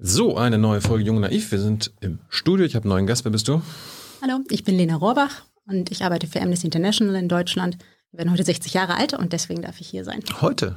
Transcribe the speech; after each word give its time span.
So, 0.00 0.36
eine 0.36 0.58
neue 0.58 0.80
Folge 0.80 1.02
Jung 1.02 1.18
Naiv. 1.18 1.50
Wir 1.50 1.58
sind 1.58 1.90
im 1.98 2.20
Studio. 2.28 2.64
Ich 2.64 2.76
habe 2.76 2.84
einen 2.84 2.90
neuen 2.90 3.06
Gast. 3.08 3.24
Wer 3.24 3.32
bist 3.32 3.48
du? 3.48 3.62
Hallo, 4.22 4.38
ich 4.48 4.62
bin 4.62 4.76
Lena 4.76 4.94
Rohrbach 4.94 5.42
und 5.66 5.90
ich 5.90 6.04
arbeite 6.04 6.28
für 6.28 6.40
Amnesty 6.40 6.68
International 6.68 7.16
in 7.16 7.28
Deutschland. 7.28 7.78
Wir 8.12 8.18
werden 8.18 8.30
heute 8.30 8.44
60 8.44 8.74
Jahre 8.74 8.94
alt 8.94 9.14
und 9.14 9.32
deswegen 9.32 9.60
darf 9.60 9.80
ich 9.80 9.88
hier 9.88 10.04
sein. 10.04 10.22
Heute? 10.40 10.76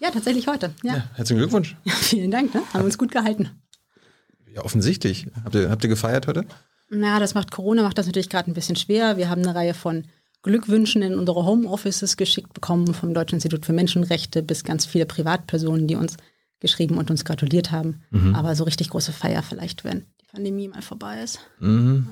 Ja, 0.00 0.10
tatsächlich 0.10 0.48
heute. 0.48 0.74
Ja. 0.82 0.96
ja 0.96 1.10
herzlichen 1.14 1.38
Glückwunsch. 1.38 1.76
Ja, 1.84 1.92
vielen 1.92 2.32
Dank. 2.32 2.52
Ne? 2.54 2.62
Haben 2.74 2.86
uns 2.86 2.98
gut 2.98 3.12
gehalten. 3.12 3.50
Ja, 4.52 4.64
offensichtlich. 4.64 5.28
Habt 5.44 5.54
ihr, 5.54 5.70
habt 5.70 5.84
ihr 5.84 5.88
gefeiert 5.88 6.26
heute? 6.26 6.44
Na, 6.90 7.20
das 7.20 7.34
macht 7.34 7.52
Corona, 7.52 7.84
macht 7.84 7.98
das 7.98 8.06
natürlich 8.06 8.30
gerade 8.30 8.50
ein 8.50 8.54
bisschen 8.54 8.74
schwer. 8.74 9.16
Wir 9.16 9.28
haben 9.28 9.42
eine 9.42 9.54
Reihe 9.54 9.74
von 9.74 10.08
Glückwünschen 10.42 11.02
in 11.02 11.16
unsere 11.16 11.44
Homeoffices 11.44 12.16
geschickt 12.16 12.52
bekommen, 12.52 12.94
vom 12.94 13.14
Deutschen 13.14 13.36
Institut 13.36 13.64
für 13.64 13.72
Menschenrechte 13.72 14.42
bis 14.42 14.64
ganz 14.64 14.86
viele 14.86 15.06
Privatpersonen, 15.06 15.86
die 15.86 15.94
uns 15.94 16.16
geschrieben 16.60 16.98
und 16.98 17.10
uns 17.10 17.24
gratuliert 17.24 17.70
haben. 17.70 18.02
Mhm. 18.10 18.34
Aber 18.34 18.54
so 18.54 18.64
richtig 18.64 18.90
große 18.90 19.12
Feier 19.12 19.42
vielleicht, 19.42 19.84
wenn 19.84 20.06
die 20.20 20.26
Pandemie 20.30 20.68
mal 20.68 20.82
vorbei 20.82 21.22
ist. 21.22 21.40
Mhm. 21.60 22.08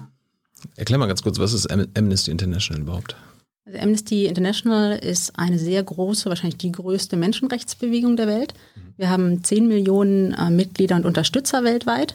Erklär 0.76 0.98
mal 0.98 1.06
ganz 1.06 1.22
kurz, 1.22 1.38
was 1.38 1.52
ist 1.52 1.70
Amnesty 1.70 2.30
International 2.30 2.82
überhaupt? 2.82 3.16
Also 3.66 3.78
Amnesty 3.78 4.26
International 4.26 4.98
ist 4.98 5.38
eine 5.38 5.58
sehr 5.58 5.82
große, 5.82 6.28
wahrscheinlich 6.28 6.58
die 6.58 6.72
größte 6.72 7.16
Menschenrechtsbewegung 7.16 8.16
der 8.16 8.26
Welt. 8.26 8.54
Mhm. 8.74 8.80
Wir 8.96 9.10
haben 9.10 9.42
10 9.42 9.68
Millionen 9.68 10.32
äh, 10.34 10.50
Mitglieder 10.50 10.96
und 10.96 11.06
Unterstützer 11.06 11.64
weltweit. 11.64 12.14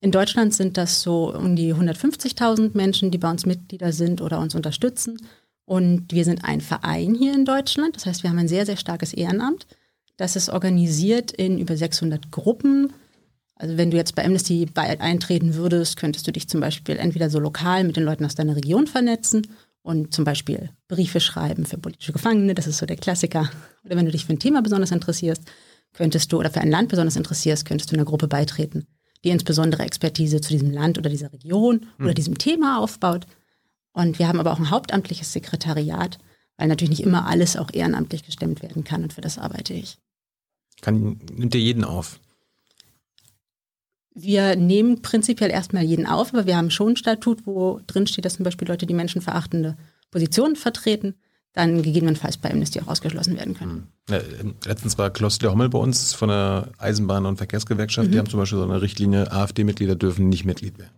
In 0.00 0.10
Deutschland 0.10 0.52
sind 0.52 0.76
das 0.76 1.00
so 1.00 1.32
um 1.32 1.54
die 1.54 1.72
150.000 1.72 2.72
Menschen, 2.74 3.12
die 3.12 3.18
bei 3.18 3.30
uns 3.30 3.46
Mitglieder 3.46 3.92
sind 3.92 4.20
oder 4.20 4.40
uns 4.40 4.56
unterstützen. 4.56 5.16
Und 5.64 6.12
wir 6.12 6.24
sind 6.24 6.44
ein 6.44 6.60
Verein 6.60 7.14
hier 7.14 7.32
in 7.32 7.44
Deutschland. 7.44 7.94
Das 7.94 8.06
heißt, 8.06 8.24
wir 8.24 8.30
haben 8.30 8.38
ein 8.38 8.48
sehr, 8.48 8.66
sehr 8.66 8.76
starkes 8.76 9.12
Ehrenamt. 9.12 9.68
Das 10.16 10.36
ist 10.36 10.50
organisiert 10.50 11.32
in 11.32 11.58
über 11.58 11.76
600 11.76 12.30
Gruppen. 12.30 12.92
Also 13.54 13.76
wenn 13.76 13.90
du 13.90 13.96
jetzt 13.96 14.14
bei 14.14 14.24
Amnesty 14.24 14.68
eintreten 14.74 15.54
würdest, 15.54 15.96
könntest 15.96 16.26
du 16.26 16.32
dich 16.32 16.48
zum 16.48 16.60
Beispiel 16.60 16.96
entweder 16.96 17.30
so 17.30 17.38
lokal 17.38 17.84
mit 17.84 17.96
den 17.96 18.04
Leuten 18.04 18.24
aus 18.24 18.34
deiner 18.34 18.56
Region 18.56 18.86
vernetzen 18.86 19.46
und 19.82 20.14
zum 20.14 20.24
Beispiel 20.24 20.70
Briefe 20.88 21.20
schreiben 21.20 21.66
für 21.66 21.78
politische 21.78 22.12
Gefangene, 22.12 22.54
das 22.54 22.66
ist 22.66 22.78
so 22.78 22.86
der 22.86 22.96
Klassiker. 22.96 23.50
Oder 23.84 23.96
wenn 23.96 24.06
du 24.06 24.12
dich 24.12 24.26
für 24.26 24.32
ein 24.32 24.38
Thema 24.38 24.62
besonders 24.62 24.92
interessierst, 24.92 25.42
könntest 25.92 26.32
du, 26.32 26.38
oder 26.38 26.50
für 26.50 26.60
ein 26.60 26.70
Land 26.70 26.88
besonders 26.88 27.16
interessierst, 27.16 27.64
könntest 27.64 27.90
du 27.90 27.96
einer 27.96 28.04
Gruppe 28.04 28.28
beitreten, 28.28 28.86
die 29.24 29.30
insbesondere 29.30 29.82
Expertise 29.82 30.40
zu 30.40 30.50
diesem 30.50 30.70
Land 30.70 30.98
oder 30.98 31.10
dieser 31.10 31.32
Region 31.32 31.86
hm. 31.96 32.04
oder 32.04 32.14
diesem 32.14 32.38
Thema 32.38 32.78
aufbaut. 32.78 33.26
Und 33.92 34.18
wir 34.18 34.28
haben 34.28 34.40
aber 34.40 34.52
auch 34.52 34.58
ein 34.58 34.70
hauptamtliches 34.70 35.32
Sekretariat, 35.32 36.18
weil 36.56 36.68
natürlich 36.68 36.90
nicht 36.98 37.06
immer 37.06 37.26
alles 37.26 37.56
auch 37.56 37.70
ehrenamtlich 37.72 38.24
gestemmt 38.24 38.62
werden 38.62 38.84
kann 38.84 39.02
und 39.02 39.12
für 39.12 39.20
das 39.20 39.38
arbeite 39.38 39.74
ich. 39.74 39.98
Kann, 40.80 41.20
nimmt 41.32 41.54
ihr 41.54 41.60
jeden 41.60 41.84
auf? 41.84 42.18
Wir 44.14 44.56
nehmen 44.56 45.00
prinzipiell 45.00 45.50
erstmal 45.50 45.84
jeden 45.84 46.06
auf, 46.06 46.34
aber 46.34 46.46
wir 46.46 46.56
haben 46.56 46.70
schon 46.70 46.90
ein 46.90 46.96
Statut, 46.96 47.46
wo 47.46 47.80
drin 47.86 48.06
steht, 48.06 48.24
dass 48.24 48.34
zum 48.34 48.44
Beispiel 48.44 48.68
Leute, 48.68 48.86
die 48.86 48.94
menschenverachtende 48.94 49.76
Positionen 50.10 50.56
vertreten, 50.56 51.14
dann 51.54 51.82
gegebenenfalls 51.82 52.36
bei 52.36 52.50
Amnesty 52.50 52.80
auch 52.80 52.88
ausgeschlossen 52.88 53.36
werden 53.36 53.54
können. 53.54 53.88
Hm. 54.08 54.16
Ja, 54.16 54.20
letztens 54.66 54.98
war 54.98 55.10
der 55.10 55.50
Hommel 55.50 55.68
bei 55.68 55.78
uns 55.78 56.14
von 56.14 56.28
der 56.28 56.68
Eisenbahn- 56.78 57.26
und 57.26 57.36
Verkehrsgewerkschaft. 57.36 58.08
Mhm. 58.08 58.12
Die 58.12 58.18
haben 58.18 58.28
zum 58.28 58.40
Beispiel 58.40 58.58
so 58.58 58.64
eine 58.64 58.80
Richtlinie, 58.80 59.30
AfD-Mitglieder 59.30 59.94
dürfen 59.94 60.28
nicht 60.28 60.44
Mitglied 60.44 60.78
werden. 60.78 60.92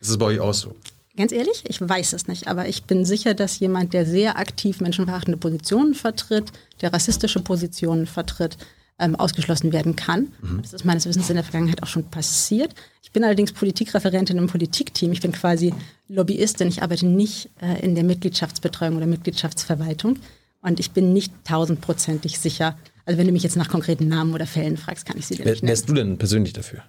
Ist 0.00 0.10
es 0.10 0.18
bei 0.18 0.26
euch 0.26 0.40
auch 0.40 0.54
so? 0.54 0.76
Ganz 1.16 1.32
ehrlich, 1.32 1.64
ich 1.68 1.80
weiß 1.80 2.14
es 2.14 2.26
nicht, 2.26 2.48
aber 2.48 2.68
ich 2.68 2.84
bin 2.84 3.04
sicher, 3.04 3.34
dass 3.34 3.58
jemand, 3.58 3.92
der 3.92 4.06
sehr 4.06 4.38
aktiv 4.38 4.80
menschenverachtende 4.80 5.36
Positionen 5.36 5.94
vertritt, 5.94 6.52
der 6.80 6.92
rassistische 6.92 7.40
Positionen 7.40 8.06
vertritt, 8.06 8.56
ähm, 8.98 9.16
ausgeschlossen 9.16 9.72
werden 9.72 9.96
kann. 9.96 10.32
Mhm. 10.40 10.62
Das 10.62 10.72
ist 10.72 10.84
meines 10.84 11.06
Wissens 11.06 11.28
in 11.28 11.36
der 11.36 11.44
Vergangenheit 11.44 11.82
auch 11.82 11.88
schon 11.88 12.04
passiert. 12.04 12.74
Ich 13.02 13.10
bin 13.10 13.24
allerdings 13.24 13.52
Politikreferentin 13.52 14.38
im 14.38 14.46
Politikteam. 14.46 15.12
Ich 15.12 15.20
bin 15.20 15.32
quasi 15.32 15.74
Lobbyistin. 16.08 16.68
Ich 16.68 16.82
arbeite 16.82 17.06
nicht 17.06 17.50
äh, 17.60 17.84
in 17.84 17.94
der 17.94 18.04
Mitgliedschaftsbetreuung 18.04 18.96
oder 18.96 19.06
Mitgliedschaftsverwaltung. 19.06 20.18
Und 20.62 20.78
ich 20.78 20.92
bin 20.92 21.12
nicht 21.12 21.32
tausendprozentig 21.44 22.38
sicher. 22.38 22.78
Also 23.04 23.18
wenn 23.18 23.26
du 23.26 23.32
mich 23.32 23.42
jetzt 23.42 23.56
nach 23.56 23.68
konkreten 23.68 24.08
Namen 24.08 24.32
oder 24.32 24.46
Fällen 24.46 24.76
fragst, 24.76 25.04
kann 25.04 25.18
ich 25.18 25.26
sie 25.26 25.34
dir 25.34 25.44
nicht 25.44 25.62
nennen. 25.62 25.70
Wärst 25.70 25.88
du 25.88 25.94
denn 25.94 26.18
persönlich 26.18 26.52
dafür? 26.52 26.82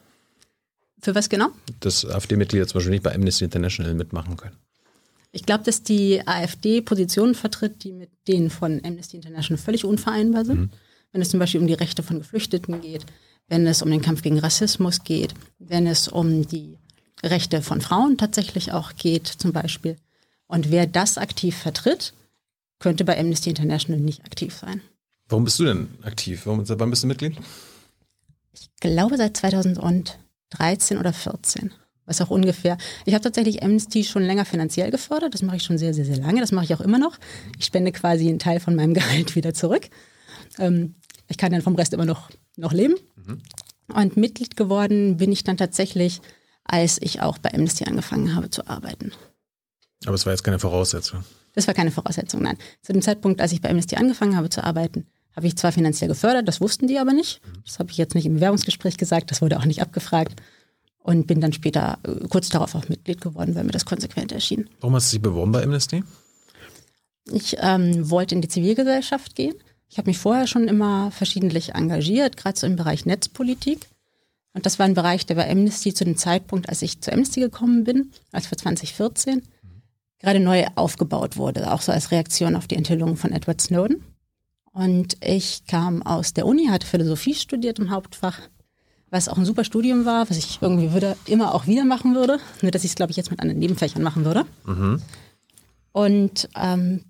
Für 1.03 1.13
was 1.13 1.29
genau? 1.29 1.49
Dass 1.79 2.05
AfD-Mitglieder 2.05 2.65
zum 2.65 2.79
Beispiel 2.79 2.91
nicht 2.91 3.03
bei 3.03 3.13
Amnesty 3.13 3.43
International 3.43 3.93
mitmachen 3.93 4.35
können. 4.35 4.57
Ich 5.31 5.43
glaube, 5.43 5.63
dass 5.63 5.83
die 5.83 6.25
AfD 6.25 6.81
Positionen 6.81 7.35
vertritt, 7.35 7.83
die 7.83 7.91
mit 7.91 8.09
denen 8.27 8.49
von 8.49 8.81
Amnesty 8.83 9.17
International 9.17 9.61
völlig 9.61 9.85
unvereinbar 9.85 10.45
sind. 10.45 10.59
Mhm 10.59 10.69
wenn 11.13 11.21
es 11.21 11.29
zum 11.29 11.39
Beispiel 11.39 11.61
um 11.61 11.67
die 11.67 11.73
Rechte 11.73 12.03
von 12.03 12.19
Geflüchteten 12.19 12.81
geht, 12.81 13.05
wenn 13.47 13.65
es 13.65 13.81
um 13.81 13.89
den 13.89 14.01
Kampf 14.01 14.21
gegen 14.21 14.39
Rassismus 14.39 15.03
geht, 15.03 15.33
wenn 15.59 15.87
es 15.87 16.09
um 16.09 16.45
die 16.45 16.77
Rechte 17.23 17.61
von 17.61 17.79
Frauen 17.79 18.17
tatsächlich 18.17 18.73
auch 18.73 18.95
geht, 18.95 19.27
zum 19.27 19.53
Beispiel. 19.53 19.95
Und 20.47 20.71
wer 20.71 20.87
das 20.87 21.17
aktiv 21.17 21.55
vertritt, 21.55 22.13
könnte 22.79 23.05
bei 23.05 23.17
Amnesty 23.17 23.49
International 23.49 24.01
nicht 24.01 24.25
aktiv 24.25 24.53
sein. 24.55 24.81
Warum 25.29 25.45
bist 25.45 25.57
du 25.59 25.63
denn 25.63 25.87
aktiv? 26.01 26.41
Warum, 26.45 26.67
wann 26.67 26.89
bist 26.89 27.03
du 27.03 27.07
Mitglied? 27.07 27.37
Ich 28.51 28.69
glaube 28.81 29.15
seit 29.17 29.37
2013 30.57 30.97
oder 30.97 31.13
14. 31.13 31.71
Was 32.05 32.19
auch 32.19 32.29
ungefähr. 32.29 32.77
Ich 33.05 33.13
habe 33.13 33.23
tatsächlich 33.23 33.63
Amnesty 33.63 34.03
schon 34.03 34.23
länger 34.23 34.43
finanziell 34.45 34.91
gefördert. 34.91 35.33
Das 35.33 35.41
mache 35.41 35.55
ich 35.55 35.63
schon 35.63 35.77
sehr, 35.77 35.93
sehr, 35.93 36.05
sehr 36.05 36.17
lange. 36.17 36.41
Das 36.41 36.51
mache 36.51 36.65
ich 36.65 36.73
auch 36.73 36.81
immer 36.81 36.99
noch. 36.99 37.17
Ich 37.57 37.65
spende 37.65 37.91
quasi 37.91 38.27
einen 38.27 38.39
Teil 38.39 38.59
von 38.59 38.75
meinem 38.75 38.93
Gehalt 38.93 39.35
wieder 39.35 39.53
zurück. 39.53 39.89
Ähm, 40.59 40.95
ich 41.29 41.37
kann 41.37 41.51
dann 41.51 41.61
vom 41.61 41.75
Rest 41.75 41.93
immer 41.93 42.05
noch, 42.05 42.29
noch 42.57 42.73
leben. 42.73 42.95
Mhm. 43.15 43.41
Und 43.93 44.17
Mitglied 44.17 44.57
geworden 44.57 45.17
bin 45.17 45.31
ich 45.31 45.43
dann 45.43 45.57
tatsächlich, 45.57 46.21
als 46.65 47.01
ich 47.01 47.21
auch 47.21 47.37
bei 47.37 47.53
Amnesty 47.53 47.85
angefangen 47.85 48.35
habe 48.35 48.49
zu 48.49 48.67
arbeiten. 48.67 49.11
Aber 50.05 50.15
es 50.15 50.25
war 50.25 50.33
jetzt 50.33 50.43
keine 50.43 50.59
Voraussetzung. 50.59 51.23
Das 51.55 51.67
war 51.67 51.73
keine 51.73 51.91
Voraussetzung, 51.91 52.41
nein. 52.41 52.57
Zu 52.81 52.93
dem 52.93 53.01
Zeitpunkt, 53.01 53.39
als 53.39 53.51
ich 53.51 53.61
bei 53.61 53.69
Amnesty 53.69 53.95
angefangen 53.95 54.35
habe 54.35 54.49
zu 54.49 54.63
arbeiten, 54.63 55.07
habe 55.35 55.47
ich 55.47 55.55
zwar 55.55 55.71
finanziell 55.71 56.07
gefördert, 56.07 56.47
das 56.47 56.61
wussten 56.61 56.87
die 56.87 56.99
aber 56.99 57.13
nicht. 57.13 57.41
Mhm. 57.45 57.63
Das 57.65 57.79
habe 57.79 57.91
ich 57.91 57.97
jetzt 57.97 58.15
nicht 58.15 58.25
im 58.25 58.35
Bewerbungsgespräch 58.35 58.97
gesagt, 58.97 59.31
das 59.31 59.41
wurde 59.41 59.59
auch 59.59 59.65
nicht 59.65 59.81
abgefragt. 59.81 60.41
Und 60.99 61.27
bin 61.27 61.41
dann 61.41 61.51
später 61.51 61.99
äh, 62.03 62.27
kurz 62.29 62.47
darauf 62.47 62.75
auch 62.75 62.87
Mitglied 62.87 63.19
geworden, 63.19 63.55
weil 63.55 63.65
mir 63.65 63.71
das 63.71 63.85
konsequent 63.85 64.31
erschien. 64.31 64.69
Warum 64.79 64.95
hast 64.95 65.11
du 65.11 65.17
dich 65.17 65.21
beworben 65.21 65.51
bei 65.51 65.61
Amnesty? 65.61 66.01
Ich 67.29 67.57
ähm, 67.59 68.09
wollte 68.09 68.35
in 68.35 68.41
die 68.41 68.47
Zivilgesellschaft 68.47 69.35
gehen 69.35 69.55
ich 69.93 69.99
habe 69.99 70.09
mich 70.09 70.17
vorher 70.17 70.47
schon 70.47 70.67
immer 70.67 71.11
verschiedentlich 71.11 71.75
engagiert, 71.75 72.35
gerade 72.35 72.57
so 72.57 72.65
im 72.65 72.77
Bereich 72.77 73.05
Netzpolitik. 73.05 73.89
Und 74.53 74.65
das 74.65 74.79
war 74.79 74.87
ein 74.87 74.95
Bereich, 74.95 75.27
der 75.27 75.35
bei 75.35 75.47
Amnesty 75.47 75.93
zu 75.93 76.03
dem 76.03 76.17
Zeitpunkt, 76.17 76.67
als 76.67 76.81
ich 76.81 76.99
zu 77.01 77.13
Amnesty 77.13 77.41
gekommen 77.41 77.83
bin, 77.83 78.09
als 78.31 78.47
für 78.47 78.55
2014, 78.55 79.43
gerade 80.17 80.39
neu 80.39 80.65
aufgebaut 80.73 81.37
wurde, 81.37 81.71
auch 81.71 81.83
so 81.83 81.91
als 81.91 82.09
Reaktion 82.09 82.55
auf 82.55 82.65
die 82.65 82.75
Enthüllungen 82.75 83.17
von 83.17 83.31
Edward 83.31 83.61
Snowden. 83.61 84.03
Und 84.73 85.17
ich 85.23 85.65
kam 85.67 86.01
aus 86.01 86.33
der 86.33 86.47
Uni, 86.47 86.67
hatte 86.67 86.87
Philosophie 86.87 87.35
studiert 87.35 87.77
im 87.77 87.91
Hauptfach, 87.91 88.39
was 89.11 89.29
auch 89.29 89.37
ein 89.37 89.45
super 89.45 89.63
Studium 89.63 90.05
war, 90.05 90.27
was 90.29 90.37
ich 90.37 90.57
irgendwie 90.61 90.91
würde, 90.91 91.15
immer 91.27 91.53
auch 91.53 91.67
wieder 91.67 91.85
machen 91.85 92.15
würde. 92.15 92.39
Nur, 92.61 92.71
dass 92.71 92.83
ich 92.83 92.91
es, 92.91 92.95
glaube 92.95 93.11
ich, 93.11 93.17
jetzt 93.17 93.29
mit 93.29 93.39
anderen 93.39 93.59
Nebenfächern 93.59 94.01
machen 94.01 94.25
würde. 94.25 94.45
Mhm. 94.65 94.99
Und 95.91 96.49
ähm, 96.55 97.05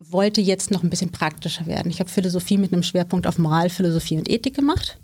wollte 0.00 0.40
jetzt 0.40 0.72
noch 0.72 0.82
ein 0.82 0.90
bisschen 0.90 1.12
praktischer 1.12 1.66
werden. 1.66 1.88
Ich 1.90 2.00
habe 2.00 2.10
Philosophie 2.10 2.58
mit 2.58 2.72
einem 2.72 2.82
Schwerpunkt 2.82 3.28
auf 3.28 3.38
Moralphilosophie 3.38 4.18
und 4.18 4.28
Ethik 4.28 4.54
gemacht, 4.54 4.98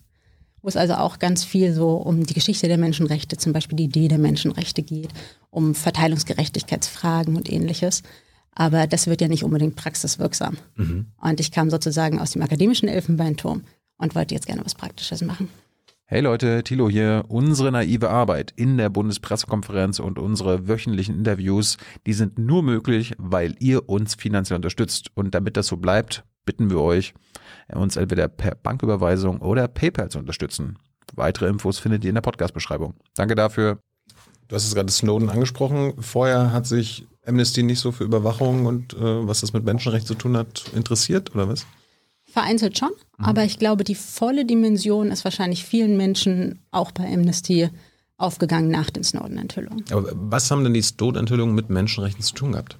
wo 0.63 0.69
es 0.69 0.77
also 0.77 0.95
auch 0.95 1.21
ganz 1.21 1.45
viel 1.45 1.73
so 1.73 1.93
um 1.93 2.27
die 2.27 2.35
Geschichte 2.35 2.67
der 2.67 2.79
Menschenrechte, 2.79 3.37
zum 3.37 3.53
Beispiel 3.53 3.77
die 3.77 3.85
Idee 3.85 4.09
der 4.09 4.19
Menschenrechte 4.19 4.83
geht, 4.83 5.11
um 5.51 5.77
Verteilungsgerechtigkeitsfragen 5.77 7.37
und 7.37 7.51
ähnliches. 7.51 8.03
Aber 8.53 8.87
das 8.87 9.07
wird 9.07 9.21
ja 9.21 9.29
nicht 9.29 9.45
unbedingt 9.45 9.77
praxiswirksam. 9.77 10.57
Mhm. 10.77 11.07
Und 11.21 11.41
ich 11.41 11.53
kam 11.53 11.71
sozusagen 11.71 12.19
aus 12.19 12.33
dem 12.33 12.43
akademischen 12.43 12.89
Elfenbeinturm 12.89 13.63
und 13.97 14.15
wollte 14.15 14.35
jetzt 14.35 14.47
gerne 14.47 14.65
was 14.65 14.75
Praktisches 14.75 15.23
machen. 15.23 15.49
Hey 16.13 16.23
Leute, 16.23 16.65
Thilo 16.65 16.91
hier. 16.91 17.25
Unsere 17.29 17.71
naive 17.71 18.11
Arbeit 18.11 18.53
in 18.57 18.77
der 18.79 18.89
Bundespressekonferenz 18.89 20.01
und 20.01 20.19
unsere 20.19 20.67
wöchentlichen 20.67 21.17
Interviews, 21.17 21.77
die 22.05 22.15
sind 22.15 22.37
nur 22.37 22.65
möglich, 22.65 23.15
weil 23.19 23.55
ihr 23.61 23.89
uns 23.89 24.17
finanziell 24.17 24.57
unterstützt. 24.57 25.11
Und 25.15 25.37
damit 25.37 25.57
das 25.57 25.69
so 25.69 25.77
bleibt, 25.77 26.25
bitten 26.45 26.69
wir 26.69 26.81
euch, 26.81 27.15
uns 27.73 27.95
entweder 27.95 28.27
per 28.27 28.57
Banküberweisung 28.57 29.41
oder 29.41 29.69
PayPal 29.69 30.11
zu 30.11 30.19
unterstützen. 30.19 30.79
Weitere 31.15 31.47
Infos 31.47 31.79
findet 31.79 32.03
ihr 32.03 32.09
in 32.09 32.17
der 32.17 32.23
Podcast-Beschreibung. 32.23 32.95
Danke 33.15 33.37
dafür. 33.37 33.79
Du 34.49 34.57
hast 34.57 34.67
es 34.67 34.75
gerade 34.75 34.91
Snowden 34.91 35.31
angesprochen. 35.31 35.95
Vorher 36.01 36.53
hat 36.53 36.67
sich 36.67 37.07
Amnesty 37.27 37.63
nicht 37.63 37.81
so 37.81 37.93
für 37.93 38.05
Überwachung 38.05 38.67
und 38.67 38.95
äh, 38.95 39.27
was 39.27 39.41
das 39.41 39.53
mit 39.53 39.65
Menschenrecht 39.65 40.07
zu 40.07 40.15
tun 40.15 40.37
hat, 40.37 40.65
interessiert, 40.75 41.35
oder 41.35 41.49
was? 41.49 41.67
Vereinzelt 42.25 42.79
schon, 42.79 42.91
mhm. 43.19 43.25
aber 43.25 43.45
ich 43.45 43.59
glaube, 43.59 43.85
die 43.85 43.95
volle 43.95 44.45
Dimension 44.45 45.11
ist 45.11 45.25
wahrscheinlich 45.25 45.65
vielen 45.65 45.97
Menschen 45.97 46.61
auch 46.71 46.93
bei 46.93 47.13
Amnesty 47.13 47.71
aufgegangen 48.17 48.71
nach 48.71 48.91
den 48.91 49.03
Snowden-Enthüllungen. 49.03 49.85
Aber 49.91 50.13
was 50.15 50.51
haben 50.51 50.63
denn 50.63 50.75
die 50.75 50.83
Snowden-Enthüllungen 50.83 51.55
mit 51.55 51.71
Menschenrechten 51.71 52.23
zu 52.23 52.35
tun 52.35 52.53
gehabt? 52.53 52.77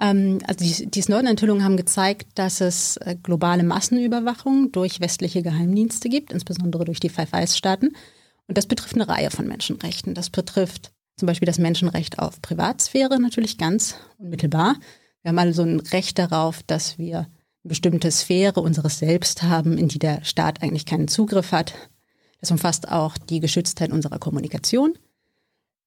Ähm, 0.00 0.38
also 0.46 0.64
die, 0.64 0.90
die 0.90 1.02
Snowden-Enthüllungen 1.02 1.64
haben 1.64 1.76
gezeigt, 1.76 2.26
dass 2.34 2.60
es 2.60 2.96
äh, 2.98 3.16
globale 3.22 3.64
Massenüberwachung 3.64 4.72
durch 4.72 5.00
westliche 5.00 5.42
Geheimdienste 5.42 6.08
gibt, 6.08 6.32
insbesondere 6.32 6.84
durch 6.84 7.00
die 7.00 7.08
Five 7.08 7.32
Eyes-Staaten. 7.32 7.94
Und 8.46 8.56
das 8.56 8.66
betrifft 8.66 8.94
eine 8.94 9.08
Reihe 9.08 9.30
von 9.30 9.46
Menschenrechten. 9.46 10.14
Das 10.14 10.30
betrifft 10.30 10.92
zum 11.18 11.26
Beispiel 11.26 11.46
das 11.46 11.58
Menschenrecht 11.58 12.18
auf 12.18 12.40
Privatsphäre 12.40 13.20
natürlich 13.20 13.58
ganz 13.58 13.96
unmittelbar. 14.18 14.76
Wir 15.22 15.30
haben 15.30 15.38
also 15.38 15.62
ein 15.62 15.80
Recht 15.80 16.18
darauf, 16.18 16.62
dass 16.62 16.96
wir 16.96 17.18
eine 17.18 17.28
bestimmte 17.64 18.10
Sphäre 18.10 18.60
unseres 18.60 19.00
Selbst 19.00 19.42
haben, 19.42 19.76
in 19.76 19.88
die 19.88 19.98
der 19.98 20.24
Staat 20.24 20.62
eigentlich 20.62 20.86
keinen 20.86 21.08
Zugriff 21.08 21.52
hat. 21.52 21.74
Das 22.40 22.50
umfasst 22.50 22.88
auch 22.88 23.18
die 23.18 23.40
Geschütztheit 23.40 23.90
unserer 23.90 24.18
Kommunikation. 24.18 24.94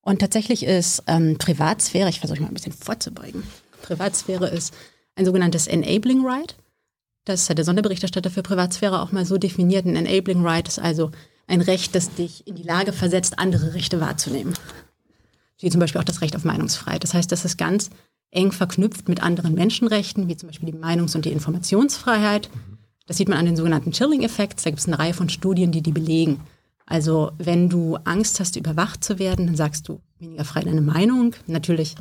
Und 0.02 0.20
tatsächlich 0.20 0.64
ist 0.64 1.04
ähm, 1.08 1.38
Privatsphäre, 1.38 2.10
ich 2.10 2.20
versuche 2.20 2.42
mal 2.42 2.48
ein 2.48 2.54
bisschen 2.54 2.74
vorzubeugen, 2.74 3.44
Privatsphäre 3.82 4.48
ist 4.48 4.74
ein 5.16 5.26
sogenanntes 5.26 5.68
Enabling 5.68 6.26
Right. 6.26 6.56
Das 7.26 7.50
hat 7.50 7.58
der 7.58 7.66
Sonderberichterstatter 7.66 8.30
für 8.30 8.44
Privatsphäre 8.44 9.02
auch 9.02 9.12
mal 9.12 9.26
so 9.26 9.38
definiert. 9.38 9.86
Ein 9.86 9.96
Enabling 9.96 10.46
Right 10.46 10.68
ist 10.68 10.80
also 10.80 11.12
ein 11.48 11.62
Recht, 11.62 11.96
das 11.96 12.14
dich 12.16 12.48
in 12.48 12.56
die 12.56 12.64
Lage 12.64 12.94
versetzt, 12.94 13.38
andere 13.38 13.74
Rechte 13.74 14.00
wahrzunehmen. 14.00 14.54
Wie 15.62 15.70
zum 15.70 15.80
Beispiel 15.80 16.02
auch 16.02 16.06
das 16.06 16.22
Recht 16.22 16.36
auf 16.36 16.44
Meinungsfreiheit. 16.44 17.04
Das 17.04 17.14
heißt, 17.14 17.32
das 17.32 17.46
ist 17.46 17.58
ganz 17.58 17.90
eng 18.32 18.52
verknüpft 18.52 19.08
mit 19.10 19.22
anderen 19.22 19.54
Menschenrechten, 19.54 20.28
wie 20.28 20.38
zum 20.38 20.48
Beispiel 20.48 20.72
die 20.72 20.78
Meinungs- 20.78 21.16
und 21.16 21.26
die 21.26 21.32
Informationsfreiheit. 21.32 22.50
Das 23.06 23.18
sieht 23.18 23.30
man 23.30 23.38
an 23.38 23.46
den 23.46 23.56
sogenannten 23.56 23.92
Chilling-Effekts. 23.92 24.64
Da 24.64 24.70
gibt 24.70 24.80
es 24.80 24.88
eine 24.88 25.00
Reihe 25.00 25.14
von 25.14 25.30
Studien, 25.30 25.72
die 25.72 25.82
die 25.82 25.92
belegen. 25.92 26.40
Also 26.86 27.32
wenn 27.38 27.70
du 27.70 27.98
Angst 28.04 28.40
hast, 28.40 28.56
überwacht 28.56 29.04
zu 29.04 29.20
werden, 29.20 29.48
dann 29.48 29.56
sagst 29.56 29.88
du 29.88 30.02
weniger 30.20 30.46
frei 30.46 30.62
deine 30.62 30.82
Meinung. 30.82 31.36
Natürlich 31.48 31.96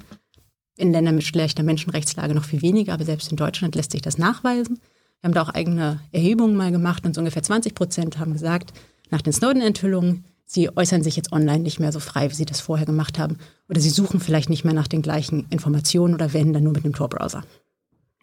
in 0.77 0.93
Ländern 0.93 1.17
mit 1.17 1.25
schlechter 1.25 1.63
Menschenrechtslage 1.63 2.35
noch 2.35 2.45
viel 2.45 2.63
weniger, 2.63 2.95
aber 2.95 3.05
selbst 3.05 3.31
in 3.31 3.37
Deutschland 3.37 3.75
lässt 3.75 3.93
sich 3.93 4.03
das 4.03 4.19
nachweisen. 4.19 4.81
Wir 5.21 5.29
haben 5.29 5.35
da 5.35 5.43
auch 5.43 5.51
eigene 5.51 6.01
Erhebungen 6.13 6.57
mal 6.57 6.73
gemacht 6.73 7.05
und 7.05 7.15
so 7.15 7.21
ungefähr 7.21 7.43
20 7.43 7.75
Prozent 7.75 8.19
haben 8.19 8.33
gesagt, 8.33 8.73
nach 9.11 9.21
den 9.21 9.33
Snowden-Enthüllungen, 9.33 10.25
sie 10.51 10.77
äußern 10.77 11.03
sich 11.03 11.15
jetzt 11.15 11.33
online 11.33 11.61
nicht 11.61 11.79
mehr 11.79 11.93
so 11.93 12.01
frei, 12.01 12.29
wie 12.29 12.35
sie 12.35 12.45
das 12.45 12.61
vorher 12.61 12.87
gemacht 12.87 13.19
haben. 13.19 13.39
Oder 13.69 13.81
sie 13.81 13.91
suchen 13.91 14.19
vielleicht 14.19 14.51
nicht 14.51 14.65
mehr 14.65 14.75
nach 14.75 14.89
den 14.89 15.01
gleichen 15.01 15.47
Informationen 15.51 16.15
oder 16.15 16.33
wenn, 16.33 16.53
dann 16.53 16.65
nur 16.65 16.73
mit 16.73 16.85
einem 16.85 16.95
Tor-Browser. 16.95 17.45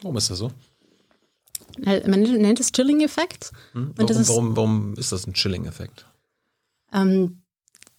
Warum 0.01 0.17
ist 0.17 0.29
das 0.29 0.39
so? 0.39 0.51
Man 1.79 2.21
nennt 2.21 2.59
es 2.59 2.71
Chilling-Effekt. 2.71 3.51
Hm? 3.71 3.91
Warum, 3.95 4.27
warum, 4.27 4.55
warum 4.57 4.93
ist 4.95 5.11
das 5.11 5.25
ein 5.25 5.33
Chilling-Effekt? 5.33 6.05
Ähm, 6.91 7.43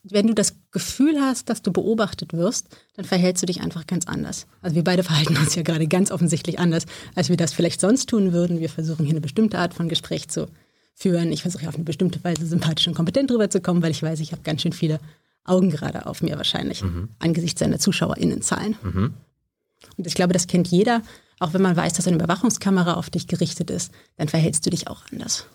wenn 0.03 0.27
du 0.27 0.35
das 0.35 0.57
Gefühl 0.73 1.21
hast, 1.21 1.49
dass 1.49 1.63
du 1.63 1.73
beobachtet 1.73 2.35
wirst, 2.35 2.69
dann 2.97 3.07
verhältst 3.07 3.43
du 3.43 3.47
dich 3.47 3.63
einfach 3.63 3.87
ganz 3.87 4.07
anders. 4.07 4.47
Also 4.61 4.77
wir 4.77 4.85
beide 4.85 5.03
verhalten 5.05 5.37
uns 5.39 5.55
ja 5.55 5.63
gerade 5.63 5.87
ganz 5.87 6.11
offensichtlich 6.11 6.59
anders, 6.59 6.85
als 7.15 7.31
wir 7.31 7.37
das 7.39 7.55
vielleicht 7.55 7.81
sonst 7.81 8.11
tun 8.11 8.33
würden. 8.33 8.61
Wir 8.61 8.69
versuchen 8.69 9.07
hier 9.07 9.15
eine 9.15 9.23
bestimmte 9.23 9.59
Art 9.59 9.73
von 9.73 9.89
Gespräch 9.89 10.29
zu 10.29 10.49
führen. 10.99 11.33
Ich 11.33 11.43
versuche 11.43 11.69
auf 11.69 11.77
eine 11.77 11.85
bestimmte 11.85 12.23
Weise 12.25 12.47
sympathisch 12.47 12.89
und 12.89 12.95
kompetent 12.95 13.31
rüberzukommen, 13.31 13.83
weil 13.83 13.93
ich 13.93 14.03
weiß, 14.03 14.21
ich 14.21 14.33
habe 14.33 14.43
ganz 14.43 14.63
schön 14.63 14.73
viele 14.73 14.99
Augen 15.45 15.71
gerade 15.71 16.07
auf 16.07 16.21
mir 16.21 16.37
wahrscheinlich, 16.37 16.83
mhm. 16.83 17.09
angesichts 17.21 17.61
seiner 17.61 17.79
ZuschauerInnenzahlen. 17.79 18.77
Mhm. 18.83 19.15
Und 19.97 20.07
ich 20.07 20.15
glaube, 20.15 20.33
das 20.33 20.47
kennt 20.47 20.69
jeder. 20.69 21.03
Auch 21.39 21.55
wenn 21.55 21.63
man 21.63 21.77
weiß, 21.77 21.95
dass 21.95 22.07
eine 22.07 22.17
Überwachungskamera 22.17 22.95
auf 22.95 23.11
dich 23.11 23.29
gerichtet 23.29 23.71
ist, 23.71 23.93
dann 24.17 24.29
verhältst 24.29 24.67
du 24.67 24.71
dich 24.71 24.89
auch 24.89 25.05
anders. 25.13 25.47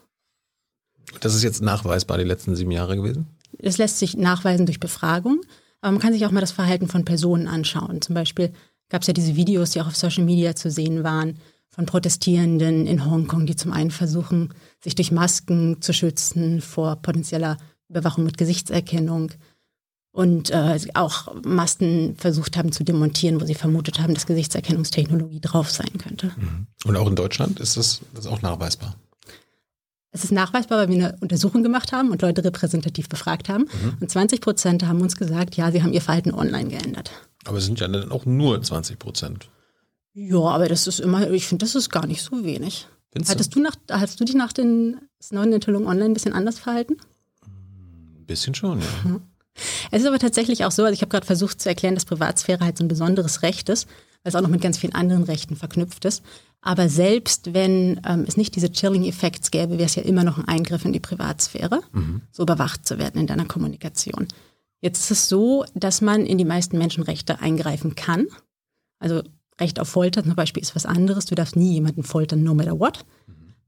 Das 1.19 1.35
ist 1.35 1.43
jetzt 1.43 1.61
nachweisbar 1.61 2.17
die 2.17 2.23
letzten 2.23 2.55
sieben 2.55 2.71
Jahre 2.71 2.95
gewesen? 2.95 3.27
Das 3.59 3.77
lässt 3.77 3.99
sich 3.99 4.15
nachweisen 4.15 4.65
durch 4.65 4.79
Befragung. 4.79 5.41
Aber 5.81 5.91
man 5.91 6.01
kann 6.01 6.13
sich 6.13 6.25
auch 6.25 6.31
mal 6.31 6.39
das 6.39 6.53
Verhalten 6.53 6.87
von 6.87 7.03
Personen 7.03 7.47
anschauen. 7.47 8.01
Zum 8.01 8.15
Beispiel 8.15 8.53
gab 8.87 9.01
es 9.01 9.07
ja 9.07 9.13
diese 9.13 9.35
Videos, 9.35 9.71
die 9.71 9.81
auch 9.81 9.87
auf 9.87 9.97
Social 9.97 10.23
Media 10.23 10.55
zu 10.55 10.71
sehen 10.71 11.03
waren, 11.03 11.37
von 11.67 11.85
Protestierenden 11.85 12.87
in 12.87 13.05
Hongkong, 13.05 13.45
die 13.45 13.57
zum 13.57 13.73
einen 13.73 13.91
versuchen, 13.91 14.53
sich 14.83 14.95
durch 14.95 15.12
Masken 15.12 15.81
zu 15.81 15.94
schützen 15.94 16.62
vor 16.62 16.97
potenzieller 16.97 17.57
Überwachung 17.89 18.25
mit 18.25 18.38
Gesichtserkennung 18.38 19.31
und 20.12 20.51
äh, 20.51 20.80
auch 20.94 21.33
Masten 21.44 22.15
versucht 22.18 22.56
haben 22.56 22.71
zu 22.71 22.83
demontieren, 22.83 23.41
wo 23.41 23.45
sie 23.45 23.56
vermutet 23.56 24.00
haben, 24.00 24.13
dass 24.13 24.27
Gesichtserkennungstechnologie 24.27 25.39
drauf 25.39 25.71
sein 25.71 25.97
könnte. 25.97 26.31
Mhm. 26.38 26.68
Und 26.85 26.95
auch 26.97 27.07
in 27.07 27.15
Deutschland 27.15 27.59
ist 27.59 27.77
das, 27.77 28.01
das 28.13 28.27
auch 28.27 28.41
nachweisbar? 28.41 28.95
Es 30.12 30.24
ist 30.24 30.31
nachweisbar, 30.31 30.77
weil 30.77 30.89
wir 30.89 30.95
eine 30.95 31.18
Untersuchung 31.21 31.63
gemacht 31.63 31.91
haben 31.91 32.12
und 32.12 32.21
Leute 32.21 32.44
repräsentativ 32.44 33.09
befragt 33.09 33.50
haben. 33.50 33.63
Mhm. 33.63 33.97
Und 34.00 34.12
20 34.12 34.41
Prozent 34.41 34.86
haben 34.86 35.01
uns 35.01 35.18
gesagt, 35.18 35.56
ja, 35.56 35.71
sie 35.71 35.81
haben 35.81 35.94
ihr 35.94 36.01
Verhalten 36.01 36.31
online 36.31 36.69
geändert. 36.69 37.12
Aber 37.45 37.57
es 37.57 37.65
sind 37.65 37.79
ja 37.79 37.88
dann 37.88 38.12
auch 38.12 38.25
nur 38.25 38.62
20 38.62 39.00
Prozent. 39.00 39.50
Ja, 40.13 40.38
aber 40.38 40.68
das 40.68 40.86
ist 40.86 41.00
immer, 41.00 41.31
ich 41.31 41.47
finde, 41.47 41.65
das 41.65 41.74
ist 41.74 41.89
gar 41.89 42.06
nicht 42.06 42.21
so 42.21 42.44
wenig. 42.44 42.88
Findest 43.13 43.31
hattest 43.31 43.56
du, 43.56 43.62
nach, 43.62 43.75
hast 43.89 44.19
du 44.19 44.25
dich 44.25 44.36
nach 44.36 44.54
den 44.54 44.98
neuen 45.31 45.54
Enthüllungen 45.54 45.88
online 45.88 46.10
ein 46.10 46.13
bisschen 46.13 46.33
anders 46.33 46.57
verhalten? 46.57 46.98
Ein 47.44 48.25
bisschen 48.25 48.56
schon, 48.56 48.80
ja. 48.80 48.88
Mhm. 49.04 49.21
Es 49.92 50.01
ist 50.01 50.07
aber 50.07 50.18
tatsächlich 50.18 50.65
auch 50.65 50.71
so, 50.71 50.83
also 50.83 50.94
ich 50.94 51.01
habe 51.01 51.12
gerade 51.12 51.25
versucht 51.25 51.62
zu 51.62 51.69
erklären, 51.69 51.94
dass 51.94 52.06
Privatsphäre 52.06 52.65
halt 52.65 52.77
so 52.77 52.83
ein 52.83 52.88
besonderes 52.88 53.44
Recht 53.44 53.69
ist, 53.69 53.88
weil 54.24 54.31
es 54.31 54.36
auch 54.36 54.42
noch 54.42 54.50
mit 54.50 54.62
ganz 54.62 54.80
vielen 54.80 54.95
anderen 54.95 55.24
Rechten 55.24 55.56
verknüpft 55.56 56.06
ist. 56.06 56.24
Aber 56.62 56.89
selbst 56.89 57.54
wenn 57.54 58.01
ähm, 58.04 58.25
es 58.27 58.36
nicht 58.36 58.56
diese 58.56 58.71
Chilling-Effekts 58.71 59.51
gäbe, 59.51 59.74
wäre 59.74 59.86
es 59.86 59.95
ja 59.95 60.01
immer 60.01 60.24
noch 60.24 60.39
ein 60.39 60.48
Eingriff 60.48 60.86
in 60.86 60.94
die 60.94 61.00
Privatsphäre, 61.00 61.81
mhm. 61.92 62.21
so 62.31 62.42
überwacht 62.42 62.88
zu 62.88 62.98
werden 62.98 63.21
in 63.21 63.27
deiner 63.27 63.45
Kommunikation. 63.45 64.27
Jetzt 64.81 65.01
ist 65.01 65.12
es 65.12 65.30
so, 65.30 65.65
dass 65.75 66.01
man 66.01 66.25
in 66.25 66.39
die 66.39 66.45
meisten 66.45 66.80
Menschenrechte 66.80 67.39
eingreifen 67.39 67.95
kann. 67.95 68.25
Also 68.98 69.21
Recht 69.59 69.79
auf 69.79 69.89
Folter 69.89 70.23
zum 70.23 70.35
Beispiel 70.35 70.63
ist 70.63 70.75
was 70.75 70.85
anderes. 70.85 71.25
Du 71.25 71.35
darfst 71.35 71.55
nie 71.55 71.73
jemanden 71.73 72.03
foltern, 72.03 72.44
no 72.44 72.53
matter 72.53 72.79
what. 72.79 73.05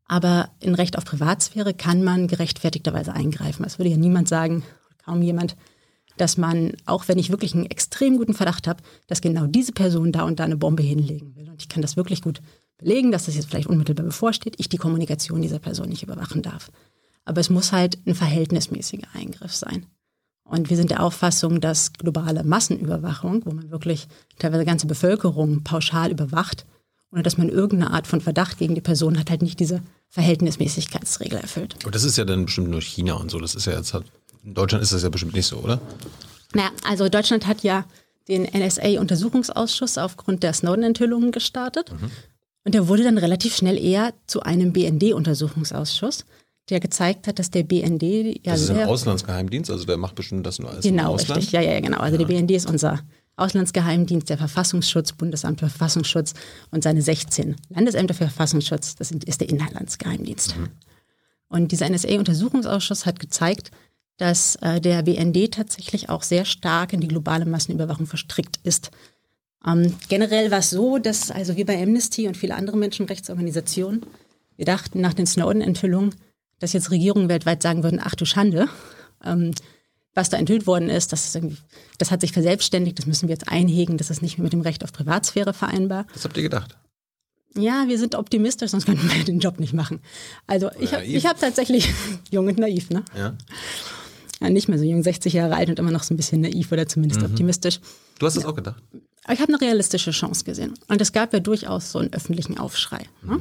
Aber 0.07 0.49
in 0.59 0.75
Recht 0.75 0.97
auf 0.97 1.05
Privatsphäre 1.05 1.73
kann 1.73 2.03
man 2.03 2.27
gerechtfertigterweise 2.27 3.13
eingreifen. 3.13 3.65
Es 3.65 3.79
würde 3.79 3.89
ja 3.89 3.97
niemand 3.97 4.27
sagen, 4.27 4.63
kaum 5.03 5.21
jemand, 5.21 5.55
dass 6.17 6.37
man, 6.37 6.73
auch 6.85 7.07
wenn 7.07 7.17
ich 7.17 7.29
wirklich 7.29 7.53
einen 7.53 7.65
extrem 7.65 8.17
guten 8.17 8.33
Verdacht 8.33 8.67
habe, 8.67 8.83
dass 9.07 9.21
genau 9.21 9.47
diese 9.47 9.71
Person 9.71 10.11
da 10.11 10.23
und 10.23 10.39
da 10.39 10.45
eine 10.45 10.57
Bombe 10.57 10.83
hinlegen 10.83 11.35
will. 11.35 11.49
Und 11.49 11.61
ich 11.61 11.69
kann 11.69 11.81
das 11.81 11.97
wirklich 11.97 12.21
gut 12.21 12.41
belegen, 12.77 13.11
dass 13.11 13.25
das 13.25 13.35
jetzt 13.35 13.49
vielleicht 13.49 13.67
unmittelbar 13.67 14.05
bevorsteht, 14.05 14.55
ich 14.57 14.69
die 14.69 14.77
Kommunikation 14.77 15.41
dieser 15.41 15.59
Person 15.59 15.89
nicht 15.89 16.03
überwachen 16.03 16.41
darf. 16.41 16.71
Aber 17.25 17.41
es 17.41 17.49
muss 17.49 17.71
halt 17.71 17.97
ein 18.05 18.15
verhältnismäßiger 18.15 19.07
Eingriff 19.13 19.53
sein. 19.53 19.87
Und 20.47 20.69
wir 20.69 20.77
sind 20.77 20.91
der 20.91 21.01
Auffassung, 21.03 21.59
dass 21.59 21.93
globale 21.93 22.43
Massenüberwachung, 22.43 23.45
wo 23.45 23.51
man 23.51 23.71
wirklich 23.71 24.07
teilweise 24.37 24.63
ganze 24.63 24.85
Bevölkerung 24.85 25.63
pauschal 25.63 26.11
überwacht, 26.11 26.65
ohne 27.11 27.23
dass 27.23 27.37
man 27.37 27.49
irgendeine 27.49 27.91
Art 27.91 28.07
von 28.07 28.21
Verdacht 28.21 28.59
gegen 28.59 28.75
die 28.75 28.81
Person 28.81 29.19
hat, 29.19 29.29
halt 29.29 29.41
nicht 29.41 29.59
diese 29.59 29.81
Verhältnismäßigkeitsregel 30.09 31.39
erfüllt. 31.39 31.75
Aber 31.81 31.91
das 31.91 32.03
ist 32.03 32.17
ja 32.17 32.25
dann 32.25 32.45
bestimmt 32.45 32.69
nur 32.69 32.81
China 32.81 33.15
und 33.15 33.31
so. 33.31 33.39
Das 33.39 33.55
ist 33.55 33.65
ja 33.65 33.73
jetzt 33.73 33.93
halt, 33.93 34.05
in 34.43 34.53
Deutschland 34.53 34.83
ist 34.83 34.93
das 34.93 35.01
ja 35.01 35.09
bestimmt 35.09 35.33
nicht 35.33 35.47
so, 35.47 35.57
oder? 35.57 35.81
Naja, 36.53 36.69
also 36.87 37.09
Deutschland 37.09 37.47
hat 37.47 37.63
ja 37.63 37.85
den 38.27 38.43
NSA-Untersuchungsausschuss 38.43 39.97
aufgrund 39.97 40.43
der 40.43 40.53
Snowden-Enthüllungen 40.53 41.31
gestartet. 41.31 41.91
Mhm. 41.91 42.11
Und 42.63 42.73
der 42.73 42.87
wurde 42.87 43.03
dann 43.03 43.17
relativ 43.17 43.55
schnell 43.55 43.77
eher 43.77 44.13
zu 44.25 44.41
einem 44.41 44.73
BND-Untersuchungsausschuss, 44.73 46.25
der 46.69 46.79
gezeigt 46.79 47.27
hat, 47.27 47.39
dass 47.39 47.51
der 47.51 47.63
BND 47.63 48.03
ja 48.43 48.53
Das 48.53 48.61
ist 48.61 48.71
ein 48.71 48.87
Auslandsgeheimdienst, 48.87 49.69
also 49.69 49.85
der 49.85 49.97
macht 49.97 50.15
bestimmt 50.15 50.45
das 50.45 50.59
nur 50.59 50.71
alles 50.71 50.83
genau, 50.83 51.13
Ausland? 51.13 51.37
Richtig, 51.37 51.53
ja, 51.53 51.61
ja, 51.61 51.79
genau. 51.79 51.99
Also 51.99 52.17
ja. 52.19 52.25
der 52.25 52.33
BND 52.33 52.51
ist 52.51 52.69
unser 52.69 53.01
Auslandsgeheimdienst, 53.37 54.29
der 54.29 54.37
Verfassungsschutz, 54.37 55.13
Bundesamt 55.13 55.59
für 55.59 55.69
Verfassungsschutz 55.69 56.33
und 56.71 56.83
seine 56.83 57.01
16 57.01 57.55
Landesämter 57.69 58.13
für 58.13 58.25
Verfassungsschutz, 58.25 58.95
das 58.95 59.11
ist 59.11 59.41
der 59.41 59.49
Inlandsgeheimdienst. 59.49 60.57
Mhm. 60.57 60.69
Und 61.49 61.71
dieser 61.71 61.89
NSA-Untersuchungsausschuss 61.89 63.05
hat 63.05 63.19
gezeigt, 63.19 63.71
dass 64.17 64.55
äh, 64.57 64.79
der 64.79 65.03
BND 65.03 65.53
tatsächlich 65.53 66.09
auch 66.09 66.23
sehr 66.23 66.45
stark 66.45 66.93
in 66.93 67.01
die 67.01 67.07
globale 67.07 67.45
Massenüberwachung 67.45 68.07
verstrickt 68.07 68.59
ist. 68.63 68.91
Ähm, 69.67 69.93
generell 70.07 70.51
war 70.51 70.59
es 70.59 70.69
so, 70.69 70.97
dass 70.97 71.31
also 71.31 71.57
wir 71.57 71.65
bei 71.65 71.81
Amnesty 71.81 72.27
und 72.27 72.37
viele 72.37 72.55
andere 72.55 72.77
Menschenrechtsorganisationen, 72.77 74.05
wir 74.55 74.65
dachten 74.65 75.01
nach 75.01 75.13
den 75.13 75.25
Snowden-Enthüllungen, 75.25 76.15
dass 76.59 76.73
jetzt 76.73 76.91
Regierungen 76.91 77.29
weltweit 77.29 77.61
sagen 77.61 77.83
würden, 77.83 77.99
ach 78.03 78.15
du 78.15 78.25
Schande, 78.25 78.67
ähm, 79.23 79.51
was 80.13 80.29
da 80.29 80.37
enthüllt 80.37 80.65
worden 80.65 80.89
ist, 80.89 81.11
das, 81.11 81.35
ist 81.35 81.45
das 81.97 82.09
hat 82.09 82.21
sich 82.21 82.31
verselbstständigt, 82.31 82.97
das 82.97 83.05
müssen 83.05 83.27
wir 83.27 83.33
jetzt 83.33 83.49
einhegen, 83.49 83.97
das 83.97 84.09
ist 84.09 84.21
nicht 84.21 84.37
mehr 84.37 84.43
mit 84.43 84.53
dem 84.53 84.61
Recht 84.61 84.83
auf 84.83 84.93
Privatsphäre 84.93 85.53
vereinbar. 85.53 86.07
Was 86.13 86.23
habt 86.23 86.37
ihr 86.37 86.43
gedacht? 86.43 86.77
Ja, 87.57 87.85
wir 87.87 87.99
sind 87.99 88.15
optimistisch, 88.15 88.71
sonst 88.71 88.85
könnten 88.85 89.09
wir 89.11 89.23
den 89.23 89.39
Job 89.39 89.59
nicht 89.59 89.73
machen. 89.73 89.99
Also 90.47 90.69
ich 90.79 90.93
habe 90.93 91.05
hab 91.05 91.39
tatsächlich, 91.39 91.93
jung 92.31 92.47
und 92.47 92.57
naiv, 92.57 92.89
ne? 92.89 93.03
Ja. 93.15 93.35
ja. 94.41 94.49
Nicht 94.49 94.67
mehr 94.67 94.77
so 94.77 94.83
jung, 94.83 95.03
60 95.03 95.33
Jahre 95.33 95.55
alt 95.55 95.69
und 95.69 95.79
immer 95.79 95.91
noch 95.91 96.03
so 96.03 96.13
ein 96.13 96.17
bisschen 96.17 96.41
naiv 96.41 96.71
oder 96.71 96.87
zumindest 96.87 97.21
mhm. 97.21 97.27
optimistisch. 97.27 97.79
Du 98.19 98.25
hast 98.25 98.35
das 98.35 98.43
ja. 98.43 98.49
auch 98.49 98.55
gedacht? 98.55 98.81
Ich 99.31 99.39
habe 99.39 99.53
eine 99.53 99.61
realistische 99.61 100.11
Chance 100.11 100.43
gesehen. 100.43 100.73
Und 100.87 101.01
es 101.01 101.11
gab 101.11 101.33
ja 101.33 101.39
durchaus 101.39 101.91
so 101.91 101.99
einen 101.99 102.13
öffentlichen 102.13 102.57
Aufschrei. 102.57 103.05
Ne? 103.23 103.39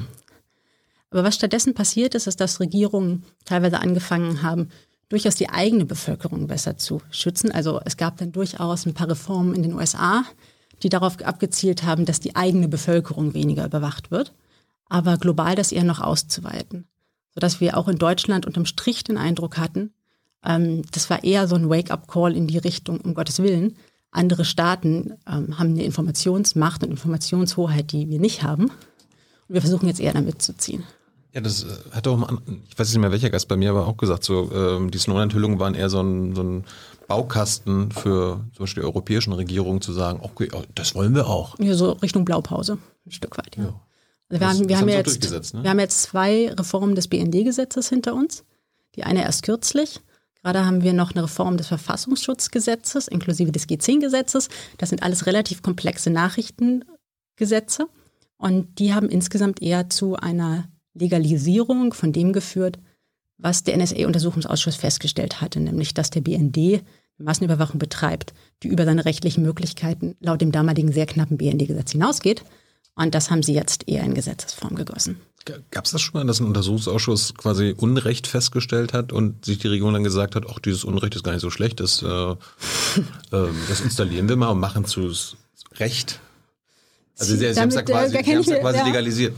Aber 1.11 1.25
was 1.25 1.35
stattdessen 1.35 1.75
passiert 1.75 2.15
ist, 2.15 2.27
ist, 2.27 2.41
dass 2.41 2.61
Regierungen 2.61 3.25
teilweise 3.45 3.79
angefangen 3.81 4.43
haben, 4.43 4.69
durchaus 5.09 5.37
die 5.37 5.49
eigene 5.49 5.85
Bevölkerung 5.85 6.47
besser 6.47 6.77
zu 6.77 7.01
schützen. 7.11 7.53
Also 7.53 7.81
es 7.85 7.97
gab 7.97 8.17
dann 8.17 8.33
durchaus 8.33 8.87
ein 8.87 8.95
paar 8.95 9.09
Reformen 9.09 9.55
in 9.55 9.63
den 9.63 9.75
USA, 9.75 10.25
die 10.83 10.89
darauf 10.89 11.21
abgezielt 11.23 11.85
haben, 11.85 12.05
dass 12.05 12.21
die 12.21 12.37
eigene 12.37 12.69
Bevölkerung 12.69 13.35
weniger 13.35 13.65
überwacht 13.65 14.11
wird, 14.11 14.33
aber 14.89 15.17
global 15.19 15.55
das 15.55 15.73
eher 15.73 15.85
noch 15.85 16.01
auszuweiten. 16.01 16.89
Sodass 17.33 17.61
wir 17.61 17.77
auch 17.77 17.89
in 17.89 17.99
Deutschland 17.99 18.47
unterm 18.47 18.67
Strich 18.67 19.05
den 19.05 19.19
Eindruck 19.19 19.59
hatten, 19.59 19.93
ähm, 20.45 20.83
das 20.93 21.11
war 21.11 21.25
eher 21.25 21.49
so 21.49 21.57
ein 21.57 21.69
Wake-up-Call 21.69 22.37
in 22.37 22.47
die 22.47 22.59
Richtung, 22.59 23.01
um 23.01 23.15
Gottes 23.15 23.41
Willen. 23.41 23.77
Andere 24.11 24.45
Staaten 24.45 25.15
ähm, 25.27 25.59
haben 25.59 25.71
eine 25.71 25.85
Informationsmacht 25.85 26.85
und 26.85 26.91
Informationshoheit, 26.91 27.93
die 27.93 28.09
wir 28.09 28.21
nicht 28.21 28.43
haben. 28.43 28.71
Und 29.49 29.55
wir 29.55 29.61
versuchen 29.61 29.87
jetzt 29.87 30.01
eher 30.01 30.13
damit 30.13 30.43
zu 30.43 30.57
ziehen. 30.57 30.85
Ja, 31.35 31.41
das 31.41 31.65
äh, 31.65 31.67
hat 31.91 32.07
auch 32.07 32.17
mal, 32.17 32.39
ich 32.69 32.79
weiß 32.79 32.89
nicht 32.89 33.01
mehr 33.01 33.11
welcher 33.11 33.31
Gast 33.31 33.49
bei 33.49 33.57
mir, 33.57 33.71
aber 33.71 33.87
auch 33.87 33.97
gesagt, 33.97 34.25
so 34.25 34.51
ähm, 34.53 34.91
die 34.91 34.99
Snowden-Enthüllungen 34.99 35.59
waren 35.59 35.75
eher 35.75 35.91
so 35.91 36.01
ein, 36.01 36.35
so 36.35 36.43
ein 36.43 36.65
Baukasten 37.09 37.91
für 37.91 38.41
zum 38.55 38.65
Beispiel 38.65 38.83
die 38.83 38.87
europäischen 38.87 39.33
Regierungen 39.33 39.81
zu 39.81 39.93
sagen, 39.93 40.21
okay, 40.23 40.49
oh, 40.55 40.63
das 40.75 40.95
wollen 40.95 41.15
wir 41.15 41.27
auch. 41.27 41.59
Ja, 41.59 41.75
so 41.75 41.93
Richtung 41.93 42.25
Blaupause, 42.25 42.79
ein 43.05 43.11
Stück 43.11 43.37
weit. 43.37 43.57
Ja. 43.57 43.65
ja. 43.65 43.81
Also 44.31 44.41
wir, 44.41 44.49
haben, 44.49 44.69
wir, 44.69 44.79
haben 44.79 44.89
jetzt, 44.89 45.55
ne? 45.55 45.63
wir 45.63 45.71
haben 45.71 45.81
jetzt 45.81 46.03
zwei 46.03 46.51
Reformen 46.53 46.95
des 46.95 47.09
BND-Gesetzes 47.09 47.89
hinter 47.89 48.15
uns. 48.15 48.45
Die 48.95 49.05
eine 49.05 49.23
erst 49.23 49.43
kürzlich. 49.43 50.01
Gerade 50.43 50.65
haben 50.65 50.83
wir 50.83 50.93
noch 50.93 51.13
eine 51.13 51.25
Reform 51.25 51.57
des 51.57 51.69
Verfassungsschutzgesetzes 51.69 53.09
inklusive 53.09 53.51
des 53.51 53.69
G10-Gesetzes. 53.69 54.49
Das 54.79 54.91
sind 54.91 55.03
alles 55.03 55.27
relativ 55.27 55.63
komplexe 55.63 56.11
Nachrichtengesetze. 56.11 57.89
Und 58.45 58.79
die 58.79 58.93
haben 58.93 59.09
insgesamt 59.09 59.63
eher 59.63 59.89
zu 59.89 60.17
einer 60.17 60.69
Legalisierung 60.93 61.95
von 61.95 62.13
dem 62.13 62.35
geführt, 62.35 62.79
was 63.39 63.65
der 63.65 63.75
NSA-Untersuchungsausschuss 63.79 64.77
festgestellt 64.77 65.41
hatte, 65.41 65.61
nämlich 65.61 65.95
dass 65.95 66.11
der 66.11 66.21
BND 66.21 66.83
Massenüberwachung 67.17 67.79
betreibt, 67.79 68.35
die 68.63 68.69
über 68.69 68.85
seine 68.85 69.07
rechtlichen 69.07 69.43
Möglichkeiten 69.43 70.15
laut 70.21 70.43
dem 70.43 70.53
damaligen 70.53 70.93
sehr 70.93 71.07
knappen 71.07 71.39
BND-Gesetz 71.39 71.93
hinausgeht. 71.93 72.45
Und 72.95 73.15
das 73.15 73.31
haben 73.31 73.43
sie 73.43 73.55
jetzt 73.55 73.89
eher 73.89 74.05
in 74.05 74.13
Gesetzesform 74.13 74.75
gegossen. 74.75 75.17
Gab 75.71 75.87
es 75.87 75.93
das 75.93 76.03
schon 76.03 76.21
mal, 76.21 76.27
dass 76.27 76.41
ein 76.41 76.47
Untersuchungsausschuss 76.47 77.37
quasi 77.37 77.75
Unrecht 77.75 78.27
festgestellt 78.27 78.93
hat 78.93 79.11
und 79.11 79.47
sich 79.47 79.57
die 79.57 79.69
Regierung 79.69 79.95
dann 79.95 80.05
gesagt 80.05 80.37
hat, 80.37 80.45
ach, 80.51 80.59
dieses 80.59 80.85
Unrecht 80.85 81.15
ist 81.15 81.25
gar 81.25 81.33
nicht 81.33 81.41
so 81.41 81.51
schlecht, 81.51 81.81
das, 81.81 82.03
äh, 82.03 82.07
äh, 82.37 82.37
das 83.71 83.81
installieren 83.81 84.29
wir 84.29 84.37
mal 84.37 84.49
und 84.49 84.61
machen 84.61 84.85
zu 84.85 85.11
Recht? 85.77 86.21
Also 87.19 87.37
sie, 87.37 87.53
sie 87.53 87.61
haben 87.61 87.69
es 87.69 87.75
ja 87.75 87.83
quasi, 87.83 88.11
sie 88.11 88.51
ja 88.51 88.59
quasi 88.59 88.79
ja. 88.79 88.87
legalisiert. 88.87 89.35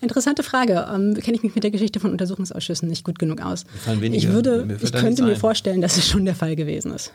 Interessante 0.00 0.42
Frage. 0.42 0.86
Ähm, 0.92 1.14
Kenne 1.14 1.36
ich 1.36 1.42
mich 1.42 1.54
mit 1.54 1.64
der 1.64 1.70
Geschichte 1.70 2.00
von 2.00 2.12
Untersuchungsausschüssen 2.12 2.88
nicht 2.88 3.04
gut 3.04 3.18
genug 3.18 3.40
aus. 3.40 3.64
Ich 4.12 4.28
würde, 4.28 4.78
ich 4.80 4.92
könnte 4.92 5.22
mir 5.22 5.36
vorstellen, 5.36 5.80
dass 5.80 5.96
es 5.96 6.06
schon 6.06 6.24
der 6.24 6.34
Fall 6.34 6.56
gewesen 6.56 6.92
ist. 6.92 7.12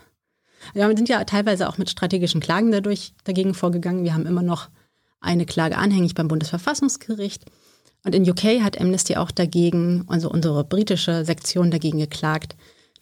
Ja, 0.74 0.88
wir 0.88 0.96
sind 0.96 1.08
ja 1.08 1.24
teilweise 1.24 1.68
auch 1.68 1.78
mit 1.78 1.90
strategischen 1.90 2.40
Klagen 2.40 2.70
dadurch 2.70 3.14
dagegen 3.24 3.54
vorgegangen. 3.54 4.04
Wir 4.04 4.14
haben 4.14 4.26
immer 4.26 4.42
noch 4.42 4.68
eine 5.20 5.46
Klage 5.46 5.76
anhängig 5.76 6.14
beim 6.14 6.28
Bundesverfassungsgericht. 6.28 7.44
Und 8.04 8.14
in 8.14 8.28
UK 8.28 8.62
hat 8.62 8.80
Amnesty 8.80 9.16
auch 9.16 9.30
dagegen, 9.30 10.04
also 10.08 10.30
unsere 10.30 10.64
britische 10.64 11.24
Sektion 11.24 11.70
dagegen 11.70 11.98
geklagt, 11.98 12.56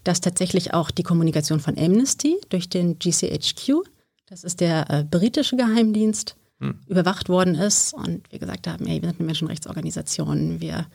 dass 0.05 0.21
tatsächlich 0.21 0.75
auch 0.75 0.91
die 0.91 1.03
Kommunikation 1.03 1.61
von 1.61 1.79
Amnesty 1.79 2.37
durch 2.49 2.69
den 2.69 2.99
GCHQ, 2.99 3.85
das 4.27 4.45
ist 4.45 4.61
der 4.61 4.91
äh, 4.91 5.05
britische 5.05 5.57
Geheimdienst, 5.57 6.37
hm. 6.61 6.81
überwacht 6.87 7.29
worden 7.29 7.55
ist 7.55 7.95
und 7.95 8.31
wir 8.31 8.39
gesagt 8.39 8.67
haben, 8.67 8.87
hey, 8.87 9.03
wir 9.03 9.11
sind 9.11 9.21
eine 9.21 9.27
Menschenrechtsorganisation, 9.27 10.61
wir 10.61 10.87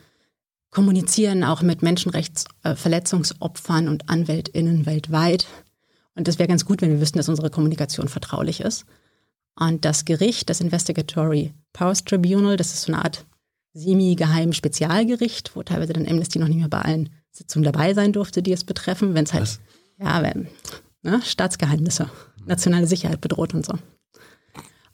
kommunizieren 0.71 1.43
auch 1.43 1.61
mit 1.61 1.83
Menschenrechtsverletzungsopfern 1.83 3.87
und 3.87 4.09
AnwältInnen 4.09 4.85
weltweit. 4.85 5.45
Und 6.15 6.27
es 6.27 6.39
wäre 6.39 6.49
ganz 6.49 6.65
gut, 6.65 6.81
wenn 6.81 6.91
wir 6.91 6.99
wüssten, 6.99 7.19
dass 7.19 7.29
unsere 7.29 7.49
Kommunikation 7.49 8.07
vertraulich 8.07 8.61
ist. 8.61 8.85
Und 9.55 9.85
das 9.85 10.05
Gericht, 10.05 10.49
das 10.49 10.61
Investigatory 10.61 11.53
Powers 11.73 12.03
Tribunal, 12.03 12.57
das 12.57 12.73
ist 12.73 12.83
so 12.83 12.93
eine 12.93 13.03
Art 13.03 13.25
semi-geheim 13.73 14.53
Spezialgericht, 14.53 15.55
wo 15.55 15.63
teilweise 15.63 15.93
dann 15.93 16.07
Amnesty 16.07 16.39
noch 16.39 16.47
nicht 16.47 16.59
mehr 16.59 16.69
bei 16.69 16.81
allen 16.81 17.09
Sitzungen 17.31 17.63
dabei 17.63 17.93
sein 17.93 18.13
durfte, 18.13 18.43
die 18.43 18.51
es 18.51 18.63
betreffen, 18.63 19.15
wenn 19.15 19.25
es 19.25 19.33
halt, 19.33 19.43
Was? 19.43 19.59
ja, 19.99 20.21
wenn, 20.21 20.47
ne, 21.01 21.21
Staatsgeheimnisse, 21.23 22.09
nationale 22.45 22.87
Sicherheit 22.87 23.21
bedroht 23.21 23.53
und 23.53 23.65
so. 23.65 23.73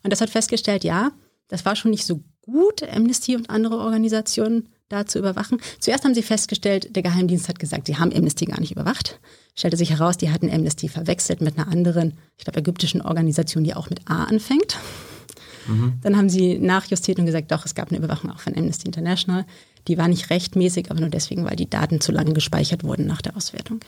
Und 0.03 0.11
das 0.11 0.21
hat 0.21 0.29
festgestellt, 0.29 0.83
ja, 0.83 1.11
das 1.47 1.65
war 1.65 1.75
schon 1.75 1.91
nicht 1.91 2.05
so 2.05 2.23
gut, 2.41 2.83
Amnesty 2.83 3.35
und 3.35 3.49
andere 3.49 3.77
Organisationen 3.77 4.69
da 4.89 5.05
zu 5.05 5.19
überwachen. 5.19 5.61
Zuerst 5.79 6.03
haben 6.03 6.15
sie 6.15 6.23
festgestellt, 6.23 6.95
der 6.95 7.03
Geheimdienst 7.03 7.47
hat 7.47 7.59
gesagt, 7.59 7.87
sie 7.87 7.97
haben 7.97 8.11
Amnesty 8.13 8.45
gar 8.45 8.59
nicht 8.59 8.71
überwacht. 8.71 9.19
Stellte 9.55 9.77
sich 9.77 9.91
heraus, 9.91 10.17
die 10.17 10.31
hatten 10.31 10.49
Amnesty 10.49 10.89
verwechselt 10.89 11.41
mit 11.41 11.57
einer 11.57 11.67
anderen, 11.67 12.13
ich 12.37 12.45
glaube, 12.45 12.59
ägyptischen 12.59 13.01
Organisation, 13.01 13.63
die 13.63 13.75
auch 13.75 13.89
mit 13.89 14.09
A 14.09 14.23
anfängt. 14.23 14.77
Mhm. 15.67 15.99
Dann 16.01 16.17
haben 16.17 16.29
sie 16.29 16.57
nachjustiert 16.57 17.19
und 17.19 17.25
gesagt, 17.25 17.51
doch, 17.51 17.65
es 17.65 17.75
gab 17.75 17.89
eine 17.89 17.99
Überwachung 17.99 18.31
auch 18.31 18.39
von 18.39 18.57
Amnesty 18.57 18.87
International. 18.87 19.45
Die 19.87 19.97
war 19.97 20.07
nicht 20.07 20.29
rechtmäßig, 20.29 20.89
aber 20.89 20.99
nur 20.99 21.09
deswegen, 21.09 21.45
weil 21.45 21.55
die 21.55 21.69
Daten 21.69 22.01
zu 22.01 22.11
lange 22.11 22.33
gespeichert 22.33 22.83
wurden 22.83 23.05
nach 23.05 23.21
der 23.21 23.37
Auswertung. 23.37 23.79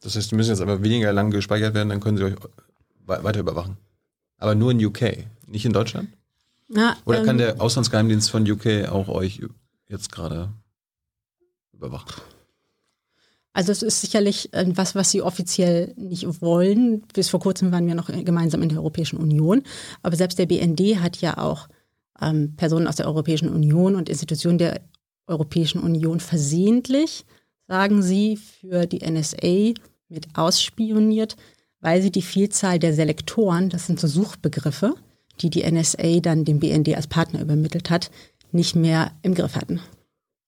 Das 0.00 0.14
heißt, 0.14 0.30
die 0.30 0.36
müssen 0.36 0.50
jetzt 0.50 0.60
aber 0.60 0.82
weniger 0.82 1.12
lang 1.12 1.30
gespeichert 1.30 1.74
werden, 1.74 1.88
dann 1.88 2.00
können 2.00 2.16
sie 2.16 2.24
euch 2.24 2.36
weiter 3.06 3.40
überwachen. 3.40 3.76
Aber 4.38 4.54
nur 4.54 4.70
in 4.70 4.84
UK, 4.84 5.26
nicht 5.46 5.64
in 5.64 5.72
Deutschland? 5.72 6.08
Ja, 6.68 6.96
Oder 7.04 7.18
kann 7.18 7.38
ähm, 7.38 7.38
der 7.38 7.60
Auslandsgeheimdienst 7.60 8.30
von 8.30 8.50
UK 8.50 8.88
auch 8.90 9.08
euch 9.08 9.40
jetzt 9.88 10.10
gerade 10.10 10.52
überwachen? 11.72 12.12
Also 13.52 13.72
es 13.72 13.82
ist 13.82 14.00
sicherlich 14.02 14.52
äh, 14.52 14.66
was, 14.76 14.94
was 14.94 15.10
sie 15.10 15.22
offiziell 15.22 15.94
nicht 15.96 16.42
wollen. 16.42 17.02
Bis 17.14 17.30
vor 17.30 17.40
kurzem 17.40 17.72
waren 17.72 17.86
wir 17.86 17.94
noch 17.94 18.08
gemeinsam 18.08 18.62
in 18.62 18.68
der 18.68 18.78
Europäischen 18.78 19.16
Union. 19.16 19.62
Aber 20.02 20.16
selbst 20.16 20.38
der 20.38 20.46
BND 20.46 21.00
hat 21.00 21.20
ja 21.22 21.38
auch 21.38 21.68
ähm, 22.20 22.54
Personen 22.56 22.86
aus 22.86 22.96
der 22.96 23.06
Europäischen 23.06 23.48
Union 23.48 23.94
und 23.94 24.08
Institutionen 24.08 24.58
der 24.58 24.82
Europäischen 25.26 25.80
Union 25.80 26.20
versehentlich, 26.20 27.24
sagen 27.66 28.02
sie, 28.02 28.36
für 28.36 28.86
die 28.86 28.98
NSA 29.08 29.72
mit 30.08 30.28
ausspioniert 30.34 31.36
weil 31.86 32.02
sie 32.02 32.10
die 32.10 32.22
Vielzahl 32.22 32.80
der 32.80 32.92
Selektoren, 32.92 33.70
das 33.70 33.86
sind 33.86 34.00
so 34.00 34.08
Suchbegriffe, 34.08 34.96
die 35.40 35.50
die 35.50 35.62
NSA 35.70 36.18
dann 36.18 36.44
dem 36.44 36.58
BND 36.58 36.96
als 36.96 37.06
Partner 37.06 37.40
übermittelt 37.40 37.90
hat, 37.90 38.10
nicht 38.50 38.74
mehr 38.74 39.12
im 39.22 39.36
Griff 39.36 39.54
hatten. 39.54 39.78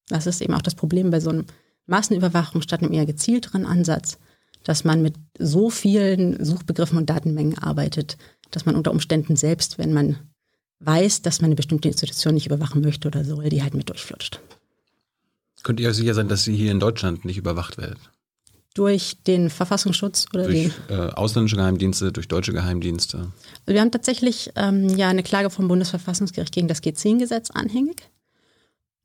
Das 0.08 0.26
ist 0.26 0.42
eben 0.42 0.52
auch 0.54 0.62
das 0.62 0.74
Problem 0.74 1.12
bei 1.12 1.20
so 1.20 1.30
einem 1.30 1.44
Massenüberwachung 1.86 2.60
statt 2.60 2.82
einem 2.82 2.92
eher 2.92 3.06
gezielteren 3.06 3.66
Ansatz, 3.66 4.18
dass 4.64 4.82
man 4.82 5.00
mit 5.00 5.14
so 5.38 5.70
vielen 5.70 6.44
Suchbegriffen 6.44 6.98
und 6.98 7.08
Datenmengen 7.08 7.56
arbeitet, 7.56 8.18
dass 8.50 8.66
man 8.66 8.74
unter 8.74 8.90
Umständen 8.90 9.36
selbst, 9.36 9.78
wenn 9.78 9.92
man 9.92 10.18
weiß, 10.80 11.22
dass 11.22 11.40
man 11.40 11.50
eine 11.50 11.54
bestimmte 11.54 11.86
Institution 11.86 12.34
nicht 12.34 12.46
überwachen 12.46 12.82
möchte 12.82 13.06
oder 13.06 13.24
soll, 13.24 13.48
die 13.48 13.62
halt 13.62 13.74
mit 13.74 13.88
durchflutscht. 13.88 14.40
Könnt 15.62 15.78
ihr 15.78 15.94
sicher 15.94 16.14
sein, 16.14 16.26
dass 16.26 16.42
sie 16.42 16.56
hier 16.56 16.72
in 16.72 16.80
Deutschland 16.80 17.24
nicht 17.24 17.36
überwacht 17.36 17.78
werden? 17.78 18.00
Durch 18.74 19.16
den 19.26 19.50
Verfassungsschutz 19.50 20.26
oder 20.32 20.44
durch 20.44 20.70
den, 20.88 20.96
äh, 20.96 21.10
ausländische 21.12 21.56
Geheimdienste, 21.56 22.12
durch 22.12 22.28
deutsche 22.28 22.52
Geheimdienste? 22.52 23.18
Also 23.18 23.32
wir 23.66 23.80
haben 23.80 23.90
tatsächlich 23.90 24.52
ähm, 24.56 24.88
ja 24.96 25.08
eine 25.08 25.22
Klage 25.22 25.50
vom 25.50 25.68
Bundesverfassungsgericht 25.68 26.54
gegen 26.54 26.68
das 26.68 26.82
G10-Gesetz 26.82 27.50
anhängig 27.50 28.10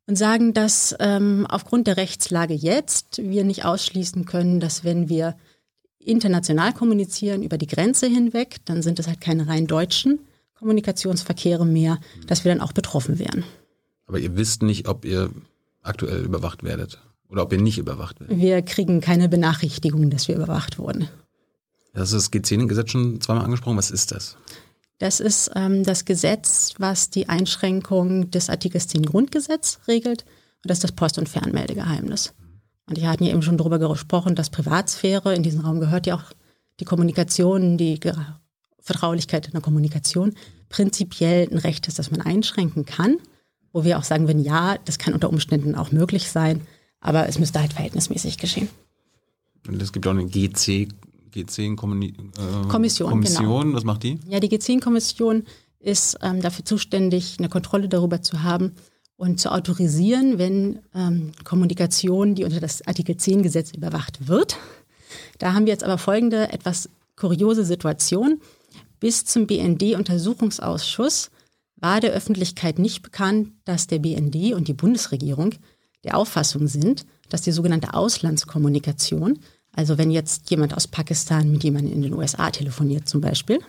und 0.06 0.18
sagen, 0.18 0.54
dass 0.54 0.96
ähm, 1.00 1.48
aufgrund 1.48 1.88
der 1.88 1.98
Rechtslage 1.98 2.54
jetzt 2.54 3.20
wir 3.24 3.44
nicht 3.44 3.66
ausschließen 3.66 4.26
können, 4.26 4.60
dass 4.60 4.84
wenn 4.84 5.10
wir 5.10 5.36
international 6.00 6.74
kommunizieren 6.74 7.44
über 7.44 7.58
die 7.58 7.68
Grenze 7.68 8.08
hinweg, 8.08 8.58
dann 8.66 8.82
sind 8.82 9.00
es 9.00 9.08
halt 9.08 9.22
keine 9.22 9.48
rein 9.48 9.68
deutschen 9.68 10.20
Kommunikationsverkehre 10.56 11.66
mehr, 11.66 12.00
dass 12.28 12.44
wir 12.44 12.52
dann 12.54 12.62
auch 12.62 12.74
betroffen 12.74 13.20
wären. 13.20 13.44
Aber 14.06 14.20
ihr 14.20 14.36
wisst 14.36 14.64
nicht, 14.64 14.88
ob 14.88 15.06
ihr 15.06 15.32
aktuell 15.82 16.24
überwacht 16.24 16.64
werdet? 16.64 17.00
Oder 17.34 17.42
ob 17.42 17.52
ihr 17.52 17.60
nicht 17.60 17.80
überwacht 17.80 18.20
werdet? 18.20 18.38
Wir 18.38 18.62
kriegen 18.62 19.02
keine 19.02 19.28
Benachrichtigung, 19.28 20.12
dass 20.12 20.28
wir 20.28 20.36
überwacht 20.36 20.78
wurden. 20.78 21.10
Das 21.94 22.14
ist 22.14 22.32
das 22.32 22.32
G10-Gesetz 22.32 22.92
schon 22.92 23.20
zweimal 23.22 23.44
angesprochen. 23.44 23.78
Was 23.78 23.90
ist 23.90 24.12
das? 24.12 24.38
Das 25.00 25.20
ist 25.20 25.50
ähm, 25.56 25.84
das 25.84 26.06
Gesetz, 26.06 26.76
was 26.78 27.10
die 27.10 27.30
Einschränkung 27.30 28.30
des 28.30 28.52
Artikels 28.52 28.88
10 28.88 29.08
Grundgesetz 29.08 29.80
regelt. 29.88 30.26
Und 30.64 30.70
das 30.70 30.78
ist 30.78 30.84
das 30.84 30.92
Post- 30.92 31.18
und 31.18 31.28
Fernmeldegeheimnis. 31.28 32.36
Und 32.88 33.00
ich 33.00 33.06
hatte 33.06 33.24
ja 33.24 33.32
eben 33.32 33.42
schon 33.42 33.58
darüber 33.58 33.80
gesprochen, 33.80 34.36
dass 34.36 34.52
Privatsphäre, 34.52 35.34
in 35.34 35.42
diesen 35.42 35.62
Raum 35.62 35.80
gehört 35.80 36.06
ja 36.06 36.16
auch 36.16 36.34
die 36.80 36.86
Kommunikation, 36.86 37.80
die 37.80 38.00
Vertraulichkeit 38.80 39.48
in 39.48 39.54
der 39.54 39.62
Kommunikation, 39.62 40.36
prinzipiell 40.70 41.50
ein 41.52 41.58
Recht 41.58 41.88
ist, 41.88 41.98
das 41.98 42.12
man 42.12 42.22
einschränken 42.22 42.86
kann. 42.86 43.18
Wo 43.72 43.84
wir 43.84 43.98
auch 43.98 44.04
sagen 44.04 44.28
würden, 44.28 44.44
ja, 44.44 44.78
das 44.86 45.00
kann 45.00 45.16
unter 45.16 45.30
Umständen 45.30 45.74
auch 45.74 45.92
möglich 45.92 46.30
sein. 46.30 46.62
Aber 47.04 47.28
es 47.28 47.38
müsste 47.38 47.60
halt 47.60 47.74
verhältnismäßig 47.74 48.38
geschehen. 48.38 48.70
Und 49.68 49.82
es 49.82 49.92
gibt 49.92 50.08
auch 50.08 50.12
eine 50.12 50.26
GC, 50.26 50.88
G10 51.34 51.76
Kommuni 51.76 52.08
äh, 52.08 52.68
Kommission. 52.70 53.10
Kommission. 53.10 53.62
Genau. 53.62 53.76
Was 53.76 53.84
macht 53.84 54.04
die? 54.04 54.20
Ja, 54.28 54.40
die 54.40 54.50
G10-Kommission 54.50 55.44
ist 55.80 56.18
ähm, 56.22 56.42
dafür 56.42 56.66
zuständig, 56.66 57.36
eine 57.40 57.50
Kontrolle 57.50 57.90
darüber 57.90 58.22
zu 58.22 58.44
haben 58.44 58.72
und 59.18 59.40
zu 59.40 59.52
autorisieren, 59.52 60.38
wenn 60.38 60.80
ähm, 60.96 61.34
Kommunikation, 61.44 62.36
die 62.36 62.46
unter 62.46 62.62
das 62.62 62.88
Artikel 62.88 63.18
10 63.18 63.44
Gesetz 63.44 63.72
überwacht 63.72 64.28
wird. 64.28 64.58
Da 65.40 65.54
haben 65.54 65.66
wir 65.66 65.74
jetzt 65.74 65.84
aber 65.84 65.98
folgende 65.98 66.54
etwas 66.54 66.90
kuriose 67.18 67.66
Situation. 67.66 68.40
Bis 69.02 69.26
zum 69.26 69.46
BND-Untersuchungsausschuss 69.46 71.32
war 71.76 72.00
der 72.00 72.14
Öffentlichkeit 72.14 72.80
nicht 72.80 73.02
bekannt, 73.02 73.50
dass 73.66 73.88
der 73.88 74.00
BND 74.00 74.54
und 74.54 74.70
die 74.70 74.74
Bundesregierung 74.74 75.56
der 76.04 76.18
Auffassung 76.18 76.68
sind, 76.68 77.06
dass 77.30 77.42
die 77.42 77.52
sogenannte 77.52 77.94
Auslandskommunikation, 77.94 79.40
also 79.72 79.98
wenn 79.98 80.12
jetzt 80.12 80.50
jemand 80.50 80.76
aus 80.76 80.88
Pakistan 80.88 81.52
mit 81.52 81.64
jemandem 81.64 81.94
in 81.94 82.02
den 82.02 82.14
USA 82.14 82.52
telefoniert 82.52 83.08
zum 83.08 83.22
Beispiel, 83.22 83.60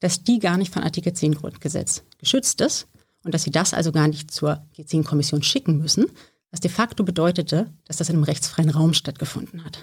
dass 0.00 0.24
die 0.24 0.38
gar 0.40 0.56
nicht 0.56 0.72
von 0.72 0.82
Artikel 0.82 1.12
10 1.12 1.34
Grundgesetz 1.36 2.02
geschützt 2.18 2.60
ist 2.60 2.88
und 3.24 3.32
dass 3.32 3.44
sie 3.44 3.50
das 3.50 3.72
also 3.72 3.92
gar 3.92 4.08
nicht 4.08 4.30
zur 4.30 4.64
G10-Kommission 4.76 5.42
schicken 5.42 5.78
müssen, 5.78 6.06
was 6.50 6.60
de 6.60 6.70
facto 6.70 7.04
bedeutete, 7.04 7.70
dass 7.86 7.96
das 7.96 8.08
in 8.08 8.16
einem 8.16 8.24
rechtsfreien 8.24 8.70
Raum 8.70 8.94
stattgefunden 8.94 9.64
hat. 9.64 9.78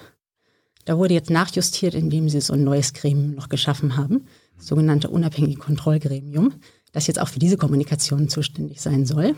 Da 0.85 0.97
wurde 0.97 1.13
jetzt 1.13 1.29
nachjustiert, 1.29 1.93
indem 1.93 2.29
sie 2.29 2.41
so 2.41 2.53
ein 2.53 2.63
neues 2.63 2.93
Gremium 2.93 3.35
noch 3.35 3.49
geschaffen 3.49 3.95
haben, 3.95 4.25
das 4.57 4.67
sogenannte 4.67 5.09
unabhängige 5.09 5.59
Kontrollgremium, 5.59 6.53
das 6.91 7.07
jetzt 7.07 7.19
auch 7.19 7.27
für 7.27 7.39
diese 7.39 7.57
Kommunikation 7.57 8.29
zuständig 8.29 8.81
sein 8.81 9.05
soll. 9.05 9.35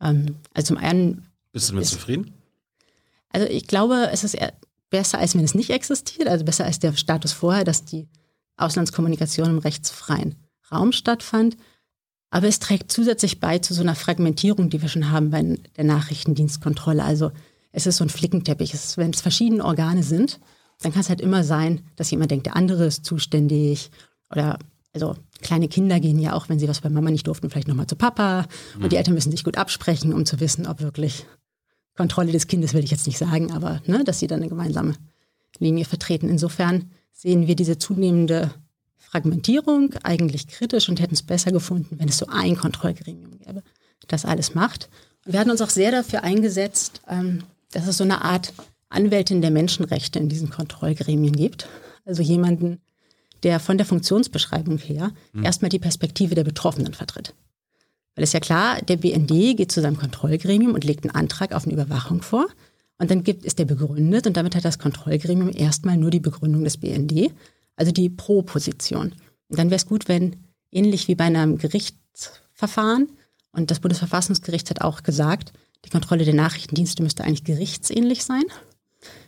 Ähm, 0.00 0.36
also 0.54 0.68
zum 0.74 0.76
einen. 0.78 1.26
Bist 1.52 1.68
du 1.68 1.72
damit 1.72 1.84
ist, 1.84 1.92
zufrieden? 1.92 2.34
Also 3.30 3.48
ich 3.48 3.66
glaube, 3.66 4.08
es 4.12 4.24
ist 4.24 4.36
besser, 4.90 5.18
als 5.18 5.34
wenn 5.34 5.44
es 5.44 5.54
nicht 5.54 5.70
existiert, 5.70 6.28
also 6.28 6.44
besser 6.44 6.64
als 6.64 6.78
der 6.78 6.94
Status 6.94 7.32
vorher, 7.32 7.64
dass 7.64 7.84
die 7.84 8.08
Auslandskommunikation 8.56 9.50
im 9.50 9.58
rechtsfreien 9.58 10.36
Raum 10.70 10.92
stattfand. 10.92 11.56
Aber 12.30 12.48
es 12.48 12.58
trägt 12.58 12.90
zusätzlich 12.90 13.40
bei 13.40 13.58
zu 13.58 13.74
so 13.74 13.82
einer 13.82 13.94
Fragmentierung, 13.94 14.68
die 14.68 14.82
wir 14.82 14.88
schon 14.88 15.10
haben 15.10 15.30
bei 15.30 15.58
der 15.76 15.84
Nachrichtendienstkontrolle. 15.84 17.02
Also 17.02 17.30
es 17.72 17.86
ist 17.86 17.98
so 17.98 18.04
ein 18.04 18.10
Flickenteppich. 18.10 18.74
Es, 18.74 18.96
wenn 18.96 19.10
es 19.10 19.20
verschiedene 19.20 19.64
Organe 19.64 20.02
sind, 20.02 20.40
dann 20.80 20.92
kann 20.92 21.02
es 21.02 21.08
halt 21.08 21.20
immer 21.20 21.44
sein, 21.44 21.82
dass 21.96 22.10
jemand 22.10 22.30
denkt, 22.30 22.46
der 22.46 22.56
andere 22.56 22.86
ist 22.86 23.04
zuständig. 23.04 23.90
Oder 24.30 24.58
also 24.96 25.14
kleine 25.42 25.68
Kinder 25.68 26.00
gehen 26.00 26.18
ja 26.18 26.32
auch, 26.32 26.48
wenn 26.48 26.58
sie 26.58 26.68
was 26.68 26.80
bei 26.80 26.88
Mama 26.88 27.10
nicht 27.10 27.26
durften, 27.26 27.50
vielleicht 27.50 27.68
nochmal 27.68 27.86
zu 27.86 27.96
Papa. 27.96 28.46
Mhm. 28.76 28.84
Und 28.84 28.92
die 28.92 28.96
Eltern 28.96 29.12
müssen 29.12 29.30
sich 29.30 29.44
gut 29.44 29.58
absprechen, 29.58 30.14
um 30.14 30.24
zu 30.24 30.40
wissen, 30.40 30.66
ob 30.66 30.80
wirklich 30.80 31.26
Kontrolle 31.96 32.32
des 32.32 32.46
Kindes 32.46 32.72
will 32.72 32.82
ich 32.82 32.90
jetzt 32.90 33.06
nicht 33.06 33.18
sagen, 33.18 33.52
aber 33.52 33.82
ne, 33.86 34.04
dass 34.04 34.18
sie 34.18 34.26
dann 34.26 34.40
eine 34.40 34.48
gemeinsame 34.48 34.94
Linie 35.58 35.84
vertreten. 35.84 36.28
Insofern 36.28 36.90
sehen 37.12 37.46
wir 37.46 37.56
diese 37.56 37.78
zunehmende 37.78 38.52
Fragmentierung 38.96 39.94
eigentlich 40.02 40.48
kritisch 40.48 40.88
und 40.88 41.00
hätten 41.00 41.14
es 41.14 41.22
besser 41.22 41.52
gefunden, 41.52 41.98
wenn 41.98 42.08
es 42.08 42.18
so 42.18 42.26
ein 42.28 42.56
Kontrollgremium 42.56 43.38
gäbe, 43.38 43.62
das 44.08 44.24
alles 44.24 44.54
macht. 44.54 44.88
Und 45.26 45.32
wir 45.32 45.40
hatten 45.40 45.50
uns 45.50 45.62
auch 45.62 45.70
sehr 45.70 45.90
dafür 45.90 46.24
eingesetzt, 46.24 47.02
ähm, 47.08 47.44
dass 47.72 47.86
es 47.86 47.98
so 47.98 48.04
eine 48.04 48.24
Art 48.24 48.54
Anwältin 48.88 49.42
der 49.42 49.50
Menschenrechte 49.50 50.18
in 50.18 50.28
diesen 50.28 50.48
Kontrollgremien 50.48 51.34
gibt. 51.34 51.68
Also 52.06 52.22
jemanden, 52.22 52.80
der 53.46 53.60
von 53.60 53.78
der 53.78 53.86
Funktionsbeschreibung 53.86 54.76
her 54.78 55.12
mhm. 55.32 55.44
erstmal 55.44 55.68
die 55.68 55.78
Perspektive 55.78 56.34
der 56.34 56.42
Betroffenen 56.42 56.94
vertritt. 56.94 57.32
Weil 58.16 58.24
es 58.24 58.32
ja 58.32 58.40
klar, 58.40 58.82
der 58.82 58.96
BND 58.96 59.56
geht 59.56 59.70
zu 59.70 59.80
seinem 59.80 59.96
Kontrollgremium 59.96 60.74
und 60.74 60.82
legt 60.82 61.04
einen 61.04 61.14
Antrag 61.14 61.54
auf 61.54 61.64
eine 61.64 61.74
Überwachung 61.74 62.22
vor. 62.22 62.46
Und 62.98 63.08
dann 63.08 63.22
gibt, 63.22 63.44
ist 63.44 63.60
der 63.60 63.64
begründet 63.66 64.26
und 64.26 64.36
damit 64.36 64.56
hat 64.56 64.64
das 64.64 64.80
Kontrollgremium 64.80 65.52
erstmal 65.54 65.96
nur 65.96 66.10
die 66.10 66.18
Begründung 66.18 66.64
des 66.64 66.78
BND, 66.78 67.30
also 67.76 67.92
die 67.92 68.08
Pro-Position. 68.08 69.12
Und 69.48 69.58
dann 69.58 69.70
wäre 69.70 69.76
es 69.76 69.86
gut, 69.86 70.08
wenn 70.08 70.34
ähnlich 70.72 71.06
wie 71.06 71.14
bei 71.14 71.24
einem 71.24 71.58
Gerichtsverfahren, 71.58 73.08
und 73.52 73.70
das 73.70 73.80
Bundesverfassungsgericht 73.80 74.68
hat 74.68 74.82
auch 74.82 75.02
gesagt, 75.02 75.52
die 75.86 75.90
Kontrolle 75.90 76.24
der 76.24 76.34
Nachrichtendienste 76.34 77.02
müsste 77.02 77.24
eigentlich 77.24 77.44
gerichtsähnlich 77.44 78.24
sein, 78.24 78.44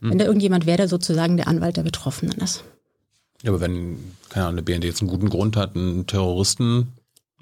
hm. 0.01 0.11
wenn 0.11 0.19
da 0.19 0.25
irgendjemand 0.25 0.67
wäre, 0.67 0.77
der 0.77 0.89
sozusagen 0.89 1.37
der 1.37 1.49
Anwalt 1.49 1.77
der 1.77 1.83
Betroffenen 1.85 2.37
ist. 2.39 2.65
Ja, 3.43 3.51
aber 3.51 3.61
wenn, 3.61 3.99
keine 4.29 4.47
Ahnung, 4.47 4.57
der 4.57 4.63
BND 4.63 4.85
jetzt 4.85 5.01
einen 5.01 5.11
guten 5.11 5.29
Grund 5.29 5.57
hat, 5.57 5.77
einen 5.77 6.07
Terroristen, 6.07 6.93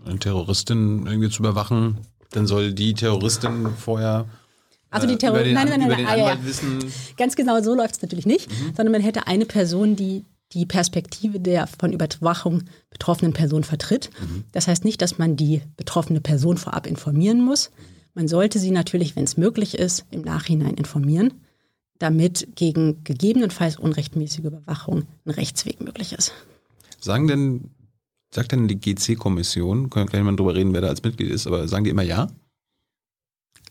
eine 0.04 0.18
Terroristin 0.18 1.06
irgendwie 1.06 1.30
zu 1.30 1.42
überwachen, 1.42 1.98
dann 2.30 2.46
soll 2.46 2.72
die 2.72 2.94
Terroristin 2.94 3.68
vorher 3.76 4.26
also 4.90 5.06
die 5.06 5.14
äh, 5.14 5.18
Terror 5.18 5.38
nein, 5.40 5.54
nein, 5.54 5.80
nein, 5.80 5.88
nein, 5.88 6.06
ah, 6.06 6.16
ja. 6.16 6.38
Ganz 7.16 7.36
genau 7.36 7.60
so 7.60 7.74
läuft 7.74 7.96
es 7.96 8.02
natürlich 8.02 8.26
nicht, 8.26 8.48
mhm. 8.48 8.74
sondern 8.76 8.92
man 8.92 9.02
hätte 9.02 9.26
eine 9.26 9.44
Person, 9.44 9.96
die 9.96 10.24
die 10.52 10.64
Perspektive 10.64 11.40
der 11.40 11.66
von 11.66 11.92
Überwachung 11.92 12.62
betroffenen 12.90 13.32
Person 13.32 13.64
vertritt. 13.64 14.10
Mhm. 14.20 14.44
Das 14.52 14.68
heißt 14.68 14.84
nicht, 14.84 15.02
dass 15.02 15.18
man 15.18 15.36
die 15.36 15.62
betroffene 15.76 16.20
Person 16.20 16.56
vorab 16.56 16.86
informieren 16.86 17.44
muss. 17.44 17.70
Man 18.14 18.28
sollte 18.28 18.58
sie 18.58 18.70
natürlich, 18.70 19.16
wenn 19.16 19.24
es 19.24 19.36
möglich 19.36 19.76
ist, 19.76 20.04
im 20.10 20.22
Nachhinein 20.22 20.74
informieren, 20.74 21.32
damit 21.98 22.48
gegen 22.54 23.02
gegebenenfalls 23.04 23.78
unrechtmäßige 23.78 24.44
Überwachung 24.44 25.06
ein 25.24 25.30
Rechtsweg 25.30 25.80
möglich 25.80 26.12
ist. 26.12 26.32
Sagen 27.00 27.28
denn, 27.28 27.70
sagt 28.30 28.52
denn 28.52 28.68
die 28.68 28.78
GC-Kommission, 28.78 29.90
können 29.90 30.06
gleich 30.06 30.22
mal 30.22 30.36
drüber 30.36 30.54
reden, 30.54 30.72
wer 30.74 30.80
da 30.80 30.88
als 30.88 31.02
Mitglied 31.02 31.30
ist, 31.30 31.46
aber 31.46 31.68
sagen 31.68 31.84
die 31.84 31.90
immer 31.90 32.02
ja? 32.02 32.28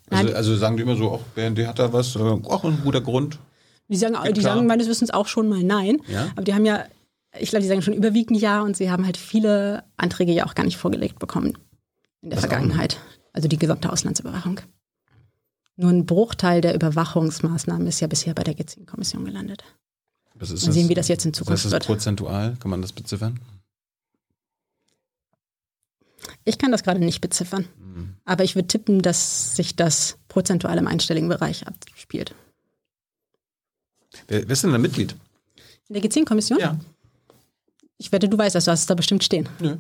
Also, 0.10 0.34
also 0.34 0.56
sagen 0.56 0.78
die 0.78 0.84
immer 0.84 0.96
so, 0.96 1.20
ach, 1.20 1.26
BND 1.34 1.68
hat 1.68 1.80
da 1.80 1.92
was, 1.92 2.16
auch 2.16 2.64
ein 2.64 2.80
guter 2.84 3.02
Grund. 3.02 3.40
Die 3.88 3.98
sagen, 3.98 4.16
die 4.34 4.42
sagen 4.42 4.68
meines 4.68 4.88
Wissens 4.88 5.12
auch 5.12 5.28
schon 5.28 5.50
mal 5.50 5.64
nein. 5.64 6.00
Ja? 6.08 6.30
Aber 6.36 6.44
die 6.44 6.54
haben 6.54 6.66
ja, 6.66 6.86
ich 7.38 7.50
glaube, 7.50 7.64
die 7.64 7.68
sagen 7.68 7.82
schon 7.82 7.94
überwiegend 7.94 8.40
ja 8.40 8.62
und 8.62 8.76
sie 8.78 8.90
haben 8.90 9.06
halt 9.06 9.18
viele 9.18 9.84
Anträge 9.98 10.32
ja 10.32 10.46
auch 10.46 10.56
gar 10.56 10.64
nicht 10.64 10.78
vorgelegt 10.78 11.20
bekommen 11.20 11.58
in 12.22 12.30
der 12.30 12.38
das 12.38 12.48
Vergangenheit. 12.48 12.98
Also 13.34 13.48
die 13.48 13.60
gesamte 13.60 13.92
Auslandsüberwachung. 13.92 14.62
Nur 15.78 15.90
ein 15.90 16.06
Bruchteil 16.06 16.62
der 16.62 16.74
Überwachungsmaßnahmen 16.74 17.86
ist 17.88 18.00
ja 18.00 18.08
bisher 18.08 18.34
bei 18.34 18.44
der 18.44 18.56
G10-Kommission 18.56 19.26
gelandet. 19.26 19.64
Was 20.36 20.52
ist 20.52 20.66
Mal 20.66 20.74
sehen, 20.74 20.84
das, 20.84 20.90
wie 20.90 20.94
das 20.94 21.08
jetzt 21.08 21.26
in 21.26 21.34
Zukunft 21.34 21.54
was 21.54 21.66
ist 21.66 21.72
das 21.72 21.74
wird. 21.74 21.86
prozentual? 21.86 22.56
Kann 22.60 22.72
man 22.72 22.82
das 22.82 22.92
beziffern? 22.92 23.40
Ich 26.44 26.58
kann 26.58 26.72
das 26.72 26.84
gerade 26.84 27.00
nicht 27.00 27.22
beziffern. 27.22 27.68
Mhm. 27.78 28.16
Aber 28.26 28.44
ich 28.44 28.56
würde 28.56 28.68
tippen, 28.68 29.02
dass 29.02 29.56
sich 29.56 29.76
das 29.76 30.18
prozentual 30.28 30.78
im 30.78 30.88
einstelligen 30.88 31.30
Bereich 31.30 31.66
abspielt. 31.68 32.34
Wer, 34.28 34.48
wer 34.48 34.52
ist 34.52 34.64
denn 34.64 34.72
da 34.72 34.78
Mitglied? 34.78 35.16
In 35.90 35.94
der 35.94 36.04
G10-Kommission? 36.04 36.60
Ja. 36.60 36.80
Ich 37.98 38.12
wette, 38.12 38.28
du 38.28 38.38
weißt 38.38 38.56
das, 38.56 38.66
du 38.66 38.72
hast 38.72 38.82
es 38.82 38.86
da 38.88 38.96
bestimmt 38.96 39.24
stehen. 39.24 39.48
Nö. 39.60 39.78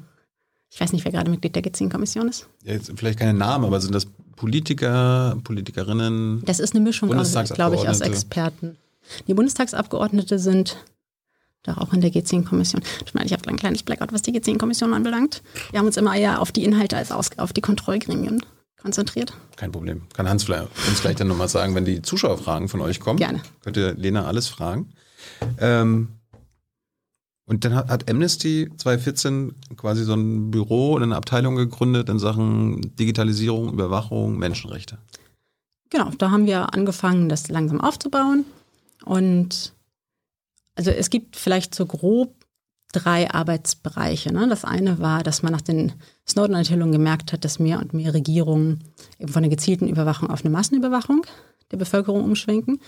Ich 0.69 0.79
weiß 0.79 0.91
nicht, 0.93 1.05
wer 1.05 1.12
gerade 1.12 1.31
Mitglied 1.31 1.55
der 1.55 1.63
G10-Kommission 1.63 2.27
ist. 2.27 2.47
Ja, 2.63 2.73
jetzt 2.73 2.91
vielleicht 2.95 3.19
keine 3.19 3.34
Namen, 3.34 3.65
aber 3.65 3.79
sind 3.81 3.95
das 3.95 4.08
Politiker, 4.36 5.38
Politikerinnen? 5.43 6.43
Das 6.45 6.60
ist 6.60 6.76
eine 6.76 6.84
Mischung, 6.84 7.10
glaube 7.10 7.76
ich, 7.76 7.88
aus 7.88 8.02
Experten. 8.02 8.78
Die 9.28 9.34
Bundestagsabgeordnete 9.34 10.39
sind 10.39 10.78
doch 11.63 11.78
auch 11.78 11.93
in 11.93 12.02
der 12.02 12.12
G10-Kommission. 12.12 12.82
Ich 13.06 13.13
meine, 13.13 13.26
ich 13.26 13.34
habe 13.34 13.48
ein 13.48 13.56
kleines 13.56 13.84
Blackout, 13.84 14.13
was 14.13 14.21
die 14.21 14.32
G10-Kommission 14.32 14.93
anbelangt. 14.93 15.41
Wir 15.71 15.80
haben 15.80 15.88
uns 15.88 15.98
immer 15.98 16.15
eher 16.15 16.41
auf 16.41 16.52
die 16.52 16.63
Inhalte 16.63 16.98
als 16.98 17.12
auf 17.12 17.54
die 17.54 17.62
Kontrollgremien 17.62 18.45
konzentriert. 18.80 19.34
Kein 19.56 19.71
Problem. 19.71 20.04
Kann 20.13 20.30
Hans 20.30 20.48
uns 20.48 21.02
gleich 21.02 21.15
dann 21.15 21.28
nochmal 21.28 21.50
sagen, 21.50 21.74
wenn 21.74 21.86
die 21.86 22.04
Zuschauerfragen 22.04 22.69
von 22.69 22.82
euch 22.82 23.00
kommen. 23.00 23.17
Gerne. 23.17 23.41
Könnt 23.63 23.78
ihr 23.78 23.95
Lena 23.95 24.26
alles 24.26 24.48
fragen. 24.48 24.93
Ähm, 25.60 26.10
und 27.47 27.63
dann 27.63 27.75
hat, 27.75 28.10
Amnesty 28.10 28.69
2014 28.77 29.53
quasi 29.77 30.03
so 30.03 30.13
ein 30.13 30.49
Büro 30.49 30.93
und 30.93 31.03
eine 31.03 31.15
Abteilung 31.15 31.55
gegründet 31.55 32.10
in 32.10 32.17
Sachen 32.17 32.95
Digitalisierung, 32.95 33.71
Überwachung, 33.71 34.38
Menschenrechte. 34.38 34.97
Genau, 35.91 36.10
da 36.17 36.31
haben 36.31 36.47
wir 36.47 36.73
angefangen, 36.73 37.29
das 37.29 37.47
langsam 37.49 37.81
aufzubauen. 37.81 38.45
Und 39.05 39.73
also 40.75 40.89
es 40.89 41.12
gibt 41.12 41.36
vielleicht 41.36 41.75
so 41.75 41.86
grob 41.86 42.34
drei 42.91 43.29
Arbeitsbereiche. 43.29 44.34
Ne? 44.34 44.47
Das 44.47 44.65
eine 44.65 44.99
war, 44.99 45.21
dass 45.21 45.43
man 45.43 45.51
nach 45.51 45.62
den 45.62 45.93
Snowden-Enthüllungen 46.27 46.93
gemerkt 46.93 47.34
hat, 47.34 47.45
dass 47.45 47.60
mehr 47.60 47.79
und 47.79 47.93
mehr 47.93 48.13
Regierungen 48.13 48.84
eben 49.19 49.31
von 49.31 49.43
der 49.43 49.49
gezielten 49.49 49.88
Überwachung 49.88 50.29
auf 50.29 50.43
eine 50.43 50.49
Massenüberwachung 50.49 51.25
der 51.71 51.77
Bevölkerung 51.77 52.23
umschwenken. 52.23 52.79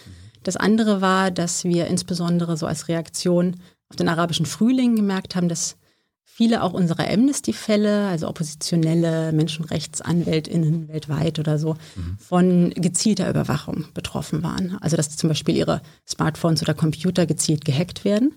Das 0.43 0.55
andere 0.55 1.01
war, 1.01 1.29
dass 1.29 1.63
wir 1.65 1.87
insbesondere 1.87 2.57
so 2.57 2.65
als 2.65 2.87
Reaktion 2.87 3.57
auf 3.89 3.95
den 3.95 4.09
arabischen 4.09 4.45
Frühling 4.45 4.95
gemerkt 4.95 5.35
haben, 5.35 5.49
dass 5.49 5.77
viele 6.23 6.61
auch 6.61 6.73
unserer 6.73 7.09
Amnesty-Fälle, 7.09 8.07
also 8.07 8.27
oppositionelle 8.27 9.31
Menschenrechtsanwältinnen 9.31 10.87
weltweit 10.87 11.39
oder 11.39 11.57
so, 11.57 11.73
mhm. 11.95 12.17
von 12.19 12.69
gezielter 12.71 13.29
Überwachung 13.29 13.85
betroffen 13.93 14.43
waren. 14.43 14.77
Also 14.81 14.97
dass 14.97 15.15
zum 15.15 15.29
Beispiel 15.29 15.55
ihre 15.55 15.81
Smartphones 16.07 16.61
oder 16.61 16.73
Computer 16.73 17.25
gezielt 17.25 17.65
gehackt 17.65 18.05
werden 18.05 18.33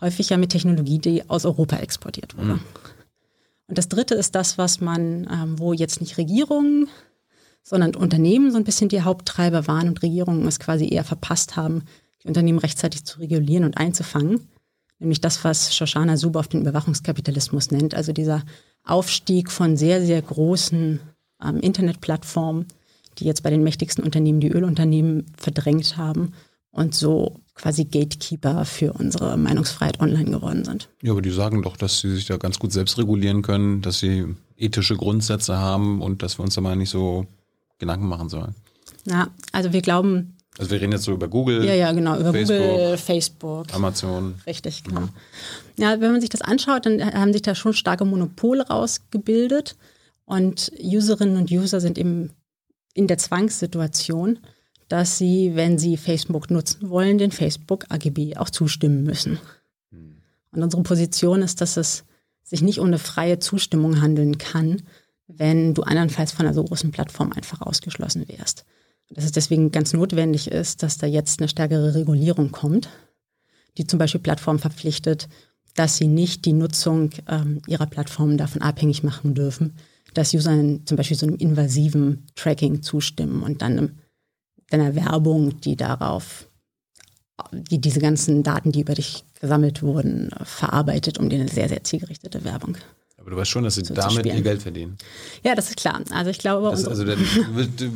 häufig 0.00 0.30
ja 0.30 0.36
mit 0.36 0.50
Technologie, 0.50 0.98
die 0.98 1.28
aus 1.28 1.44
Europa 1.44 1.76
exportiert 1.76 2.36
wurde. 2.36 2.54
Mhm. 2.54 2.60
Und 3.68 3.78
das 3.78 3.88
Dritte 3.88 4.14
ist 4.14 4.34
das, 4.34 4.58
was 4.58 4.80
man, 4.80 5.28
ähm, 5.30 5.58
wo 5.58 5.72
jetzt 5.72 6.00
nicht 6.00 6.18
Regierungen, 6.18 6.88
sondern 7.62 7.94
Unternehmen 7.94 8.50
so 8.50 8.56
ein 8.56 8.64
bisschen 8.64 8.88
die 8.88 9.02
Haupttreiber 9.02 9.66
waren 9.66 9.88
und 9.88 10.02
Regierungen 10.02 10.46
es 10.46 10.58
quasi 10.58 10.88
eher 10.88 11.04
verpasst 11.04 11.56
haben, 11.56 11.84
die 12.22 12.28
Unternehmen 12.28 12.58
rechtzeitig 12.58 13.04
zu 13.04 13.20
regulieren 13.20 13.64
und 13.64 13.76
einzufangen. 13.76 14.48
Nämlich 15.00 15.20
das, 15.20 15.42
was 15.44 15.74
Shoshana 15.74 16.16
Zuboff 16.16 16.48
den 16.48 16.60
Überwachungskapitalismus 16.60 17.70
nennt, 17.70 17.94
also 17.94 18.12
dieser 18.12 18.42
Aufstieg 18.84 19.50
von 19.50 19.76
sehr, 19.76 20.04
sehr 20.04 20.20
großen 20.20 21.00
ähm, 21.42 21.60
Internetplattformen, 21.60 22.66
die 23.18 23.24
jetzt 23.24 23.42
bei 23.42 23.50
den 23.50 23.64
mächtigsten 23.64 24.04
Unternehmen 24.04 24.40
die 24.40 24.50
Ölunternehmen 24.50 25.26
verdrängt 25.36 25.96
haben 25.96 26.32
und 26.70 26.94
so 26.94 27.40
quasi 27.54 27.84
Gatekeeper 27.84 28.64
für 28.64 28.92
unsere 28.92 29.36
Meinungsfreiheit 29.36 30.00
online 30.00 30.30
geworden 30.30 30.64
sind. 30.64 30.88
Ja, 31.02 31.12
aber 31.12 31.22
die 31.22 31.30
sagen 31.30 31.62
doch, 31.62 31.76
dass 31.76 32.00
sie 32.00 32.14
sich 32.14 32.26
da 32.26 32.36
ganz 32.36 32.58
gut 32.58 32.72
selbst 32.72 32.98
regulieren 32.98 33.42
können, 33.42 33.82
dass 33.82 33.98
sie 33.98 34.26
ethische 34.56 34.96
Grundsätze 34.96 35.58
haben 35.58 36.00
und 36.00 36.22
dass 36.22 36.38
wir 36.38 36.44
uns 36.44 36.54
da 36.54 36.60
mal 36.60 36.76
nicht 36.76 36.90
so 36.90 37.26
Gedanken 37.78 38.06
machen 38.06 38.28
sollen. 38.28 38.54
Ja, 39.06 39.28
also 39.52 39.72
wir 39.72 39.82
glauben, 39.82 40.36
Also 40.60 40.72
wir 40.72 40.80
reden 40.82 40.92
jetzt 40.92 41.04
so 41.04 41.12
über 41.12 41.26
Google. 41.26 41.64
Ja, 41.64 41.72
ja, 41.72 41.90
genau, 41.92 42.18
über 42.18 42.34
Facebook, 42.34 42.58
Google, 42.58 42.96
Facebook. 42.98 43.74
Amazon. 43.74 44.34
Richtig, 44.46 44.84
genau. 44.84 45.08
Ja, 45.78 45.98
wenn 46.02 46.12
man 46.12 46.20
sich 46.20 46.28
das 46.28 46.42
anschaut, 46.42 46.84
dann 46.84 47.02
haben 47.02 47.32
sich 47.32 47.40
da 47.40 47.54
schon 47.54 47.72
starke 47.72 48.04
Monopole 48.04 48.68
rausgebildet. 48.68 49.76
Und 50.26 50.70
Userinnen 50.78 51.38
und 51.38 51.50
User 51.50 51.80
sind 51.80 51.96
eben 51.96 52.32
in 52.92 53.06
der 53.06 53.16
Zwangssituation, 53.16 54.38
dass 54.88 55.16
sie, 55.16 55.52
wenn 55.54 55.78
sie 55.78 55.96
Facebook 55.96 56.50
nutzen 56.50 56.90
wollen, 56.90 57.16
den 57.16 57.30
Facebook 57.30 57.86
AGB 57.88 58.36
auch 58.36 58.50
zustimmen 58.50 59.02
müssen. 59.02 59.38
Hm. 59.90 60.16
Und 60.52 60.62
unsere 60.62 60.82
Position 60.82 61.40
ist, 61.40 61.62
dass 61.62 61.78
es 61.78 62.04
sich 62.42 62.60
nicht 62.60 62.80
ohne 62.80 62.98
freie 62.98 63.38
Zustimmung 63.38 64.02
handeln 64.02 64.36
kann, 64.36 64.82
wenn 65.26 65.72
du 65.72 65.84
andernfalls 65.84 66.32
von 66.32 66.44
einer 66.44 66.54
so 66.54 66.64
großen 66.64 66.90
Plattform 66.90 67.32
einfach 67.32 67.62
ausgeschlossen 67.62 68.28
wärst. 68.28 68.66
Dass 69.10 69.24
es 69.24 69.32
deswegen 69.32 69.72
ganz 69.72 69.92
notwendig 69.92 70.50
ist, 70.50 70.82
dass 70.82 70.98
da 70.98 71.06
jetzt 71.06 71.40
eine 71.40 71.48
stärkere 71.48 71.94
Regulierung 71.94 72.52
kommt, 72.52 72.88
die 73.76 73.86
zum 73.86 73.98
Beispiel 73.98 74.20
Plattformen 74.20 74.60
verpflichtet, 74.60 75.28
dass 75.74 75.96
sie 75.96 76.06
nicht 76.06 76.44
die 76.44 76.52
Nutzung 76.52 77.10
ähm, 77.28 77.60
ihrer 77.66 77.86
Plattformen 77.86 78.38
davon 78.38 78.62
abhängig 78.62 79.02
machen 79.02 79.34
dürfen, 79.34 79.74
dass 80.14 80.34
User 80.34 80.52
zum 80.84 80.96
Beispiel 80.96 81.16
so 81.16 81.26
einem 81.26 81.36
invasiven 81.36 82.26
Tracking 82.34 82.82
zustimmen 82.82 83.42
und 83.42 83.62
dann 83.62 83.98
einer 84.70 84.94
Werbung, 84.94 85.60
die 85.60 85.76
darauf, 85.76 86.48
die 87.52 87.80
diese 87.80 88.00
ganzen 88.00 88.42
Daten, 88.42 88.72
die 88.72 88.82
über 88.82 88.94
dich 88.94 89.24
gesammelt 89.40 89.82
wurden, 89.82 90.30
verarbeitet, 90.42 91.18
um 91.18 91.28
dir 91.28 91.40
eine 91.40 91.48
sehr, 91.48 91.68
sehr 91.68 91.82
zielgerichtete 91.82 92.44
Werbung 92.44 92.76
aber 93.20 93.30
du 93.30 93.36
weißt 93.36 93.50
schon, 93.50 93.64
dass 93.64 93.74
sie 93.74 93.84
so 93.84 93.94
damit 93.94 94.26
ihr 94.26 94.40
Geld 94.40 94.62
verdienen. 94.62 94.96
Ja, 95.42 95.54
das 95.54 95.68
ist 95.68 95.76
klar. 95.76 96.00
Also 96.10 96.30
ich 96.30 96.38
glaube. 96.38 96.70
Das, 96.70 96.86
also 96.86 97.04
du 97.04 97.16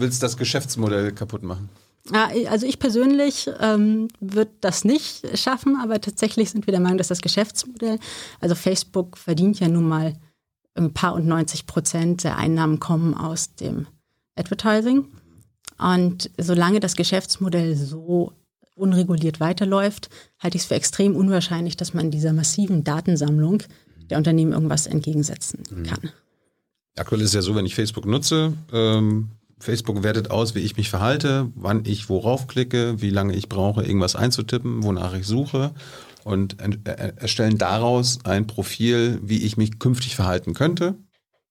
willst 0.01 0.23
das 0.23 0.37
Geschäftsmodell 0.37 1.13
kaputt 1.13 1.43
machen. 1.43 1.69
Also 2.13 2.67
ich 2.67 2.79
persönlich 2.79 3.51
ähm, 3.61 4.09
würde 4.21 4.51
das 4.61 4.85
nicht 4.85 5.39
schaffen, 5.39 5.79
aber 5.83 6.03
tatsächlich 6.03 6.51
sind 6.51 6.67
wir 6.67 6.73
der 6.73 6.81
Meinung, 6.81 6.99
dass 6.99 7.09
das 7.09 7.23
Geschäftsmodell, 7.23 7.99
also 8.41 8.55
Facebook 8.55 9.17
verdient 9.17 9.59
ja 9.59 9.69
nun 9.69 9.89
mal 9.89 10.13
ein 10.75 10.93
paar 10.93 11.15
und 11.15 11.27
90 11.27 11.67
Prozent 11.67 12.25
der 12.25 12.37
Einnahmen 12.37 12.79
kommen 12.79 13.15
aus 13.15 13.55
dem 13.55 13.87
Advertising. 14.37 15.07
Und 15.79 16.31
solange 16.37 16.81
das 16.81 16.95
Geschäftsmodell 16.95 17.75
so 17.75 18.33
unreguliert 18.77 19.41
weiterläuft, 19.41 20.11
halte 20.43 20.57
ich 20.57 20.65
es 20.65 20.69
für 20.69 20.75
extrem 20.75 21.17
unwahrscheinlich, 21.17 21.77
dass 21.77 21.95
man 21.95 22.11
dieser 22.11 22.35
massiven 22.35 22.85
Datensammlung 22.85 23.63
der 24.11 24.19
Unternehmen 24.19 24.53
irgendwas 24.53 24.87
entgegensetzen 24.87 25.63
mhm. 25.71 25.83
kann. 25.85 26.11
Aktuell 26.97 27.21
ist 27.23 27.29
es 27.29 27.35
ja 27.35 27.43
so, 27.43 27.55
wenn 27.55 27.67
ich 27.67 27.75
Facebook 27.75 28.07
nutze, 28.07 28.53
ähm, 28.73 29.31
Facebook 29.59 30.03
wertet 30.03 30.31
aus, 30.31 30.55
wie 30.55 30.61
ich 30.61 30.77
mich 30.77 30.91
verhalte, 30.91 31.51
wann 31.55 31.85
ich 31.85 32.09
worauf 32.09 32.47
klicke, 32.47 33.01
wie 33.01 33.11
lange 33.11 33.35
ich 33.35 33.49
brauche, 33.49 33.83
irgendwas 33.83 34.15
einzutippen, 34.15 34.83
wonach 34.83 35.15
ich 35.15 35.27
suche 35.27 35.73
und 36.25 36.57
erstellen 37.17 37.59
daraus 37.59 38.19
ein 38.25 38.47
Profil, 38.47 39.21
wie 39.23 39.43
ich 39.43 39.57
mich 39.57 39.79
künftig 39.79 40.17
verhalten 40.17 40.55
könnte. 40.55 40.97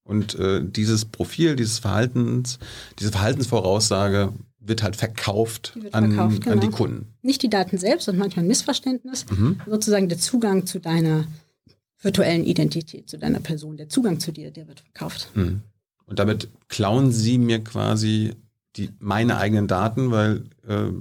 Und 0.04 0.36
äh, 0.36 0.62
dieses 0.64 1.06
Profil, 1.06 1.56
dieses 1.56 1.80
Verhaltens, 1.80 2.60
diese 3.00 3.12
Verhaltensvoraussage 3.12 4.34
wird 4.60 4.84
halt 4.84 4.96
verkauft, 4.96 5.74
wird 5.80 5.94
an, 5.94 6.12
verkauft 6.12 6.42
genau. 6.42 6.54
an, 6.54 6.60
die 6.60 6.68
genau. 6.68 6.78
Kunden. 6.78 7.14
Nicht 7.22 7.42
die 7.42 7.50
Daten 7.50 7.78
selbst, 7.78 8.06
sondern 8.06 8.22
manchmal 8.22 8.46
ein 8.46 8.48
Missverständnis. 8.48 9.26
Mhm. 9.30 9.62
Sozusagen 9.66 10.10
der 10.10 10.18
Zugang 10.18 10.66
zu 10.66 10.80
deiner 10.80 11.26
virtuellen 12.04 12.44
Identität, 12.44 13.10
zu 13.10 13.18
deiner 13.18 13.40
Person. 13.40 13.78
Der 13.78 13.90
Zugang 13.90 14.20
zu 14.20 14.32
dir, 14.32 14.52
der 14.52 14.68
wird 14.68 14.82
verkauft. 14.82 15.30
Mhm. 15.36 15.62
Und 16.06 16.20
damit 16.20 16.50
klauen 16.68 17.12
sie 17.12 17.38
mir 17.38 17.64
quasi 17.64 18.36
die, 18.76 18.90
meine 19.00 19.38
eigenen 19.38 19.68
Daten, 19.68 20.12
weil 20.12 20.44
äh, 20.68 20.92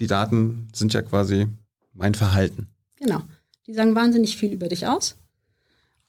die 0.00 0.06
Daten 0.06 0.68
sind 0.74 0.94
ja 0.94 1.02
quasi 1.02 1.46
mein 1.92 2.14
Verhalten. 2.14 2.68
Genau. 2.96 3.22
Die 3.66 3.74
sagen 3.74 3.94
wahnsinnig 3.94 4.36
viel 4.36 4.52
über 4.52 4.68
dich 4.68 4.86
aus. 4.86 5.16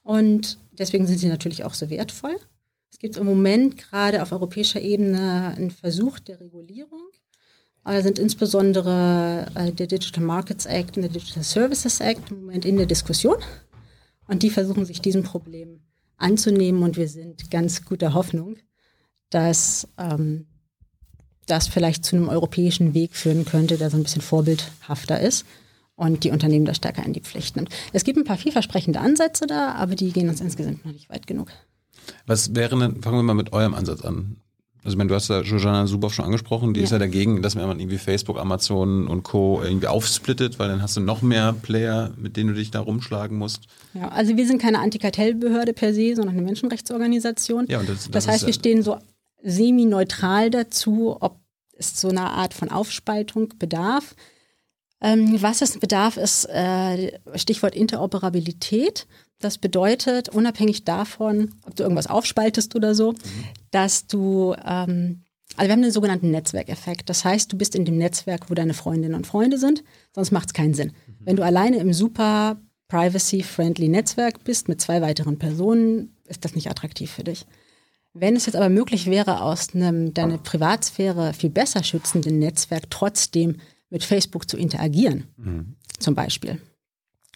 Und 0.02 0.58
deswegen 0.72 1.06
sind 1.06 1.18
sie 1.18 1.28
natürlich 1.28 1.64
auch 1.64 1.74
so 1.74 1.90
wertvoll. 1.90 2.36
Es 2.90 2.98
gibt 2.98 3.16
im 3.16 3.26
Moment 3.26 3.76
gerade 3.76 4.22
auf 4.22 4.32
europäischer 4.32 4.80
Ebene 4.80 5.54
einen 5.56 5.70
Versuch 5.70 6.18
der 6.18 6.40
Regulierung. 6.40 7.00
Da 7.84 8.02
sind 8.02 8.18
insbesondere 8.18 9.46
äh, 9.54 9.72
der 9.72 9.86
Digital 9.86 10.22
Markets 10.22 10.66
Act 10.66 10.96
und 10.96 11.02
der 11.02 11.10
Digital 11.10 11.42
Services 11.42 12.00
Act 12.00 12.30
im 12.30 12.40
Moment 12.40 12.64
in 12.64 12.76
der 12.76 12.86
Diskussion. 12.86 13.36
Und 14.30 14.44
die 14.44 14.50
versuchen 14.50 14.84
sich 14.84 15.00
diesem 15.00 15.24
Problem 15.24 15.80
anzunehmen 16.16 16.84
und 16.84 16.96
wir 16.96 17.08
sind 17.08 17.50
ganz 17.50 17.84
guter 17.84 18.14
Hoffnung, 18.14 18.56
dass 19.28 19.88
ähm, 19.98 20.46
das 21.46 21.66
vielleicht 21.66 22.04
zu 22.04 22.14
einem 22.14 22.28
europäischen 22.28 22.94
Weg 22.94 23.16
führen 23.16 23.44
könnte, 23.44 23.76
der 23.76 23.90
so 23.90 23.96
ein 23.96 24.04
bisschen 24.04 24.22
vorbildhafter 24.22 25.20
ist 25.20 25.46
und 25.96 26.22
die 26.22 26.30
Unternehmen 26.30 26.64
da 26.64 26.74
stärker 26.74 27.04
in 27.04 27.12
die 27.12 27.20
Pflicht 27.20 27.56
nimmt. 27.56 27.70
Es 27.92 28.04
gibt 28.04 28.18
ein 28.18 28.24
paar 28.24 28.38
vielversprechende 28.38 29.00
Ansätze 29.00 29.48
da, 29.48 29.72
aber 29.72 29.96
die 29.96 30.12
gehen 30.12 30.28
uns 30.28 30.40
insgesamt 30.40 30.84
noch 30.84 30.92
nicht 30.92 31.10
weit 31.10 31.26
genug. 31.26 31.50
Was 32.26 32.54
wäre 32.54 32.78
denn, 32.78 33.02
fangen 33.02 33.16
wir 33.16 33.22
mal 33.24 33.34
mit 33.34 33.52
eurem 33.52 33.74
Ansatz 33.74 34.02
an. 34.02 34.36
Also, 34.82 34.94
ich 34.94 34.98
meine, 34.98 35.08
du 35.08 35.14
hast 35.14 35.28
da 35.28 35.42
Jojana 35.42 35.86
Suboff 35.86 36.14
schon 36.14 36.24
angesprochen, 36.24 36.72
die 36.72 36.80
ja. 36.80 36.84
ist 36.84 36.90
ja 36.90 36.98
dagegen, 36.98 37.42
dass 37.42 37.54
man 37.54 37.78
irgendwie 37.78 37.98
Facebook, 37.98 38.38
Amazon 38.38 39.08
und 39.08 39.22
Co. 39.22 39.60
irgendwie 39.62 39.88
aufsplittet, 39.88 40.58
weil 40.58 40.68
dann 40.68 40.80
hast 40.80 40.96
du 40.96 41.00
noch 41.00 41.20
mehr 41.20 41.52
Player, 41.52 42.12
mit 42.16 42.36
denen 42.36 42.50
du 42.50 42.54
dich 42.54 42.70
da 42.70 42.80
rumschlagen 42.80 43.36
musst. 43.36 43.64
Ja, 43.92 44.08
also 44.08 44.36
wir 44.36 44.46
sind 44.46 44.60
keine 44.60 44.78
Antikartellbehörde 44.78 45.74
per 45.74 45.92
se, 45.92 46.16
sondern 46.16 46.34
eine 46.36 46.42
Menschenrechtsorganisation. 46.42 47.66
Ja, 47.68 47.80
und 47.80 47.88
das, 47.88 48.04
das, 48.04 48.10
das 48.10 48.28
heißt, 48.28 48.46
wir 48.46 48.54
stehen 48.54 48.82
so 48.82 48.98
semi-neutral 49.42 50.50
dazu, 50.50 51.16
ob 51.20 51.40
es 51.76 52.00
so 52.00 52.08
eine 52.08 52.30
Art 52.30 52.54
von 52.54 52.70
Aufspaltung 52.70 53.48
bedarf. 53.58 54.14
Ähm, 55.02 55.40
was 55.40 55.62
es 55.62 55.78
bedarf, 55.78 56.16
ist 56.16 56.44
äh, 56.46 57.18
Stichwort 57.34 57.74
Interoperabilität. 57.74 59.06
Das 59.40 59.56
bedeutet, 59.58 60.28
unabhängig 60.28 60.84
davon, 60.84 61.54
ob 61.66 61.74
du 61.74 61.82
irgendwas 61.82 62.06
aufspaltest 62.06 62.76
oder 62.76 62.94
so, 62.94 63.12
mhm. 63.12 63.16
dass 63.70 64.06
du, 64.06 64.54
ähm, 64.64 65.22
also 65.56 65.68
wir 65.68 65.72
haben 65.72 65.82
den 65.82 65.90
sogenannten 65.90 66.30
Netzwerkeffekt. 66.30 67.08
Das 67.08 67.24
heißt, 67.24 67.50
du 67.50 67.56
bist 67.56 67.74
in 67.74 67.86
dem 67.86 67.96
Netzwerk, 67.96 68.50
wo 68.50 68.54
deine 68.54 68.74
Freundinnen 68.74 69.14
und 69.14 69.26
Freunde 69.26 69.58
sind, 69.58 69.82
sonst 70.14 70.30
macht 70.30 70.48
es 70.48 70.54
keinen 70.54 70.74
Sinn. 70.74 70.92
Mhm. 71.06 71.14
Wenn 71.20 71.36
du 71.36 71.44
alleine 71.44 71.78
im 71.78 71.92
super 71.94 72.60
privacy-friendly 72.88 73.88
Netzwerk 73.88 74.44
bist 74.44 74.68
mit 74.68 74.80
zwei 74.80 75.00
weiteren 75.00 75.38
Personen, 75.38 76.16
ist 76.26 76.44
das 76.44 76.54
nicht 76.54 76.70
attraktiv 76.70 77.10
für 77.10 77.24
dich. 77.24 77.46
Wenn 78.12 78.36
es 78.36 78.46
jetzt 78.46 78.56
aber 78.56 78.68
möglich 78.68 79.06
wäre, 79.06 79.40
aus 79.40 79.74
einem 79.74 80.12
deine 80.12 80.36
Privatsphäre 80.38 81.32
viel 81.32 81.50
besser 81.50 81.82
schützenden 81.84 82.38
Netzwerk 82.40 82.90
trotzdem 82.90 83.56
mit 83.88 84.04
Facebook 84.04 84.50
zu 84.50 84.56
interagieren, 84.56 85.24
mhm. 85.36 85.76
zum 85.98 86.14
Beispiel, 86.14 86.60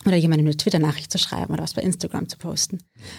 oder 0.05 0.17
jemandem 0.17 0.47
eine 0.47 0.57
Twitter-Nachricht 0.57 1.11
zu 1.11 1.19
schreiben 1.19 1.53
oder 1.53 1.63
was 1.63 1.75
bei 1.75 1.83
Instagram 1.83 2.29
zu 2.29 2.37
posten, 2.37 2.79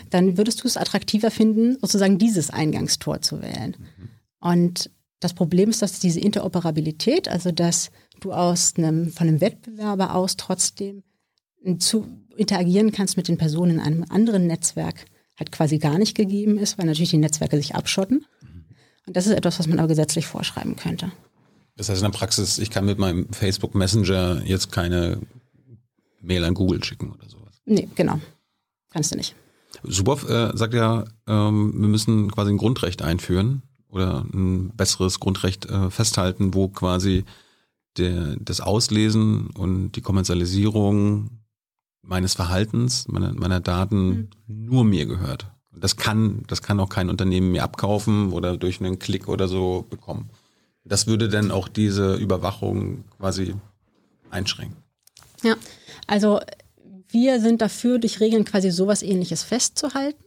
dann 0.09 0.37
würdest 0.37 0.63
du 0.63 0.67
es 0.67 0.77
attraktiver 0.77 1.31
finden, 1.31 1.77
sozusagen 1.79 2.17
dieses 2.17 2.49
Eingangstor 2.49 3.21
zu 3.21 3.41
wählen. 3.41 3.75
Mhm. 3.79 4.09
Und 4.39 4.91
das 5.19 5.33
Problem 5.33 5.69
ist, 5.69 5.81
dass 5.81 5.99
diese 5.99 6.19
Interoperabilität, 6.19 7.27
also 7.27 7.51
dass 7.51 7.89
du 8.19 8.33
aus 8.33 8.73
einem, 8.77 9.11
von 9.11 9.27
einem 9.27 9.41
Wettbewerber 9.41 10.13
aus 10.13 10.37
trotzdem 10.37 11.03
zu 11.79 12.05
interagieren 12.35 12.91
kannst 12.91 13.17
mit 13.17 13.27
den 13.27 13.37
Personen 13.37 13.75
in 13.75 13.79
einem 13.79 14.05
anderen 14.09 14.45
Netzwerk, 14.45 15.05
halt 15.37 15.51
quasi 15.51 15.79
gar 15.79 15.97
nicht 15.97 16.15
gegeben 16.15 16.57
ist, 16.57 16.77
weil 16.77 16.85
natürlich 16.85 17.09
die 17.09 17.17
Netzwerke 17.17 17.57
sich 17.57 17.75
abschotten. 17.75 18.25
Und 19.07 19.15
das 19.15 19.27
ist 19.27 19.33
etwas, 19.33 19.59
was 19.59 19.67
man 19.67 19.79
aber 19.79 19.87
gesetzlich 19.87 20.27
vorschreiben 20.27 20.75
könnte. 20.75 21.11
Das 21.75 21.89
heißt 21.89 22.01
in 22.01 22.11
der 22.11 22.17
Praxis, 22.17 22.57
ich 22.57 22.69
kann 22.69 22.85
mit 22.85 22.99
meinem 22.99 23.31
Facebook 23.33 23.75
Messenger 23.75 24.41
jetzt 24.45 24.71
keine 24.71 25.21
Mail 26.25 26.43
an 26.43 26.53
Google 26.53 26.83
schicken 26.83 27.11
oder 27.11 27.29
sowas. 27.29 27.61
Nee, 27.65 27.87
genau. 27.95 28.19
Kannst 28.91 29.11
du 29.11 29.17
nicht. 29.17 29.35
Suboff 29.83 30.27
äh, 30.29 30.55
sagt 30.55 30.73
ja, 30.73 31.05
ähm, 31.27 31.73
wir 31.75 31.87
müssen 31.87 32.31
quasi 32.31 32.51
ein 32.51 32.57
Grundrecht 32.57 33.01
einführen 33.01 33.61
oder 33.89 34.25
ein 34.33 34.69
besseres 34.75 35.19
Grundrecht 35.19 35.65
äh, 35.65 35.89
festhalten, 35.89 36.53
wo 36.53 36.67
quasi 36.69 37.25
der, 37.97 38.35
das 38.39 38.61
Auslesen 38.61 39.47
und 39.47 39.93
die 39.93 40.01
Kommerzialisierung 40.01 41.29
meines 42.01 42.33
Verhaltens, 42.33 43.07
meiner, 43.07 43.33
meiner 43.33 43.59
Daten 43.59 44.07
mhm. 44.07 44.29
nur 44.47 44.85
mir 44.85 45.05
gehört. 45.05 45.47
Das 45.77 45.97
kann, 45.97 46.43
das 46.47 46.61
kann 46.61 46.79
auch 46.79 46.89
kein 46.89 47.09
Unternehmen 47.09 47.51
mir 47.51 47.63
abkaufen 47.63 48.31
oder 48.31 48.57
durch 48.57 48.79
einen 48.79 48.99
Klick 48.99 49.27
oder 49.27 49.47
so 49.47 49.85
bekommen. 49.89 50.29
Das 50.85 51.07
würde 51.07 51.29
dann 51.29 51.51
auch 51.51 51.67
diese 51.67 52.15
Überwachung 52.15 53.03
quasi 53.17 53.55
einschränken. 54.29 54.77
Ja, 55.43 55.55
also 56.07 56.39
wir 57.09 57.39
sind 57.39 57.61
dafür, 57.61 57.99
durch 57.99 58.19
Regeln 58.19 58.45
quasi 58.45 58.71
sowas 58.71 59.01
ähnliches 59.01 59.43
festzuhalten. 59.43 60.23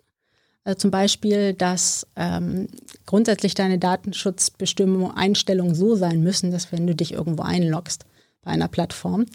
Also 0.65 0.79
zum 0.79 0.91
Beispiel, 0.91 1.55
dass 1.55 2.07
ähm, 2.17 2.69
grundsätzlich 3.07 3.55
deine 3.55 3.79
Datenschutzbestimmungen, 3.79 5.17
Einstellungen 5.17 5.75
so 5.75 5.95
sein 5.95 6.23
müssen, 6.23 6.51
dass 6.51 6.73
wenn 6.73 6.87
du 6.87 6.95
dich 6.95 7.13
irgendwo 7.13 7.43
einloggst 7.43 8.05
bei 8.43 8.51
einer 8.51 8.69
Plattform, 8.69 9.27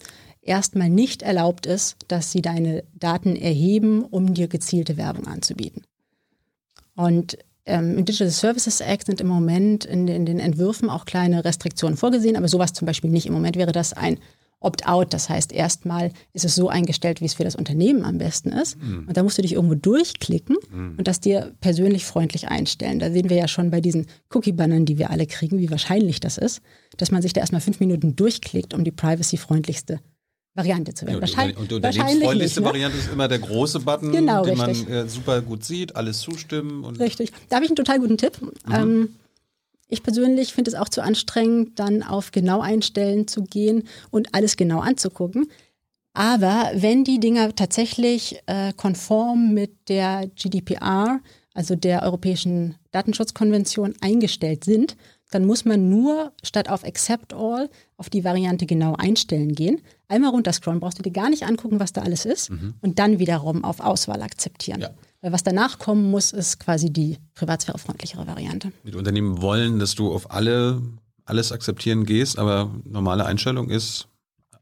erstmal 0.42 0.90
nicht 0.90 1.22
erlaubt 1.22 1.66
ist, 1.66 1.98
dass 2.08 2.32
sie 2.32 2.42
deine 2.42 2.84
Daten 2.94 3.36
erheben, 3.36 4.04
um 4.04 4.34
dir 4.34 4.48
gezielte 4.48 4.98
Werbung 4.98 5.28
anzubieten. 5.28 5.84
Und 6.96 7.38
ähm, 7.66 7.98
Im 7.98 8.06
Digital 8.06 8.30
Services 8.30 8.82
Act 8.82 9.06
sind 9.06 9.22
im 9.22 9.28
Moment 9.28 9.86
in, 9.86 10.08
in 10.08 10.26
den 10.26 10.40
Entwürfen 10.40 10.90
auch 10.90 11.06
kleine 11.06 11.46
Restriktionen 11.46 11.98
vorgesehen, 11.98 12.36
aber 12.36 12.48
sowas 12.48 12.74
zum 12.74 12.86
Beispiel 12.86 13.10
nicht. 13.10 13.26
Im 13.26 13.34
Moment 13.34 13.56
wäre 13.56 13.72
das 13.72 13.94
ein 13.94 14.20
Opt-out. 14.64 15.14
Das 15.14 15.30
heißt, 15.30 15.52
erstmal 15.52 16.12
ist 16.34 16.46
es 16.46 16.56
so 16.56 16.70
eingestellt, 16.70 17.22
wie 17.22 17.26
es 17.26 17.36
für 17.36 17.44
das 17.44 17.56
Unternehmen 17.56 18.04
am 18.04 18.18
besten 18.18 18.50
ist. 18.50 18.82
Mhm. 18.82 19.06
Und 19.08 19.18
da 19.18 19.24
musst 19.24 19.38
du 19.38 19.42
dich 19.42 19.54
irgendwo 19.54 19.76
durchklicken 19.76 20.58
mhm. 20.72 20.96
und 20.98 21.08
das 21.08 21.20
dir 21.20 21.54
persönlich 21.62 22.06
freundlich 22.06 22.48
einstellen. 22.48 23.00
Da 23.00 23.12
sehen 23.12 23.30
wir 23.30 23.38
ja 23.38 23.48
schon 23.48 23.72
bei 23.72 23.82
diesen 23.82 24.08
Cookie-Bannern, 24.34 24.86
die 24.86 24.98
wir 24.98 25.10
alle 25.10 25.28
kriegen, 25.28 25.60
wie 25.60 25.70
wahrscheinlich 25.70 26.20
das 26.20 26.38
ist, 26.38 26.62
dass 26.98 27.12
man 27.12 27.22
sich 27.22 27.34
da 27.34 27.42
erstmal 27.42 27.62
fünf 27.62 27.80
Minuten 27.80 28.16
durchklickt, 28.16 28.74
um 28.74 28.84
die 28.84 28.92
privacy-freundlichste 28.92 30.00
Variante 30.56 30.94
zu 30.94 31.06
werden. 31.06 31.16
Ja, 31.16 31.22
wahrscheinlich, 31.22 31.58
und 31.58 31.72
die 31.72 31.76
unternehmensfreundlichste 31.76 32.62
ne? 32.62 32.68
Variante 32.68 32.98
ist 32.98 33.12
immer 33.12 33.28
der 33.28 33.40
große 33.40 33.80
Button, 33.80 34.12
genau, 34.12 34.44
den 34.44 34.60
richtig. 34.60 34.88
man 34.88 34.98
äh, 34.98 35.10
super 35.10 35.42
gut 35.42 35.64
sieht, 35.64 35.96
alles 35.96 36.20
zustimmen. 36.20 36.84
Und 36.84 37.00
richtig. 37.00 37.32
Da 37.50 37.56
habe 37.56 37.66
ich 37.66 37.72
einen 37.72 37.76
total 37.76 38.00
guten 38.00 38.18
Tipp. 38.18 38.40
Mhm. 38.42 38.74
Ähm, 38.74 39.10
ich 39.94 40.04
persönlich 40.04 40.54
finde 40.54 40.72
es 40.72 40.76
auch 40.76 40.90
zu 40.90 41.02
anstrengend, 41.02 41.80
dann 41.80 42.04
auf 42.04 42.32
genau 42.32 42.62
einstellen 42.62 43.28
zu 43.28 43.44
gehen 43.44 43.84
und 44.12 44.34
alles 44.34 44.58
genau 44.58 44.80
anzugucken. 44.80 45.48
Aber 46.14 46.72
wenn 46.76 47.04
die 47.04 47.20
Dinger 47.20 47.56
tatsächlich 47.56 48.40
äh, 48.46 48.74
konform 48.74 49.54
mit 49.54 49.90
der 49.90 50.30
GDPR, 50.36 51.22
also 51.54 51.76
der 51.76 52.04
Europäischen 52.04 52.76
Datenschutzkonvention, 52.92 53.96
eingestellt 54.02 54.64
sind, 54.64 54.96
dann 55.32 55.46
muss 55.46 55.66
man 55.66 55.90
nur 55.90 56.32
statt 56.44 56.70
auf 56.70 56.84
Accept 56.84 57.34
All 57.34 57.70
auf 57.98 58.10
die 58.10 58.24
Variante 58.24 58.66
genau 58.66 58.96
einstellen 58.96 59.54
gehen. 59.54 59.82
Einmal 60.08 60.30
runterscrollen, 60.32 60.80
brauchst 60.80 61.00
du 61.00 61.04
dir 61.04 61.12
gar 61.12 61.30
nicht 61.30 61.44
angucken, 61.44 61.80
was 61.80 61.94
da 61.94 62.02
alles 62.02 62.26
ist 62.26 62.52
mhm. 62.52 62.76
und 62.82 63.00
dann 63.00 63.18
wiederum 63.18 63.64
auf 63.64 63.80
Auswahl 63.80 64.22
akzeptieren. 64.22 64.82
Ja. 64.82 64.92
Weil 65.24 65.32
was 65.32 65.42
danach 65.42 65.80
kommen 65.80 66.12
muss, 66.12 66.34
ist 66.34 66.60
quasi 66.60 66.92
die 66.92 67.18
privatsphärefreundlichere 67.36 68.28
Variante. 68.28 68.74
Die 68.84 68.94
Unternehmen 68.94 69.42
wollen, 69.42 69.80
dass 69.80 69.96
du 69.96 70.14
auf 70.14 70.30
alle 70.32 70.82
alles 71.24 71.54
akzeptieren 71.54 72.06
gehst, 72.06 72.38
aber 72.38 72.70
normale 72.84 73.26
Einstellung 73.26 73.70
ist 73.70 74.10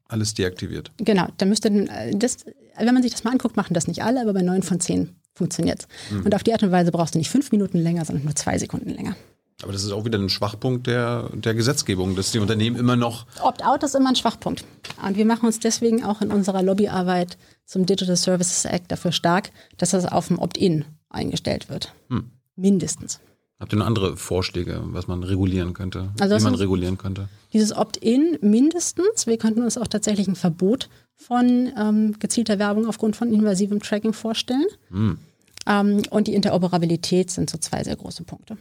alles 0.08 0.36
deaktiviert. 0.36 0.92
Genau, 0.98 1.28
da 1.38 1.48
müsste 1.48 1.88
das, 2.14 2.46
wenn 2.78 2.94
man 2.94 3.02
sich 3.02 3.12
das 3.12 3.24
mal 3.24 3.32
anguckt, 3.32 3.58
machen 3.58 3.74
das 3.74 3.88
nicht 3.88 4.04
alle, 4.04 4.22
aber 4.22 4.34
bei 4.34 4.44
neun 4.44 4.62
von 4.62 4.80
zehn 4.80 5.16
funktioniert 5.34 5.80
es. 5.80 6.12
Mhm. 6.14 6.26
Und 6.26 6.36
auf 6.36 6.44
die 6.44 6.54
Art 6.54 6.62
und 6.62 6.72
Weise 6.72 6.92
brauchst 6.92 7.16
du 7.16 7.18
nicht 7.18 7.32
fünf 7.32 7.52
Minuten 7.52 7.80
länger, 7.80 8.06
sondern 8.06 8.26
nur 8.26 8.36
zwei 8.36 8.60
Sekunden 8.60 8.92
länger. 8.92 9.16
Aber 9.64 9.72
das 9.72 9.84
ist 9.84 9.92
auch 9.92 10.06
wieder 10.06 10.18
ein 10.18 10.30
Schwachpunkt 10.30 10.88
der, 10.88 11.30
der 11.34 11.54
Gesetzgebung, 11.54 12.16
dass 12.16 12.32
die 12.32 12.40
Unternehmen 12.40 12.78
immer 12.78 12.96
noch. 12.96 13.26
Opt-out 13.42 13.84
ist 13.84 13.96
immer 13.96 14.10
ein 14.10 14.16
Schwachpunkt. 14.16 14.66
Und 15.06 15.18
wir 15.18 15.26
machen 15.26 15.46
uns 15.46 15.60
deswegen 15.60 16.04
auch 16.04 16.22
in 16.22 16.32
unserer 16.32 16.64
Lobbyarbeit 16.64 17.38
zum 17.66 17.86
Digital 17.86 18.16
Services 18.16 18.66
Act 18.66 18.92
dafür 18.92 19.12
stark, 19.12 19.52
dass 19.78 19.92
das 19.92 20.06
auf 20.06 20.28
dem 20.28 20.40
Opt-in 20.40 20.86
eingestellt 21.10 21.70
wird. 21.70 21.94
Hm. 22.10 22.32
Mindestens. 22.56 23.20
Habt 23.60 23.74
ihr 23.74 23.78
noch 23.78 23.86
andere 23.86 24.18
Vorschläge, 24.18 24.82
was 24.86 25.08
man 25.08 25.24
regulieren 25.24 25.74
könnte? 25.74 26.10
Also 26.20 26.36
wie 26.36 26.44
man 26.44 26.56
regulieren 26.56 26.98
könnte? 26.98 27.30
Dieses 27.54 27.76
Opt-in 27.76 28.40
mindestens. 28.42 29.28
Wir 29.28 29.38
könnten 29.38 29.62
uns 29.62 29.78
auch 29.78 29.88
tatsächlich 29.88 30.28
ein 30.28 30.36
Verbot 30.36 30.90
von 31.16 31.72
ähm, 31.78 32.18
gezielter 32.18 32.58
Werbung 32.58 32.88
aufgrund 32.88 33.16
von 33.16 33.32
invasivem 33.32 33.80
Tracking 33.80 34.14
vorstellen. 34.14 34.66
Hm. 34.90 35.20
Ähm, 35.68 36.02
und 36.10 36.28
die 36.28 36.34
Interoperabilität 36.34 37.30
sind 37.30 37.52
so 37.52 37.60
zwei 37.60 37.84
sehr 37.84 37.96
große 37.96 38.24
Punkte. 38.24 38.58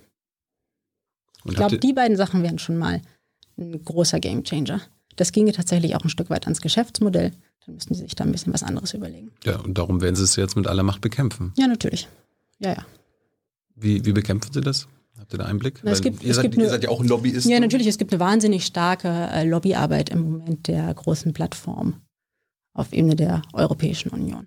Und 1.44 1.52
ich 1.52 1.56
glaube, 1.56 1.78
die 1.78 1.92
beiden 1.92 2.16
Sachen 2.16 2.42
wären 2.42 2.58
schon 2.58 2.78
mal 2.78 3.02
ein 3.58 3.84
großer 3.84 4.20
Gamechanger. 4.20 4.80
Das 5.16 5.32
ginge 5.32 5.52
tatsächlich 5.52 5.96
auch 5.96 6.04
ein 6.04 6.08
Stück 6.08 6.30
weit 6.30 6.44
ans 6.44 6.60
Geschäftsmodell. 6.60 7.32
Dann 7.66 7.74
müssten 7.74 7.94
sie 7.94 8.02
sich 8.02 8.14
da 8.14 8.24
ein 8.24 8.32
bisschen 8.32 8.52
was 8.52 8.62
anderes 8.62 8.94
überlegen. 8.94 9.32
Ja, 9.44 9.58
und 9.60 9.76
darum 9.76 10.00
werden 10.00 10.16
sie 10.16 10.24
es 10.24 10.36
jetzt 10.36 10.56
mit 10.56 10.66
aller 10.66 10.82
Macht 10.82 11.00
bekämpfen. 11.00 11.52
Ja, 11.56 11.66
natürlich. 11.66 12.08
Ja, 12.58 12.70
ja. 12.70 12.86
Wie, 13.74 14.04
wie 14.04 14.12
bekämpfen 14.12 14.52
sie 14.52 14.60
das? 14.60 14.86
Habt 15.18 15.34
ihr 15.34 15.38
da 15.38 15.44
Einblick? 15.44 15.80
Na, 15.82 15.90
es 15.90 16.00
gibt, 16.00 16.22
ihr, 16.22 16.30
es 16.30 16.36
seid, 16.36 16.44
gibt 16.44 16.56
ihr 16.56 16.68
seid, 16.68 16.84
ja 16.84 16.90
auch 16.90 17.00
ein 17.00 17.08
Lobbyist. 17.08 17.46
Ja, 17.46 17.60
natürlich. 17.60 17.86
Es 17.86 17.98
gibt 17.98 18.12
eine 18.12 18.20
wahnsinnig 18.20 18.64
starke 18.64 19.08
äh, 19.08 19.46
Lobbyarbeit 19.46 20.08
im 20.10 20.22
Moment 20.22 20.66
der 20.68 20.92
großen 20.94 21.32
Plattform 21.34 22.00
auf 22.72 22.92
Ebene 22.92 23.16
der 23.16 23.42
Europäischen 23.52 24.10
Union. 24.10 24.46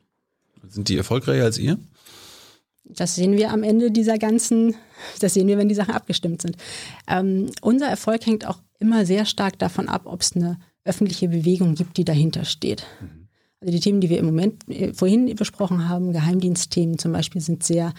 Sind 0.68 0.90
die 0.90 0.98
erfolgreicher 0.98 1.44
als 1.44 1.60
ihr? 1.60 1.78
Das 2.86 3.16
sehen 3.16 3.38
wir 3.38 3.52
am 3.52 3.64
Ende 3.64 3.92
dieser 3.92 4.18
ganzen, 4.18 4.76
das 5.20 5.34
sehen 5.34 5.48
wir, 5.48 5.58
wenn 5.58 5.70
die 5.70 5.76
Sachen 5.76 5.94
abgestimmt 5.94 6.42
sind. 6.42 6.58
Ähm, 7.08 7.50
unser 7.62 7.88
Erfolg 7.88 8.26
hängt 8.26 8.46
auch 8.46 8.60
immer 8.80 9.06
sehr 9.06 9.26
stark 9.26 9.58
davon 9.58 9.88
ab, 9.88 10.04
ob 10.06 10.22
es 10.22 10.36
eine 10.36 10.58
öffentliche 10.84 11.30
Bewegung 11.30 11.76
gibt, 11.76 11.98
die 11.98 12.06
dahinter 12.06 12.46
steht. 12.46 12.86
Mhm. 13.02 13.24
Also 13.64 13.72
die 13.72 13.80
Themen, 13.80 14.02
die 14.02 14.10
wir 14.10 14.20
im 14.20 14.26
Moment 14.26 14.68
äh, 14.68 14.94
vorhin 14.94 15.34
besprochen 15.36 15.88
haben, 15.88 16.12
Geheimdienstthemen 16.12 16.98
zum 16.98 17.14
Beispiel, 17.14 17.40
sind 17.40 17.64
sehr, 17.64 17.94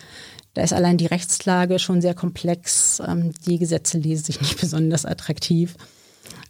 da 0.53 0.63
ist 0.63 0.75
allein 0.75 0.99
die 0.99 1.07
Rechtslage 1.07 1.79
schon 1.79 2.03
sehr 2.03 2.15
komplex. 2.15 3.01
Ähm, 3.07 3.33
die 3.47 3.59
Gesetze 3.59 3.97
lesen 3.97 4.25
sich 4.25 4.41
nicht 4.43 4.61
besonders 4.61 5.07
attraktiv. 5.07 5.75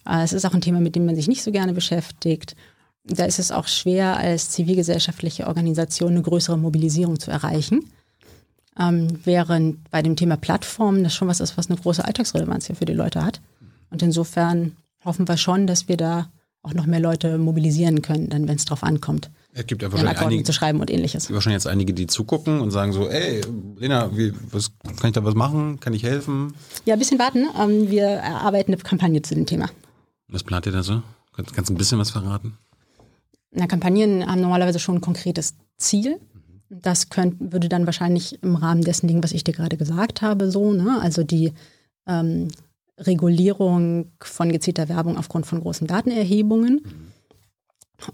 Äh, 0.05 0.25
es 0.25 0.33
ist 0.33 0.45
auch 0.45 0.55
ein 0.55 0.61
Thema, 0.61 0.81
mit 0.81 0.97
dem 0.97 1.07
man 1.07 1.15
sich 1.15 1.29
nicht 1.29 1.45
so 1.45 1.53
gerne 1.53 1.73
beschäftigt. 1.73 2.57
Da 3.05 3.25
ist 3.25 3.39
es 3.39 3.53
auch 3.53 3.69
schwer, 3.69 4.17
als 4.17 4.51
zivilgesellschaftliche 4.51 5.47
Organisation 5.47 6.11
eine 6.11 6.23
größere 6.23 6.59
Mobilisierung 6.59 7.21
zu 7.21 7.31
erreichen. 7.31 7.85
Ähm, 8.79 9.19
während 9.25 9.89
bei 9.91 10.03
dem 10.03 10.17
Thema 10.17 10.37
Plattformen 10.37 11.05
das 11.05 11.15
schon 11.15 11.29
was 11.29 11.41
ist, 11.41 11.57
was 11.57 11.71
eine 11.71 11.79
große 11.79 12.05
Alltagsrelevanz 12.05 12.67
hier 12.67 12.77
für 12.77 12.87
die 12.87 12.93
Leute 12.93 13.25
hat. 13.25 13.41
Und 13.91 14.03
insofern 14.03 14.77
hoffen 15.05 15.29
wir 15.29 15.37
schon, 15.37 15.67
dass 15.67 15.89
wir 15.89 15.97
da 15.97 16.29
auch 16.63 16.75
noch 16.75 16.87
mehr 16.87 17.01
Leute 17.01 17.39
mobilisieren 17.39 18.03
können, 18.03 18.31
dann 18.31 18.49
wenn 18.49 18.57
es 18.57 18.65
drauf 18.65 18.83
ankommt. 18.83 19.31
Es 19.53 19.67
gibt 19.67 19.83
ja 19.83 19.93
wahrscheinlich 19.93 20.19
einige, 20.19 20.45
zu 20.45 20.53
schreiben 20.53 20.81
und 20.81 20.91
ähnliches. 20.91 21.33
Wahrscheinlich 21.33 21.63
jetzt 21.63 21.69
einige, 21.69 21.93
die 21.93 22.07
zugucken 22.07 22.61
und 22.61 22.71
sagen 22.73 22.93
so, 22.93 23.09
ey, 23.09 23.43
Lena, 23.77 24.11
wie, 24.17 24.33
was, 24.51 24.73
kann 24.83 25.09
ich 25.09 25.13
da 25.13 25.25
was 25.25 25.35
machen? 25.35 25.79
Kann 25.79 25.93
ich 25.93 26.03
helfen? 26.03 26.55
Ja, 26.87 26.95
ein 26.95 26.99
bisschen 26.99 27.19
warten. 27.19 27.47
Ähm, 27.61 27.91
wir 27.91 28.05
erarbeiten 28.05 28.73
eine 28.73 28.83
Kampagne 28.83 29.23
zu 29.23 29.35
dem 29.35 29.47
Thema. 29.47 29.69
Was 30.29 30.43
plant 30.43 30.67
ihr 30.67 30.73
da 30.73 30.83
so? 30.83 31.03
Kannst 31.33 31.71
du 31.71 31.75
ein 31.75 31.77
bisschen 31.77 31.99
was 31.99 32.11
verraten? 32.11 32.57
Na, 33.53 33.67
Kampagnen 33.67 34.27
haben 34.27 34.41
normalerweise 34.41 34.81
schon 34.81 34.97
ein 34.97 35.01
konkretes 35.01 35.55
Ziel. 35.77 36.19
Das 36.83 37.09
könnt, 37.09 37.53
würde 37.53 37.69
dann 37.69 37.87
wahrscheinlich 37.87 38.43
im 38.43 38.57
Rahmen 38.57 38.83
dessen 38.83 39.09
liegen, 39.09 39.23
was 39.23 39.33
ich 39.33 39.45
dir 39.45 39.53
gerade 39.53 39.77
gesagt 39.77 40.23
habe, 40.23 40.51
so, 40.51 40.73
ne? 40.73 40.99
Also 41.01 41.23
die 41.23 41.53
ähm, 42.07 42.49
Regulierung 42.99 44.13
von 44.21 44.53
gezielter 44.53 44.89
Werbung 44.89 45.17
aufgrund 45.17 45.47
von 45.47 45.61
großen 45.61 45.87
Datenerhebungen. 45.87 46.83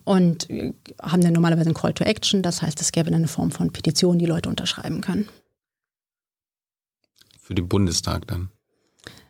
Und 0.05 0.49
äh, 0.51 0.73
haben 1.03 1.23
dann 1.23 1.33
normalerweise 1.33 1.68
einen 1.68 1.75
Call 1.75 1.94
to 1.94 2.05
Action, 2.05 2.42
das 2.42 2.62
heißt, 2.62 2.81
es 2.81 2.92
gäbe 2.92 3.12
eine 3.12 3.29
Form 3.29 3.51
von 3.51 3.73
Petition, 3.73 4.18
die 4.18 4.27
Leute 4.27 4.49
unterschreiben 4.49 5.01
können. 5.01 5.29
Für 7.40 7.55
den 7.55 7.68
Bundestag 7.68 8.27
dann? 8.29 8.51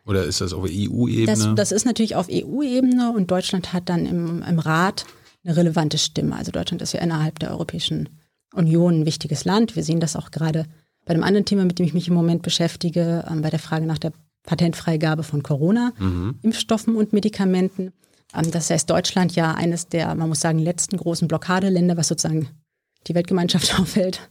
Oder 0.07 0.25
ist 0.25 0.40
das 0.40 0.53
auf 0.53 0.64
EU-Ebene? 0.64 1.27
Das, 1.27 1.49
das, 1.55 1.73
ist 1.73 1.87
natürlich 1.87 2.16
auf 2.16 2.29
EU-Ebene 2.31 3.12
und 3.12 3.31
Deutschland 3.31 3.73
hat 3.73 3.88
dann 3.88 4.07
im, 4.07 4.43
im 4.43 4.59
Rat 4.59 5.07
eine 5.45 5.57
relevante 5.57 5.99
Stimme. 5.99 6.37
Also 6.37 6.51
Deutschland 6.51 6.83
ist 6.83 6.93
ja 6.93 7.01
innerhalb 7.01 7.38
der 7.38 7.53
Europäischen 7.53 8.09
Union 8.55 9.01
ein 9.01 9.07
wichtiges 9.07 9.45
Land. 9.45 9.77
Wir 9.77 9.85
sehen 9.85 10.01
das 10.01 10.17
auch 10.17 10.31
gerade 10.31 10.67
bei 11.05 11.15
einem 11.15 11.23
anderen 11.23 11.45
Thema, 11.45 11.65
mit 11.65 11.79
dem 11.79 11.87
ich 11.87 11.95
mich 11.95 12.09
im 12.09 12.15
Moment 12.15 12.43
beschäftige, 12.43 13.25
ähm, 13.31 13.43
bei 13.43 13.51
der 13.51 13.59
Frage 13.59 13.87
nach 13.87 13.99
der 13.99 14.13
Patentfreigabe 14.45 15.23
von 15.23 15.43
Corona-Impfstoffen 15.43 16.93
mhm. 16.95 16.99
und 16.99 17.13
Medikamenten. 17.13 17.93
Ähm, 18.35 18.51
das 18.51 18.71
heißt, 18.71 18.89
Deutschland 18.89 19.35
ja 19.35 19.55
eines 19.55 19.89
der, 19.89 20.15
man 20.15 20.29
muss 20.29 20.41
sagen, 20.41 20.59
letzten 20.59 20.97
großen 20.97 21.29
Blockadeländer, 21.29 21.97
was 21.97 22.09
sozusagen 22.09 22.49
die 23.07 23.15
Weltgemeinschaft 23.15 23.79
aufhält. 23.79 24.29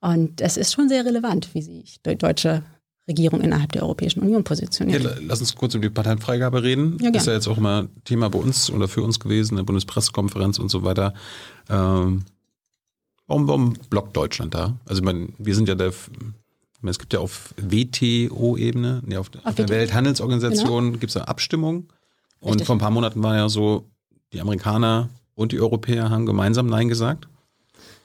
Und 0.00 0.40
es 0.40 0.56
ist 0.56 0.72
schon 0.72 0.88
sehr 0.88 1.04
relevant, 1.04 1.54
wie 1.54 1.62
sich 1.62 2.00
die 2.02 2.16
deutsche 2.16 2.62
Regierung 3.08 3.40
innerhalb 3.40 3.72
der 3.72 3.82
Europäischen 3.82 4.20
Union 4.20 4.44
positioniert. 4.44 5.02
Ja, 5.02 5.10
lass 5.20 5.40
uns 5.40 5.54
kurz 5.54 5.74
über 5.74 5.86
die 5.86 5.90
Patentfreigabe 5.90 6.62
reden. 6.62 6.98
Ja, 7.00 7.10
ist 7.10 7.26
ja 7.26 7.32
jetzt 7.32 7.48
auch 7.48 7.58
immer 7.58 7.88
Thema 8.04 8.30
bei 8.30 8.38
uns 8.38 8.70
oder 8.70 8.86
für 8.88 9.02
uns 9.02 9.18
gewesen, 9.18 9.56
der 9.56 9.64
Bundespressekonferenz 9.64 10.58
und 10.58 10.68
so 10.68 10.84
weiter. 10.84 11.14
Ähm, 11.68 12.24
Warum, 13.26 13.48
warum 13.48 13.72
blockt 13.88 14.16
Deutschland 14.16 14.54
da? 14.54 14.76
Also 14.86 15.02
meine, 15.02 15.28
wir 15.38 15.54
sind 15.54 15.68
ja 15.68 15.74
der, 15.74 15.92
es 16.82 16.98
gibt 16.98 17.12
ja 17.12 17.20
auf 17.20 17.54
WTO-Ebene, 17.56 19.02
nee, 19.06 19.16
auf, 19.16 19.30
auf 19.44 19.54
der 19.54 19.68
Welthandelsorganisation 19.68 20.86
genau. 20.86 20.98
gibt 20.98 21.10
es 21.10 21.16
eine 21.16 21.28
Abstimmung. 21.28 21.88
Und 22.40 22.50
Richtig. 22.50 22.66
vor 22.66 22.76
ein 22.76 22.80
paar 22.80 22.90
Monaten 22.90 23.22
war 23.22 23.36
ja 23.36 23.48
so, 23.48 23.86
die 24.32 24.40
Amerikaner 24.40 25.08
und 25.34 25.52
die 25.52 25.60
Europäer 25.60 26.10
haben 26.10 26.26
gemeinsam 26.26 26.66
Nein 26.66 26.88
gesagt. 26.88 27.28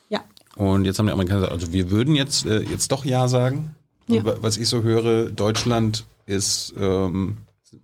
Ja. 0.09 0.21
Und 0.55 0.85
jetzt 0.85 0.99
haben 0.99 1.07
die 1.07 1.11
Amerikaner 1.11 1.41
gesagt, 1.41 1.53
also 1.53 1.73
wir 1.73 1.89
würden 1.89 2.15
jetzt, 2.15 2.45
äh, 2.45 2.61
jetzt 2.61 2.91
doch 2.91 3.05
Ja 3.05 3.27
sagen. 3.27 3.75
Ja. 4.09 4.21
was 4.41 4.55
ich 4.55 4.69
so 4.69 4.83
höre, 4.83 5.29
Deutschland 5.29 6.05
ist, 6.25 6.73
ähm, 6.79 7.37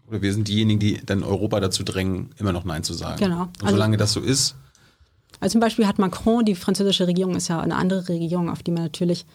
oder 0.08 0.22
wir 0.22 0.32
sind 0.32 0.48
diejenigen, 0.48 0.80
die 0.80 1.02
dann 1.06 1.22
Europa 1.22 1.60
dazu 1.60 1.84
drängen, 1.84 2.30
immer 2.38 2.54
noch 2.54 2.64
Nein 2.64 2.84
zu 2.84 2.94
sagen. 2.94 3.18
Genau. 3.18 3.42
Und 3.42 3.64
also, 3.64 3.76
solange 3.76 3.98
das 3.98 4.14
so 4.14 4.22
ist, 4.22 4.56
also 5.40 5.54
zum 5.54 5.62
Beispiel 5.62 5.88
hat 5.88 6.00
Macron, 6.00 6.46
die 6.46 6.56
französische 6.56 7.08
Regierung 7.08 7.36
ist 7.36 7.48
ja 7.48 7.60
eine 7.60 7.76
andere 7.76 8.08
Regierung, 8.10 8.50
auf 8.50 8.64
die 8.64 8.72
man 8.72 8.84
natürlich 8.84 9.26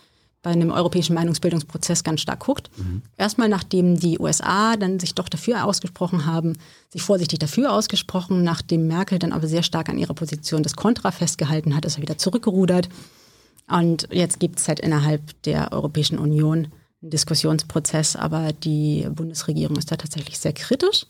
bei 0.43 0.51
einem 0.51 0.71
europäischen 0.71 1.15
Meinungsbildungsprozess 1.15 2.05
ganz 2.05 2.21
stark 2.21 2.41
guckt. 2.41 2.71
Mhm. 2.77 3.03
Erstmal 3.17 3.49
nachdem 3.49 3.99
die 3.99 4.19
USA 4.19 4.77
dann 4.77 5.01
sich 5.01 5.15
doch 5.15 5.29
dafür 5.29 5.65
ausgesprochen 5.65 6.27
haben, 6.27 6.57
sich 6.91 7.03
vorsichtig 7.03 7.41
dafür 7.41 7.73
ausgesprochen, 7.73 8.45
nachdem 8.45 8.87
Merkel 8.87 9.19
dann 9.19 9.33
aber 9.33 9.49
sehr 9.49 9.65
stark 9.65 9.89
an 9.89 9.99
ihrer 9.99 10.15
Position 10.15 10.63
des 10.63 10.77
Kontra 10.77 11.11
festgehalten 11.11 11.75
hat, 11.75 11.85
ist 11.85 11.97
er 11.97 12.03
wieder 12.03 12.19
zurückgerudert. 12.19 12.89
Und 13.69 14.09
jetzt 14.13 14.39
gibt 14.39 14.61
es 14.61 14.69
halt 14.69 14.81
innerhalb 14.81 15.21
der 15.43 15.73
Europäischen 15.73 16.19
Union 16.19 16.69
ein 17.03 17.11
Diskussionsprozess, 17.11 18.17
aber 18.17 18.53
die 18.53 19.07
Bundesregierung 19.11 19.77
ist 19.77 19.91
da 19.91 19.97
tatsächlich 19.97 20.39
sehr 20.39 20.53
kritisch. 20.53 21.07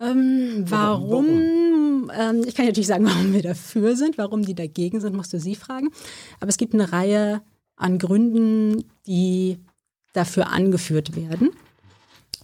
Ähm, 0.00 0.64
warum? 0.68 1.26
warum? 1.26 1.71
Ähm, 2.16 2.42
ich 2.46 2.54
kann 2.54 2.66
natürlich 2.66 2.86
sagen, 2.86 3.04
warum 3.06 3.32
wir 3.32 3.42
dafür 3.42 3.96
sind, 3.96 4.18
warum 4.18 4.42
die 4.42 4.54
dagegen 4.54 5.00
sind, 5.00 5.16
musst 5.16 5.32
du 5.32 5.40
sie 5.40 5.54
fragen. 5.54 5.88
Aber 6.40 6.48
es 6.48 6.56
gibt 6.56 6.74
eine 6.74 6.92
Reihe 6.92 7.42
an 7.76 7.98
Gründen, 7.98 8.84
die 9.06 9.58
dafür 10.12 10.48
angeführt 10.48 11.16
werden. 11.16 11.50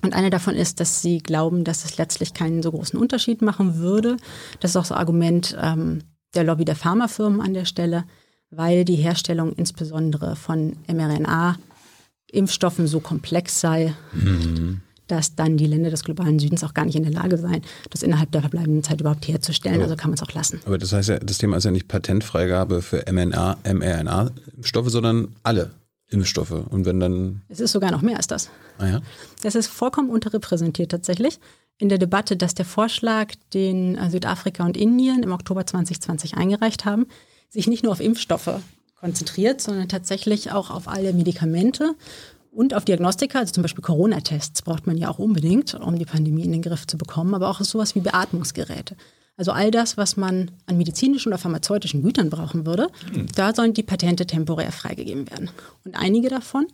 Und 0.03 0.14
eine 0.14 0.31
davon 0.31 0.55
ist, 0.55 0.81
dass 0.81 1.03
sie 1.03 1.18
glauben, 1.18 1.64
dass 1.64 1.85
es 1.85 1.99
letztlich 1.99 2.33
keinen 2.33 2.62
so 2.62 2.71
großen 2.71 2.99
Unterschied 2.99 3.42
machen 3.42 3.79
würde. 3.79 4.16
Das 4.61 4.73
ist 4.73 4.77
auch 4.77 4.85
so 4.85 4.94
Argument 4.94 5.57
ähm, 5.61 6.01
der 6.35 6.44
Lobby 6.44 6.64
der 6.64 6.77
Pharmafirmen 6.77 7.40
an 7.40 7.55
der 7.55 7.64
Stelle, 7.64 8.05
weil 8.51 8.85
die 8.85 8.97
Herstellung 8.97 9.53
insbesondere 9.53 10.37
von 10.37 10.77
mRNA-Impfstoffen 10.87 12.87
so 12.87 13.01
komplex 13.01 13.61
sei, 13.61 13.94
mhm. 14.12 14.83
Dass 15.09 15.35
dann 15.35 15.57
die 15.57 15.66
Länder 15.66 15.90
des 15.90 16.05
globalen 16.05 16.38
Südens 16.38 16.62
auch 16.64 16.75
gar 16.75 16.85
nicht 16.85 16.94
in 16.94 17.03
der 17.03 17.12
Lage 17.12 17.38
seien, 17.38 17.62
das 17.90 18.03
innerhalb 18.03 18.31
der 18.33 18.42
verbleibenden 18.42 18.85
Zeit 18.85 19.01
überhaupt 19.01 19.27
herzustellen. 19.27 19.77
Aber, 19.77 19.85
also 19.85 19.97
kann 19.97 20.11
man 20.11 20.16
es 20.16 20.23
auch 20.23 20.33
lassen. 20.33 20.61
Aber 20.64 20.79
das 20.79 20.92
heißt 20.92 21.09
ja, 21.09 21.18
das 21.18 21.38
Thema 21.38 21.57
ist 21.57 21.64
ja 21.64 21.71
nicht 21.71 21.88
Patentfreigabe 21.88 22.83
für 22.83 23.05
mRNA-Impfstoffe, 23.11 24.90
sondern 24.90 25.35
alle 25.42 25.71
Impfstoffe. 26.11 26.53
Und 26.53 26.85
wenn 26.85 27.01
dann. 27.01 27.42
Es 27.49 27.61
ist 27.61 27.73
sogar 27.73 27.90
noch 27.90 28.03
mehr 28.03 28.16
als 28.16 28.27
das. 28.27 28.51
Ah 28.79 28.87
ja? 28.87 29.03
Das 29.42 29.55
ist 29.55 29.66
vollkommen 29.66 30.11
unterrepräsentiert 30.11 30.90
tatsächlich 30.90 31.40
in 31.79 31.88
der 31.88 31.99
Debatte, 31.99 32.37
dass 32.37 32.55
der 32.55 32.64
Vorschlag, 32.64 33.35
den 33.55 33.97
äh, 33.97 34.11
Südafrika 34.11 34.64
und 34.64 34.77
Indien 34.77 35.23
im 35.23 35.33
Oktober 35.33 35.64
2020 35.64 36.37
eingereicht 36.37 36.85
haben, 36.85 37.07
sich 37.49 37.68
nicht 37.68 37.85
nur 37.85 37.92
auf 37.92 38.01
Impfstoffe 38.01 38.61
konzentriert, 39.01 39.61
sondern 39.61 39.88
tatsächlich 39.88 40.51
auch 40.51 40.71
auf 40.71 40.88
alle 40.88 41.12
Medikamente 41.12 41.94
und 42.59 42.75
auf 42.75 42.85
Diagnostika, 42.85 43.38
also 43.38 43.53
zum 43.53 43.62
Beispiel 43.62 43.85
Corona-Tests 43.85 44.62
braucht 44.62 44.88
man 44.88 44.97
ja 44.97 45.09
auch 45.09 45.21
unbedingt, 45.21 45.75
um 45.75 45.97
die 45.97 46.05
Pandemie 46.05 46.42
in 46.42 46.51
den 46.51 46.61
Griff 46.61 46.88
zu 46.88 46.99
bekommen, 46.99 47.33
aber 47.35 47.51
auch 47.51 47.61
sowas 47.61 47.94
wie 47.94 48.01
Beatmungsgeräte. 48.01 48.97
Also 49.37 49.53
all 49.53 49.71
das, 49.71 49.97
was 49.97 50.16
man 50.16 50.51
an 50.66 50.77
medizinischen 50.77 51.29
oder 51.29 51.38
pharmazeutischen 51.38 52.03
Gütern 52.03 52.31
brauchen 52.31 52.66
würde, 52.66 52.88
mhm. 53.14 53.29
da 53.37 53.55
sollen 53.55 53.75
die 53.75 53.85
Patente 53.85 54.27
temporär 54.27 54.73
freigegeben 54.73 55.31
werden. 55.31 55.51
Und 55.85 55.94
einige 55.94 56.31
davon 56.31 56.66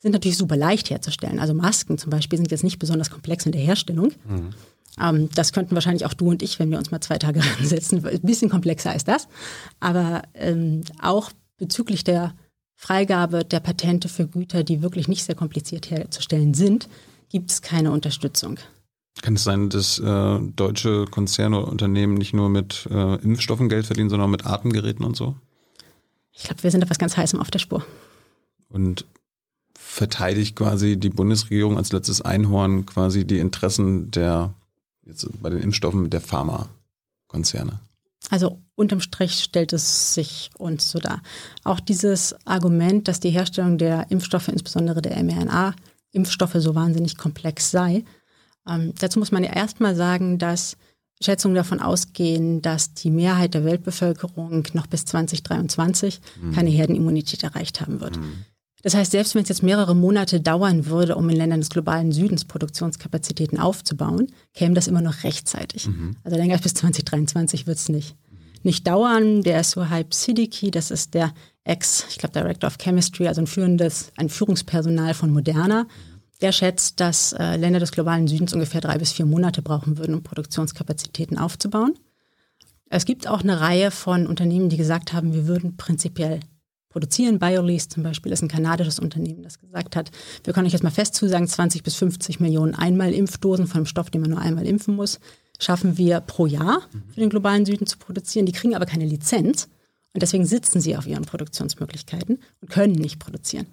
sind 0.00 0.12
natürlich 0.12 0.36
super 0.36 0.58
leicht 0.58 0.90
herzustellen. 0.90 1.38
Also 1.38 1.54
Masken 1.54 1.96
zum 1.96 2.10
Beispiel 2.10 2.36
sind 2.36 2.50
jetzt 2.50 2.62
nicht 2.62 2.78
besonders 2.78 3.08
komplex 3.08 3.46
in 3.46 3.52
der 3.52 3.62
Herstellung. 3.62 4.12
Mhm. 4.28 4.50
Ähm, 5.00 5.28
das 5.34 5.54
könnten 5.54 5.74
wahrscheinlich 5.74 6.04
auch 6.04 6.12
du 6.12 6.28
und 6.28 6.42
ich, 6.42 6.58
wenn 6.58 6.70
wir 6.70 6.76
uns 6.76 6.90
mal 6.90 7.00
zwei 7.00 7.16
Tage 7.16 7.40
ransetzen. 7.58 8.06
Ein 8.06 8.20
bisschen 8.20 8.50
komplexer 8.50 8.94
ist 8.94 9.08
das. 9.08 9.28
Aber 9.80 10.24
ähm, 10.34 10.82
auch 11.00 11.32
bezüglich 11.56 12.04
der 12.04 12.34
Freigabe 12.82 13.44
der 13.44 13.60
Patente 13.60 14.08
für 14.08 14.26
Güter, 14.26 14.64
die 14.64 14.82
wirklich 14.82 15.06
nicht 15.06 15.22
sehr 15.22 15.36
kompliziert 15.36 15.88
herzustellen 15.88 16.52
sind, 16.52 16.88
gibt 17.28 17.52
es 17.52 17.62
keine 17.62 17.92
Unterstützung. 17.92 18.58
Kann 19.22 19.34
es 19.34 19.44
sein, 19.44 19.68
dass 19.70 20.00
äh, 20.00 20.38
deutsche 20.56 21.04
Konzerne 21.04 21.60
oder 21.60 21.68
Unternehmen 21.68 22.14
nicht 22.14 22.34
nur 22.34 22.48
mit 22.48 22.88
äh, 22.90 23.14
Impfstoffen 23.22 23.68
Geld 23.68 23.86
verdienen, 23.86 24.10
sondern 24.10 24.26
auch 24.26 24.32
mit 24.32 24.46
Atemgeräten 24.46 25.04
und 25.04 25.16
so? 25.16 25.36
Ich 26.32 26.42
glaube, 26.42 26.64
wir 26.64 26.72
sind 26.72 26.82
etwas 26.82 26.98
ganz 26.98 27.16
Heißem 27.16 27.38
auf 27.38 27.52
der 27.52 27.60
Spur. 27.60 27.86
Und 28.68 29.04
verteidigt 29.78 30.56
quasi 30.56 30.96
die 30.96 31.10
Bundesregierung 31.10 31.76
als 31.76 31.92
letztes 31.92 32.20
Einhorn 32.20 32.84
quasi 32.84 33.24
die 33.24 33.38
Interessen 33.38 34.10
der, 34.10 34.54
jetzt 35.06 35.28
bei 35.40 35.50
den 35.50 35.60
Impfstoffen 35.60 36.10
der 36.10 36.20
Pharmakonzerne? 36.20 37.78
Also 38.30 38.60
unterm 38.74 39.00
Strich 39.00 39.42
stellt 39.42 39.72
es 39.72 40.14
sich 40.14 40.50
uns 40.56 40.90
so 40.90 40.98
dar. 40.98 41.22
Auch 41.64 41.80
dieses 41.80 42.34
Argument, 42.46 43.08
dass 43.08 43.20
die 43.20 43.30
Herstellung 43.30 43.78
der 43.78 44.10
Impfstoffe, 44.10 44.48
insbesondere 44.48 45.02
der 45.02 45.22
mRNA-Impfstoffe, 45.22 46.56
so 46.56 46.74
wahnsinnig 46.74 47.16
komplex 47.16 47.70
sei, 47.70 48.04
ähm, 48.68 48.92
dazu 48.98 49.18
muss 49.18 49.32
man 49.32 49.44
ja 49.44 49.52
erstmal 49.52 49.96
sagen, 49.96 50.38
dass 50.38 50.76
Schätzungen 51.20 51.54
davon 51.54 51.80
ausgehen, 51.80 52.62
dass 52.62 52.94
die 52.94 53.10
Mehrheit 53.10 53.54
der 53.54 53.64
Weltbevölkerung 53.64 54.68
noch 54.72 54.86
bis 54.86 55.04
2023 55.04 56.20
mhm. 56.40 56.52
keine 56.52 56.70
Herdenimmunität 56.70 57.42
erreicht 57.42 57.80
haben 57.80 58.00
wird. 58.00 58.16
Mhm. 58.16 58.44
Das 58.82 58.94
heißt, 58.94 59.12
selbst 59.12 59.34
wenn 59.34 59.44
es 59.44 59.48
jetzt 59.48 59.62
mehrere 59.62 59.94
Monate 59.94 60.40
dauern 60.40 60.86
würde, 60.86 61.16
um 61.16 61.28
in 61.30 61.36
Ländern 61.36 61.60
des 61.60 61.70
globalen 61.70 62.10
Südens 62.10 62.44
Produktionskapazitäten 62.44 63.58
aufzubauen, 63.58 64.26
käme 64.54 64.74
das 64.74 64.88
immer 64.88 65.00
noch 65.00 65.22
rechtzeitig. 65.22 65.86
Mhm. 65.86 66.16
Also 66.24 66.36
länger 66.36 66.54
als 66.54 66.62
bis 66.62 66.74
2023 66.74 67.66
wird 67.66 67.78
es 67.78 67.88
nicht. 67.88 68.16
Nicht 68.64 68.86
dauern. 68.86 69.42
Der 69.42 69.62
Suhaib 69.62 70.12
Siddiqui, 70.12 70.70
das 70.70 70.90
ist 70.90 71.14
der 71.14 71.32
Ex, 71.64 72.06
ich 72.10 72.18
glaube, 72.18 72.38
Director 72.38 72.66
of 72.66 72.78
Chemistry, 72.78 73.28
also 73.28 73.40
ein 73.40 73.46
führendes, 73.46 74.12
ein 74.16 74.28
Führungspersonal 74.28 75.14
von 75.14 75.30
Moderna. 75.30 75.86
Der 76.40 76.50
schätzt, 76.50 76.98
dass 76.98 77.32
äh, 77.34 77.56
Länder 77.56 77.78
des 77.78 77.92
globalen 77.92 78.26
Südens 78.26 78.52
ungefähr 78.52 78.80
drei 78.80 78.98
bis 78.98 79.12
vier 79.12 79.26
Monate 79.26 79.62
brauchen 79.62 79.96
würden, 79.96 80.16
um 80.16 80.24
Produktionskapazitäten 80.24 81.38
aufzubauen. 81.38 81.94
Es 82.90 83.04
gibt 83.04 83.28
auch 83.28 83.42
eine 83.42 83.60
Reihe 83.60 83.92
von 83.92 84.26
Unternehmen, 84.26 84.68
die 84.68 84.76
gesagt 84.76 85.12
haben, 85.12 85.32
wir 85.32 85.46
würden 85.46 85.76
prinzipiell 85.76 86.40
produzieren. 86.92 87.38
BioLease 87.38 87.88
zum 87.88 88.02
Beispiel 88.02 88.30
ist 88.30 88.42
ein 88.42 88.48
kanadisches 88.48 88.98
Unternehmen, 88.98 89.42
das 89.42 89.58
gesagt 89.58 89.96
hat, 89.96 90.10
wir 90.44 90.52
können 90.52 90.66
euch 90.66 90.72
jetzt 90.72 90.84
mal 90.84 90.90
fest 90.90 91.14
zusagen, 91.14 91.48
20 91.48 91.82
bis 91.82 91.96
50 91.96 92.38
Millionen 92.38 92.74
Einmal-Impfdosen 92.74 93.66
von 93.66 93.78
einem 93.78 93.86
Stoff, 93.86 94.10
den 94.10 94.20
man 94.20 94.30
nur 94.30 94.40
einmal 94.40 94.66
impfen 94.66 94.94
muss, 94.94 95.18
schaffen 95.58 95.98
wir 95.98 96.20
pro 96.20 96.46
Jahr 96.46 96.82
für 97.12 97.20
den 97.20 97.30
globalen 97.30 97.64
Süden 97.64 97.86
zu 97.86 97.98
produzieren. 97.98 98.46
Die 98.46 98.52
kriegen 98.52 98.74
aber 98.74 98.86
keine 98.86 99.06
Lizenz 99.06 99.68
und 100.12 100.22
deswegen 100.22 100.44
sitzen 100.44 100.80
sie 100.80 100.96
auf 100.96 101.06
ihren 101.06 101.24
Produktionsmöglichkeiten 101.24 102.38
und 102.60 102.70
können 102.70 102.94
nicht 102.94 103.18
produzieren. 103.18 103.66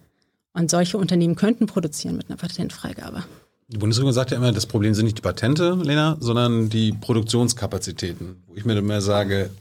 Und 0.54 0.72
solche 0.72 0.98
Unternehmen 0.98 1.36
könnten 1.36 1.68
produzieren 1.68 2.18
mit 2.18 2.30
einer 2.30 2.38
Patentfreigabe. 2.38 3.24
Die 3.68 3.78
Bundesregierung 3.78 4.14
sagt 4.14 4.32
ja 4.32 4.38
immer, 4.38 4.52
das 4.52 4.66
Problem 4.66 4.96
sind 4.96 5.06
nicht 5.06 5.20
die 5.20 5.22
Patente, 5.22 5.78
Lena, 5.84 6.18
sondern 6.20 6.70
die 6.70 6.92
Produktionskapazitäten. 6.92 8.38
Wo 8.48 8.56
ich 8.56 8.66
mir 8.66 8.76
immer 8.76 9.00
sage, 9.00 9.52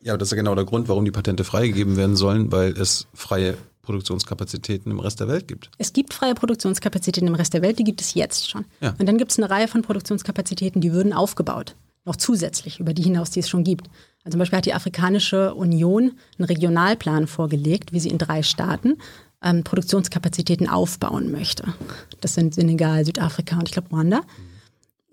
ja, 0.00 0.16
das 0.16 0.28
ist 0.28 0.32
ja 0.32 0.36
genau 0.36 0.54
der 0.54 0.64
Grund, 0.64 0.88
warum 0.88 1.04
die 1.04 1.10
Patente 1.10 1.44
freigegeben 1.44 1.96
werden 1.96 2.16
sollen, 2.16 2.52
weil 2.52 2.72
es 2.72 3.06
freie 3.14 3.56
Produktionskapazitäten 3.82 4.92
im 4.92 5.00
Rest 5.00 5.20
der 5.20 5.28
Welt 5.28 5.48
gibt. 5.48 5.70
Es 5.78 5.92
gibt 5.92 6.12
freie 6.12 6.34
Produktionskapazitäten 6.34 7.26
im 7.26 7.34
Rest 7.34 7.54
der 7.54 7.62
Welt, 7.62 7.78
die 7.78 7.84
gibt 7.84 8.00
es 8.00 8.14
jetzt 8.14 8.50
schon. 8.50 8.66
Ja. 8.80 8.94
Und 8.98 9.06
dann 9.06 9.16
gibt 9.16 9.30
es 9.30 9.38
eine 9.38 9.48
Reihe 9.48 9.66
von 9.66 9.82
Produktionskapazitäten, 9.82 10.80
die 10.80 10.92
würden 10.92 11.12
aufgebaut, 11.12 11.74
noch 12.04 12.16
zusätzlich 12.16 12.80
über 12.80 12.92
die 12.92 13.02
hinaus, 13.02 13.30
die 13.30 13.40
es 13.40 13.48
schon 13.48 13.64
gibt. 13.64 13.88
Also 14.24 14.32
zum 14.32 14.40
Beispiel 14.40 14.58
hat 14.58 14.66
die 14.66 14.74
Afrikanische 14.74 15.54
Union 15.54 16.12
einen 16.36 16.44
Regionalplan 16.44 17.26
vorgelegt, 17.26 17.92
wie 17.92 18.00
sie 18.00 18.10
in 18.10 18.18
drei 18.18 18.42
Staaten 18.42 18.98
ähm, 19.42 19.64
Produktionskapazitäten 19.64 20.68
aufbauen 20.68 21.32
möchte. 21.32 21.64
Das 22.20 22.34
sind 22.34 22.54
Senegal, 22.54 23.06
Südafrika 23.06 23.56
und 23.56 23.68
ich 23.68 23.72
glaube 23.72 23.88
Ruanda. 23.88 24.20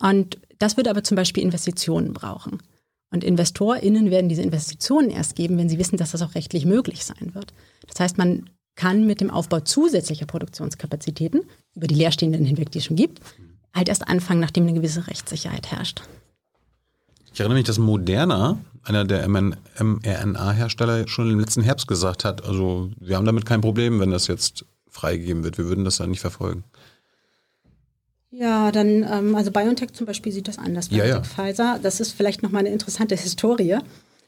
Und 0.02 0.38
das 0.60 0.76
würde 0.76 0.90
aber 0.90 1.04
zum 1.04 1.16
Beispiel 1.16 1.44
Investitionen 1.44 2.14
brauchen. 2.14 2.60
Und 3.16 3.24
InvestorInnen 3.24 4.12
werden 4.12 4.28
diese 4.28 4.42
Investitionen 4.42 5.10
erst 5.10 5.38
geben, 5.38 5.58
wenn 5.58 5.70
sie 5.70 5.80
wissen, 5.80 5.96
dass 5.96 6.12
das 6.12 6.22
auch 6.22 6.36
rechtlich 6.36 6.66
möglich 6.66 7.06
sein 7.06 7.34
wird. 7.34 7.54
Das 7.88 8.02
heißt, 8.02 8.18
man 8.18 8.50
kann 8.76 9.08
mit 9.08 9.22
dem 9.22 9.32
Aufbau 9.32 9.62
zusätzlicher 9.62 10.26
Produktionskapazitäten 10.26 11.44
über 11.76 11.88
die 11.88 11.96
leerstehenden 11.96 12.44
hinweg, 12.44 12.72
die 12.72 12.80
es 12.80 12.84
schon 12.84 12.98
gibt, 12.98 13.22
halt 13.74 13.88
erst 13.88 14.06
anfangen, 14.06 14.42
nachdem 14.42 14.64
eine 14.64 14.74
gewisse 14.74 15.08
Rechtssicherheit 15.08 15.72
herrscht. 15.72 16.02
Ich 17.34 17.40
erinnere 17.40 17.58
mich, 17.58 17.68
dass 17.68 17.78
Moderna, 17.78 18.58
einer 18.84 19.06
der 19.06 19.26
mRNA-Hersteller, 19.30 21.08
schon 21.08 21.32
im 21.32 21.40
letzten 21.40 21.62
Herbst 21.62 21.88
gesagt 21.88 22.26
hat, 22.26 22.44
also 22.44 22.92
wir 23.00 23.16
haben 23.16 23.26
damit 23.26 23.46
kein 23.46 23.62
Problem, 23.62 24.02
wenn 24.02 24.12
das 24.12 24.28
jetzt 24.28 24.66
freigegeben 24.90 25.46
wird. 25.46 25.58
Wir 25.58 25.68
würden 25.70 25.86
das 25.86 26.00
dann 26.00 26.10
nicht 26.10 26.20
verfolgen. 26.20 26.66
Ja, 28.38 28.72
dann, 28.72 29.04
ähm, 29.10 29.36
also 29.36 29.50
BioNTech 29.50 29.94
zum 29.94 30.06
Beispiel 30.06 30.32
sieht 30.32 30.50
das 30.50 30.58
anders. 30.58 30.90
Ja, 30.92 31.06
ja. 31.06 31.22
Pfizer, 31.22 31.80
das 31.82 32.02
ist 32.02 32.12
vielleicht 32.12 32.44
nochmal 32.44 32.62
eine 32.62 32.70
interessante 32.70 33.16
Historie. 33.16 33.78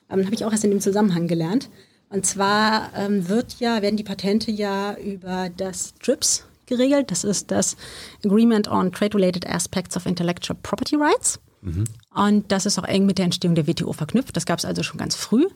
Ähm, 0.09 0.25
Habe 0.25 0.33
ich 0.33 0.45
auch 0.45 0.51
erst 0.51 0.63
in 0.63 0.71
dem 0.71 0.79
Zusammenhang 0.79 1.27
gelernt. 1.27 1.69
Und 2.09 2.25
zwar 2.25 2.91
ähm, 2.95 3.27
wird 3.27 3.59
ja, 3.59 3.81
werden 3.81 3.97
die 3.97 4.05
Patente 4.05 4.49
ja 4.49 4.95
über 4.97 5.49
das 5.55 5.93
TRIPS 5.95 6.45
geregelt. 6.67 7.11
Das 7.11 7.25
ist 7.25 7.51
das 7.51 7.75
Agreement 8.23 8.69
on 8.69 8.93
Trade-Related 8.93 9.45
Aspects 9.45 9.97
of 9.97 10.05
Intellectual 10.05 10.57
Property 10.63 10.95
Rights. 10.95 11.39
Mhm. 11.61 11.83
Und 12.15 12.49
das 12.49 12.65
ist 12.65 12.79
auch 12.79 12.85
eng 12.85 13.05
mit 13.05 13.17
der 13.17 13.25
Entstehung 13.25 13.55
der 13.55 13.67
WTO 13.67 13.91
verknüpft. 13.91 14.37
Das 14.37 14.45
gab 14.45 14.59
es 14.59 14.65
also 14.65 14.83
schon 14.83 14.97
ganz 14.97 15.15
früh. 15.15 15.47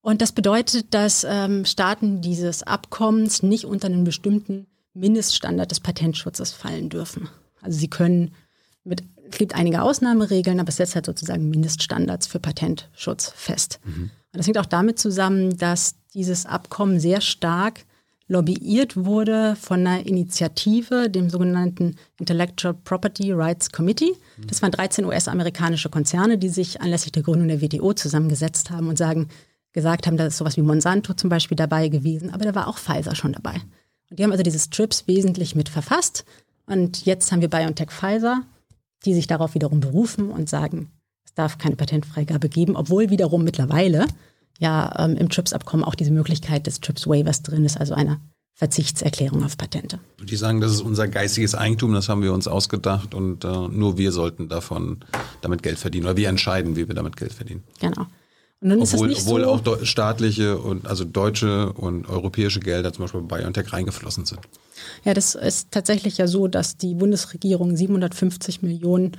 Und 0.00 0.20
das 0.20 0.32
bedeutet, 0.32 0.92
dass 0.94 1.24
ähm, 1.28 1.64
Staaten 1.64 2.22
dieses 2.22 2.64
Abkommens 2.64 3.44
nicht 3.44 3.66
unter 3.66 3.86
einen 3.86 4.02
bestimmten 4.02 4.66
Mindeststandard 4.94 5.70
des 5.70 5.78
Patentschutzes 5.78 6.50
fallen 6.50 6.88
dürfen. 6.88 7.28
Also 7.62 7.78
sie 7.78 7.88
können 7.88 8.32
mit, 8.84 9.02
es 9.30 9.38
gibt 9.38 9.54
einige 9.54 9.82
Ausnahmeregeln, 9.82 10.60
aber 10.60 10.68
es 10.68 10.76
setzt 10.76 10.94
halt 10.94 11.06
sozusagen 11.06 11.48
Mindeststandards 11.48 12.26
für 12.26 12.40
Patentschutz 12.40 13.32
fest. 13.34 13.80
Mhm. 13.84 14.10
Und 14.32 14.38
das 14.38 14.46
hängt 14.46 14.58
auch 14.58 14.66
damit 14.66 14.98
zusammen, 14.98 15.56
dass 15.56 15.94
dieses 16.14 16.46
Abkommen 16.46 17.00
sehr 17.00 17.20
stark 17.20 17.84
lobbyiert 18.28 18.96
wurde 18.96 19.56
von 19.56 19.86
einer 19.86 20.06
Initiative, 20.06 21.10
dem 21.10 21.28
sogenannten 21.28 21.96
Intellectual 22.18 22.74
Property 22.74 23.32
Rights 23.32 23.70
Committee. 23.70 24.12
Mhm. 24.36 24.46
Das 24.46 24.62
waren 24.62 24.72
13 24.72 25.04
US-amerikanische 25.04 25.90
Konzerne, 25.90 26.38
die 26.38 26.48
sich 26.48 26.80
anlässlich 26.80 27.12
der 27.12 27.22
Gründung 27.22 27.48
der 27.48 27.60
WTO 27.60 27.92
zusammengesetzt 27.92 28.70
haben 28.70 28.88
und 28.88 28.96
sagen, 28.96 29.28
gesagt 29.72 30.06
haben, 30.06 30.16
da 30.16 30.26
ist 30.26 30.38
sowas 30.38 30.56
wie 30.56 30.62
Monsanto 30.62 31.14
zum 31.14 31.30
Beispiel 31.30 31.56
dabei 31.56 31.88
gewesen, 31.88 32.32
aber 32.32 32.44
da 32.44 32.54
war 32.54 32.68
auch 32.68 32.78
Pfizer 32.78 33.14
schon 33.14 33.32
dabei. 33.32 33.54
Und 34.10 34.18
die 34.18 34.24
haben 34.24 34.32
also 34.32 34.42
dieses 34.42 34.70
TRIPS 34.70 35.06
wesentlich 35.06 35.54
mit 35.54 35.68
verfasst. 35.68 36.24
Und 36.66 37.04
jetzt 37.04 37.32
haben 37.32 37.40
wir 37.40 37.50
BioNTech 37.50 37.90
Pfizer, 37.90 38.42
die 39.04 39.14
sich 39.14 39.26
darauf 39.26 39.54
wiederum 39.54 39.80
berufen 39.80 40.30
und 40.30 40.48
sagen, 40.48 40.90
es 41.24 41.34
darf 41.34 41.58
keine 41.58 41.76
Patentfreigabe 41.76 42.48
geben, 42.48 42.76
obwohl 42.76 43.10
wiederum 43.10 43.44
mittlerweile 43.44 44.06
ja 44.58 44.94
ähm, 44.98 45.16
im 45.16 45.28
TRIPS-Abkommen 45.28 45.84
auch 45.84 45.94
diese 45.94 46.12
Möglichkeit 46.12 46.66
des 46.66 46.80
TRIPS-Waivers 46.80 47.42
drin 47.42 47.64
ist, 47.64 47.78
also 47.78 47.94
einer 47.94 48.20
Verzichtserklärung 48.54 49.42
auf 49.44 49.56
Patente. 49.56 49.98
Und 50.20 50.30
die 50.30 50.36
sagen, 50.36 50.60
das 50.60 50.72
ist 50.72 50.82
unser 50.82 51.08
geistiges 51.08 51.54
Eigentum, 51.54 51.94
das 51.94 52.08
haben 52.08 52.22
wir 52.22 52.32
uns 52.32 52.46
ausgedacht 52.46 53.14
und 53.14 53.44
äh, 53.44 53.48
nur 53.48 53.98
wir 53.98 54.12
sollten 54.12 54.48
davon 54.48 55.04
damit 55.40 55.62
Geld 55.62 55.78
verdienen 55.78 56.04
oder 56.04 56.16
wir 56.16 56.28
entscheiden, 56.28 56.76
wie 56.76 56.86
wir 56.86 56.94
damit 56.94 57.16
Geld 57.16 57.32
verdienen. 57.32 57.64
Genau. 57.80 58.06
Und 58.62 58.68
dann 58.68 58.80
obwohl, 58.80 59.10
ist 59.10 59.18
es 59.18 59.26
nicht 59.26 59.28
obwohl 59.28 59.42
so, 59.42 59.50
auch 59.50 59.84
staatliche 59.84 60.56
und 60.56 60.86
also 60.86 61.04
deutsche 61.04 61.72
und 61.72 62.08
europäische 62.08 62.60
Gelder 62.60 62.92
zum 62.92 63.04
Beispiel 63.04 63.20
bei 63.22 63.40
BioNTech 63.40 63.72
reingeflossen 63.72 64.24
sind. 64.24 64.40
Ja, 65.04 65.14
das 65.14 65.34
ist 65.34 65.72
tatsächlich 65.72 66.18
ja 66.18 66.28
so, 66.28 66.46
dass 66.46 66.76
die 66.76 66.94
Bundesregierung 66.94 67.76
750 67.76 68.62
Millionen 68.62 69.12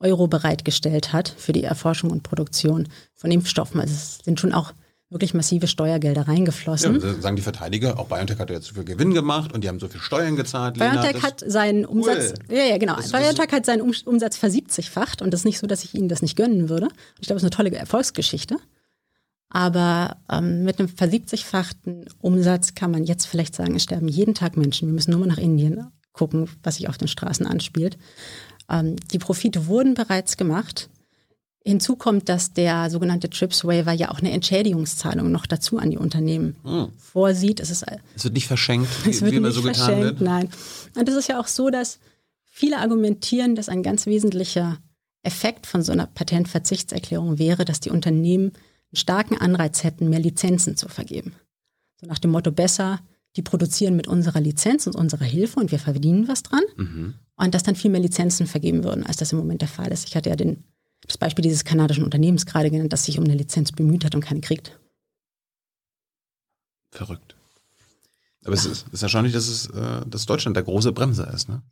Euro 0.00 0.26
bereitgestellt 0.26 1.14
hat 1.14 1.34
für 1.34 1.52
die 1.52 1.64
Erforschung 1.64 2.10
und 2.10 2.22
Produktion 2.22 2.88
von 3.14 3.30
Impfstoffen. 3.30 3.80
Also 3.80 3.94
es 3.94 4.18
sind 4.22 4.38
schon 4.38 4.52
auch 4.52 4.74
wirklich 5.08 5.32
massive 5.32 5.66
Steuergelder 5.66 6.28
reingeflossen. 6.28 7.00
Ja, 7.00 7.14
sagen 7.14 7.36
die 7.36 7.42
Verteidiger, 7.42 7.98
auch 7.98 8.06
BioNTech 8.06 8.38
hat 8.38 8.50
ja 8.50 8.60
zu 8.60 8.74
viel 8.74 8.84
Gewinn 8.84 9.14
gemacht 9.14 9.52
und 9.52 9.64
die 9.64 9.68
haben 9.68 9.80
so 9.80 9.88
viel 9.88 10.00
Steuern 10.00 10.36
gezahlt. 10.36 10.74
BioNTech 10.74 11.14
Lena, 11.14 11.22
hat 11.22 11.42
seinen 11.44 11.86
Umsatz, 11.86 12.34
cool. 12.50 12.56
ja, 12.56 12.64
ja, 12.64 12.78
genau. 12.78 12.96
Das, 12.96 13.12
BioNTech 13.12 13.46
das, 13.46 13.56
hat 13.56 13.66
seinen 13.66 13.80
Umsatz 13.80 14.36
versiebzigfacht 14.36 15.22
und 15.22 15.32
das 15.32 15.40
ist 15.40 15.44
nicht 15.46 15.58
so, 15.58 15.66
dass 15.66 15.84
ich 15.84 15.94
ihnen 15.94 16.08
das 16.08 16.20
nicht 16.20 16.36
gönnen 16.36 16.68
würde. 16.68 16.88
Ich 17.18 17.26
glaube, 17.26 17.38
es 17.38 17.42
ist 17.42 17.46
eine 17.46 17.50
tolle 17.50 17.76
Erfolgsgeschichte. 17.76 18.56
Aber 19.50 20.16
ähm, 20.30 20.62
mit 20.62 20.78
einem 20.78 20.88
versiebzigfachten 20.88 22.06
Umsatz 22.20 22.74
kann 22.74 22.92
man 22.92 23.04
jetzt 23.04 23.26
vielleicht 23.26 23.54
sagen, 23.54 23.74
es 23.74 23.82
sterben 23.82 24.08
jeden 24.08 24.34
Tag 24.34 24.56
Menschen. 24.56 24.88
Wir 24.88 24.94
müssen 24.94 25.10
nur 25.10 25.20
mal 25.20 25.26
nach 25.26 25.38
Indien 25.38 25.88
gucken, 26.12 26.48
was 26.62 26.76
sich 26.76 26.88
auf 26.88 26.98
den 26.98 27.08
Straßen 27.08 27.46
anspielt. 27.46 27.98
Ähm, 28.70 28.96
die 29.12 29.18
Profite 29.18 29.66
wurden 29.66 29.94
bereits 29.94 30.36
gemacht. 30.36 30.88
Hinzu 31.64 31.96
kommt, 31.96 32.28
dass 32.28 32.52
der 32.52 32.88
sogenannte 32.90 33.28
Trips 33.28 33.64
Waiver 33.64 33.92
ja 33.92 34.10
auch 34.10 34.20
eine 34.20 34.30
Entschädigungszahlung 34.30 35.30
noch 35.30 35.46
dazu 35.46 35.78
an 35.78 35.90
die 35.90 35.98
Unternehmen 35.98 36.56
hm. 36.62 36.88
vorsieht. 36.96 37.60
Es, 37.60 37.70
ist, 37.70 37.84
es 38.14 38.24
wird 38.24 38.34
nicht 38.34 38.46
verschenkt, 38.46 38.88
es 39.06 39.20
wird 39.20 39.32
wie 39.32 39.40
nicht 39.40 39.54
so 39.54 39.62
verschenkt, 39.62 40.02
wird. 40.02 40.20
Nein. 40.20 40.48
Und 40.96 41.08
es 41.08 41.16
ist 41.16 41.28
ja 41.28 41.40
auch 41.40 41.48
so, 41.48 41.70
dass 41.70 41.98
viele 42.44 42.78
argumentieren, 42.78 43.56
dass 43.56 43.68
ein 43.68 43.82
ganz 43.82 44.06
wesentlicher 44.06 44.78
Effekt 45.22 45.66
von 45.66 45.82
so 45.82 45.92
einer 45.92 46.06
Patentverzichtserklärung 46.06 47.38
wäre, 47.38 47.64
dass 47.64 47.80
die 47.80 47.90
Unternehmen 47.90 48.52
einen 48.90 48.96
starken 48.96 49.38
Anreiz 49.38 49.84
hätten, 49.84 50.08
mehr 50.08 50.20
Lizenzen 50.20 50.76
zu 50.76 50.88
vergeben. 50.88 51.34
So 52.00 52.06
nach 52.06 52.18
dem 52.18 52.30
Motto 52.30 52.50
besser, 52.50 53.00
die 53.36 53.42
produzieren 53.42 53.96
mit 53.96 54.08
unserer 54.08 54.40
Lizenz 54.40 54.86
und 54.86 54.96
unserer 54.96 55.24
Hilfe 55.24 55.60
und 55.60 55.70
wir 55.70 55.78
verdienen 55.78 56.28
was 56.28 56.42
dran. 56.42 56.62
Mhm. 56.76 57.14
Und 57.36 57.54
dass 57.54 57.62
dann 57.62 57.76
viel 57.76 57.90
mehr 57.90 58.00
Lizenzen 58.00 58.46
vergeben 58.46 58.84
würden, 58.84 59.06
als 59.06 59.16
das 59.16 59.32
im 59.32 59.38
Moment 59.38 59.62
der 59.62 59.68
Fall 59.68 59.92
ist. 59.92 60.08
Ich 60.08 60.16
hatte 60.16 60.28
ja 60.30 60.36
den 60.36 60.64
das 61.06 61.18
Beispiel 61.18 61.42
dieses 61.42 61.64
kanadischen 61.64 62.04
Unternehmens 62.04 62.46
gerade 62.46 62.70
genannt, 62.70 62.92
das 62.92 63.04
sich 63.04 63.18
um 63.18 63.24
eine 63.24 63.34
Lizenz 63.34 63.72
bemüht 63.72 64.04
hat 64.04 64.14
und 64.14 64.20
keine 64.20 64.40
kriegt. 64.40 64.78
Verrückt. 66.90 67.36
Aber 68.44 68.54
es 68.54 68.64
ist, 68.64 68.86
ist 68.92 69.02
erstaunlich, 69.02 69.32
dass, 69.32 69.48
es, 69.48 69.66
äh, 69.70 70.02
dass 70.06 70.26
Deutschland 70.26 70.56
der 70.56 70.64
große 70.64 70.92
Bremser 70.92 71.32
ist. 71.32 71.48
Ne? 71.48 71.62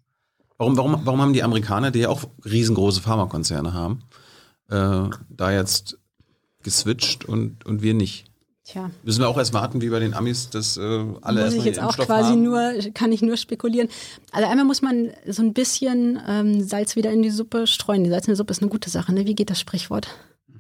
Warum, 0.57 0.77
warum, 0.77 1.01
warum 1.05 1.21
haben 1.21 1.33
die 1.33 1.43
Amerikaner, 1.43 1.91
die 1.91 2.01
ja 2.01 2.09
auch 2.09 2.25
riesengroße 2.45 3.01
Pharmakonzerne 3.01 3.73
haben, 3.73 4.03
äh, 4.69 5.09
da 5.29 5.53
jetzt 5.53 5.99
geswitcht 6.63 7.25
und, 7.25 7.65
und 7.67 7.83
wir 7.83 7.95
nicht? 7.95 8.25
Tja. 8.65 8.91
Müssen 9.03 9.21
wir 9.21 9.29
auch 9.29 9.39
erst 9.39 9.55
warten, 9.55 9.81
wie 9.81 9.89
bei 9.89 9.99
den 9.99 10.13
Amis, 10.13 10.51
dass 10.51 10.77
äh, 10.77 10.81
alle 11.23 11.47
muss 11.47 11.55
ich 11.55 11.65
jetzt 11.65 11.81
auch 11.81 11.97
quasi 11.97 12.33
haben? 12.33 12.43
nur, 12.43 12.75
kann 12.93 13.13
ich 13.13 13.23
nur 13.23 13.39
spekulieren. 13.39 13.89
Also 14.31 14.47
einmal 14.47 14.67
muss 14.67 14.83
man 14.83 15.11
so 15.27 15.43
ein 15.43 15.55
bisschen 15.55 16.21
ähm, 16.29 16.61
Salz 16.63 16.95
wieder 16.95 17.11
in 17.11 17.23
die 17.23 17.31
Suppe 17.31 17.67
streuen. 17.67 18.05
Die 18.05 18.11
Salz 18.11 18.27
in 18.27 18.33
der 18.33 18.37
Suppe 18.37 18.51
ist 18.51 18.61
eine 18.61 18.71
gute 18.71 18.91
Sache. 18.91 19.15
Ne? 19.15 19.27
Wie 19.27 19.35
geht 19.35 19.49
das 19.49 19.59
Sprichwort? 19.59 20.09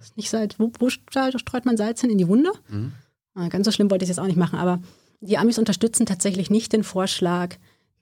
Ist 0.00 0.16
nicht 0.16 0.30
Salz. 0.30 0.54
Wo, 0.58 0.72
wo 0.78 0.88
streut 0.88 1.66
man 1.66 1.76
Salz 1.76 2.00
hin? 2.00 2.08
In 2.08 2.16
die 2.16 2.28
Wunde? 2.28 2.50
Mhm. 2.68 2.92
Ah, 3.34 3.48
ganz 3.48 3.66
so 3.66 3.72
schlimm 3.72 3.90
wollte 3.90 4.04
ich 4.04 4.10
es 4.10 4.16
jetzt 4.16 4.22
auch 4.22 4.26
nicht 4.26 4.38
machen. 4.38 4.58
Aber 4.58 4.80
die 5.20 5.36
Amis 5.36 5.58
unterstützen 5.58 6.06
tatsächlich 6.06 6.48
nicht 6.48 6.72
den 6.72 6.84
Vorschlag, 6.84 7.56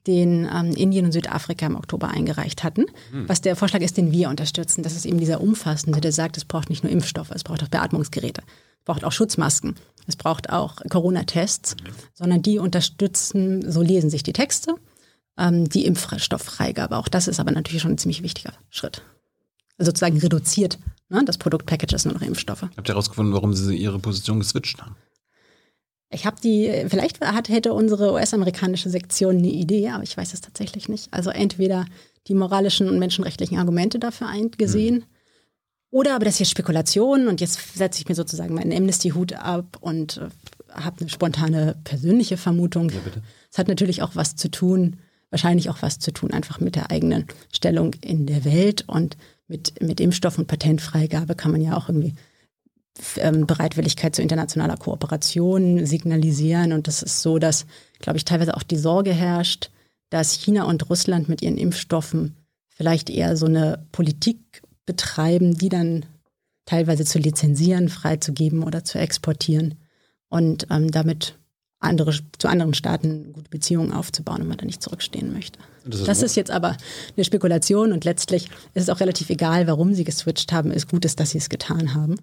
den 0.07 0.49
ähm, 0.51 0.71
Indien 0.71 1.05
und 1.05 1.11
Südafrika 1.11 1.65
im 1.65 1.75
Oktober 1.75 2.09
eingereicht 2.09 2.63
hatten. 2.63 2.85
Mhm. 3.11 3.27
Was 3.27 3.41
der 3.41 3.55
Vorschlag 3.55 3.81
ist, 3.81 3.97
den 3.97 4.11
wir 4.11 4.29
unterstützen. 4.29 4.81
Das 4.81 4.95
ist 4.95 5.05
eben 5.05 5.19
dieser 5.19 5.41
umfassende, 5.41 6.01
der 6.01 6.11
sagt, 6.11 6.37
es 6.37 6.45
braucht 6.45 6.69
nicht 6.69 6.83
nur 6.83 6.91
Impfstoffe, 6.91 7.31
es 7.31 7.43
braucht 7.43 7.63
auch 7.63 7.67
Beatmungsgeräte 7.67 8.41
braucht 8.87 9.03
auch 9.03 9.11
Schutzmasken, 9.11 9.75
es 10.07 10.15
braucht 10.15 10.49
auch 10.49 10.77
Corona-Tests, 10.89 11.75
sondern 12.13 12.41
die 12.41 12.57
unterstützen, 12.57 13.69
so 13.69 13.81
lesen 13.81 14.09
sich 14.09 14.23
die 14.23 14.33
Texte, 14.33 14.75
ähm, 15.37 15.69
die 15.69 15.85
Impfstofffreigabe. 15.85 16.97
Auch 16.97 17.09
das 17.09 17.27
ist 17.27 17.39
aber 17.39 17.51
natürlich 17.51 17.81
schon 17.81 17.91
ein 17.91 17.97
ziemlich 17.97 18.23
wichtiger 18.23 18.53
Schritt. 18.69 19.03
Also 19.77 19.89
sozusagen 19.89 20.17
reduziert 20.17 20.79
ne, 21.09 21.23
das 21.25 21.37
Produktpackage 21.37 21.93
ist 21.93 22.05
nur 22.05 22.15
noch 22.15 22.21
Impfstoffe. 22.21 22.63
Habt 22.63 22.89
ihr 22.89 22.93
herausgefunden, 22.93 23.33
warum 23.33 23.53
sie 23.53 23.75
ihre 23.75 23.99
Position 23.99 24.39
geswitcht 24.39 24.81
haben? 24.81 24.95
Ich 26.09 26.25
habe 26.25 26.37
die, 26.41 26.85
vielleicht 26.87 27.19
hat, 27.21 27.49
hätte 27.49 27.73
unsere 27.73 28.13
US-amerikanische 28.13 28.89
Sektion 28.89 29.37
eine 29.37 29.49
Idee, 29.49 29.89
aber 29.89 30.03
ich 30.03 30.15
weiß 30.15 30.33
es 30.33 30.41
tatsächlich 30.41 30.87
nicht. 30.87 31.13
Also 31.13 31.29
entweder 31.29 31.85
die 32.27 32.33
moralischen 32.33 32.87
und 32.89 32.99
menschenrechtlichen 32.99 33.57
Argumente 33.57 33.99
dafür 33.99 34.27
eingesehen. 34.27 34.95
Hm 34.95 35.03
oder 35.89 36.15
aber 36.15 36.25
das 36.25 36.37
hier 36.37 36.45
Spekulation 36.45 37.27
und 37.27 37.41
jetzt 37.41 37.77
setze 37.77 38.01
ich 38.01 38.09
mir 38.09 38.15
sozusagen 38.15 38.53
meinen 38.53 38.73
Amnesty-Hut 38.73 39.33
ab 39.33 39.77
und 39.79 40.17
äh, 40.17 40.29
habe 40.73 41.01
eine 41.01 41.09
spontane 41.09 41.75
persönliche 41.83 42.37
Vermutung. 42.37 42.89
Ja, 42.89 42.99
bitte. 43.03 43.21
Es 43.51 43.57
hat 43.57 43.67
natürlich 43.67 44.01
auch 44.01 44.15
was 44.15 44.35
zu 44.35 44.51
tun, 44.51 44.97
wahrscheinlich 45.29 45.69
auch 45.69 45.81
was 45.81 45.99
zu 45.99 46.11
tun, 46.11 46.31
einfach 46.31 46.59
mit 46.59 46.75
der 46.75 46.91
eigenen 46.91 47.25
Stellung 47.53 47.93
in 48.01 48.27
der 48.27 48.43
Welt 48.43 48.83
und 48.87 49.17
mit, 49.47 49.81
mit 49.81 50.01
Impfstoff 50.01 50.37
und 50.37 50.47
Patentfreigabe 50.47 51.35
kann 51.35 51.51
man 51.51 51.61
ja 51.61 51.77
auch 51.77 51.87
irgendwie 51.87 52.15
Bereitwilligkeit 53.45 54.15
zu 54.15 54.21
internationaler 54.21 54.77
Kooperation 54.77 55.85
signalisieren. 55.85 56.73
Und 56.73 56.87
das 56.87 57.03
ist 57.03 57.21
so, 57.21 57.39
dass, 57.39 57.65
glaube 57.99 58.17
ich, 58.17 58.25
teilweise 58.25 58.55
auch 58.55 58.63
die 58.63 58.77
Sorge 58.77 59.13
herrscht, 59.13 59.69
dass 60.09 60.33
China 60.33 60.63
und 60.63 60.89
Russland 60.89 61.29
mit 61.29 61.41
ihren 61.41 61.57
Impfstoffen 61.57 62.35
vielleicht 62.69 63.09
eher 63.09 63.35
so 63.35 63.45
eine 63.45 63.85
Politik 63.91 64.61
betreiben, 64.85 65.57
die 65.57 65.69
dann 65.69 66.05
teilweise 66.65 67.05
zu 67.05 67.19
lizenzieren, 67.19 67.89
freizugeben 67.89 68.63
oder 68.63 68.83
zu 68.83 68.99
exportieren 68.99 69.75
und 70.29 70.67
ähm, 70.69 70.91
damit 70.91 71.37
andere, 71.79 72.17
zu 72.37 72.47
anderen 72.47 72.73
Staaten 72.73 73.33
gute 73.33 73.49
Beziehungen 73.49 73.93
aufzubauen 73.93 74.41
und 74.41 74.47
man 74.47 74.57
da 74.57 74.65
nicht 74.65 74.81
zurückstehen 74.81 75.33
möchte. 75.33 75.59
Das, 75.85 75.99
ist, 75.99 76.07
das 76.07 76.21
ist, 76.23 76.35
jetzt 76.35 76.51
aber 76.51 76.75
eine 77.15 77.23
Spekulation 77.23 77.93
und 77.93 78.03
letztlich 78.03 78.45
ist 78.73 78.83
es 78.83 78.89
auch 78.89 78.99
relativ 78.99 79.29
egal, 79.29 79.67
warum 79.67 79.93
sie 79.93 80.03
geswitcht 80.03 80.51
haben. 80.51 80.71
Es 80.71 80.77
ist 80.77 80.89
gut 80.89 81.05
ist, 81.05 81.19
dass 81.19 81.31
sie 81.31 81.37
es 81.37 81.49
getan 81.49 81.93
haben. 81.93 82.17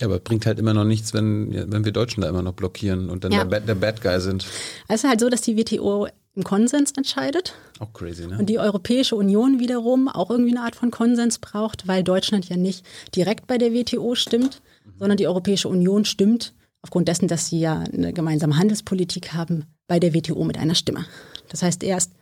Ja, 0.00 0.06
aber 0.06 0.18
bringt 0.18 0.46
halt 0.46 0.58
immer 0.58 0.74
noch 0.74 0.84
nichts, 0.84 1.14
wenn, 1.14 1.70
wenn 1.70 1.84
wir 1.84 1.92
Deutschen 1.92 2.22
da 2.22 2.28
immer 2.28 2.42
noch 2.42 2.54
blockieren 2.54 3.10
und 3.10 3.24
dann 3.24 3.32
ja. 3.32 3.44
der, 3.44 3.60
der 3.60 3.74
Bad 3.74 4.00
Guy 4.02 4.20
sind. 4.20 4.46
Es 4.88 5.04
ist 5.04 5.08
halt 5.08 5.20
so, 5.20 5.28
dass 5.28 5.42
die 5.42 5.56
WTO 5.56 6.08
im 6.34 6.44
Konsens 6.44 6.92
entscheidet. 6.92 7.54
Auch 7.78 7.92
crazy, 7.92 8.26
ne? 8.26 8.38
Und 8.38 8.46
die 8.46 8.58
Europäische 8.58 9.16
Union 9.16 9.60
wiederum 9.60 10.08
auch 10.08 10.30
irgendwie 10.30 10.50
eine 10.50 10.62
Art 10.62 10.76
von 10.76 10.90
Konsens 10.90 11.38
braucht, 11.38 11.86
weil 11.86 12.02
Deutschland 12.02 12.48
ja 12.48 12.56
nicht 12.56 12.86
direkt 13.14 13.46
bei 13.46 13.58
der 13.58 13.72
WTO 13.72 14.14
stimmt, 14.14 14.62
mhm. 14.84 14.92
sondern 14.98 15.16
die 15.18 15.26
Europäische 15.26 15.68
Union 15.68 16.04
stimmt 16.04 16.54
aufgrund 16.80 17.08
dessen, 17.08 17.28
dass 17.28 17.48
sie 17.48 17.60
ja 17.60 17.80
eine 17.80 18.12
gemeinsame 18.12 18.58
Handelspolitik 18.58 19.32
haben, 19.32 19.64
bei 19.86 20.00
der 20.00 20.14
WTO 20.14 20.42
mit 20.44 20.58
einer 20.58 20.74
Stimme. 20.74 21.04
Das 21.48 21.62
heißt, 21.62 21.82
erst 21.84 22.12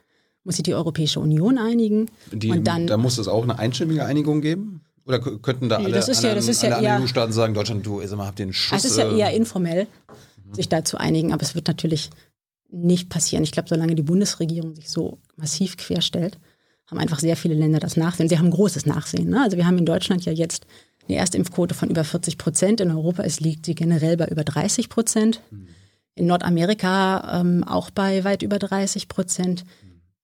muss 0.44 0.56
sich 0.56 0.64
die 0.64 0.74
Europäische 0.74 1.20
Union 1.20 1.58
einigen 1.58 2.06
die, 2.32 2.50
und 2.50 2.64
dann. 2.64 2.86
Da 2.86 2.96
muss 2.96 3.18
es 3.18 3.28
auch 3.28 3.42
eine 3.42 3.58
einstimmige 3.58 4.04
Einigung 4.04 4.40
geben? 4.40 4.82
Oder 5.06 5.18
könnten 5.20 5.68
da 5.68 5.78
alle, 5.78 5.92
das 5.92 6.08
ist 6.08 6.22
ja, 6.22 6.34
das 6.34 6.48
ist 6.48 6.62
ja 6.62 6.76
alle 6.76 7.02
EU-Staaten 7.02 7.32
sagen, 7.32 7.54
Deutschland, 7.54 7.84
du, 7.84 8.06
sag 8.06 8.16
mal, 8.16 8.26
habt 8.26 8.38
den 8.38 8.52
Schuss. 8.52 8.84
Es 8.84 8.90
ist 8.90 8.98
ja 8.98 9.10
eher 9.10 9.32
informell, 9.32 9.86
mhm. 10.44 10.54
sich 10.54 10.68
da 10.68 10.84
zu 10.84 10.98
einigen, 10.98 11.32
aber 11.32 11.42
es 11.42 11.54
wird 11.54 11.68
natürlich 11.68 12.10
nicht 12.70 13.08
passieren. 13.08 13.42
Ich 13.42 13.52
glaube, 13.52 13.68
solange 13.68 13.94
die 13.94 14.02
Bundesregierung 14.02 14.74
sich 14.76 14.90
so 14.90 15.18
massiv 15.36 15.76
querstellt, 15.76 16.38
haben 16.86 16.98
einfach 16.98 17.20
sehr 17.20 17.36
viele 17.36 17.54
Länder 17.54 17.80
das 17.80 17.96
Nachsehen. 17.96 18.28
Sie 18.28 18.38
haben 18.38 18.50
großes 18.50 18.86
Nachsehen. 18.86 19.30
Ne? 19.30 19.42
Also 19.42 19.56
wir 19.56 19.66
haben 19.66 19.78
in 19.78 19.86
Deutschland 19.86 20.24
ja 20.24 20.32
jetzt 20.32 20.66
eine 21.08 21.18
Erstimpfquote 21.18 21.74
von 21.74 21.90
über 21.90 22.04
40 22.04 22.38
Prozent. 22.38 22.80
In 22.80 22.90
Europa 22.90 23.22
ist, 23.22 23.40
liegt 23.40 23.66
sie 23.66 23.74
generell 23.74 24.16
bei 24.16 24.26
über 24.26 24.44
30 24.44 24.88
Prozent. 24.88 25.40
In 26.14 26.26
Nordamerika 26.26 27.40
ähm, 27.40 27.64
auch 27.64 27.90
bei 27.90 28.24
weit 28.24 28.42
über 28.42 28.58
30 28.58 29.08
Prozent. 29.08 29.64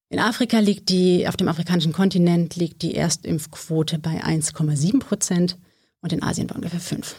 In 0.09 0.21
Afrika 0.21 0.59
liegt 0.61 0.89
die, 0.89 1.27
auf 1.27 1.37
dem 1.37 1.49
afrikanischen 1.49 1.93
Kontinent 1.93 2.55
liegt 2.57 2.83
die 2.83 2.95
Erstimpfquote 2.95 3.99
bei 3.99 4.23
1,7 4.25 5.01
Prozent 5.01 5.59
und 6.01 6.13
in 6.13 6.23
Asien 6.23 6.47
bei 6.47 6.55
ungefähr 6.55 6.81
5. 6.81 7.17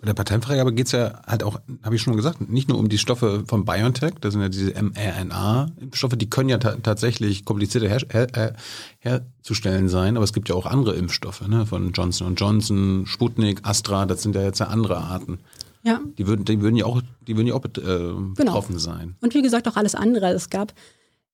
Bei 0.00 0.06
der 0.06 0.14
Patentfreigabe 0.14 0.72
geht 0.72 0.86
es 0.86 0.92
ja 0.92 1.20
halt 1.26 1.42
auch, 1.42 1.60
habe 1.82 1.94
ich 1.94 2.00
schon 2.00 2.16
gesagt, 2.16 2.48
nicht 2.50 2.70
nur 2.70 2.78
um 2.78 2.88
die 2.88 2.96
Stoffe 2.96 3.44
von 3.46 3.66
BioNTech, 3.66 4.14
das 4.22 4.32
sind 4.32 4.40
ja 4.40 4.48
diese 4.48 4.72
mRNA-Impfstoffe, 4.82 6.16
die 6.16 6.30
können 6.30 6.48
ja 6.48 6.56
ta 6.56 6.76
tatsächlich 6.76 7.44
komplizierter 7.44 7.88
her 7.88 8.00
her 8.32 8.54
herzustellen 8.98 9.90
sein, 9.90 10.16
aber 10.16 10.24
es 10.24 10.32
gibt 10.32 10.48
ja 10.48 10.54
auch 10.54 10.64
andere 10.64 10.94
Impfstoffe, 10.94 11.46
ne, 11.46 11.66
von 11.66 11.92
Johnson 11.92 12.34
Johnson, 12.34 13.04
Sputnik, 13.06 13.60
Astra, 13.64 14.06
das 14.06 14.22
sind 14.22 14.34
ja 14.34 14.42
jetzt 14.42 14.60
ja 14.60 14.68
andere 14.68 14.96
Arten. 14.96 15.38
Ja. 15.82 16.00
Die 16.16 16.26
würden, 16.26 16.46
die 16.46 16.60
würden 16.62 16.76
ja 16.76 16.86
auch, 16.86 17.02
die 17.26 17.36
würden 17.36 17.48
ja 17.48 17.54
auch 17.54 17.64
äh, 17.64 17.68
Genau. 17.70 18.34
betroffen 18.36 18.78
sein. 18.78 19.16
Und 19.20 19.34
wie 19.34 19.42
gesagt, 19.42 19.68
auch 19.68 19.76
alles 19.76 19.94
andere. 19.94 20.28
Es 20.30 20.48
gab, 20.50 20.72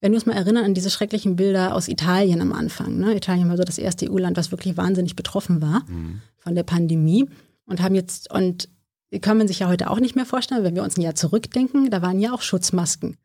wenn 0.00 0.12
wir 0.12 0.16
uns 0.16 0.26
mal 0.26 0.36
erinnern 0.36 0.64
an 0.64 0.74
diese 0.74 0.90
schrecklichen 0.90 1.36
Bilder 1.36 1.74
aus 1.74 1.88
Italien 1.88 2.40
am 2.40 2.52
Anfang. 2.52 2.98
Ne? 2.98 3.16
Italien 3.16 3.48
war 3.48 3.56
so 3.56 3.64
das 3.64 3.78
erste 3.78 4.10
EU-Land, 4.10 4.36
was 4.36 4.50
wirklich 4.50 4.76
wahnsinnig 4.76 5.16
betroffen 5.16 5.62
war 5.62 5.84
von 6.38 6.54
der 6.54 6.64
Pandemie 6.64 7.28
und 7.64 7.82
haben 7.82 7.94
jetzt, 7.94 8.30
und 8.30 8.68
kann 9.20 9.38
man 9.38 9.48
sich 9.48 9.60
ja 9.60 9.68
heute 9.68 9.90
auch 9.90 10.00
nicht 10.00 10.16
mehr 10.16 10.26
vorstellen, 10.26 10.64
wenn 10.64 10.74
wir 10.74 10.82
uns 10.82 10.96
ein 10.96 11.02
Jahr 11.02 11.14
zurückdenken, 11.14 11.90
da 11.90 12.02
waren 12.02 12.20
ja 12.20 12.32
auch 12.32 12.42
Schutzmasken. 12.42 13.16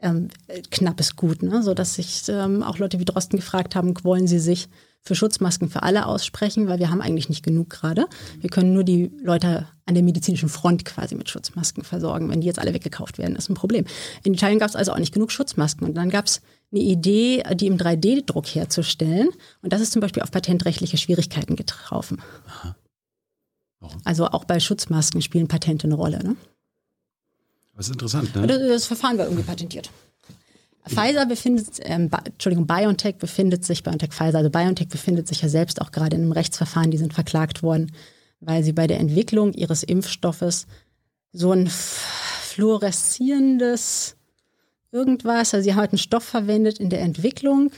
Ähm, 0.00 0.28
äh, 0.48 0.60
knappes 0.70 1.16
Gut, 1.16 1.42
ne? 1.42 1.62
so 1.62 1.72
dass 1.72 1.94
sich 1.94 2.24
ähm, 2.28 2.62
auch 2.62 2.78
Leute 2.78 2.98
wie 2.98 3.04
Drosten 3.04 3.38
gefragt 3.38 3.76
haben, 3.76 3.94
wollen 4.02 4.26
sie 4.26 4.40
sich 4.40 4.68
für 5.04 5.14
Schutzmasken 5.14 5.68
für 5.68 5.82
alle 5.82 6.06
aussprechen, 6.06 6.66
weil 6.66 6.78
wir 6.78 6.90
haben 6.90 7.02
eigentlich 7.02 7.28
nicht 7.28 7.42
genug 7.42 7.68
gerade. 7.68 8.06
Wir 8.40 8.48
können 8.48 8.72
nur 8.72 8.84
die 8.84 9.10
Leute 9.22 9.68
an 9.84 9.94
der 9.94 10.02
medizinischen 10.02 10.48
Front 10.48 10.86
quasi 10.86 11.14
mit 11.14 11.28
Schutzmasken 11.28 11.84
versorgen. 11.84 12.30
Wenn 12.30 12.40
die 12.40 12.46
jetzt 12.46 12.58
alle 12.58 12.72
weggekauft 12.72 13.18
werden, 13.18 13.36
ist 13.36 13.50
ein 13.50 13.54
Problem. 13.54 13.84
In 14.22 14.32
Italien 14.32 14.58
gab 14.58 14.70
es 14.70 14.76
also 14.76 14.92
auch 14.92 14.98
nicht 14.98 15.12
genug 15.12 15.30
Schutzmasken. 15.30 15.86
Und 15.86 15.94
dann 15.94 16.08
gab 16.08 16.24
es 16.26 16.40
eine 16.72 16.80
Idee, 16.80 17.42
die 17.54 17.66
im 17.66 17.76
3D-Druck 17.76 18.46
herzustellen. 18.46 19.28
Und 19.60 19.72
das 19.74 19.82
ist 19.82 19.92
zum 19.92 20.00
Beispiel 20.00 20.22
auf 20.22 20.30
patentrechtliche 20.30 20.96
Schwierigkeiten 20.96 21.54
getroffen. 21.54 22.22
Warum? 23.80 24.00
Also 24.04 24.28
auch 24.28 24.44
bei 24.44 24.58
Schutzmasken 24.58 25.20
spielen 25.20 25.48
Patente 25.48 25.86
eine 25.86 25.94
Rolle. 25.94 26.24
Ne? 26.24 26.36
Das 27.76 27.86
ist 27.86 27.92
interessant, 27.92 28.34
ne? 28.34 28.46
Das, 28.46 28.58
das 28.58 28.86
Verfahren 28.86 29.18
war 29.18 29.26
irgendwie 29.26 29.44
patentiert. 29.44 29.90
Pfizer 30.86 31.26
befindet, 31.26 31.80
ähm, 31.82 32.10
Entschuldigung, 32.24 32.66
BioNTech 32.66 33.16
befindet 33.16 33.64
sich, 33.64 33.82
BioNTech 33.82 34.12
Pfizer, 34.12 34.38
also 34.38 34.50
BioNTech 34.50 34.88
befindet 34.88 35.28
sich 35.28 35.40
ja 35.40 35.48
selbst 35.48 35.80
auch 35.80 35.92
gerade 35.92 36.16
in 36.16 36.22
einem 36.22 36.32
Rechtsverfahren, 36.32 36.90
die 36.90 36.98
sind 36.98 37.14
verklagt 37.14 37.62
worden, 37.62 37.92
weil 38.40 38.62
sie 38.62 38.72
bei 38.72 38.86
der 38.86 39.00
Entwicklung 39.00 39.54
ihres 39.54 39.82
Impfstoffes 39.82 40.66
so 41.32 41.52
ein 41.52 41.68
fluoreszierendes 41.68 44.16
irgendwas, 44.92 45.54
also 45.54 45.64
sie 45.64 45.72
haben 45.72 45.80
halt 45.80 45.92
einen 45.92 45.98
Stoff 45.98 46.24
verwendet 46.24 46.78
in 46.78 46.90
der 46.90 47.00
Entwicklung, 47.00 47.70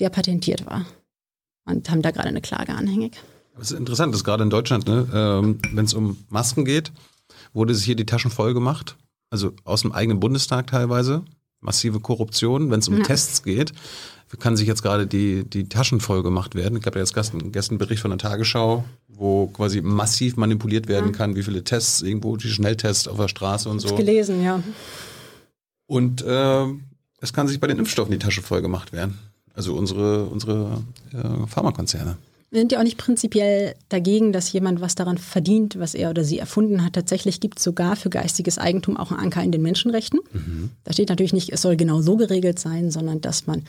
der 0.00 0.08
patentiert 0.08 0.64
war. 0.66 0.86
Und 1.64 1.88
haben 1.90 2.02
da 2.02 2.10
gerade 2.10 2.28
eine 2.28 2.40
Klage 2.40 2.74
anhängig. 2.74 3.20
Das 3.56 3.70
ist 3.70 3.78
interessant, 3.78 4.12
das 4.12 4.20
ist 4.20 4.24
gerade 4.24 4.42
in 4.42 4.50
Deutschland, 4.50 4.88
ne? 4.88 5.06
ähm, 5.14 5.60
wenn 5.72 5.84
es 5.84 5.94
um 5.94 6.16
Masken 6.28 6.64
geht, 6.64 6.90
wurde 7.52 7.72
sich 7.74 7.84
hier 7.84 7.94
die 7.94 8.06
Taschen 8.06 8.30
voll 8.30 8.54
gemacht. 8.54 8.96
Also 9.30 9.52
aus 9.64 9.82
dem 9.82 9.92
eigenen 9.92 10.18
Bundestag 10.18 10.68
teilweise. 10.68 11.22
Massive 11.62 12.00
Korruption. 12.00 12.70
Wenn 12.70 12.80
es 12.80 12.88
um 12.88 12.98
Ja. 12.98 13.04
Tests 13.04 13.42
geht, 13.42 13.72
kann 14.38 14.56
sich 14.56 14.66
jetzt 14.66 14.82
gerade 14.82 15.06
die, 15.06 15.44
die 15.44 15.68
Taschen 15.68 16.00
voll 16.00 16.22
gemacht 16.22 16.54
werden. 16.54 16.78
Ich 16.78 16.86
habe 16.86 16.98
ja 16.98 17.02
jetzt 17.02 17.14
gestern, 17.14 17.52
gestern 17.52 17.74
einen 17.74 17.78
Bericht 17.78 18.02
von 18.02 18.10
der 18.10 18.18
Tagesschau, 18.18 18.84
wo 19.08 19.46
quasi 19.48 19.82
massiv 19.82 20.36
manipuliert 20.36 20.88
werden 20.88 21.12
kann, 21.12 21.36
wie 21.36 21.42
viele 21.42 21.64
Tests 21.64 22.02
irgendwo, 22.02 22.36
die 22.36 22.48
Schnelltests 22.48 23.08
auf 23.08 23.18
der 23.18 23.28
Straße 23.28 23.68
und 23.68 23.80
so. 23.80 23.94
Gelesen, 23.94 24.42
ja. 24.42 24.62
Und 25.86 26.22
äh, 26.22 26.66
es 27.20 27.32
kann 27.32 27.46
sich 27.48 27.60
bei 27.60 27.66
den 27.66 27.78
Impfstoffen 27.78 28.12
die 28.12 28.18
Tasche 28.18 28.42
voll 28.42 28.62
gemacht 28.62 28.92
werden. 28.92 29.18
Also 29.54 29.74
unsere, 29.74 30.24
unsere 30.24 30.82
äh, 31.12 31.46
Pharmakonzerne. 31.46 32.16
Wir 32.52 32.60
sind 32.60 32.70
ja 32.70 32.80
auch 32.80 32.84
nicht 32.84 32.98
prinzipiell 32.98 33.74
dagegen, 33.88 34.30
dass 34.34 34.52
jemand 34.52 34.82
was 34.82 34.94
daran 34.94 35.16
verdient, 35.16 35.78
was 35.78 35.94
er 35.94 36.10
oder 36.10 36.22
sie 36.22 36.38
erfunden 36.38 36.84
hat. 36.84 36.92
Tatsächlich 36.92 37.40
gibt 37.40 37.56
es 37.56 37.64
sogar 37.64 37.96
für 37.96 38.10
geistiges 38.10 38.58
Eigentum 38.58 38.98
auch 38.98 39.10
einen 39.10 39.20
Anker 39.20 39.42
in 39.42 39.52
den 39.52 39.62
Menschenrechten. 39.62 40.20
Da 40.84 40.92
steht 40.92 41.08
natürlich 41.08 41.32
nicht, 41.32 41.50
es 41.50 41.62
soll 41.62 41.78
genau 41.78 42.02
so 42.02 42.18
geregelt 42.18 42.58
sein, 42.58 42.90
sondern 42.90 43.22
dass 43.22 43.46
man, 43.46 43.64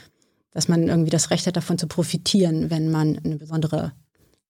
dass 0.52 0.68
man 0.68 0.86
irgendwie 0.90 1.12
das 1.12 1.32
Recht 1.32 1.48
hat, 1.48 1.56
davon 1.56 1.78
zu 1.78 1.88
profitieren, 1.88 2.70
wenn 2.72 2.92
man 2.92 3.18
eine 3.24 3.38
besondere 3.38 3.94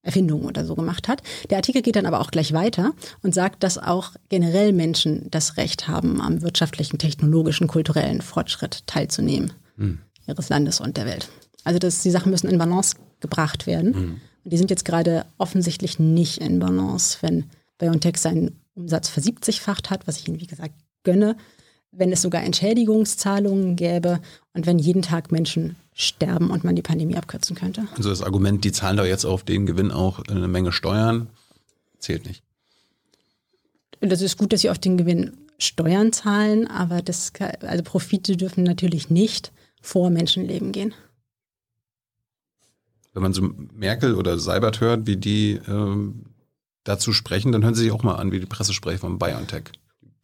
Erfindung 0.01 0.45
oder 0.45 0.65
so 0.65 0.73
gemacht 0.73 1.07
hat. 1.07 1.21
Der 1.51 1.57
Artikel 1.57 1.83
geht 1.83 1.95
dann 1.95 2.07
aber 2.07 2.19
auch 2.19 2.31
gleich 2.31 2.53
weiter 2.53 2.93
und 3.21 3.35
sagt, 3.35 3.61
dass 3.61 3.77
auch 3.77 4.13
generell 4.29 4.73
Menschen 4.73 5.27
das 5.29 5.57
Recht 5.57 5.87
haben, 5.87 6.19
am 6.19 6.41
wirtschaftlichen, 6.41 6.97
technologischen, 6.97 7.67
kulturellen 7.67 8.21
Fortschritt 8.21 8.87
teilzunehmen 8.87 9.53
ihres 10.25 10.49
Landes 10.49 10.79
und 10.79 10.97
der 10.97 11.05
Welt. 11.05 11.29
Also 11.63 11.79
das, 11.79 12.01
die 12.01 12.11
Sachen 12.11 12.31
müssen 12.31 12.49
in 12.49 12.57
Balance 12.57 12.97
gebracht 13.19 13.67
werden. 13.67 14.19
Und 14.43 14.51
die 14.51 14.57
sind 14.57 14.69
jetzt 14.69 14.85
gerade 14.85 15.25
offensichtlich 15.37 15.99
nicht 15.99 16.39
in 16.39 16.59
Balance, 16.59 17.17
wenn 17.21 17.45
BioNTech 17.77 18.17
seinen 18.17 18.59
Umsatz 18.75 19.09
versiebzigfacht 19.09 19.89
hat, 19.89 20.07
was 20.07 20.17
ich 20.17 20.27
Ihnen 20.27 20.39
wie 20.39 20.47
gesagt 20.47 20.73
gönne, 21.03 21.37
wenn 21.91 22.11
es 22.11 22.21
sogar 22.21 22.43
Entschädigungszahlungen 22.43 23.75
gäbe 23.75 24.19
und 24.53 24.65
wenn 24.65 24.79
jeden 24.79 25.01
Tag 25.01 25.31
Menschen 25.31 25.75
sterben 25.93 26.49
und 26.49 26.63
man 26.63 26.75
die 26.75 26.81
Pandemie 26.81 27.15
abkürzen 27.15 27.55
könnte. 27.55 27.87
Also 27.95 28.09
das 28.09 28.23
Argument, 28.23 28.63
die 28.63 28.71
zahlen 28.71 28.97
doch 28.97 29.05
jetzt 29.05 29.25
auf 29.25 29.43
den 29.43 29.65
Gewinn 29.65 29.91
auch 29.91 30.19
eine 30.27 30.47
Menge 30.47 30.71
Steuern, 30.71 31.27
zählt 31.99 32.25
nicht. 32.25 32.43
Das 33.99 34.21
ist 34.21 34.37
gut, 34.37 34.51
dass 34.51 34.61
sie 34.61 34.69
auf 34.69 34.79
den 34.79 34.97
Gewinn 34.97 35.37
Steuern 35.59 36.11
zahlen, 36.11 36.67
aber 36.67 37.01
das, 37.01 37.31
also 37.61 37.83
Profite 37.83 38.35
dürfen 38.35 38.63
natürlich 38.63 39.09
nicht 39.09 39.51
vor 39.81 40.09
Menschenleben 40.09 40.71
gehen. 40.71 40.93
Wenn 43.13 43.23
man 43.23 43.33
so 43.33 43.49
Merkel 43.73 44.15
oder 44.15 44.39
Seibert 44.39 44.81
hört, 44.81 45.05
wie 45.07 45.17
die 45.17 45.59
ähm, 45.67 46.25
dazu 46.83 47.13
sprechen, 47.13 47.51
dann 47.51 47.63
hören 47.63 47.75
sie 47.75 47.83
sich 47.83 47.91
auch 47.91 48.03
mal 48.03 48.15
an, 48.15 48.31
wie 48.31 48.39
die 48.39 48.45
Pressesprecher 48.45 48.99
von 48.99 49.19
BioNTech. 49.19 49.63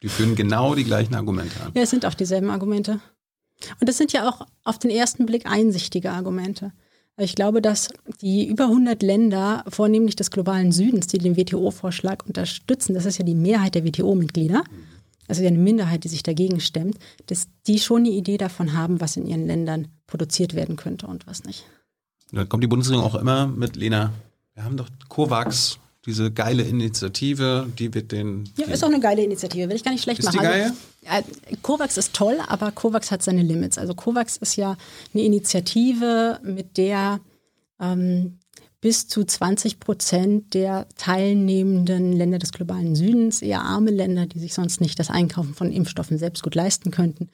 Die 0.02 0.08
führen 0.08 0.34
genau 0.34 0.74
die 0.74 0.84
gleichen 0.84 1.14
Argumente 1.14 1.60
an. 1.60 1.72
Ja, 1.74 1.82
es 1.82 1.90
sind 1.90 2.06
auch 2.06 2.14
dieselben 2.14 2.50
Argumente. 2.50 3.00
Und 3.78 3.88
das 3.88 3.98
sind 3.98 4.12
ja 4.12 4.28
auch 4.28 4.46
auf 4.64 4.78
den 4.78 4.90
ersten 4.90 5.26
Blick 5.26 5.46
einsichtige 5.46 6.10
Argumente. 6.10 6.72
Ich 7.18 7.34
glaube, 7.34 7.60
dass 7.60 7.90
die 8.22 8.48
über 8.48 8.64
100 8.64 9.02
Länder, 9.02 9.64
vornehmlich 9.68 10.16
des 10.16 10.30
globalen 10.30 10.72
Südens, 10.72 11.06
die 11.06 11.18
den 11.18 11.36
WTO-Vorschlag 11.36 12.24
unterstützen, 12.26 12.94
das 12.94 13.04
ist 13.04 13.18
ja 13.18 13.24
die 13.24 13.34
Mehrheit 13.34 13.74
der 13.74 13.84
WTO-Mitglieder, 13.84 14.64
also 15.28 15.44
eine 15.44 15.58
Minderheit, 15.58 16.04
die 16.04 16.08
sich 16.08 16.22
dagegen 16.22 16.60
stemmt, 16.60 16.98
dass 17.26 17.48
die 17.66 17.78
schon 17.78 18.00
eine 18.00 18.10
Idee 18.10 18.38
davon 18.38 18.72
haben, 18.72 19.00
was 19.00 19.16
in 19.16 19.26
ihren 19.26 19.46
Ländern 19.46 19.88
produziert 20.06 20.54
werden 20.54 20.76
könnte 20.76 21.06
und 21.06 21.26
was 21.26 21.44
nicht. 21.44 21.66
Dann 22.32 22.48
kommt 22.48 22.62
die 22.62 22.68
Bundesregierung 22.68 23.06
auch 23.06 23.16
immer 23.16 23.46
mit 23.46 23.76
Lena, 23.76 24.12
wir 24.54 24.64
haben 24.64 24.76
doch 24.76 24.88
COVAX, 25.08 25.78
diese 26.06 26.30
geile 26.30 26.62
Initiative, 26.62 27.66
die 27.78 27.92
wird 27.92 28.12
den. 28.12 28.48
Ja, 28.56 28.66
ist 28.66 28.82
auch 28.82 28.88
eine 28.88 29.00
geile 29.00 29.22
Initiative, 29.22 29.68
will 29.68 29.76
ich 29.76 29.84
gar 29.84 29.92
nicht 29.92 30.02
schlecht 30.02 30.20
Ist 30.20 30.26
machen. 30.26 30.38
die 30.38 30.44
geil? 30.44 30.72
Also, 31.06 31.30
ja, 31.48 31.56
COVAX 31.62 31.96
ist 31.96 32.14
toll, 32.14 32.38
aber 32.48 32.72
COVAX 32.72 33.10
hat 33.10 33.22
seine 33.22 33.42
Limits. 33.42 33.78
Also 33.78 33.94
COVAX 33.94 34.38
ist 34.38 34.56
ja 34.56 34.76
eine 35.12 35.22
Initiative, 35.22 36.40
mit 36.42 36.76
der 36.78 37.20
ähm, 37.80 38.38
bis 38.80 39.08
zu 39.08 39.24
20 39.24 39.78
Prozent 39.78 40.54
der 40.54 40.86
teilnehmenden 40.96 42.12
Länder 42.12 42.38
des 42.38 42.52
globalen 42.52 42.94
Südens, 42.96 43.42
eher 43.42 43.60
arme 43.60 43.90
Länder, 43.90 44.26
die 44.26 44.38
sich 44.38 44.54
sonst 44.54 44.80
nicht 44.80 44.98
das 44.98 45.10
Einkaufen 45.10 45.54
von 45.54 45.70
Impfstoffen 45.70 46.16
selbst 46.16 46.42
gut 46.42 46.54
leisten 46.54 46.90
könnten, 46.90 47.28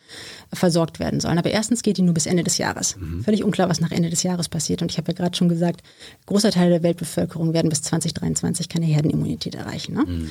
versorgt 0.52 0.98
werden 0.98 1.20
sollen. 1.20 1.38
Aber 1.38 1.50
erstens 1.50 1.82
geht 1.82 1.98
die 1.98 2.02
nur 2.02 2.14
bis 2.14 2.26
Ende 2.26 2.42
des 2.42 2.58
Jahres. 2.58 2.96
Völlig 3.22 3.44
unklar, 3.44 3.68
was 3.68 3.80
nach 3.80 3.92
Ende 3.92 4.10
des 4.10 4.24
Jahres 4.24 4.48
passiert. 4.48 4.82
Und 4.82 4.90
ich 4.90 4.98
habe 4.98 5.12
ja 5.12 5.16
gerade 5.16 5.36
schon 5.36 5.48
gesagt, 5.48 5.82
großer 6.26 6.50
Teil 6.50 6.70
der 6.70 6.82
Weltbevölkerung 6.82 7.52
werden 7.52 7.68
bis 7.68 7.82
2023 7.82 8.68
keine 8.68 8.86
Herdenimmunität 8.86 9.54
erreichen. 9.54 9.94
Ne? 9.94 10.28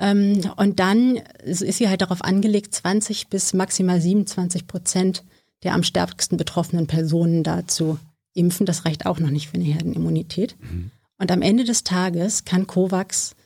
Ähm, 0.00 0.40
und 0.56 0.80
dann 0.80 1.20
ist 1.44 1.60
sie 1.60 1.88
halt 1.88 2.00
darauf 2.00 2.24
angelegt, 2.24 2.74
20 2.74 3.28
bis 3.28 3.54
maximal 3.54 4.00
27 4.00 4.66
Prozent 4.66 5.22
der 5.62 5.74
am 5.74 5.82
stärksten 5.82 6.36
betroffenen 6.36 6.86
Personen 6.86 7.42
da 7.42 7.66
zu 7.66 7.98
impfen. 8.34 8.66
Das 8.66 8.84
reicht 8.84 9.06
auch 9.06 9.18
noch 9.18 9.30
nicht 9.30 9.48
für 9.48 9.54
eine 9.54 9.64
Herdenimmunität. 9.64 10.56
Und 11.18 11.30
am 11.30 11.42
Ende 11.42 11.64
des 11.64 11.84
Tages 11.84 12.44
kann 12.44 12.66
COVAX 12.66 13.36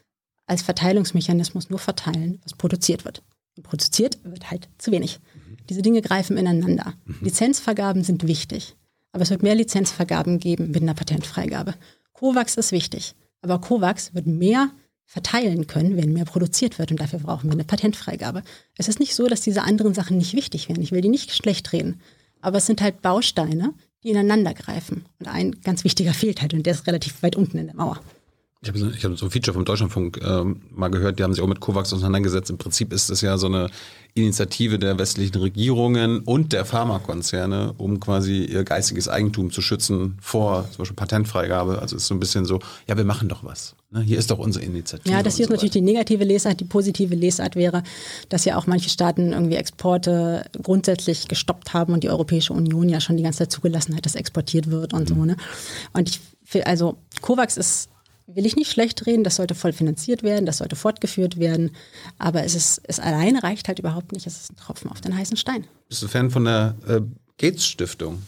als 0.46 0.62
Verteilungsmechanismus 0.62 1.70
nur 1.70 1.78
verteilen, 1.78 2.40
was 2.44 2.54
produziert 2.54 3.04
wird. 3.04 3.22
Und 3.56 3.62
produziert 3.62 4.18
wird 4.24 4.50
halt 4.50 4.68
zu 4.78 4.92
wenig. 4.92 5.20
Diese 5.68 5.82
Dinge 5.82 6.02
greifen 6.02 6.36
ineinander. 6.36 6.94
Lizenzvergaben 7.20 8.04
sind 8.04 8.26
wichtig. 8.26 8.76
Aber 9.12 9.22
es 9.22 9.30
wird 9.30 9.42
mehr 9.42 9.54
Lizenzvergaben 9.54 10.38
geben 10.38 10.70
mit 10.70 10.82
einer 10.82 10.94
Patentfreigabe. 10.94 11.74
COVAX 12.12 12.56
ist 12.56 12.72
wichtig. 12.72 13.14
Aber 13.40 13.60
COVAX 13.60 14.14
wird 14.14 14.26
mehr 14.26 14.70
verteilen 15.06 15.66
können, 15.66 15.96
wenn 15.96 16.12
mehr 16.12 16.24
produziert 16.24 16.78
wird. 16.78 16.90
Und 16.90 17.00
dafür 17.00 17.20
brauchen 17.20 17.48
wir 17.48 17.52
eine 17.52 17.64
Patentfreigabe. 17.64 18.42
Es 18.76 18.88
ist 18.88 19.00
nicht 19.00 19.14
so, 19.14 19.28
dass 19.28 19.40
diese 19.40 19.62
anderen 19.62 19.94
Sachen 19.94 20.18
nicht 20.18 20.34
wichtig 20.34 20.68
wären. 20.68 20.82
Ich 20.82 20.92
will 20.92 21.00
die 21.00 21.08
nicht 21.08 21.32
schlecht 21.32 21.72
reden. 21.72 22.00
Aber 22.40 22.58
es 22.58 22.66
sind 22.66 22.82
halt 22.82 23.02
Bausteine, 23.02 23.72
die 24.04 24.10
ineinander 24.10 24.54
greifen. 24.54 25.04
Und 25.18 25.28
ein 25.28 25.60
ganz 25.62 25.82
wichtiger 25.84 26.14
fehlt 26.14 26.42
halt. 26.42 26.54
Und 26.54 26.64
der 26.66 26.74
ist 26.74 26.86
relativ 26.86 27.22
weit 27.22 27.36
unten 27.36 27.58
in 27.58 27.66
der 27.66 27.76
Mauer. 27.76 28.00
Ich 28.64 28.68
habe 28.68 28.78
so, 28.78 28.90
ich 28.90 29.04
hab 29.04 29.16
so 29.18 29.26
ein 29.26 29.30
Feature 29.30 29.52
vom 29.52 29.66
Deutschlandfunk 29.66 30.20
ähm, 30.24 30.62
mal 30.74 30.88
gehört, 30.88 31.18
die 31.18 31.22
haben 31.22 31.34
sich 31.34 31.42
auch 31.42 31.46
mit 31.46 31.60
COVAX 31.60 31.92
auseinandergesetzt. 31.92 32.48
Im 32.48 32.56
Prinzip 32.56 32.94
ist 32.94 33.10
das 33.10 33.20
ja 33.20 33.36
so 33.36 33.46
eine 33.46 33.68
Initiative 34.14 34.78
der 34.78 34.98
westlichen 34.98 35.36
Regierungen 35.36 36.20
und 36.20 36.54
der 36.54 36.64
Pharmakonzerne, 36.64 37.74
um 37.76 38.00
quasi 38.00 38.44
ihr 38.44 38.64
geistiges 38.64 39.06
Eigentum 39.06 39.50
zu 39.50 39.60
schützen 39.60 40.16
vor 40.22 40.66
zum 40.70 40.78
Beispiel 40.78 40.96
Patentfreigabe. 40.96 41.82
Also 41.82 41.96
ist 41.96 42.06
so 42.06 42.14
ein 42.14 42.20
bisschen 42.20 42.46
so, 42.46 42.60
ja, 42.86 42.96
wir 42.96 43.04
machen 43.04 43.28
doch 43.28 43.44
was. 43.44 43.74
Ne? 43.90 44.00
Hier 44.00 44.18
ist 44.18 44.30
doch 44.30 44.38
unsere 44.38 44.64
Initiative. 44.64 45.12
Ja, 45.12 45.22
das 45.22 45.36
hier 45.36 45.44
ist 45.44 45.48
so 45.48 45.54
natürlich 45.54 45.72
die 45.72 45.82
negative 45.82 46.24
Lesart. 46.24 46.58
Die 46.60 46.64
positive 46.64 47.14
Lesart 47.14 47.56
wäre, 47.56 47.82
dass 48.30 48.46
ja 48.46 48.56
auch 48.56 48.66
manche 48.66 48.88
Staaten 48.88 49.32
irgendwie 49.32 49.56
Exporte 49.56 50.46
grundsätzlich 50.62 51.28
gestoppt 51.28 51.74
haben 51.74 51.92
und 51.92 52.02
die 52.02 52.08
Europäische 52.08 52.54
Union 52.54 52.88
ja 52.88 53.00
schon 53.00 53.18
die 53.18 53.22
ganze 53.22 53.40
Zeit 53.40 53.52
zugelassen 53.52 53.94
hat, 53.94 54.06
dass 54.06 54.14
exportiert 54.14 54.70
wird 54.70 54.94
und 54.94 55.08
so. 55.08 55.16
Ne? 55.16 55.36
Und 55.92 56.08
ich 56.08 56.20
finde, 56.44 56.68
also 56.68 56.96
COVAX 57.20 57.56
ist 57.56 57.90
will 58.26 58.46
ich 58.46 58.56
nicht 58.56 58.70
schlecht 58.70 59.06
reden, 59.06 59.24
das 59.24 59.36
sollte 59.36 59.54
voll 59.54 59.72
finanziert 59.72 60.22
werden, 60.22 60.46
das 60.46 60.58
sollte 60.58 60.76
fortgeführt 60.76 61.38
werden, 61.38 61.72
aber 62.18 62.44
es, 62.44 62.54
ist, 62.54 62.80
es 62.84 63.00
alleine 63.00 63.42
reicht 63.42 63.68
halt 63.68 63.78
überhaupt 63.78 64.12
nicht, 64.12 64.26
es 64.26 64.40
ist 64.40 64.52
ein 64.52 64.56
Tropfen 64.56 64.90
auf 64.90 65.00
den 65.00 65.16
heißen 65.16 65.36
Stein. 65.36 65.64
Bist 65.88 66.02
du 66.02 66.08
Fan 66.08 66.30
von 66.30 66.44
der 66.44 66.74
äh, 66.86 67.00
Gates 67.38 67.66
Stiftung 67.66 68.22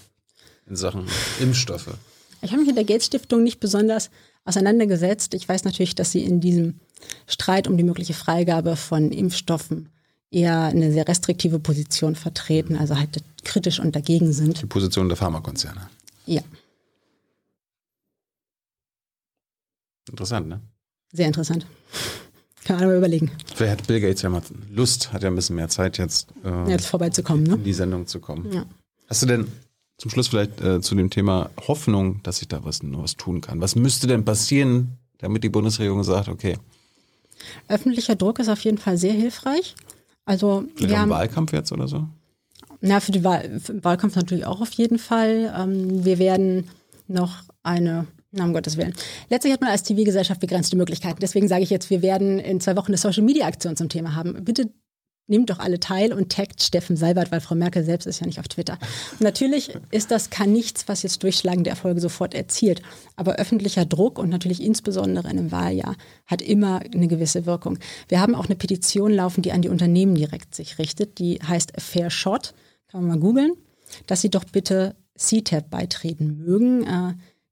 in 0.68 0.76
Sachen 0.76 1.06
Impfstoffe? 1.40 1.94
Ich 2.42 2.50
habe 2.50 2.60
mich 2.60 2.68
mit 2.68 2.76
der 2.76 2.84
Gates 2.84 3.06
Stiftung 3.06 3.42
nicht 3.42 3.60
besonders 3.60 4.10
auseinandergesetzt. 4.44 5.34
Ich 5.34 5.48
weiß 5.48 5.64
natürlich, 5.64 5.94
dass 5.94 6.12
sie 6.12 6.22
in 6.22 6.40
diesem 6.40 6.80
Streit 7.26 7.66
um 7.66 7.76
die 7.76 7.82
mögliche 7.82 8.14
Freigabe 8.14 8.76
von 8.76 9.10
Impfstoffen 9.12 9.88
eher 10.30 10.62
eine 10.62 10.92
sehr 10.92 11.08
restriktive 11.08 11.58
Position 11.58 12.14
vertreten, 12.14 12.76
also 12.76 12.96
halt 12.96 13.22
kritisch 13.44 13.80
und 13.80 13.96
dagegen 13.96 14.32
sind. 14.32 14.60
Die 14.60 14.66
Position 14.66 15.08
der 15.08 15.16
Pharmakonzerne. 15.16 15.88
Ja. 16.26 16.42
Interessant, 20.08 20.48
ne? 20.48 20.60
Sehr 21.12 21.26
interessant. 21.26 21.66
Kann 22.64 22.78
man 22.78 22.88
mal 22.88 22.96
überlegen. 22.96 23.30
Vielleicht 23.54 23.80
hat 23.80 23.86
Bill 23.86 24.00
Gates 24.00 24.22
ja 24.22 24.28
mal 24.28 24.42
Lust, 24.70 25.12
hat 25.12 25.22
ja 25.22 25.28
ein 25.28 25.36
bisschen 25.36 25.56
mehr 25.56 25.68
Zeit 25.68 25.98
jetzt, 25.98 26.28
äh, 26.44 26.70
jetzt 26.70 26.86
vorbeizukommen, 26.86 27.44
ne? 27.44 27.54
in 27.54 27.64
die 27.64 27.72
Sendung 27.72 28.06
zu 28.06 28.18
kommen. 28.18 28.52
Ja. 28.52 28.66
Hast 29.08 29.22
du 29.22 29.26
denn 29.26 29.46
zum 29.98 30.10
Schluss 30.10 30.28
vielleicht 30.28 30.60
äh, 30.60 30.80
zu 30.80 30.94
dem 30.94 31.10
Thema 31.10 31.50
Hoffnung, 31.68 32.22
dass 32.24 32.38
sich 32.38 32.48
da 32.48 32.64
was, 32.64 32.80
was 32.82 33.16
tun 33.16 33.40
kann? 33.40 33.60
Was 33.60 33.76
müsste 33.76 34.08
denn 34.08 34.24
passieren, 34.24 34.98
damit 35.18 35.44
die 35.44 35.48
Bundesregierung 35.48 36.02
sagt, 36.02 36.28
okay? 36.28 36.58
Öffentlicher 37.68 38.16
Druck 38.16 38.40
ist 38.40 38.48
auf 38.48 38.60
jeden 38.60 38.78
Fall 38.78 38.98
sehr 38.98 39.12
hilfreich. 39.12 39.74
Also 40.24 40.64
Vielleicht 40.74 40.90
wir 40.90 41.00
haben 41.00 41.10
Wahlkampf 41.10 41.52
jetzt 41.52 41.70
oder 41.70 41.86
so? 41.86 42.08
Na, 42.80 43.00
für, 43.00 43.12
die 43.12 43.24
Wahl, 43.24 43.60
für 43.60 43.74
den 43.74 43.84
Wahlkampf 43.84 44.16
natürlich 44.16 44.44
auch 44.44 44.60
auf 44.60 44.72
jeden 44.72 44.98
Fall. 44.98 45.54
Ähm, 45.56 46.04
wir 46.04 46.18
werden 46.18 46.68
noch 47.06 47.44
eine 47.62 48.06
na, 48.36 48.44
um 48.44 48.52
Gottes 48.52 48.76
Willen. 48.76 48.94
Letztlich 49.28 49.52
hat 49.52 49.60
man 49.60 49.70
als 49.70 49.82
TV-Gesellschaft 49.82 50.40
begrenzte 50.40 50.76
Möglichkeiten. 50.76 51.18
Deswegen 51.20 51.48
sage 51.48 51.62
ich 51.62 51.70
jetzt, 51.70 51.90
wir 51.90 52.02
werden 52.02 52.38
in 52.38 52.60
zwei 52.60 52.76
Wochen 52.76 52.88
eine 52.88 52.98
Social-Media-Aktion 52.98 53.76
zum 53.76 53.88
Thema 53.88 54.14
haben. 54.14 54.44
Bitte 54.44 54.70
nehmt 55.28 55.50
doch 55.50 55.58
alle 55.58 55.80
teil 55.80 56.12
und 56.12 56.30
taggt 56.30 56.62
Steffen 56.62 56.96
Seibert, 56.96 57.32
weil 57.32 57.40
Frau 57.40 57.54
Merkel 57.54 57.84
selbst 57.84 58.06
ist 58.06 58.20
ja 58.20 58.26
nicht 58.26 58.38
auf 58.38 58.48
Twitter. 58.48 58.78
Natürlich 59.18 59.76
ist 59.90 60.10
das 60.10 60.30
kann 60.30 60.52
nichts, 60.52 60.88
was 60.88 61.02
jetzt 61.02 61.22
durchschlagende 61.22 61.70
Erfolge 61.70 62.00
sofort 62.00 62.34
erzielt. 62.34 62.82
Aber 63.16 63.36
öffentlicher 63.36 63.84
Druck 63.84 64.18
und 64.18 64.28
natürlich 64.28 64.62
insbesondere 64.62 65.28
in 65.28 65.38
einem 65.38 65.52
Wahljahr 65.52 65.96
hat 66.26 66.42
immer 66.42 66.80
eine 66.80 67.08
gewisse 67.08 67.46
Wirkung. 67.46 67.78
Wir 68.08 68.20
haben 68.20 68.34
auch 68.34 68.46
eine 68.46 68.56
Petition 68.56 69.12
laufen, 69.12 69.42
die 69.42 69.52
an 69.52 69.62
die 69.62 69.68
Unternehmen 69.68 70.14
direkt 70.14 70.54
sich 70.54 70.78
richtet. 70.78 71.18
Die 71.18 71.40
heißt 71.46 71.72
Fair 71.78 72.10
Shot. 72.10 72.54
Kann 72.88 73.00
man 73.00 73.10
mal 73.10 73.20
googeln. 73.20 73.52
Dass 74.06 74.20
sie 74.20 74.30
doch 74.30 74.44
bitte 74.44 74.94
CTAP 75.16 75.70
beitreten 75.70 76.36
mögen. 76.36 76.86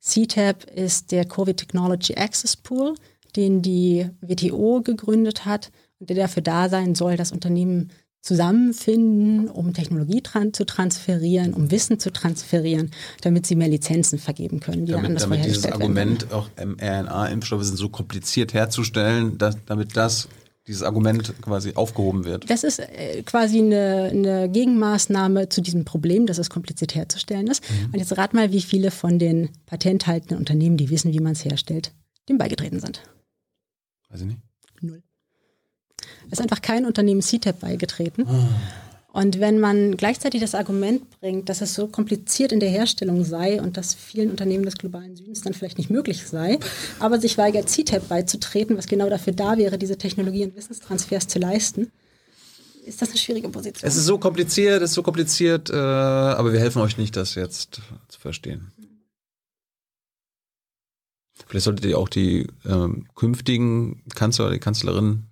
CTAP 0.05 0.65
ist 0.65 1.13
der 1.13 1.25
Covid 1.25 1.57
Technology 1.57 2.15
Access 2.17 2.57
Pool, 2.57 2.95
den 3.37 3.63
die 3.63 4.09
WTO 4.21 4.83
gegründet 4.83 5.45
hat 5.45 5.71
und 5.99 6.11
der 6.11 6.17
dafür 6.17 6.43
da 6.43 6.69
sein 6.69 6.95
soll, 6.95 7.17
dass 7.17 7.33
Unternehmen 7.33 7.91
zusammenfinden, 8.21 9.49
um 9.49 9.75
Technologie 9.75 10.23
tran 10.23 10.55
zu 10.55 10.65
transferieren, 10.65 11.53
um 11.53 11.71
Wissen 11.71 11.99
zu 11.99 12.11
transferieren, 12.11 12.91
damit 13.21 13.47
sie 13.47 13.55
mehr 13.55 13.69
Lizenzen 13.69 14.19
vergeben 14.19 14.61
können. 14.61 14.87
Die 14.87 14.93
damit 14.93 15.21
damit 15.21 15.45
dieses 15.45 15.67
Argument, 15.67 16.33
auch 16.33 16.49
mRNA-Impfstoffe 16.57 17.65
sind 17.65 17.77
so 17.77 17.91
kompliziert 17.91 18.55
herzustellen, 18.55 19.37
dass, 19.37 19.59
damit 19.67 19.95
das 19.97 20.29
dieses 20.67 20.83
Argument 20.83 21.35
quasi 21.43 21.75
aufgehoben 21.75 22.25
wird. 22.25 22.49
Das 22.49 22.65
ist 22.65 22.79
äh, 22.79 23.23
quasi 23.23 23.59
eine, 23.59 24.11
eine, 24.11 24.49
Gegenmaßnahme 24.49 25.49
zu 25.49 25.61
diesem 25.61 25.85
Problem, 25.85 26.27
dass 26.27 26.39
es 26.39 26.49
kompliziert 26.49 26.95
herzustellen 26.95 27.47
ist. 27.49 27.63
Mhm. 27.71 27.87
Und 27.87 27.99
jetzt 27.99 28.17
rat 28.17 28.33
mal, 28.33 28.53
wie 28.53 28.63
viele 28.63 28.91
von 28.91 29.19
den 29.19 29.51
patenthaltenden 29.67 30.39
Unternehmen, 30.39 30.77
die 30.77 30.91
wissen, 30.91 31.13
wie 31.13 31.21
man 31.21 31.33
es 31.33 31.45
herstellt, 31.45 31.93
dem 32.29 32.39
beigetreten 32.39 32.81
sind. 32.81 33.03
Weiß 34.09 34.21
ich 34.23 34.27
nicht. 34.27 34.39
Null. 34.81 35.03
Es 36.27 36.39
ist 36.39 36.41
einfach 36.41 36.63
kein 36.63 36.87
Unternehmen 36.87 37.21
CTAP 37.21 37.61
beigetreten. 37.61 38.27
Oh. 38.27 38.49
Und 39.15 39.39
wenn 39.39 39.61
man 39.61 39.97
gleichzeitig 39.97 40.41
das 40.41 40.57
Argument 40.57 41.09
bringt, 41.21 41.49
dass 41.49 41.61
es 41.61 41.73
so 41.73 41.87
kompliziert 41.87 42.51
in 42.51 42.59
der 42.59 42.69
Herstellung 42.69 43.25
sei 43.25 43.63
und 43.63 43.77
dass 43.77 43.95
vielen 43.95 44.29
Unternehmen 44.29 44.65
des 44.65 44.75
globalen 44.75 45.15
Südens 45.15 45.43
dann 45.43 45.55
vielleicht 45.55 45.79
nicht 45.79 45.89
möglich 45.89 46.27
sei, 46.27 46.59
aber 46.99 47.21
sich 47.21 47.39
weigert, 47.39 47.69
CTAP 47.69 48.09
beizutreten, 48.09 48.77
was 48.77 48.89
genau 48.89 49.09
dafür 49.09 49.33
da 49.33 49.57
wäre, 49.57 49.79
diese 49.79 49.97
Technologie- 49.99 50.43
und 50.43 50.57
Wissenstransfers 50.57 51.29
zu 51.29 51.39
leisten, 51.39 51.93
ist 52.85 53.03
das 53.03 53.11
eine 53.11 53.19
schwierige 53.19 53.49
Position. 53.51 53.89
Es 53.89 53.95
ist 53.95 54.07
so 54.07 54.19
kompliziert, 54.19 54.83
es 54.83 54.91
ist 54.91 54.95
so 54.95 55.05
kompliziert, 55.05 55.71
äh, 55.71 55.75
aber 55.75 56.53
wir 56.53 56.59
helfen 56.59 56.83
euch 56.83 56.99
nicht, 56.99 57.15
das 57.15 57.37
jetzt 57.37 57.83
zu 58.09 58.19
verstehen. 58.19 58.73
Vielleicht 61.47 61.67
solltet 61.67 61.85
ihr 61.85 61.99
auch 61.99 62.09
die 62.09 62.49
äh, 62.65 62.89
künftigen 63.15 64.03
Kanzler 64.17 64.47
oder 64.47 64.55
die 64.55 64.61
Kanzlerin 64.61 65.27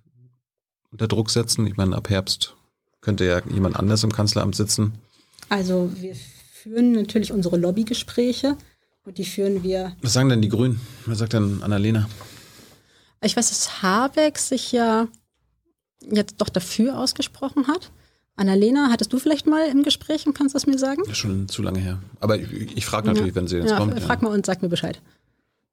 unter 0.89 1.09
Druck 1.09 1.29
setzen. 1.29 1.67
Ich 1.67 1.75
meine, 1.75 1.97
ab 1.97 2.09
Herbst 2.09 2.55
könnte 3.03 3.25
ja 3.25 3.41
jemand 3.53 3.75
anders 3.75 4.03
im 4.03 4.11
Kanzleramt 4.11 4.55
sitzen. 4.55 4.93
Also 5.49 5.91
wir 5.99 6.15
führen 6.51 6.93
natürlich 6.93 7.31
unsere 7.31 7.57
Lobbygespräche 7.57 8.57
und 9.05 9.17
die 9.17 9.25
führen 9.25 9.63
wir. 9.63 9.95
Was 10.01 10.13
sagen 10.13 10.29
denn 10.29 10.41
die 10.41 10.49
Grünen? 10.49 10.79
Was 11.05 11.19
sagt 11.19 11.33
denn 11.33 11.61
Annalena? 11.61 12.09
Ich 13.21 13.37
weiß, 13.37 13.49
dass 13.49 13.83
Habeck 13.83 14.37
sich 14.37 14.71
ja 14.71 15.07
jetzt 16.11 16.35
doch 16.39 16.49
dafür 16.49 16.97
ausgesprochen 16.97 17.67
hat. 17.67 17.91
Annalena, 18.35 18.89
hattest 18.89 19.13
du 19.13 19.19
vielleicht 19.19 19.45
mal 19.45 19.67
im 19.67 19.83
Gespräch 19.83 20.25
und 20.25 20.33
kannst 20.33 20.55
das 20.55 20.65
mir 20.65 20.79
sagen? 20.79 21.03
Ja, 21.07 21.13
schon 21.13 21.47
zu 21.47 21.61
lange 21.61 21.79
her. 21.79 21.99
Aber 22.19 22.37
ich, 22.37 22.75
ich 22.75 22.85
frage 22.85 23.07
natürlich, 23.07 23.29
ja. 23.29 23.35
wenn 23.35 23.47
sie 23.47 23.57
jetzt 23.57 23.69
ja, 23.69 23.77
kommt. 23.77 23.99
Frag 24.01 24.21
ja. 24.21 24.27
mal 24.27 24.33
und 24.33 24.45
sag 24.45 24.61
mir 24.61 24.69
Bescheid. 24.69 24.99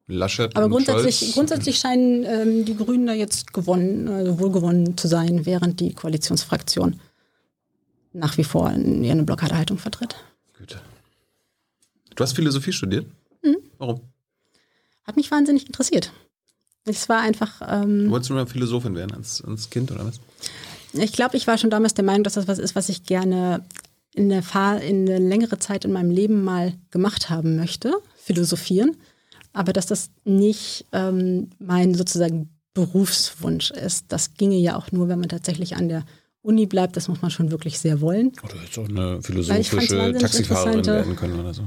Laschet 0.06 0.54
Aber 0.56 0.68
grundsätzlich, 0.68 1.32
grundsätzlich 1.34 1.78
scheinen 1.78 2.24
ähm, 2.24 2.64
die 2.64 2.76
Grünen 2.76 3.06
da 3.06 3.12
jetzt 3.12 3.52
gewonnen, 3.52 4.08
also 4.08 4.38
wohlgewonnen 4.40 4.96
zu 4.96 5.08
sein, 5.08 5.46
während 5.46 5.80
die 5.80 5.94
Koalitionsfraktion 5.94 7.00
nach 8.12 8.36
wie 8.36 8.44
vor 8.44 8.68
eine 8.68 9.22
Blockadehaltung 9.22 9.78
vertritt. 9.78 10.16
Gut. 10.58 10.80
Du 12.14 12.22
hast 12.22 12.32
Philosophie 12.32 12.72
studiert? 12.72 13.06
Mhm. 13.42 13.58
Warum? 13.78 14.00
Hat 15.04 15.16
mich 15.16 15.30
wahnsinnig 15.30 15.66
interessiert. 15.66 16.12
Es 16.84 17.08
war 17.08 17.20
einfach. 17.20 17.62
Ähm, 17.66 18.10
Wolltest 18.10 18.30
du 18.30 18.34
mal 18.34 18.46
Philosophin 18.46 18.94
werden 18.94 19.14
als, 19.14 19.42
als 19.42 19.70
Kind 19.70 19.90
oder 19.90 20.06
was? 20.06 20.20
Ich 20.92 21.12
glaube, 21.12 21.36
ich 21.36 21.46
war 21.46 21.58
schon 21.58 21.70
damals 21.70 21.94
der 21.94 22.04
Meinung, 22.04 22.24
dass 22.24 22.34
das 22.34 22.48
was 22.48 22.58
ist, 22.58 22.74
was 22.74 22.88
ich 22.88 23.04
gerne 23.04 23.64
in 24.14 24.30
eine, 24.30 24.42
Fahr 24.42 24.80
in 24.80 25.08
eine 25.08 25.18
längere 25.18 25.58
Zeit 25.58 25.84
in 25.84 25.92
meinem 25.92 26.10
Leben 26.10 26.42
mal 26.42 26.74
gemacht 26.90 27.30
haben 27.30 27.56
möchte, 27.56 27.94
philosophieren. 28.16 28.96
Aber 29.52 29.72
dass 29.72 29.86
das 29.86 30.10
nicht 30.24 30.86
ähm, 30.92 31.50
mein 31.58 31.94
sozusagen 31.94 32.50
Berufswunsch 32.74 33.70
ist. 33.70 34.06
Das 34.08 34.34
ginge 34.34 34.56
ja 34.56 34.76
auch 34.76 34.92
nur, 34.92 35.08
wenn 35.08 35.18
man 35.18 35.28
tatsächlich 35.28 35.76
an 35.76 35.88
der 35.88 36.04
Uni 36.42 36.66
bleibt, 36.66 36.96
das 36.96 37.08
muss 37.08 37.20
man 37.20 37.30
schon 37.30 37.50
wirklich 37.50 37.78
sehr 37.78 38.00
wollen. 38.00 38.32
Oder 38.42 38.62
jetzt 38.62 38.78
auch 38.78 38.88
eine 38.88 39.22
philosophische 39.22 40.14
Taxifahrerin 40.18 40.86
werden 40.86 41.16
können 41.16 41.38
oder 41.38 41.52
so. 41.52 41.62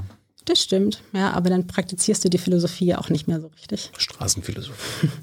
Das 0.46 0.62
stimmt, 0.62 1.02
ja, 1.14 1.32
aber 1.32 1.50
dann 1.50 1.68
praktizierst 1.68 2.26
du 2.26 2.30
die 2.30 2.38
Philosophie 2.38 2.86
ja 2.86 2.98
auch 2.98 3.10
nicht 3.10 3.28
mehr 3.28 3.40
so 3.40 3.48
richtig. 3.48 3.92
Straßenphilosophie. 3.98 5.10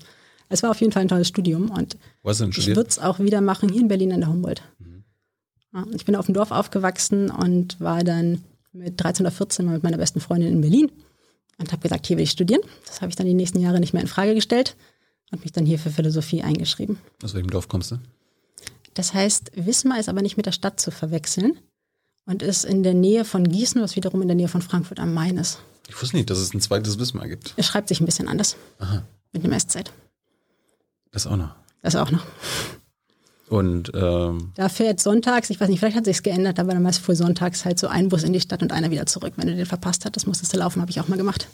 Es 0.52 0.64
war 0.64 0.72
auf 0.72 0.80
jeden 0.80 0.92
Fall 0.92 1.02
ein 1.02 1.08
tolles 1.08 1.28
Studium 1.28 1.70
und 1.70 1.96
ich 2.24 2.66
würde 2.66 2.88
es 2.88 2.98
auch 2.98 3.20
wieder 3.20 3.40
machen 3.40 3.68
hier 3.68 3.82
in 3.82 3.86
Berlin 3.86 4.12
an 4.12 4.20
der 4.20 4.28
Humboldt. 4.30 4.62
Mhm. 4.80 5.04
Ja, 5.72 5.86
ich 5.94 6.04
bin 6.04 6.16
auf 6.16 6.26
dem 6.26 6.34
Dorf 6.34 6.50
aufgewachsen 6.50 7.30
und 7.30 7.78
war 7.80 8.02
dann 8.02 8.42
mit 8.72 9.00
13 9.00 9.24
oder 9.24 9.30
14 9.30 9.64
mal 9.64 9.74
mit 9.74 9.84
meiner 9.84 9.96
besten 9.96 10.18
Freundin 10.18 10.52
in 10.52 10.60
Berlin 10.60 10.90
und 11.58 11.70
habe 11.70 11.80
gesagt, 11.80 12.08
hier 12.08 12.16
will 12.16 12.24
ich 12.24 12.32
studieren. 12.32 12.62
Das 12.84 13.00
habe 13.00 13.10
ich 13.10 13.16
dann 13.16 13.28
die 13.28 13.34
nächsten 13.34 13.60
Jahre 13.60 13.78
nicht 13.78 13.92
mehr 13.92 14.02
in 14.02 14.08
Frage 14.08 14.34
gestellt 14.34 14.76
und 15.30 15.42
mich 15.42 15.52
dann 15.52 15.66
hier 15.66 15.78
für 15.78 15.90
Philosophie 15.90 16.42
eingeschrieben. 16.42 16.98
Aus 17.22 17.34
welchem 17.34 17.50
Dorf 17.50 17.68
kommst 17.68 17.92
du? 17.92 17.98
Das 18.94 19.14
heißt, 19.14 19.52
Wismar 19.54 20.00
ist 20.00 20.08
aber 20.08 20.22
nicht 20.22 20.36
mit 20.36 20.46
der 20.46 20.52
Stadt 20.52 20.80
zu 20.80 20.90
verwechseln 20.90 21.58
und 22.26 22.42
ist 22.42 22.64
in 22.64 22.82
der 22.82 22.94
Nähe 22.94 23.24
von 23.24 23.48
Gießen, 23.48 23.80
was 23.80 23.96
wiederum 23.96 24.22
in 24.22 24.28
der 24.28 24.36
Nähe 24.36 24.48
von 24.48 24.62
Frankfurt 24.62 24.98
am 24.98 25.14
Main 25.14 25.36
ist. 25.36 25.58
Ich 25.88 26.00
wusste 26.00 26.16
nicht, 26.16 26.30
dass 26.30 26.38
es 26.38 26.54
ein 26.54 26.60
zweites 26.60 26.98
Wismar 26.98 27.28
gibt. 27.28 27.54
Es 27.56 27.66
schreibt 27.66 27.88
sich 27.88 28.00
ein 28.00 28.06
bisschen 28.06 28.28
anders. 28.28 28.56
Aha. 28.78 29.02
Mit 29.32 29.44
einem 29.44 29.58
SZ. 29.58 29.92
Das 31.10 31.26
auch 31.26 31.36
noch. 31.36 31.54
Das 31.82 31.96
auch 31.96 32.10
noch. 32.10 32.24
Und 33.48 33.90
ähm, 33.94 34.52
da 34.54 34.68
fährt 34.68 35.00
sonntags, 35.00 35.50
ich 35.50 35.60
weiß 35.60 35.68
nicht, 35.68 35.80
vielleicht 35.80 35.96
hat 35.96 36.04
sich's 36.04 36.22
geändert, 36.22 36.60
aber 36.60 36.72
damals 36.72 36.98
fuhr 36.98 37.16
sonntags 37.16 37.64
halt 37.64 37.80
so 37.80 37.88
ein 37.88 38.08
Bus 38.08 38.22
in 38.22 38.32
die 38.32 38.40
Stadt 38.40 38.62
und 38.62 38.70
einer 38.70 38.92
wieder 38.92 39.06
zurück. 39.06 39.32
Wenn 39.36 39.48
du 39.48 39.56
den 39.56 39.66
verpasst 39.66 40.04
hast, 40.04 40.14
das 40.14 40.26
musstest 40.26 40.52
du 40.52 40.58
laufen, 40.58 40.80
habe 40.80 40.90
ich 40.92 41.00
auch 41.00 41.08
mal 41.08 41.16
gemacht. 41.16 41.48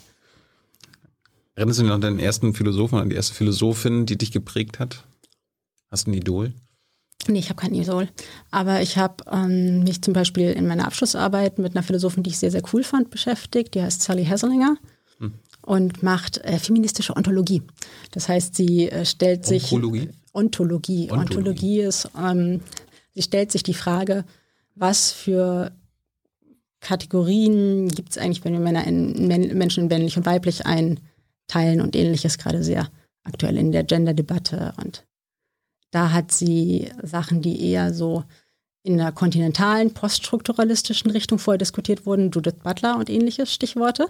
Erinnerst 1.55 1.79
du 1.79 1.83
dich 1.83 1.89
noch 1.89 1.95
an 1.95 2.01
deinen 2.01 2.19
ersten 2.19 2.53
Philosophen, 2.53 2.99
an 2.99 3.09
die 3.09 3.15
erste 3.15 3.33
Philosophin, 3.33 4.05
die 4.05 4.15
dich 4.15 4.31
geprägt 4.31 4.77
hat? 4.77 5.05
Hast 5.89 6.05
du 6.05 6.11
ein 6.11 6.13
Idol? 6.13 6.53
Nee, 7.27 7.39
ich 7.39 7.49
habe 7.49 7.59
kein 7.59 7.73
Isol. 7.73 8.07
Aber 8.51 8.81
ich 8.81 8.97
habe 8.97 9.23
ähm, 9.31 9.83
mich 9.83 10.01
zum 10.01 10.13
Beispiel 10.13 10.51
in 10.51 10.67
meiner 10.67 10.85
Abschlussarbeit 10.85 11.59
mit 11.59 11.75
einer 11.75 11.83
Philosophin, 11.83 12.23
die 12.23 12.29
ich 12.29 12.39
sehr, 12.39 12.51
sehr 12.51 12.63
cool 12.73 12.83
fand, 12.83 13.09
beschäftigt. 13.09 13.75
Die 13.75 13.81
heißt 13.81 14.01
Sally 14.01 14.25
Hesselinger 14.25 14.77
hm. 15.19 15.33
und 15.61 16.03
macht 16.03 16.37
äh, 16.39 16.57
feministische 16.59 17.15
Ontologie. 17.15 17.63
Das 18.11 18.29
heißt, 18.29 18.55
sie 18.55 18.89
äh, 18.89 19.05
stellt 19.05 19.45
sich. 19.45 19.71
Ontologie? 19.71 20.09
Ontologie. 20.33 21.11
Ontologie, 21.11 21.37
Ontologie 21.37 21.81
ist, 21.81 22.09
ähm, 22.17 22.61
sie 23.15 23.23
stellt 23.23 23.51
sich 23.51 23.63
die 23.63 23.73
Frage, 23.73 24.23
was 24.75 25.11
für 25.11 25.71
Kategorien 26.79 27.87
gibt 27.89 28.11
es 28.11 28.17
eigentlich, 28.17 28.45
wenn 28.45 28.53
wir 28.53 28.59
Männer 28.59 28.85
in, 28.85 29.27
Menschen 29.27 29.83
in 29.83 29.87
männlich 29.89 30.15
und 30.15 30.25
weiblich 30.25 30.65
ein, 30.65 30.99
teilen 31.47 31.81
und 31.81 31.95
ähnliches 31.95 32.37
gerade 32.37 32.63
sehr 32.63 32.89
aktuell 33.23 33.57
in 33.57 33.71
der 33.71 33.83
Gender-Debatte. 33.83 34.73
Und 34.83 35.03
da 35.91 36.11
hat 36.11 36.31
sie 36.31 36.91
Sachen, 37.01 37.41
die 37.41 37.71
eher 37.71 37.93
so 37.93 38.23
in 38.83 38.97
der 38.97 39.11
kontinentalen, 39.11 39.93
poststrukturalistischen 39.93 41.11
Richtung 41.11 41.39
vorher 41.39 41.57
diskutiert 41.57 42.05
wurden, 42.05 42.31
Judith 42.31 42.55
Butler 42.63 42.97
und 42.97 43.09
ähnliches 43.09 43.53
Stichworte, 43.53 44.07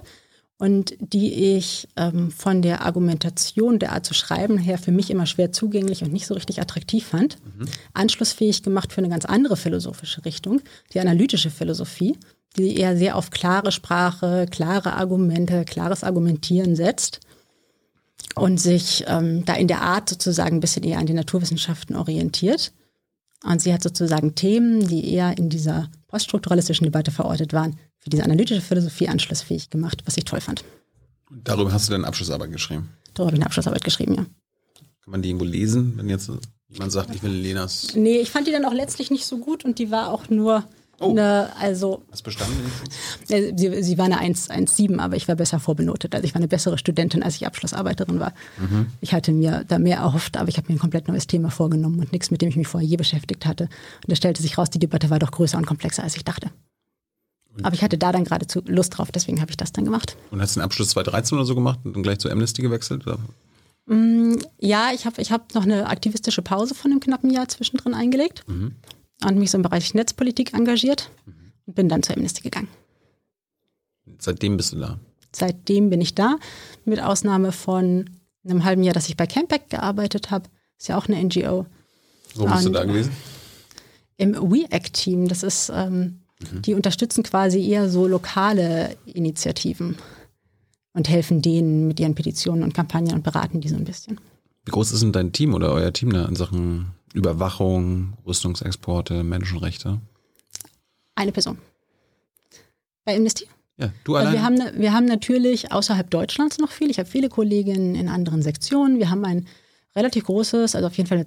und 0.58 0.94
die 0.98 1.56
ich 1.56 1.88
ähm, 1.96 2.32
von 2.32 2.62
der 2.62 2.84
Argumentation 2.84 3.78
der 3.78 3.92
Art 3.92 4.04
zu 4.04 4.12
schreiben 4.12 4.58
her 4.58 4.76
für 4.76 4.90
mich 4.90 5.08
immer 5.08 5.26
schwer 5.26 5.52
zugänglich 5.52 6.02
und 6.02 6.12
nicht 6.12 6.26
so 6.26 6.34
richtig 6.34 6.60
attraktiv 6.60 7.06
fand, 7.06 7.38
mhm. 7.44 7.66
anschlussfähig 7.94 8.64
gemacht 8.64 8.92
für 8.92 8.98
eine 8.98 9.08
ganz 9.08 9.24
andere 9.24 9.56
philosophische 9.56 10.24
Richtung, 10.24 10.60
die 10.92 11.00
analytische 11.00 11.50
Philosophie, 11.50 12.18
die 12.56 12.76
eher 12.76 12.96
sehr 12.96 13.14
auf 13.14 13.30
klare 13.30 13.70
Sprache, 13.70 14.46
klare 14.50 14.94
Argumente, 14.94 15.64
klares 15.64 16.02
Argumentieren 16.02 16.74
setzt 16.74 17.20
und 18.40 18.58
sich 18.58 19.04
ähm, 19.06 19.44
da 19.44 19.54
in 19.54 19.68
der 19.68 19.82
Art 19.82 20.08
sozusagen 20.08 20.56
ein 20.56 20.60
bisschen 20.60 20.84
eher 20.84 20.98
an 20.98 21.06
den 21.06 21.16
Naturwissenschaften 21.16 21.96
orientiert. 21.96 22.72
Und 23.44 23.62
sie 23.62 23.72
hat 23.72 23.82
sozusagen 23.82 24.34
Themen, 24.34 24.88
die 24.88 25.12
eher 25.12 25.38
in 25.38 25.48
dieser 25.48 25.90
poststrukturalistischen 26.08 26.84
Debatte 26.84 27.10
verortet 27.10 27.52
waren, 27.52 27.78
für 27.98 28.10
diese 28.10 28.24
analytische 28.24 28.60
Philosophie 28.60 29.08
anschlussfähig 29.08 29.70
gemacht, 29.70 30.02
was 30.06 30.16
ich 30.16 30.24
toll 30.24 30.40
fand. 30.40 30.64
Darüber 31.30 31.72
hast 31.72 31.88
du 31.88 31.92
deine 31.92 32.06
Abschlussarbeit 32.06 32.50
geschrieben? 32.50 32.88
Darüber 33.14 33.26
habe 33.26 33.36
ich 33.36 33.40
eine 33.40 33.46
Abschlussarbeit 33.46 33.84
geschrieben, 33.84 34.14
ja. 34.14 34.26
Kann 35.02 35.12
man 35.12 35.22
die 35.22 35.28
irgendwo 35.28 35.44
lesen, 35.44 35.94
wenn 35.96 36.08
jetzt 36.08 36.30
jemand 36.68 36.92
sagt, 36.92 37.14
ich 37.14 37.22
will 37.22 37.32
Lenas? 37.32 37.94
Nee, 37.94 38.18
ich 38.18 38.30
fand 38.30 38.46
die 38.46 38.52
dann 38.52 38.64
auch 38.64 38.72
letztlich 38.72 39.10
nicht 39.10 39.26
so 39.26 39.38
gut 39.38 39.64
und 39.64 39.78
die 39.78 39.90
war 39.90 40.10
auch 40.10 40.28
nur 40.28 40.64
Oh. 41.00 41.10
Eine, 41.10 41.50
also, 41.60 42.02
Was 42.10 42.22
bestanden? 42.22 42.56
Sie, 43.24 43.82
sie 43.82 43.98
war 43.98 44.06
eine 44.06 44.20
1,7, 44.20 44.98
aber 44.98 45.14
ich 45.14 45.28
war 45.28 45.36
besser 45.36 45.60
vorbenotet. 45.60 46.14
Also 46.14 46.24
ich 46.24 46.34
war 46.34 46.40
eine 46.40 46.48
bessere 46.48 46.76
Studentin, 46.76 47.22
als 47.22 47.36
ich 47.36 47.46
Abschlussarbeiterin 47.46 48.18
war. 48.18 48.32
Mhm. 48.58 48.86
Ich 49.00 49.12
hatte 49.12 49.30
mir 49.32 49.64
da 49.68 49.78
mehr 49.78 49.98
erhofft, 49.98 50.36
aber 50.36 50.48
ich 50.48 50.56
habe 50.56 50.66
mir 50.68 50.76
ein 50.76 50.80
komplett 50.80 51.06
neues 51.06 51.28
Thema 51.28 51.50
vorgenommen 51.50 52.00
und 52.00 52.12
nichts, 52.12 52.32
mit 52.32 52.42
dem 52.42 52.48
ich 52.48 52.56
mich 52.56 52.66
vorher 52.66 52.88
je 52.88 52.96
beschäftigt 52.96 53.46
hatte. 53.46 53.64
Und 53.64 54.08
da 54.08 54.16
stellte 54.16 54.42
sich 54.42 54.58
raus, 54.58 54.70
die 54.70 54.80
Debatte 54.80 55.08
war 55.08 55.20
doch 55.20 55.30
größer 55.30 55.56
und 55.56 55.66
komplexer, 55.66 56.02
als 56.02 56.16
ich 56.16 56.24
dachte. 56.24 56.50
Aber 57.62 57.74
ich 57.74 57.82
hatte 57.82 57.98
da 57.98 58.12
dann 58.12 58.24
geradezu 58.24 58.62
Lust 58.66 58.96
drauf, 58.96 59.10
deswegen 59.12 59.40
habe 59.40 59.50
ich 59.50 59.56
das 59.56 59.72
dann 59.72 59.84
gemacht. 59.84 60.16
Und 60.30 60.40
hast 60.40 60.54
du 60.54 60.60
den 60.60 60.64
Abschluss 60.64 60.90
2013 60.90 61.36
oder 61.38 61.44
so 61.44 61.54
gemacht 61.54 61.80
und 61.84 61.94
dann 61.94 62.02
gleich 62.02 62.18
zur 62.18 62.30
Amnesty 62.30 62.62
gewechselt? 62.62 63.06
Oder? 63.06 63.18
Mm, 63.86 64.36
ja, 64.60 64.90
ich 64.94 65.06
habe 65.06 65.20
ich 65.20 65.32
hab 65.32 65.54
noch 65.54 65.64
eine 65.64 65.86
aktivistische 65.86 66.42
Pause 66.42 66.74
von 66.74 66.90
einem 66.90 67.00
knappen 67.00 67.30
Jahr 67.30 67.48
zwischendrin 67.48 67.94
eingelegt 67.94 68.44
mhm. 68.46 68.72
Und 69.24 69.38
mich 69.38 69.50
so 69.50 69.58
im 69.58 69.62
Bereich 69.62 69.94
Netzpolitik 69.94 70.54
engagiert 70.54 71.10
mhm. 71.26 71.52
und 71.66 71.74
bin 71.74 71.88
dann 71.88 72.02
zur 72.02 72.16
Amnesty 72.16 72.42
gegangen. 72.42 72.68
Seitdem 74.18 74.56
bist 74.56 74.72
du 74.72 74.78
da? 74.78 74.98
Seitdem 75.34 75.90
bin 75.90 76.00
ich 76.00 76.14
da, 76.14 76.38
mit 76.84 77.00
Ausnahme 77.00 77.52
von 77.52 78.10
einem 78.44 78.64
halben 78.64 78.82
Jahr, 78.82 78.94
dass 78.94 79.08
ich 79.08 79.16
bei 79.16 79.26
Campact 79.26 79.70
gearbeitet 79.70 80.30
habe. 80.30 80.48
Ist 80.78 80.88
ja 80.88 80.96
auch 80.96 81.06
eine 81.06 81.22
NGO. 81.22 81.66
Wo 82.34 82.46
bist 82.46 82.58
und, 82.58 82.64
du 82.64 82.70
da 82.70 82.84
gewesen? 82.84 83.12
Im 84.16 84.34
WeAct-Team. 84.34 85.28
Das 85.28 85.42
ist 85.42 85.70
ähm, 85.74 86.20
Mhm. 86.40 86.62
Die 86.62 86.74
unterstützen 86.74 87.22
quasi 87.22 87.66
eher 87.68 87.88
so 87.88 88.06
lokale 88.06 88.96
Initiativen 89.06 89.96
und 90.92 91.08
helfen 91.08 91.42
denen 91.42 91.88
mit 91.88 92.00
ihren 92.00 92.14
Petitionen 92.14 92.62
und 92.62 92.74
Kampagnen 92.74 93.14
und 93.14 93.24
beraten 93.24 93.60
die 93.60 93.68
so 93.68 93.76
ein 93.76 93.84
bisschen. 93.84 94.20
Wie 94.64 94.70
groß 94.70 94.92
ist 94.92 95.02
denn 95.02 95.12
dein 95.12 95.32
Team 95.32 95.54
oder 95.54 95.72
euer 95.72 95.92
Team 95.92 96.12
da 96.12 96.26
in 96.26 96.36
Sachen 96.36 96.92
Überwachung, 97.14 98.14
Rüstungsexporte, 98.26 99.22
Menschenrechte? 99.22 100.00
Eine 101.14 101.32
Person. 101.32 101.58
Bei 103.04 103.16
Amnesty? 103.16 103.46
Ja, 103.78 103.90
du 104.04 104.16
allein? 104.16 104.32
Wir 104.32 104.42
haben, 104.42 104.58
wir 104.80 104.92
haben 104.92 105.06
natürlich 105.06 105.72
außerhalb 105.72 106.10
Deutschlands 106.10 106.58
noch 106.58 106.70
viel. 106.70 106.90
Ich 106.90 106.98
habe 106.98 107.08
viele 107.08 107.28
Kolleginnen 107.28 107.94
in 107.94 108.08
anderen 108.08 108.42
Sektionen. 108.42 108.98
Wir 108.98 109.10
haben 109.10 109.24
ein 109.24 109.46
relativ 109.96 110.24
großes, 110.24 110.74
also 110.74 110.86
auf 110.86 110.96
jeden 110.96 111.08
Fall 111.08 111.26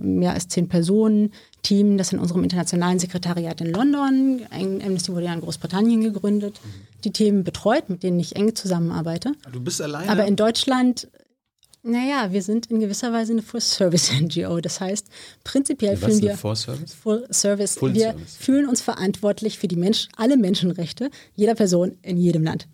mehr 0.00 0.32
als 0.32 0.48
zehn 0.48 0.68
Personen 0.68 1.32
Team, 1.62 1.98
das 1.98 2.12
in 2.12 2.18
unserem 2.18 2.42
internationalen 2.42 2.98
Sekretariat 2.98 3.60
in 3.60 3.72
London, 3.72 4.40
Amnesty 4.50 5.12
wurde 5.12 5.26
ja 5.26 5.34
in 5.34 5.40
Großbritannien 5.40 6.00
gegründet, 6.02 6.58
mhm. 6.62 7.00
die 7.04 7.12
Themen 7.12 7.44
betreut, 7.44 7.88
mit 7.88 8.02
denen 8.02 8.18
ich 8.18 8.36
eng 8.36 8.54
zusammenarbeite. 8.54 9.32
Du 9.52 9.60
bist 9.60 9.80
alleine? 9.82 10.10
Aber 10.10 10.26
in 10.26 10.36
Deutschland, 10.36 11.08
naja, 11.82 12.32
wir 12.32 12.42
sind 12.42 12.66
in 12.66 12.80
gewisser 12.80 13.12
Weise 13.12 13.32
eine 13.32 13.42
Full-Service-NGO. 13.42 14.60
Das 14.60 14.80
heißt, 14.80 15.06
prinzipiell 15.44 15.94
ja, 15.94 16.08
fühlen 16.08 16.22
wir 16.22 16.36
Full-Service? 16.36 16.94
Full-Service. 16.94 17.78
Full 17.78 17.94
wir 17.94 18.10
Service. 18.12 18.36
fühlen 18.36 18.68
uns 18.68 18.80
verantwortlich 18.80 19.58
für 19.58 19.68
die 19.68 19.76
Mensch, 19.76 20.08
alle 20.16 20.36
Menschenrechte 20.36 21.10
jeder 21.34 21.54
Person 21.54 21.96
in 22.02 22.18
jedem 22.18 22.44
Land. 22.44 22.68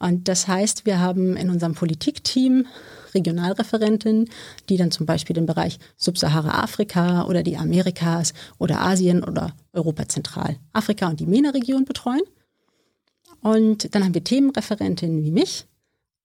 Und 0.00 0.28
das 0.28 0.48
heißt, 0.48 0.86
wir 0.86 1.00
haben 1.00 1.36
in 1.36 1.50
unserem 1.50 1.74
Politikteam 1.74 2.66
Regionalreferentin, 3.14 4.28
die 4.68 4.76
dann 4.76 4.90
zum 4.90 5.06
Beispiel 5.06 5.34
den 5.34 5.46
Bereich 5.46 5.78
Subsahara-Afrika 5.96 7.24
oder 7.24 7.42
die 7.42 7.56
Amerikas 7.56 8.32
oder 8.58 8.80
Asien 8.80 9.24
oder 9.24 9.54
Europa 9.72 10.08
zentral 10.08 10.56
Afrika 10.72 11.08
und 11.08 11.20
die 11.20 11.26
MENA-Region 11.26 11.84
betreuen. 11.84 12.22
Und 13.40 13.94
dann 13.94 14.04
haben 14.04 14.14
wir 14.14 14.24
Themenreferentinnen 14.24 15.22
wie 15.22 15.30
mich. 15.30 15.66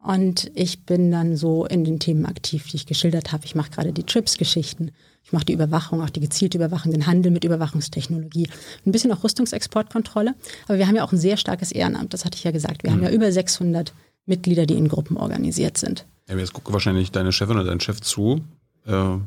Und 0.04 0.51
ich 0.54 0.86
bin 0.86 1.12
dann 1.12 1.38
so 1.38 1.66
in 1.66 1.86
den 1.86 1.99
Themen 1.99 2.26
aktiv, 2.26 2.68
die 2.70 2.76
ich 2.76 2.86
geschildert 2.86 3.32
habe. 3.32 3.45
Ich 3.45 3.56
mache 3.56 3.72
gerade 3.72 3.93
die 3.93 4.04
Trips-Geschichten. 4.04 4.91
Ich 5.24 5.32
mache 5.32 5.45
die 5.45 5.54
Überwachung, 5.54 6.01
auch 6.01 6.10
die 6.10 6.20
gezielte 6.20 6.58
Überwachung, 6.58 6.91
den 6.91 7.08
Handel 7.08 7.32
mit 7.32 7.45
Überwachungstechnologie. 7.45 8.49
Ein 8.86 8.91
bisschen 8.91 9.14
auch 9.14 9.24
Rüstungsexportkontrolle. 9.24 10.36
Aber 10.68 10.78
wir 10.78 10.88
haben 10.88 10.97
ja 10.97 11.06
auch 11.06 11.14
ein 11.14 11.18
sehr 11.18 11.38
starkes 11.38 11.72
Ehrenamt, 11.72 12.14
das 12.14 12.26
hatte 12.26 12.38
ich 12.38 12.43
ja 12.43 12.51
gesagt. 12.51 12.84
Wir 12.84 12.91
mhm. 12.91 12.95
haben 12.95 13.04
ja 13.04 13.12
über 13.12 13.32
600 13.32 13.93
Mitglieder, 14.26 14.66
die 14.66 14.76
in 14.76 14.89
Gruppen 14.89 15.16
organisiert 15.16 15.78
sind. 15.78 16.06
Ja, 16.28 16.38
jetzt 16.38 16.51
guckt 16.51 16.72
wahrscheinlich 16.74 17.12
deine 17.12 17.32
Chefin 17.32 17.56
oder 17.56 17.66
dein 17.66 17.80
Chef 17.80 18.01
zu. 18.01 18.41
Äh, 18.86 19.18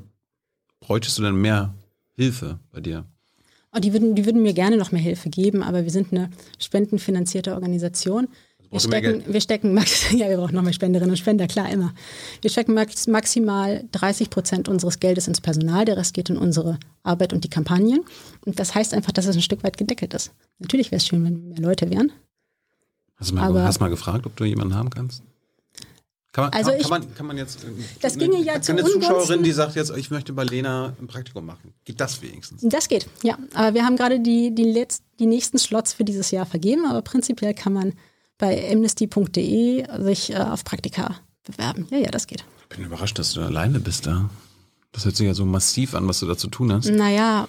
bräuchtest 0.81 1.17
du 1.17 1.23
denn 1.23 1.37
mehr 1.37 1.75
Hilfe 2.13 2.59
bei 2.71 2.81
dir? 2.81 3.07
Oh, 3.75 3.79
die, 3.79 3.93
würden, 3.93 4.15
die 4.15 4.25
würden 4.25 4.43
mir 4.43 4.55
gerne 4.55 4.77
noch 4.77 4.93
mehr 4.93 5.03
Hilfe 5.03 5.29
geben, 5.29 5.63
aber 5.63 5.85
wir 5.85 5.91
sind 5.91 6.13
eine 6.13 6.31
spendenfinanzierte 6.59 7.55
Organisation. 7.55 8.29
Wir 8.77 9.01
stecken, 9.01 9.33
wir 9.33 9.41
stecken 9.41 9.77
ja, 10.19 10.29
wir 10.29 10.37
brauchen 10.37 10.55
noch 10.55 10.63
mehr 10.63 10.73
Spenderinnen 10.73 11.11
und 11.11 11.17
Spender, 11.17 11.47
klar, 11.47 11.71
immer. 11.71 11.95
Wir 12.43 12.51
stecken 12.51 12.75
max, 12.75 13.07
maximal 13.07 13.85
30 13.93 14.31
Prozent 14.31 14.69
unseres 14.69 15.01
Geldes 15.01 15.29
ins 15.29 15.41
Personal, 15.41 15.85
der 15.85 15.97
Rest 15.97 16.15
geht 16.15 16.31
in 16.31 16.37
unsere 16.37 16.79
Arbeit 17.03 17.33
und 17.33 17.45
die 17.45 17.51
Kampagnen. 17.51 18.05
Und 18.45 18.61
das 18.61 18.75
heißt 18.75 18.95
einfach, 18.95 19.13
dass 19.13 19.27
es 19.27 19.37
ein 19.37 19.43
Stück 19.43 19.65
weit 19.65 19.77
gedeckelt 19.77 20.15
ist. 20.15 20.33
Natürlich 20.59 20.91
wäre 20.91 20.99
es 20.99 21.07
schön, 21.07 21.25
wenn 21.25 21.49
mehr 21.49 21.61
Leute 21.61 21.91
wären. 21.91 22.13
Hast 23.17 23.31
du 23.31 23.35
mal, 23.35 23.49
aber, 23.49 23.65
hast 23.65 23.81
mal 23.81 23.89
gefragt, 23.89 24.27
ob 24.27 24.37
du 24.37 24.45
jemanden 24.45 24.75
haben 24.75 24.91
kannst? 24.91 25.23
Kann 26.37 26.45
man, 26.45 26.53
also 26.53 26.71
kann, 26.71 26.81
ich, 26.81 26.89
kann, 26.89 27.01
man, 27.01 27.15
kann 27.15 27.27
man 27.27 27.39
jetzt. 27.39 27.65
Äh, 27.65 27.69
das 28.03 28.19
ginge 28.19 28.39
ja 28.43 28.61
zu 28.61 28.73
Eine 28.73 28.85
Zuschauerin, 28.85 29.43
die 29.43 29.53
sagt 29.53 29.75
jetzt, 29.75 29.91
ich 29.97 30.11
möchte 30.11 30.35
bei 30.35 30.45
Lena 30.45 30.95
ein 31.01 31.07
Praktikum 31.07 31.47
machen. 31.47 31.73
Geht 31.87 31.99
das 31.99 32.21
wenigstens? 32.21 32.61
Das 32.63 32.89
geht, 32.89 33.09
ja. 33.23 33.39
Aber 33.55 33.73
wir 33.73 33.87
haben 33.87 33.97
gerade 33.97 34.21
die, 34.21 34.55
die, 34.55 34.65
letzt, 34.65 35.03
die 35.19 35.25
nächsten 35.25 35.57
Slots 35.57 35.95
für 35.95 36.05
dieses 36.05 36.31
Jahr 36.33 36.45
vergeben, 36.45 36.85
aber 36.85 37.01
prinzipiell 37.01 37.55
kann 37.55 37.73
man 37.73 37.95
bei 38.39 38.71
amnesty.de 38.73 40.03
sich 40.03 40.33
äh, 40.33 40.37
auf 40.37 40.65
Praktika 40.65 41.17
bewerben. 41.45 41.87
Ja, 41.91 41.99
ja, 41.99 42.11
das 42.11 42.27
geht. 42.27 42.45
Ich 42.69 42.77
bin 42.77 42.85
überrascht, 42.85 43.19
dass 43.19 43.33
du 43.33 43.41
alleine 43.41 43.81
bist 43.81 44.07
da. 44.07 44.29
Das 44.93 45.05
hört 45.05 45.17
sich 45.17 45.27
ja 45.27 45.35
so 45.35 45.45
massiv 45.45 45.95
an, 45.95 46.09
was 46.09 46.21
du 46.21 46.27
da 46.27 46.37
zu 46.37 46.49
tun 46.49 46.73
hast. 46.73 46.91
Naja, 46.91 47.49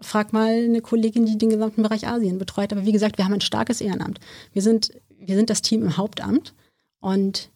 frag 0.00 0.32
mal 0.32 0.64
eine 0.64 0.80
Kollegin, 0.80 1.26
die 1.26 1.38
den 1.38 1.50
gesamten 1.50 1.82
Bereich 1.82 2.06
Asien 2.06 2.38
betreut. 2.38 2.72
Aber 2.72 2.84
wie 2.84 2.92
gesagt, 2.92 3.18
wir 3.18 3.24
haben 3.24 3.34
ein 3.34 3.40
starkes 3.40 3.80
Ehrenamt. 3.80 4.20
Wir 4.52 4.62
sind, 4.62 4.90
wir 5.18 5.36
sind 5.36 5.50
das 5.50 5.62
Team 5.62 5.82
im 5.82 5.96
Hauptamt 5.96 6.54
und 7.00 7.50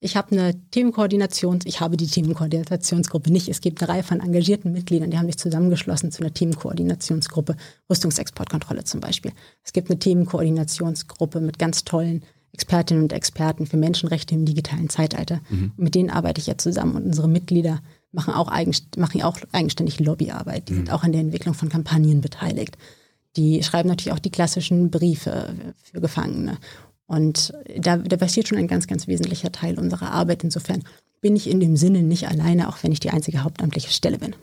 ich 0.00 0.16
habe 0.16 0.32
eine 0.32 0.54
Themenkoordinations, 0.70 1.66
ich 1.66 1.80
habe 1.80 1.96
die 1.96 2.06
Themenkoordinationsgruppe 2.06 3.32
nicht. 3.32 3.48
Es 3.48 3.60
gibt 3.60 3.82
eine 3.82 3.88
Reihe 3.88 4.02
von 4.02 4.20
engagierten 4.20 4.72
Mitgliedern, 4.72 5.10
die 5.10 5.18
haben 5.18 5.26
sich 5.26 5.38
zusammengeschlossen 5.38 6.12
zu 6.12 6.22
einer 6.22 6.32
Themenkoordinationsgruppe, 6.32 7.56
Rüstungsexportkontrolle 7.90 8.84
zum 8.84 9.00
Beispiel. 9.00 9.32
Es 9.64 9.72
gibt 9.72 9.90
eine 9.90 9.98
Themenkoordinationsgruppe 9.98 11.40
mit 11.40 11.58
ganz 11.58 11.84
tollen 11.84 12.22
Expertinnen 12.52 13.02
und 13.02 13.12
Experten 13.12 13.66
für 13.66 13.76
Menschenrechte 13.76 14.34
im 14.34 14.44
digitalen 14.44 14.88
Zeitalter. 14.88 15.40
Mhm. 15.50 15.72
Mit 15.76 15.94
denen 15.94 16.10
arbeite 16.10 16.40
ich 16.40 16.46
ja 16.46 16.56
zusammen 16.56 16.96
und 16.96 17.04
unsere 17.04 17.28
Mitglieder 17.28 17.80
machen 18.12 18.32
auch, 18.34 18.48
eigenst 18.48 18.96
machen 18.96 19.22
auch 19.22 19.38
eigenständig 19.52 20.00
Lobbyarbeit. 20.00 20.68
Die 20.68 20.72
mhm. 20.72 20.76
sind 20.76 20.92
auch 20.92 21.02
an 21.02 21.12
der 21.12 21.20
Entwicklung 21.20 21.54
von 21.54 21.68
Kampagnen 21.68 22.20
beteiligt. 22.20 22.78
Die 23.36 23.62
schreiben 23.62 23.88
natürlich 23.88 24.12
auch 24.12 24.18
die 24.18 24.30
klassischen 24.30 24.90
Briefe 24.90 25.54
für 25.82 26.00
Gefangene 26.00 26.56
und 27.08 27.54
da, 27.76 27.96
da 27.96 28.16
passiert 28.18 28.48
schon 28.48 28.58
ein 28.58 28.68
ganz, 28.68 28.86
ganz 28.86 29.06
wesentlicher 29.08 29.50
Teil 29.50 29.78
unserer 29.78 30.12
Arbeit. 30.12 30.44
Insofern 30.44 30.84
bin 31.22 31.34
ich 31.34 31.48
in 31.48 31.58
dem 31.58 31.74
Sinne 31.74 32.02
nicht 32.02 32.28
alleine, 32.28 32.68
auch 32.68 32.76
wenn 32.82 32.92
ich 32.92 33.00
die 33.00 33.10
einzige 33.10 33.42
hauptamtliche 33.42 33.90
Stelle 33.90 34.18
bin. 34.18 34.36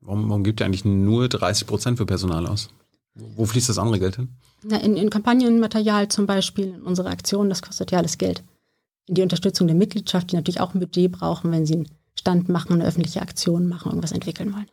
Warum, 0.00 0.28
warum 0.28 0.42
gibt 0.42 0.60
ihr 0.60 0.66
eigentlich 0.66 0.84
nur 0.84 1.28
30 1.28 1.68
Prozent 1.68 1.98
für 1.98 2.04
Personal 2.04 2.48
aus? 2.48 2.68
Wo 3.14 3.44
fließt 3.46 3.68
das 3.68 3.78
andere 3.78 4.00
Geld 4.00 4.16
hin? 4.16 4.28
Na, 4.64 4.78
in, 4.78 4.96
in 4.96 5.08
Kampagnenmaterial 5.08 6.08
zum 6.08 6.26
Beispiel, 6.26 6.74
in 6.74 6.82
unsere 6.82 7.10
Aktionen, 7.10 7.48
das 7.48 7.62
kostet 7.62 7.92
ja 7.92 7.98
alles 7.98 8.18
Geld. 8.18 8.42
In 9.06 9.14
die 9.14 9.22
Unterstützung 9.22 9.68
der 9.68 9.76
Mitgliedschaft, 9.76 10.32
die 10.32 10.36
natürlich 10.36 10.60
auch 10.60 10.74
ein 10.74 10.80
Budget 10.80 11.12
brauchen, 11.12 11.52
wenn 11.52 11.64
sie 11.64 11.74
einen 11.74 11.88
Stand 12.18 12.48
machen, 12.48 12.74
eine 12.74 12.86
öffentliche 12.86 13.22
Aktion 13.22 13.68
machen, 13.68 13.90
irgendwas 13.90 14.12
entwickeln 14.12 14.52
wollen. 14.52 14.66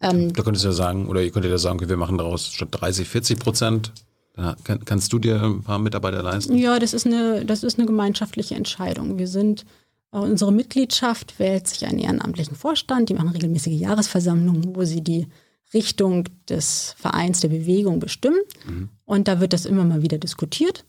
Ähm, 0.00 0.32
da 0.32 0.42
könntest 0.42 0.64
du 0.64 0.68
ja 0.68 0.74
sagen, 0.74 1.06
oder 1.06 1.22
ihr 1.22 1.30
könntet 1.30 1.50
ja 1.50 1.58
sagen, 1.58 1.78
okay, 1.78 1.88
wir 1.88 1.98
machen 1.98 2.16
daraus 2.16 2.48
statt 2.48 2.68
30, 2.72 3.06
40 3.06 3.38
Prozent 3.38 3.92
Kann, 4.34 4.84
kannst 4.84 5.12
du 5.12 5.18
dir 5.18 5.42
ein 5.42 5.62
paar 5.62 5.78
Mitarbeiter 5.78 6.22
leisten? 6.22 6.56
Ja, 6.56 6.78
das 6.78 6.94
ist 6.94 7.06
eine, 7.06 7.44
das 7.44 7.62
ist 7.62 7.78
eine 7.78 7.86
gemeinschaftliche 7.86 8.54
Entscheidung. 8.54 9.18
Wir 9.18 9.28
sind, 9.28 9.66
äh, 10.12 10.18
unsere 10.18 10.52
Mitgliedschaft 10.52 11.38
wählt 11.38 11.68
sich 11.68 11.86
einen 11.86 11.98
ehrenamtlichen 11.98 12.56
Vorstand, 12.56 13.10
die 13.10 13.14
machen 13.14 13.28
regelmäßige 13.28 13.78
Jahresversammlungen, 13.78 14.74
wo 14.74 14.84
sie 14.84 15.02
die 15.02 15.26
Richtung 15.74 16.24
des 16.48 16.94
Vereins, 16.98 17.40
der 17.40 17.48
Bewegung 17.48 18.00
bestimmen. 18.00 18.40
Mhm. 18.66 18.88
Und 19.04 19.28
da 19.28 19.40
wird 19.40 19.52
das 19.52 19.66
immer 19.66 19.84
mal 19.84 20.02
wieder 20.02 20.18
diskutiert. 20.18 20.84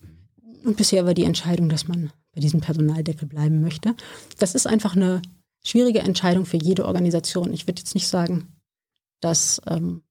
Und 0.63 0.77
bisher 0.77 1.05
war 1.05 1.13
die 1.13 1.25
Entscheidung, 1.25 1.67
dass 1.67 1.87
man 1.87 2.11
bei 2.33 2.41
diesem 2.41 2.61
Personaldeckel 2.61 3.27
bleiben 3.27 3.61
möchte. 3.61 3.95
Das 4.39 4.55
ist 4.55 4.67
einfach 4.67 4.95
eine 4.95 5.21
schwierige 5.65 5.99
Entscheidung 5.99 6.45
für 6.45 6.57
jede 6.57 6.85
Organisation. 6.85 7.53
Ich 7.53 7.67
würde 7.67 7.81
jetzt 7.81 7.95
nicht 7.95 8.07
sagen, 8.07 8.55
dass, 9.19 9.61
ähm, 9.67 10.01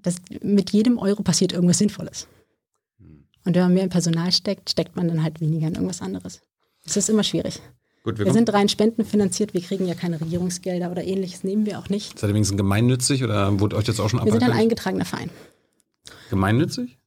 dass 0.00 0.16
mit 0.42 0.70
jedem 0.70 0.98
Euro 0.98 1.22
passiert 1.22 1.52
irgendwas 1.52 1.78
Sinnvolles. 1.78 2.26
Und 3.48 3.54
wenn 3.54 3.62
man 3.62 3.72
mehr 3.72 3.84
in 3.84 3.88
Personal 3.88 4.30
steckt, 4.30 4.68
steckt 4.68 4.94
man 4.94 5.08
dann 5.08 5.22
halt 5.22 5.40
weniger 5.40 5.68
in 5.68 5.74
irgendwas 5.74 6.02
anderes. 6.02 6.42
Das 6.84 6.98
ist 6.98 7.08
immer 7.08 7.24
schwierig. 7.24 7.62
Gut, 8.04 8.18
wir, 8.18 8.26
wir 8.26 8.32
sind 8.34 8.52
rein 8.52 8.68
spendenfinanziert, 8.68 9.54
wir 9.54 9.62
kriegen 9.62 9.88
ja 9.88 9.94
keine 9.94 10.20
Regierungsgelder 10.20 10.90
oder 10.90 11.02
ähnliches, 11.02 11.44
nehmen 11.44 11.64
wir 11.64 11.78
auch 11.78 11.88
nicht. 11.88 12.18
Seid 12.18 12.28
ihr 12.28 12.34
wenigstens 12.34 12.58
gemeinnützig 12.58 13.24
oder 13.24 13.58
wurde 13.58 13.76
euch 13.76 13.86
das 13.86 14.00
auch 14.00 14.10
schon 14.10 14.22
Wir 14.22 14.32
sind 14.32 14.42
ein 14.42 14.52
eingetragener 14.52 15.06
Verein. 15.06 15.30
Gemeinnützig? 16.28 16.98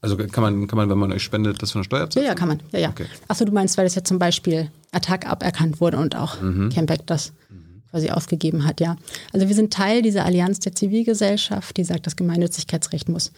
Also 0.00 0.16
kann 0.16 0.42
man, 0.42 0.66
kann 0.66 0.78
man, 0.78 0.88
wenn 0.88 0.96
man 0.96 1.12
euch 1.12 1.22
spendet, 1.22 1.60
das 1.60 1.72
von 1.72 1.82
der 1.82 1.84
Steuer 1.84 2.08
zahlen? 2.08 2.24
Ja, 2.24 2.32
ja, 2.32 2.34
kann 2.34 2.48
man. 2.48 2.62
Ja, 2.72 2.78
ja. 2.78 2.88
Okay. 2.88 3.04
Achso, 3.28 3.44
du 3.44 3.52
meinst, 3.52 3.76
weil 3.76 3.84
das 3.84 3.94
jetzt 3.94 4.08
zum 4.08 4.18
Beispiel 4.18 4.70
Attac 4.90 5.26
aberkannt 5.28 5.82
wurde 5.82 5.98
und 5.98 6.16
auch 6.16 6.40
mhm. 6.40 6.70
Campact 6.70 7.10
das 7.10 7.34
mhm. 7.50 7.82
quasi 7.90 8.10
aufgegeben 8.10 8.64
hat, 8.64 8.80
ja. 8.80 8.96
Also 9.34 9.48
wir 9.48 9.54
sind 9.54 9.70
Teil 9.70 10.00
dieser 10.00 10.24
Allianz 10.24 10.60
der 10.60 10.74
Zivilgesellschaft, 10.74 11.76
die 11.76 11.84
sagt, 11.84 12.06
das 12.06 12.16
Gemeinnützigkeitsrecht 12.16 13.10
muss 13.10 13.32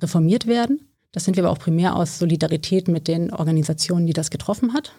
reformiert 0.00 0.46
werden. 0.46 0.88
Das 1.12 1.24
sind 1.24 1.36
wir 1.36 1.44
aber 1.44 1.52
auch 1.52 1.58
primär 1.58 1.94
aus 1.94 2.18
Solidarität 2.18 2.88
mit 2.88 3.06
den 3.06 3.32
Organisationen, 3.32 4.06
die 4.06 4.12
das 4.12 4.30
getroffen 4.30 4.72
hat. 4.72 4.92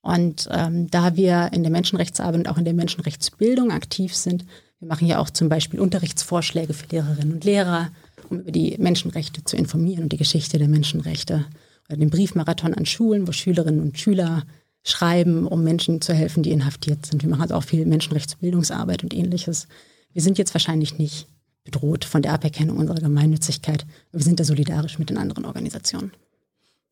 Und 0.00 0.48
ähm, 0.50 0.90
da 0.90 1.16
wir 1.16 1.50
in 1.52 1.62
der 1.62 1.72
Menschenrechtsarbeit 1.72 2.40
und 2.40 2.48
auch 2.48 2.56
in 2.56 2.64
der 2.64 2.74
Menschenrechtsbildung 2.74 3.70
aktiv 3.70 4.14
sind, 4.14 4.46
wir 4.80 4.88
machen 4.88 5.06
ja 5.08 5.18
auch 5.18 5.30
zum 5.30 5.48
Beispiel 5.48 5.80
Unterrichtsvorschläge 5.80 6.72
für 6.72 6.86
Lehrerinnen 6.90 7.34
und 7.34 7.44
Lehrer, 7.44 7.90
um 8.30 8.40
über 8.40 8.52
die 8.52 8.76
Menschenrechte 8.78 9.44
zu 9.44 9.56
informieren 9.56 10.04
und 10.04 10.12
die 10.12 10.16
Geschichte 10.16 10.58
der 10.58 10.68
Menschenrechte. 10.68 11.46
Oder 11.88 11.98
den 11.98 12.10
Briefmarathon 12.10 12.74
an 12.74 12.86
Schulen, 12.86 13.26
wo 13.26 13.32
Schülerinnen 13.32 13.80
und 13.80 13.98
Schüler 13.98 14.44
schreiben, 14.84 15.46
um 15.46 15.64
Menschen 15.64 16.00
zu 16.00 16.14
helfen, 16.14 16.42
die 16.42 16.52
inhaftiert 16.52 17.04
sind. 17.06 17.22
Wir 17.22 17.30
machen 17.30 17.42
also 17.42 17.54
auch 17.54 17.64
viel 17.64 17.84
Menschenrechtsbildungsarbeit 17.84 19.02
und 19.02 19.14
ähnliches. 19.14 19.66
Wir 20.12 20.22
sind 20.22 20.38
jetzt 20.38 20.54
wahrscheinlich 20.54 20.98
nicht 20.98 21.26
bedroht 21.70 22.04
von 22.04 22.22
der 22.22 22.32
Aberkennung 22.32 22.78
unserer 22.78 23.00
Gemeinnützigkeit. 23.00 23.84
Wir 24.12 24.22
sind 24.22 24.40
da 24.40 24.44
solidarisch 24.44 24.98
mit 24.98 25.10
den 25.10 25.18
anderen 25.18 25.44
Organisationen. 25.44 26.12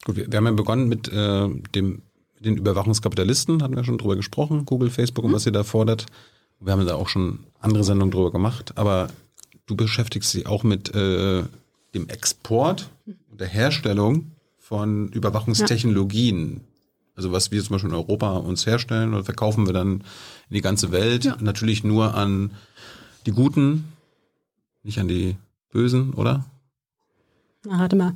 Gut, 0.05 0.17
wir, 0.17 0.31
wir 0.31 0.37
haben 0.37 0.45
ja 0.45 0.53
begonnen 0.53 0.89
mit 0.89 1.09
äh, 1.09 1.49
dem, 1.75 2.03
den 2.41 2.57
Überwachungskapitalisten, 2.59 3.63
hatten 3.63 3.75
wir 3.75 3.85
schon 3.85 3.97
drüber 3.97 4.17
gesprochen, 4.17 4.67
Google, 4.67 4.91
Facebook 4.91 5.25
und 5.25 5.31
mhm. 5.31 5.35
was 5.37 5.47
ihr 5.47 5.53
da 5.53 5.65
fordert. 5.65 6.07
Wir 6.61 6.73
haben 6.73 6.87
da 6.87 6.95
auch 6.95 7.09
schon 7.09 7.41
andere 7.59 7.85
Sendungen 7.85 8.11
drüber 8.11 8.31
gemacht, 8.31 8.73
aber 8.77 9.09
du 9.67 9.77
beschäftigst 9.77 10.35
dich 10.35 10.47
auch 10.47 10.63
mit 10.63 10.95
äh, 10.95 11.43
dem 11.95 12.09
Export 12.09 12.91
und 13.31 13.41
der 13.41 13.49
Herstellung 13.49 14.33
von 14.59 15.09
Überwachungstechnologien. 15.09 16.55
Ja. 16.55 16.61
Also 17.15 17.33
was 17.33 17.51
wir 17.51 17.63
zum 17.63 17.75
Beispiel 17.75 17.91
in 17.91 17.97
Europa 17.97 18.37
uns 18.37 18.67
herstellen 18.67 19.15
oder 19.15 19.25
verkaufen 19.25 19.67
wir 19.67 19.73
dann 19.73 20.03
in 20.51 20.55
die 20.55 20.61
ganze 20.61 20.93
Welt. 20.93 21.25
Ja. 21.25 21.37
Natürlich 21.41 21.83
nur 21.83 22.15
an 22.15 22.51
die 23.25 23.33
Guten, 23.33 23.96
nicht 24.87 24.99
an 24.99 25.09
die 25.09 25.37
Bösen, 25.71 26.15
oder? 26.15 26.47
Na, 27.65 27.81
warte 27.81 27.97
mal. 27.97 28.15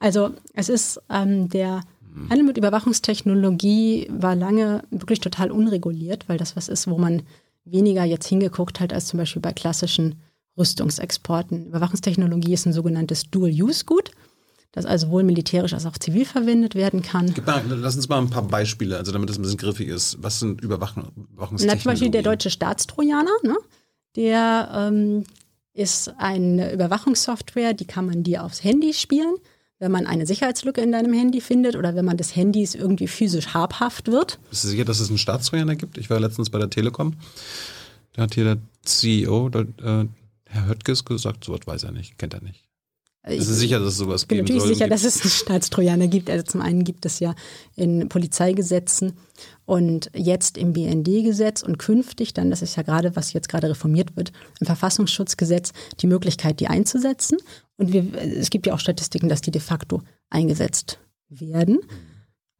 Also 0.00 0.30
es 0.54 0.68
ist 0.68 1.00
ähm, 1.08 1.48
der 1.48 1.82
Handel 2.28 2.44
mit 2.44 2.56
Überwachungstechnologie 2.56 4.08
war 4.10 4.34
lange 4.34 4.82
wirklich 4.90 5.20
total 5.20 5.50
unreguliert, 5.50 6.28
weil 6.28 6.38
das 6.38 6.56
was 6.56 6.68
ist, 6.68 6.88
wo 6.88 6.98
man 6.98 7.22
weniger 7.64 8.04
jetzt 8.04 8.26
hingeguckt 8.26 8.80
hat 8.80 8.92
als 8.92 9.06
zum 9.06 9.18
Beispiel 9.18 9.42
bei 9.42 9.52
klassischen 9.52 10.16
Rüstungsexporten. 10.56 11.66
Überwachungstechnologie 11.66 12.54
ist 12.54 12.66
ein 12.66 12.72
sogenanntes 12.72 13.30
Dual-Use-Gut, 13.30 14.10
das 14.72 14.84
also 14.84 15.06
sowohl 15.06 15.22
militärisch 15.22 15.74
als 15.74 15.86
auch 15.86 15.96
zivil 15.98 16.24
verwendet 16.24 16.74
werden 16.74 17.02
kann. 17.02 17.32
Mal, 17.46 17.62
lass 17.68 17.96
uns 17.96 18.08
mal 18.08 18.18
ein 18.18 18.30
paar 18.30 18.42
Beispiele, 18.42 18.96
also 18.96 19.12
damit 19.12 19.30
es 19.30 19.38
ein 19.38 19.42
bisschen 19.42 19.58
griffig 19.58 19.88
ist. 19.88 20.22
Was 20.22 20.40
sind 20.40 20.60
Überwachung, 20.60 21.12
Überwachungstechnologien? 21.32 21.66
Na, 21.66 21.82
zum 21.82 21.92
Beispiel 21.92 22.10
der 22.10 22.22
deutsche 22.22 22.50
Staatstrojaner, 22.50 23.30
ne? 23.44 23.56
der 24.16 24.70
ähm, 24.74 25.24
ist 25.78 26.12
eine 26.18 26.72
Überwachungssoftware, 26.72 27.72
die 27.72 27.86
kann 27.86 28.06
man 28.06 28.22
dir 28.24 28.44
aufs 28.44 28.64
Handy 28.64 28.92
spielen, 28.92 29.36
wenn 29.78 29.92
man 29.92 30.06
eine 30.06 30.26
Sicherheitslücke 30.26 30.80
in 30.80 30.92
deinem 30.92 31.12
Handy 31.12 31.40
findet 31.40 31.76
oder 31.76 31.94
wenn 31.94 32.04
man 32.04 32.16
des 32.16 32.34
Handys 32.34 32.74
irgendwie 32.74 33.06
physisch 33.06 33.54
habhaft 33.54 34.08
wird. 34.08 34.38
Bist 34.50 34.64
du 34.64 34.68
sicher, 34.68 34.84
dass 34.84 34.98
es 35.00 35.08
einen 35.08 35.18
Staatstrojaner 35.18 35.76
gibt? 35.76 35.96
Ich 35.96 36.10
war 36.10 36.18
letztens 36.18 36.50
bei 36.50 36.58
der 36.58 36.68
Telekom. 36.68 37.14
Da 38.12 38.22
hat 38.22 38.34
hier 38.34 38.44
der 38.44 38.58
CEO, 38.82 39.48
der, 39.48 39.62
äh, 39.62 40.06
Herr 40.46 40.66
Höttges 40.66 41.04
gesagt, 41.04 41.44
sowas 41.44 41.60
weiß 41.66 41.84
er 41.84 41.92
nicht, 41.92 42.18
kennt 42.18 42.34
er 42.34 42.42
nicht. 42.42 42.67
Ich 43.26 43.40
Ist 43.40 43.48
sicher, 43.48 43.78
dass 43.78 43.88
es 43.88 43.96
sowas 43.98 44.26
gibt? 44.26 44.40
Ich 44.40 44.46
bin 44.46 44.56
natürlich 44.56 44.78
sicher, 44.78 44.88
dass 44.88 45.04
es 45.04 45.20
einen 45.20 45.30
Staatstrojaner 45.30 46.06
gibt. 46.06 46.30
Also 46.30 46.44
zum 46.44 46.60
einen 46.60 46.84
gibt 46.84 47.04
es 47.04 47.20
ja 47.20 47.34
in 47.74 48.08
Polizeigesetzen 48.08 49.14
und 49.66 50.10
jetzt 50.14 50.56
im 50.56 50.72
BND-Gesetz 50.72 51.62
und 51.62 51.78
künftig 51.78 52.32
dann, 52.32 52.50
das 52.50 52.62
ist 52.62 52.76
ja 52.76 52.82
gerade, 52.82 53.16
was 53.16 53.32
jetzt 53.32 53.48
gerade 53.48 53.68
reformiert 53.68 54.16
wird, 54.16 54.32
im 54.60 54.66
Verfassungsschutzgesetz 54.66 55.72
die 56.00 56.06
Möglichkeit, 56.06 56.60
die 56.60 56.68
einzusetzen. 56.68 57.38
Und 57.76 57.92
wir, 57.92 58.06
es 58.14 58.50
gibt 58.50 58.66
ja 58.66 58.74
auch 58.74 58.80
Statistiken, 58.80 59.28
dass 59.28 59.40
die 59.40 59.50
de 59.50 59.60
facto 59.60 60.02
eingesetzt 60.30 60.98
werden. 61.28 61.80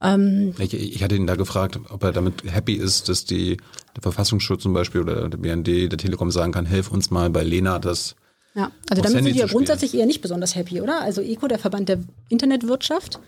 Ähm, 0.03 0.55
ich, 0.59 0.75
ich, 0.75 1.03
hatte 1.03 1.17
ihn 1.17 1.27
da 1.27 1.35
gefragt, 1.35 1.79
ob 1.89 2.03
er 2.05 2.13
damit 2.13 2.45
happy 2.45 2.75
ist, 2.75 3.09
dass 3.09 3.25
die, 3.25 3.57
der 3.97 4.03
Verfassungsschutz 4.03 4.63
zum 4.63 4.73
Beispiel 4.73 5.01
oder 5.01 5.29
der 5.29 5.39
BND, 5.39 5.91
der 5.91 5.99
Telekom 5.99 6.31
sagen 6.31 6.53
kann, 6.53 6.67
helf 6.67 6.91
uns 6.91 7.11
mal 7.11 7.31
bei 7.31 7.43
Lena, 7.43 7.79
das 7.79 8.15
ja, 8.55 8.73
also 8.91 9.03
damit 9.03 9.25
sind 9.25 9.35
wir 9.35 9.47
grundsätzlich 9.47 9.95
eher 9.95 10.07
nicht 10.07 10.21
besonders 10.21 10.55
happy, 10.55 10.81
oder? 10.81 11.01
Also 11.01 11.21
ECO, 11.21 11.49
der 11.49 11.59
Verband 11.59 11.89
der 11.89 12.01
Internetwirtschaft, 12.29 13.21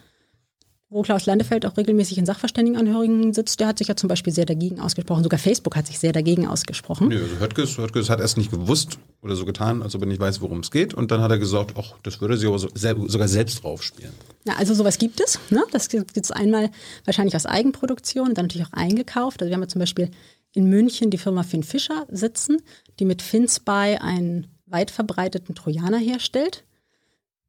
wo 0.91 1.03
Klaus 1.03 1.27
Landefeld 1.27 1.65
auch 1.67 1.77
regelmäßig 1.77 2.19
in 2.19 2.27
Sachverständigenanhörigen 2.27 3.33
sitzt, 3.33 3.61
der 3.61 3.69
hat 3.69 3.79
sich 3.79 3.87
ja 3.87 3.95
zum 3.95 4.09
Beispiel 4.09 4.33
sehr 4.33 4.45
dagegen 4.45 4.81
ausgesprochen. 4.81 5.23
Sogar 5.23 5.39
Facebook 5.39 5.77
hat 5.77 5.87
sich 5.87 6.01
sehr 6.01 6.13
dagegen 6.13 6.49
ausgesprochen. 6.49 7.09
Nee, 7.09 7.17
also 7.17 7.39
Höttges, 7.39 7.79
Höttges 7.79 8.11
hat 8.11 8.19
erst 8.19 8.37
nicht 8.37 8.51
gewusst 8.51 8.99
oder 9.23 9.37
so 9.37 9.45
getan, 9.45 9.83
als 9.83 9.95
ob 9.95 10.03
er 10.03 10.09
nicht 10.09 10.21
weiß, 10.21 10.41
worum 10.41 10.61
es 10.61 10.73
geht. 10.73 10.93
Und 10.93 11.13
dann 11.13 11.21
hat 11.21 11.31
er 11.31 11.39
gesagt, 11.39 11.75
ach, 11.79 11.95
das 12.03 12.21
würde 12.21 12.37
sie 12.37 12.49
aber 12.49 12.59
so, 12.59 12.69
sogar 12.75 13.29
selbst 13.29 13.63
draufspielen. 13.63 14.13
Ja, 14.45 14.55
also 14.57 14.75
sowas 14.75 14.99
gibt 14.99 15.21
es. 15.21 15.39
Ne? 15.51 15.63
Das 15.71 15.89
gibt 15.91 16.17
es 16.17 16.33
einmal 16.33 16.71
wahrscheinlich 17.05 17.37
aus 17.37 17.47
Eigenproduktion, 17.47 18.35
dann 18.35 18.47
natürlich 18.47 18.67
auch 18.67 18.73
eingekauft. 18.73 19.43
Also 19.43 19.51
wir 19.51 19.55
haben 19.55 19.63
ja 19.63 19.69
zum 19.69 19.79
Beispiel 19.79 20.11
in 20.55 20.69
München 20.69 21.11
die 21.11 21.19
Firma 21.19 21.45
Finn 21.45 21.63
Fischer 21.63 22.07
sitzen, 22.11 22.57
die 22.99 23.05
mit 23.05 23.23
FinSpy 23.23 23.99
einen 24.01 24.49
weit 24.71 24.91
verbreiteten 24.91 25.55
Trojaner 25.55 25.99
herstellt. 25.99 26.65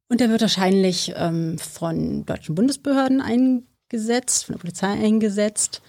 Und 0.10 0.20
der 0.20 0.30
wird 0.30 0.42
wahrscheinlich 0.42 1.14
ähm, 1.16 1.58
von 1.58 2.26
deutschen 2.26 2.56
Bundesbehörden 2.56 3.22
eingesetzt, 3.22 4.46
von 4.46 4.54
der 4.56 4.60
Polizei 4.60 4.92
eingesetzt, 4.92 5.82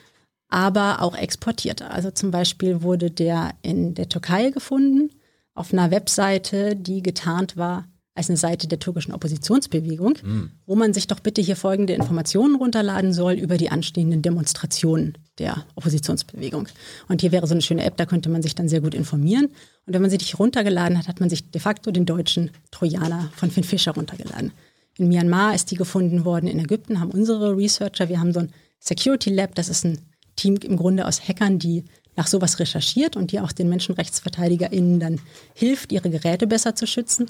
aber 0.48 1.02
auch 1.02 1.16
exportiert. 1.16 1.82
Also 1.82 2.10
zum 2.10 2.30
Beispiel 2.30 2.82
wurde 2.82 3.10
der 3.10 3.54
in 3.62 3.94
der 3.94 4.08
Türkei 4.08 4.50
gefunden, 4.50 5.10
auf 5.54 5.72
einer 5.72 5.90
Webseite, 5.90 6.76
die 6.76 7.02
getarnt 7.02 7.56
war 7.56 7.86
als 8.14 8.28
eine 8.28 8.36
Seite 8.36 8.68
der 8.68 8.78
türkischen 8.78 9.12
Oppositionsbewegung, 9.12 10.18
mhm. 10.22 10.50
wo 10.66 10.74
man 10.74 10.92
sich 10.92 11.06
doch 11.06 11.20
bitte 11.20 11.40
hier 11.40 11.56
folgende 11.56 11.94
Informationen 11.94 12.56
runterladen 12.56 13.12
soll 13.14 13.34
über 13.34 13.56
die 13.56 13.70
anstehenden 13.70 14.20
Demonstrationen 14.20 15.16
der 15.38 15.64
Oppositionsbewegung. 15.76 16.68
Und 17.08 17.22
hier 17.22 17.32
wäre 17.32 17.46
so 17.46 17.54
eine 17.54 17.62
schöne 17.62 17.84
App, 17.84 17.96
da 17.96 18.04
könnte 18.04 18.28
man 18.28 18.42
sich 18.42 18.54
dann 18.54 18.68
sehr 18.68 18.82
gut 18.82 18.94
informieren. 18.94 19.46
Und 19.86 19.94
wenn 19.94 20.02
man 20.02 20.10
sie 20.10 20.18
nicht 20.18 20.38
runtergeladen 20.38 20.98
hat, 20.98 21.08
hat 21.08 21.20
man 21.20 21.30
sich 21.30 21.50
de 21.50 21.60
facto 21.60 21.90
den 21.90 22.04
deutschen 22.04 22.50
Trojaner 22.70 23.30
von 23.34 23.50
Finn 23.50 23.64
Fischer 23.64 23.92
runtergeladen. 23.92 24.52
In 24.98 25.08
Myanmar 25.08 25.54
ist 25.54 25.70
die 25.70 25.76
gefunden 25.76 26.26
worden, 26.26 26.48
in 26.48 26.58
Ägypten 26.58 27.00
haben 27.00 27.10
unsere 27.10 27.56
Researcher, 27.56 28.10
wir 28.10 28.20
haben 28.20 28.34
so 28.34 28.40
ein 28.40 28.52
Security 28.78 29.30
Lab, 29.30 29.54
das 29.54 29.70
ist 29.70 29.84
ein 29.84 29.98
Team 30.36 30.56
im 30.56 30.76
Grunde 30.76 31.06
aus 31.06 31.26
Hackern, 31.26 31.58
die 31.58 31.84
nach 32.16 32.26
sowas 32.26 32.58
recherchiert 32.58 33.16
und 33.16 33.32
die 33.32 33.40
auch 33.40 33.52
den 33.52 33.70
MenschenrechtsverteidigerInnen 33.70 35.00
dann 35.00 35.20
hilft, 35.54 35.92
ihre 35.92 36.10
Geräte 36.10 36.46
besser 36.46 36.74
zu 36.74 36.86
schützen. 36.86 37.26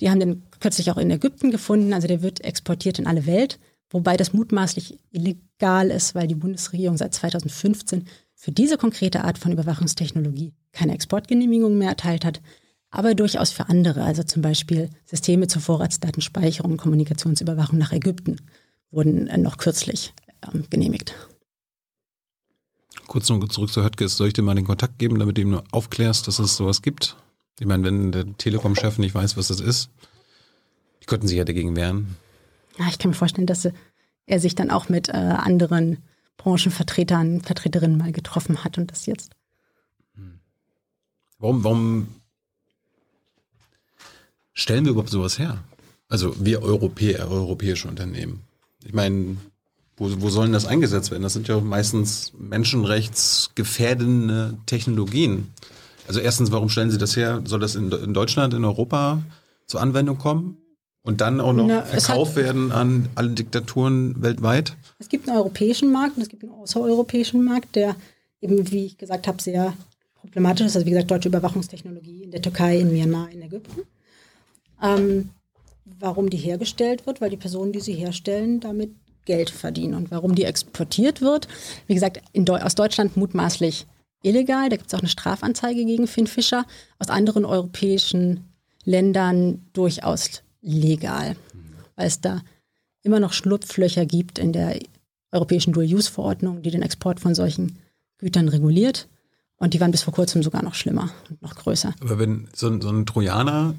Die 0.00 0.10
haben 0.10 0.20
den 0.20 0.42
kürzlich 0.60 0.90
auch 0.90 0.96
in 0.96 1.10
Ägypten 1.10 1.50
gefunden, 1.50 1.92
also 1.92 2.06
der 2.06 2.22
wird 2.22 2.44
exportiert 2.44 2.98
in 2.98 3.06
alle 3.06 3.26
Welt, 3.26 3.58
wobei 3.90 4.16
das 4.16 4.32
mutmaßlich 4.32 4.98
illegal 5.10 5.90
ist, 5.90 6.14
weil 6.14 6.28
die 6.28 6.34
Bundesregierung 6.34 6.96
seit 6.96 7.14
2015 7.14 8.04
für 8.34 8.52
diese 8.52 8.78
konkrete 8.78 9.24
Art 9.24 9.38
von 9.38 9.52
Überwachungstechnologie 9.52 10.52
keine 10.72 10.94
Exportgenehmigung 10.94 11.76
mehr 11.76 11.88
erteilt 11.90 12.24
hat, 12.24 12.40
aber 12.90 13.14
durchaus 13.14 13.50
für 13.50 13.68
andere, 13.68 14.04
also 14.04 14.22
zum 14.22 14.42
Beispiel 14.42 14.90
Systeme 15.04 15.48
zur 15.48 15.60
Vorratsdatenspeicherung 15.60 16.72
und 16.72 16.78
Kommunikationsüberwachung 16.78 17.78
nach 17.78 17.92
Ägypten 17.92 18.36
wurden 18.90 19.26
äh, 19.26 19.36
noch 19.36 19.58
kürzlich 19.58 20.14
ähm, 20.52 20.64
genehmigt. 20.70 21.14
Kurz 23.06 23.28
noch 23.28 23.46
zurück 23.48 23.72
zu 23.72 23.82
Höttges. 23.82 24.16
Soll 24.16 24.28
ich 24.28 24.34
dir 24.34 24.42
mal 24.42 24.54
den 24.54 24.66
Kontakt 24.66 24.98
geben, 24.98 25.18
damit 25.18 25.36
du 25.36 25.42
ihm 25.42 25.60
aufklärst, 25.70 26.28
dass 26.28 26.38
es 26.38 26.56
sowas 26.56 26.82
gibt? 26.82 27.16
Ich 27.58 27.66
meine, 27.66 27.84
wenn 27.84 28.12
der 28.12 28.36
Telekom-Chef 28.36 28.98
nicht 28.98 29.14
weiß, 29.14 29.36
was 29.36 29.48
das 29.48 29.60
ist, 29.60 29.90
Könnten 31.08 31.26
Sie 31.26 31.36
ja 31.36 31.44
dagegen 31.44 31.74
wehren? 31.74 32.16
Ja, 32.78 32.86
ich 32.88 32.98
kann 32.98 33.10
mir 33.10 33.16
vorstellen, 33.16 33.46
dass 33.46 33.66
er 34.26 34.40
sich 34.40 34.54
dann 34.54 34.70
auch 34.70 34.90
mit 34.90 35.08
äh, 35.08 35.12
anderen 35.12 36.02
Branchenvertretern, 36.36 37.40
Vertreterinnen 37.40 37.96
mal 37.96 38.12
getroffen 38.12 38.62
hat 38.62 38.76
und 38.78 38.92
das 38.92 39.06
jetzt. 39.06 39.32
Warum, 41.38 41.64
warum 41.64 42.08
stellen 44.52 44.84
wir 44.84 44.92
überhaupt 44.92 45.10
sowas 45.10 45.38
her? 45.38 45.64
Also 46.08 46.34
wir 46.44 46.62
Europäer, 46.62 47.30
europäische 47.30 47.88
Unternehmen. 47.88 48.42
Ich 48.84 48.92
meine, 48.92 49.38
wo, 49.96 50.10
wo 50.20 50.28
sollen 50.28 50.52
das 50.52 50.66
eingesetzt 50.66 51.10
werden? 51.10 51.22
Das 51.22 51.32
sind 51.32 51.48
ja 51.48 51.58
meistens 51.60 52.34
menschenrechtsgefährdende 52.38 54.58
Technologien. 54.66 55.54
Also 56.08 56.20
erstens, 56.20 56.50
warum 56.50 56.68
stellen 56.70 56.90
Sie 56.90 56.98
das 56.98 57.16
her? 57.16 57.42
Soll 57.44 57.60
das 57.60 57.74
in, 57.74 57.92
in 57.92 58.14
Deutschland, 58.14 58.54
in 58.54 58.64
Europa 58.64 59.22
zur 59.66 59.80
Anwendung 59.80 60.18
kommen? 60.18 60.56
Und 61.02 61.20
dann 61.20 61.40
auch 61.40 61.52
noch 61.52 61.66
Na, 61.66 61.82
verkauft 61.82 62.36
werden 62.36 62.72
an 62.72 63.08
alle 63.14 63.30
Diktaturen 63.30 64.20
weltweit? 64.20 64.76
Es 64.98 65.08
gibt 65.08 65.28
einen 65.28 65.38
europäischen 65.38 65.92
Markt 65.92 66.16
und 66.16 66.22
es 66.22 66.28
gibt 66.28 66.42
einen 66.42 66.52
außereuropäischen 66.52 67.44
Markt, 67.44 67.76
der 67.76 67.96
eben, 68.40 68.70
wie 68.70 68.86
ich 68.86 68.98
gesagt 68.98 69.26
habe, 69.26 69.40
sehr 69.40 69.74
problematisch 70.14 70.66
ist. 70.66 70.76
Also 70.76 70.86
wie 70.86 70.90
gesagt, 70.90 71.10
deutsche 71.10 71.28
Überwachungstechnologie 71.28 72.24
in 72.24 72.30
der 72.30 72.42
Türkei, 72.42 72.78
in 72.78 72.92
Myanmar, 72.92 73.30
in 73.30 73.40
Ägypten. 73.42 73.82
Ähm, 74.82 75.30
warum 75.98 76.30
die 76.30 76.36
hergestellt 76.36 77.06
wird, 77.06 77.20
weil 77.20 77.30
die 77.30 77.36
Personen, 77.36 77.72
die 77.72 77.80
sie 77.80 77.94
herstellen, 77.94 78.60
damit 78.60 78.90
Geld 79.24 79.50
verdienen. 79.50 79.94
Und 79.94 80.10
warum 80.10 80.34
die 80.34 80.44
exportiert 80.44 81.20
wird, 81.20 81.48
wie 81.86 81.94
gesagt, 81.94 82.20
Deu 82.34 82.60
aus 82.60 82.74
Deutschland 82.74 83.16
mutmaßlich 83.16 83.86
illegal. 84.22 84.68
Da 84.68 84.76
gibt 84.76 84.88
es 84.88 84.94
auch 84.94 85.00
eine 85.00 85.08
Strafanzeige 85.08 85.84
gegen 85.84 86.06
Finn 86.06 86.26
Fischer. 86.26 86.66
Aus 86.98 87.08
anderen 87.08 87.44
europäischen 87.44 88.44
Ländern 88.84 89.66
durchaus 89.72 90.42
legal, 90.62 91.36
weil 91.96 92.06
es 92.06 92.20
da 92.20 92.42
immer 93.02 93.20
noch 93.20 93.32
Schlupflöcher 93.32 94.06
gibt 94.06 94.38
in 94.38 94.52
der 94.52 94.78
europäischen 95.30 95.72
Dual-Use-Verordnung, 95.72 96.62
die 96.62 96.70
den 96.70 96.82
Export 96.82 97.20
von 97.20 97.34
solchen 97.34 97.78
Gütern 98.18 98.48
reguliert. 98.48 99.08
Und 99.56 99.74
die 99.74 99.80
waren 99.80 99.90
bis 99.90 100.02
vor 100.02 100.14
kurzem 100.14 100.42
sogar 100.42 100.62
noch 100.62 100.74
schlimmer 100.74 101.10
und 101.28 101.42
noch 101.42 101.54
größer. 101.54 101.94
Aber 102.00 102.18
wenn 102.18 102.48
so 102.54 102.68
ein, 102.68 102.80
so 102.80 102.90
ein 102.90 103.06
Trojaner 103.06 103.74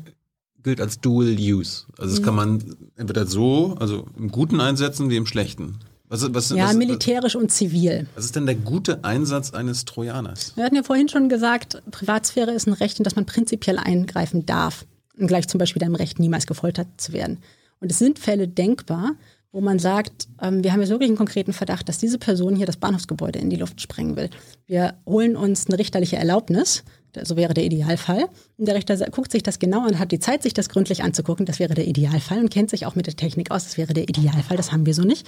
gilt 0.62 0.82
als 0.82 1.00
Dual 1.00 1.38
Use. 1.40 1.86
Also 1.98 2.12
das 2.12 2.20
mhm. 2.20 2.26
kann 2.26 2.36
man 2.36 2.76
entweder 2.96 3.26
so, 3.26 3.76
also 3.80 4.06
im 4.18 4.30
Guten 4.30 4.60
einsetzen 4.60 5.10
wie 5.10 5.16
im 5.16 5.26
Schlechten. 5.26 5.80
Was, 6.10 6.34
was, 6.34 6.50
ja, 6.50 6.66
was, 6.66 6.76
militärisch 6.76 7.36
und 7.36 7.52
zivil. 7.52 8.08
Was 8.16 8.26
ist 8.26 8.36
denn 8.36 8.48
der 8.48 8.56
gute 8.56 9.04
Einsatz 9.04 9.54
eines 9.54 9.86
Trojaners? 9.86 10.54
Wir 10.56 10.64
hatten 10.64 10.76
ja 10.76 10.82
vorhin 10.82 11.08
schon 11.08 11.30
gesagt, 11.30 11.82
Privatsphäre 11.92 12.52
ist 12.52 12.68
ein 12.68 12.74
Recht, 12.74 12.98
in 12.98 13.04
das 13.04 13.16
man 13.16 13.28
prinzipiell 13.28 13.78
eingreifen 13.78 14.46
darf. 14.48 14.86
Und 15.20 15.28
gleich 15.28 15.48
zum 15.48 15.60
Beispiel 15.60 15.80
deinem 15.80 15.96
Recht, 15.96 16.18
niemals 16.18 16.48
gefoltert 16.48 16.88
zu 16.98 17.14
werden. 17.14 17.38
Und 17.80 17.92
es 17.92 18.00
sind 18.00 18.18
Fälle 18.18 18.48
denkbar, 18.48 19.12
wo 19.52 19.62
man 19.62 19.78
sagt, 19.78 20.28
ähm, 20.42 20.64
wir 20.64 20.74
haben 20.74 20.82
jetzt 20.82 20.90
wirklich 20.90 21.10
einen 21.10 21.18
konkreten 21.18 21.54
Verdacht, 21.54 21.88
dass 21.90 21.98
diese 22.00 22.18
Person 22.18 22.56
hier 22.56 22.66
das 22.66 22.78
Bahnhofsgebäude 22.78 23.40
in 23.40 23.50
die 23.50 23.56
Luft 23.56 23.80
sprengen 23.80 24.16
will. 24.16 24.30
Wir 24.66 24.96
holen 25.06 25.36
uns 25.36 25.68
eine 25.68 25.78
richterliche 25.78 26.18
Erlaubnis 26.18 26.84
so 27.24 27.36
wäre 27.36 27.54
der 27.54 27.66
Idealfall. 27.66 28.30
Und 28.58 28.68
der 28.68 28.76
Richter 28.76 28.98
guckt 29.10 29.32
sich 29.32 29.44
das 29.44 29.60
genau 29.60 29.86
an, 29.86 30.00
hat 30.00 30.12
die 30.12 30.20
Zeit, 30.20 30.44
sich 30.44 30.54
das 30.54 30.70
gründlich 30.70 31.04
anzugucken. 31.04 31.46
Das 31.46 31.60
wäre 31.60 31.74
der 31.74 31.88
Idealfall 31.88 32.40
und 32.40 32.52
kennt 32.52 32.70
sich 32.70 32.86
auch 32.86 32.96
mit 32.96 33.08
der 33.08 33.16
Technik 33.16 33.52
aus. 33.52 33.64
Das 33.64 33.78
wäre 33.78 33.94
der 33.94 34.10
Idealfall. 34.10 34.58
Das 34.58 34.72
haben 34.72 34.86
wir 34.86 34.94
so 34.94 35.04
nicht. 35.04 35.28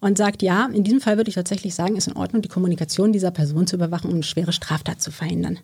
Und 0.00 0.18
sagt, 0.18 0.42
ja, 0.42 0.66
in 0.66 0.84
diesem 0.84 1.00
Fall 1.00 1.16
würde 1.16 1.28
ich 1.28 1.34
tatsächlich 1.34 1.74
sagen, 1.74 1.96
ist 1.96 2.08
in 2.08 2.16
Ordnung, 2.16 2.42
die 2.42 2.48
Kommunikation 2.48 3.12
dieser 3.12 3.30
Person 3.30 3.66
zu 3.66 3.76
überwachen, 3.76 4.08
um 4.08 4.14
eine 4.14 4.22
schwere 4.22 4.52
Straftat 4.52 5.00
zu 5.00 5.10
verhindern. 5.10 5.58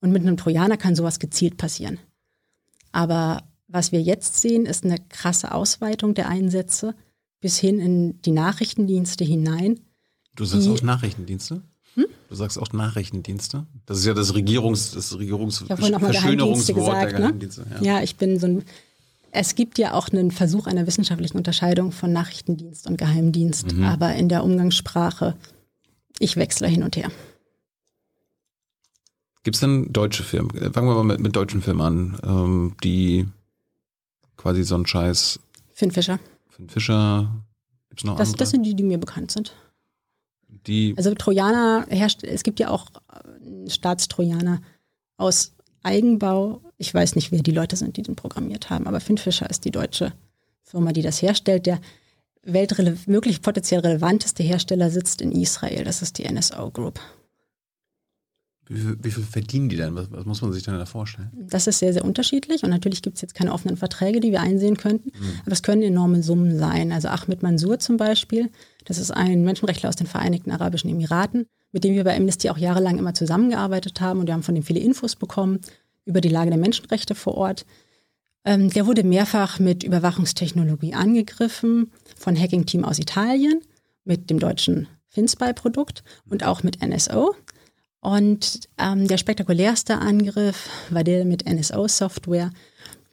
Und 0.00 0.12
mit 0.12 0.22
einem 0.22 0.36
Trojaner 0.36 0.76
kann 0.76 0.94
sowas 0.94 1.18
gezielt 1.18 1.56
passieren. 1.56 1.98
Aber 2.92 3.42
was 3.66 3.92
wir 3.92 4.00
jetzt 4.00 4.40
sehen, 4.40 4.66
ist 4.66 4.84
eine 4.84 4.98
krasse 5.08 5.52
Ausweitung 5.52 6.14
der 6.14 6.28
Einsätze 6.28 6.94
bis 7.40 7.58
hin 7.58 7.78
in 7.78 8.20
die 8.22 8.32
Nachrichtendienste 8.32 9.24
hinein. 9.24 9.80
Du 10.34 10.44
sagst 10.44 10.68
auch 10.68 10.82
Nachrichtendienste? 10.82 11.62
Hm? 11.98 12.06
Du 12.28 12.34
sagst 12.36 12.58
auch 12.58 12.72
Nachrichtendienste. 12.72 13.66
Das 13.86 13.98
ist 13.98 14.06
ja 14.06 14.14
das 14.14 14.32
Regierungs, 14.32 14.92
das 14.92 15.18
Regierungs 15.18 15.64
Verschönerungswort 15.66 17.02
der 17.02 17.12
Geheimdienste. 17.12 17.66
Ja. 17.80 17.82
ja, 17.82 18.02
ich 18.02 18.14
bin 18.16 18.38
so 18.38 18.46
ein. 18.46 18.62
Es 19.32 19.56
gibt 19.56 19.78
ja 19.78 19.94
auch 19.94 20.08
einen 20.08 20.30
Versuch 20.30 20.68
einer 20.68 20.86
wissenschaftlichen 20.86 21.36
Unterscheidung 21.36 21.90
von 21.90 22.12
Nachrichtendienst 22.12 22.86
und 22.86 22.96
Geheimdienst, 22.96 23.72
mhm. 23.72 23.82
aber 23.82 24.14
in 24.14 24.28
der 24.28 24.44
Umgangssprache, 24.44 25.36
ich 26.20 26.36
wechsle 26.36 26.68
hin 26.68 26.84
und 26.84 26.96
her. 26.96 27.10
Gibt 29.42 29.56
es 29.56 29.60
denn 29.60 29.92
deutsche 29.92 30.22
Firmen? 30.22 30.72
Fangen 30.72 30.88
wir 30.88 30.94
mal 30.94 31.04
mit, 31.04 31.20
mit 31.20 31.34
deutschen 31.34 31.62
Firmen 31.62 31.82
an, 31.82 32.18
ähm, 32.24 32.76
die 32.84 33.26
quasi 34.36 34.62
so 34.62 34.76
einen 34.76 34.86
Scheiß. 34.86 35.40
Finn 35.74 35.90
Fischer. 35.90 36.20
Finn 36.48 36.68
Fischer. 36.68 37.30
Gibt's 37.90 38.04
noch 38.04 38.16
das, 38.16 38.28
andere? 38.28 38.38
das 38.38 38.50
sind 38.50 38.62
die, 38.62 38.74
die 38.74 38.84
mir 38.84 38.98
bekannt 38.98 39.32
sind. 39.32 39.52
Die 40.66 40.94
also 40.96 41.14
Trojaner 41.14 41.86
herrscht, 41.88 42.24
es 42.24 42.42
gibt 42.42 42.60
ja 42.60 42.70
auch 42.70 42.86
äh, 43.12 43.70
Staatstrojaner 43.70 44.60
aus 45.16 45.54
Eigenbau. 45.82 46.60
Ich 46.76 46.92
weiß 46.92 47.14
nicht, 47.14 47.32
wer 47.32 47.42
die 47.42 47.52
Leute 47.52 47.76
sind, 47.76 47.96
die 47.96 48.02
den 48.02 48.16
programmiert 48.16 48.70
haben, 48.70 48.86
aber 48.86 49.00
Finfisher 49.00 49.48
ist 49.48 49.64
die 49.64 49.70
deutsche 49.70 50.12
Firma, 50.62 50.92
die 50.92 51.02
das 51.02 51.22
herstellt. 51.22 51.66
Der 51.66 51.80
weltrele- 52.44 53.40
potenziell 53.40 53.80
relevanteste 53.80 54.42
Hersteller 54.42 54.90
sitzt 54.90 55.20
in 55.20 55.32
Israel. 55.32 55.84
Das 55.84 56.02
ist 56.02 56.18
die 56.18 56.30
NSO 56.30 56.70
Group. 56.70 57.00
Wie 58.68 58.78
viel, 58.78 58.96
wie 59.02 59.10
viel, 59.10 59.24
verdienen 59.24 59.68
die 59.68 59.76
denn? 59.76 59.94
Was, 59.94 60.10
was, 60.10 60.24
muss 60.24 60.42
man 60.42 60.52
sich 60.52 60.62
denn 60.62 60.74
da 60.74 60.86
vorstellen? 60.86 61.30
Das 61.34 61.66
ist 61.66 61.78
sehr, 61.78 61.92
sehr 61.92 62.04
unterschiedlich 62.04 62.62
und 62.64 62.70
natürlich 62.70 63.02
gibt 63.02 63.16
es 63.16 63.22
jetzt 63.22 63.34
keine 63.34 63.52
offenen 63.52 63.76
Verträge, 63.76 64.20
die 64.20 64.30
wir 64.30 64.40
einsehen 64.40 64.76
könnten, 64.76 65.10
mhm. 65.18 65.40
aber 65.42 65.52
es 65.52 65.62
können 65.62 65.82
enorme 65.82 66.22
Summen 66.22 66.58
sein. 66.58 66.92
Also 66.92 67.08
Ahmed 67.08 67.42
Mansour 67.42 67.78
zum 67.78 67.96
Beispiel, 67.96 68.50
das 68.84 68.98
ist 68.98 69.10
ein 69.10 69.44
Menschenrechtler 69.44 69.88
aus 69.88 69.96
den 69.96 70.06
Vereinigten 70.06 70.50
Arabischen 70.50 70.90
Emiraten, 70.90 71.46
mit 71.72 71.84
dem 71.84 71.94
wir 71.94 72.04
bei 72.04 72.16
Amnesty 72.16 72.50
auch 72.50 72.58
jahrelang 72.58 72.98
immer 72.98 73.14
zusammengearbeitet 73.14 74.00
haben 74.00 74.20
und 74.20 74.26
wir 74.26 74.34
haben 74.34 74.42
von 74.42 74.54
dem 74.54 74.64
viele 74.64 74.80
Infos 74.80 75.16
bekommen 75.16 75.60
über 76.04 76.20
die 76.20 76.28
Lage 76.28 76.50
der 76.50 76.58
Menschenrechte 76.58 77.14
vor 77.14 77.34
Ort. 77.36 77.66
Ähm, 78.44 78.70
der 78.70 78.86
wurde 78.86 79.04
mehrfach 79.04 79.58
mit 79.58 79.82
Überwachungstechnologie 79.82 80.94
angegriffen 80.94 81.90
von 82.16 82.38
Hacking-Team 82.38 82.84
aus 82.84 82.98
Italien, 82.98 83.60
mit 84.08 84.30
dem 84.30 84.38
deutschen 84.38 84.88
Finspy-Produkt 85.10 86.02
und 86.28 86.44
auch 86.44 86.62
mit 86.62 86.82
NSO. 86.82 87.34
Und 88.00 88.68
ähm, 88.78 89.08
der 89.08 89.18
spektakulärste 89.18 89.98
Angriff 89.98 90.68
war 90.90 91.04
der 91.04 91.24
mit 91.24 91.48
NSO-Software. 91.48 92.50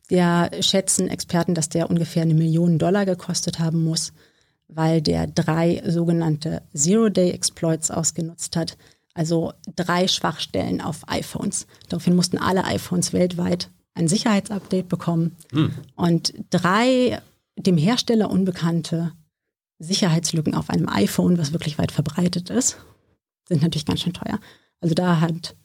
Der 0.09 0.51
schätzen 0.61 1.07
Experten, 1.07 1.55
dass 1.55 1.69
der 1.69 1.89
ungefähr 1.89 2.21
eine 2.21 2.35
Million 2.35 2.77
Dollar 2.77 3.05
gekostet 3.05 3.59
haben 3.59 3.83
muss, 3.83 4.13
weil 4.67 5.01
der 5.01 5.25
drei 5.27 5.81
sogenannte 5.85 6.61
Zero-Day-Exploits 6.75 7.89
ausgenutzt 7.89 8.55
hat. 8.55 8.77
Also 9.15 9.53
drei 9.75 10.07
Schwachstellen 10.07 10.81
auf 10.81 11.07
iPhones. 11.07 11.65
Daraufhin 11.89 12.15
mussten 12.15 12.37
alle 12.37 12.65
iPhones 12.65 13.13
weltweit 13.13 13.69
ein 13.95 14.07
Sicherheitsupdate 14.07 14.87
bekommen. 14.87 15.35
Hm. 15.51 15.71
Und 15.95 16.33
drei 16.49 17.21
dem 17.57 17.77
Hersteller 17.77 18.29
unbekannte 18.29 19.13
Sicherheitslücken 19.79 20.53
auf 20.53 20.69
einem 20.69 20.89
iPhone, 20.89 21.37
was 21.37 21.53
wirklich 21.53 21.77
weit 21.77 21.91
verbreitet 21.91 22.49
ist, 22.49 22.77
sind 23.47 23.61
natürlich 23.61 23.85
ganz 23.85 24.01
schön 24.01 24.13
teuer. 24.13 24.39
Also 24.85 24.93
da 24.93 25.19
hat, 25.19 25.55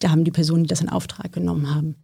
da 0.00 0.10
haben 0.10 0.24
die 0.24 0.32
Personen, 0.32 0.64
die 0.64 0.68
das 0.68 0.80
in 0.80 0.88
Auftrag 0.88 1.32
genommen 1.32 1.72
haben, 1.72 1.94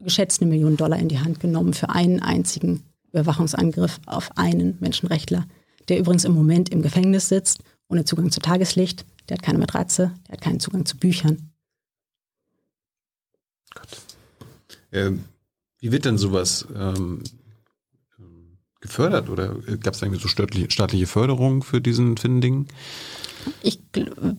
geschätzt 0.00 0.42
eine 0.42 0.50
Million 0.50 0.76
Dollar 0.76 0.98
in 0.98 1.08
die 1.08 1.20
Hand 1.20 1.38
genommen 1.38 1.74
für 1.74 1.90
einen 1.90 2.20
einzigen 2.20 2.82
Überwachungsangriff 3.12 4.00
auf 4.06 4.36
einen 4.36 4.76
Menschenrechtler, 4.80 5.46
der 5.88 6.00
übrigens 6.00 6.24
im 6.24 6.32
Moment 6.32 6.70
im 6.70 6.82
Gefängnis 6.82 7.28
sitzt, 7.28 7.60
ohne 7.88 8.04
Zugang 8.04 8.32
zu 8.32 8.40
Tageslicht, 8.40 9.06
der 9.28 9.36
hat 9.36 9.44
keine 9.44 9.60
Matratze, 9.60 10.10
der 10.26 10.32
hat 10.32 10.40
keinen 10.40 10.58
Zugang 10.58 10.84
zu 10.86 10.96
Büchern. 10.96 11.52
Gott. 13.76 14.02
Ähm, 14.90 15.22
wie 15.78 15.92
wird 15.92 16.04
denn 16.04 16.18
sowas 16.18 16.66
ähm, 16.74 17.22
gefördert 18.80 19.28
oder 19.28 19.54
gab 19.78 19.94
es 19.94 20.02
eigentlich 20.02 20.22
so 20.22 20.26
staatliche, 20.26 20.68
staatliche 20.72 21.06
Förderung 21.06 21.62
für 21.62 21.80
diesen 21.80 22.16
Finding? 22.16 22.66
Ich, 23.62 23.80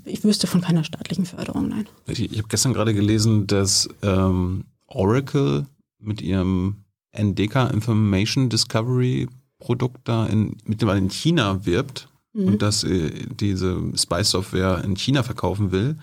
ich 0.06 0.24
wüsste 0.24 0.48
von 0.48 0.62
keiner 0.62 0.84
staatlichen 0.84 1.26
Förderung, 1.26 1.70
nein. 1.70 1.88
Ich, 2.08 2.20
ich 2.20 2.38
habe 2.38 2.48
gestern 2.48 2.74
gerade 2.74 2.94
gelesen, 2.94 3.48
dass 3.48 3.90
ähm, 4.02 4.66
Oracle 4.88 5.66
mit 6.00 6.22
ihrem 6.22 6.84
NDK 7.12 7.72
Information 7.74 8.50
Discovery 8.50 9.28
Produkt 9.60 10.08
da 10.08 10.28
in, 10.28 10.58
mittlerweile 10.66 11.00
in 11.00 11.10
China 11.10 11.66
wirbt 11.66 12.10
mhm. 12.34 12.48
und 12.48 12.62
dass 12.62 12.84
äh, 12.84 13.12
diese 13.40 13.92
Spy-Software 13.96 14.84
in 14.84 14.96
China 14.96 15.24
verkaufen 15.24 15.72
will. 15.72 15.98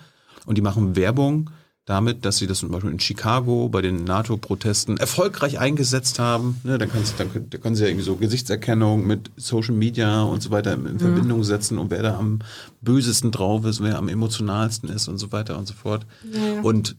Und 0.45 0.57
die 0.57 0.61
machen 0.61 0.95
Werbung 0.95 1.49
damit, 1.85 2.25
dass 2.25 2.37
sie 2.37 2.47
das 2.47 2.59
zum 2.59 2.71
Beispiel 2.71 2.91
in 2.91 2.99
Chicago 2.99 3.69
bei 3.69 3.81
den 3.81 4.03
NATO-Protesten 4.03 4.97
erfolgreich 4.97 5.59
eingesetzt 5.59 6.17
haben. 6.17 6.59
Ne, 6.63 6.79
dann, 6.79 6.91
kannst, 6.91 7.19
dann, 7.19 7.29
dann 7.31 7.61
können 7.61 7.75
sie 7.75 7.83
ja 7.83 7.89
irgendwie 7.89 8.05
so 8.05 8.15
Gesichtserkennung 8.15 9.05
mit 9.05 9.29
Social 9.37 9.75
Media 9.75 10.23
und 10.23 10.41
so 10.41 10.49
weiter 10.49 10.73
in, 10.73 10.85
in 10.87 10.93
mhm. 10.93 10.99
Verbindung 10.99 11.43
setzen 11.43 11.77
und 11.77 11.91
wer 11.91 12.01
da 12.01 12.17
am 12.17 12.39
bösesten 12.81 13.31
drauf 13.31 13.65
ist, 13.65 13.83
wer 13.83 13.97
am 13.97 14.09
emotionalsten 14.09 14.89
ist 14.89 15.07
und 15.07 15.19
so 15.19 15.31
weiter 15.31 15.59
und 15.59 15.67
so 15.67 15.75
fort. 15.75 16.07
Ja. 16.31 16.61
Und 16.61 16.97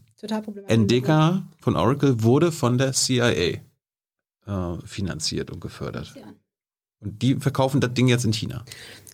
NDK 0.68 1.42
von 1.58 1.76
Oracle 1.76 2.22
wurde 2.22 2.52
von 2.52 2.78
der 2.78 2.92
CIA 2.92 3.30
äh, 3.30 3.60
finanziert 4.84 5.50
und 5.50 5.60
gefördert. 5.60 6.14
Ja. 6.14 6.22
Und 7.00 7.22
die 7.22 7.34
verkaufen 7.34 7.80
das 7.80 7.92
Ding 7.92 8.06
jetzt 8.06 8.24
in 8.24 8.32
China. 8.32 8.64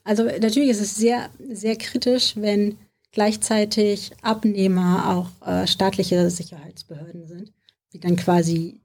Also 0.05 0.25
natürlich 0.25 0.69
ist 0.69 0.81
es 0.81 0.95
sehr, 0.95 1.31
sehr 1.51 1.77
kritisch, 1.77 2.35
wenn 2.37 2.77
gleichzeitig 3.13 4.13
Abnehmer 4.23 5.11
auch 5.11 5.47
äh, 5.47 5.67
staatliche 5.67 6.29
Sicherheitsbehörden 6.31 7.27
sind, 7.27 7.53
die 7.93 8.01
dann 8.01 8.17
quasi 8.17 8.81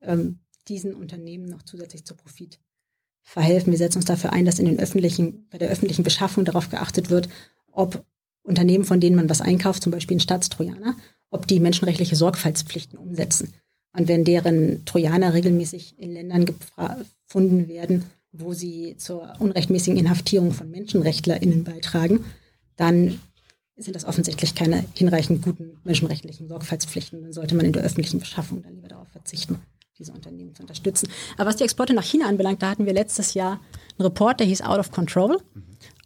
ähm, 0.00 0.38
diesen 0.68 0.94
Unternehmen 0.94 1.46
noch 1.46 1.62
zusätzlich 1.62 2.04
zu 2.04 2.14
Profit 2.14 2.60
verhelfen. 3.22 3.72
Wir 3.72 3.78
setzen 3.78 3.98
uns 3.98 4.06
dafür 4.06 4.32
ein, 4.32 4.44
dass 4.44 4.60
in 4.60 4.66
den 4.66 4.78
öffentlichen, 4.78 5.48
bei 5.50 5.58
der 5.58 5.68
öffentlichen 5.68 6.04
Beschaffung 6.04 6.44
darauf 6.44 6.70
geachtet 6.70 7.10
wird, 7.10 7.28
ob 7.72 8.04
Unternehmen, 8.42 8.84
von 8.84 9.00
denen 9.00 9.16
man 9.16 9.28
was 9.28 9.40
einkauft, 9.40 9.82
zum 9.82 9.92
Beispiel 9.92 10.16
ein 10.16 10.20
Staatstrojaner, 10.20 10.96
ob 11.30 11.48
die 11.48 11.58
menschenrechtliche 11.58 12.14
Sorgfaltspflichten 12.14 12.98
umsetzen. 12.98 13.52
Und 13.92 14.08
wenn 14.08 14.24
deren 14.24 14.84
Trojaner 14.84 15.34
regelmäßig 15.34 15.98
in 15.98 16.12
Ländern 16.12 16.44
gefunden 16.46 17.66
werden, 17.66 18.04
wo 18.30 18.52
sie 18.52 18.96
zur 18.98 19.34
unrechtmäßigen 19.40 19.98
Inhaftierung 19.98 20.52
von 20.52 20.70
MenschenrechtlerInnen 20.70 21.64
beitragen, 21.64 22.24
dann 22.76 23.18
sind 23.76 23.94
das 23.94 24.04
offensichtlich 24.04 24.54
keine 24.54 24.84
hinreichend 24.94 25.42
guten 25.42 25.78
menschenrechtlichen 25.84 26.48
Sorgfaltspflichten. 26.48 27.22
Dann 27.22 27.32
sollte 27.32 27.54
man 27.54 27.66
in 27.66 27.72
der 27.72 27.82
öffentlichen 27.82 28.20
Beschaffung 28.20 28.62
dann 28.62 28.74
lieber 28.74 28.88
darauf 28.88 29.08
verzichten, 29.08 29.60
diese 29.98 30.12
Unternehmen 30.12 30.54
zu 30.54 30.62
unterstützen. 30.62 31.08
Aber 31.36 31.48
was 31.48 31.56
die 31.56 31.64
Exporte 31.64 31.92
nach 31.92 32.04
China 32.04 32.26
anbelangt, 32.26 32.62
da 32.62 32.70
hatten 32.70 32.86
wir 32.86 32.94
letztes 32.94 33.34
Jahr 33.34 33.60
einen 33.98 34.06
Report, 34.06 34.40
der 34.40 34.46
hieß 34.46 34.62
Out 34.62 34.78
of 34.78 34.90
Control. 34.90 35.38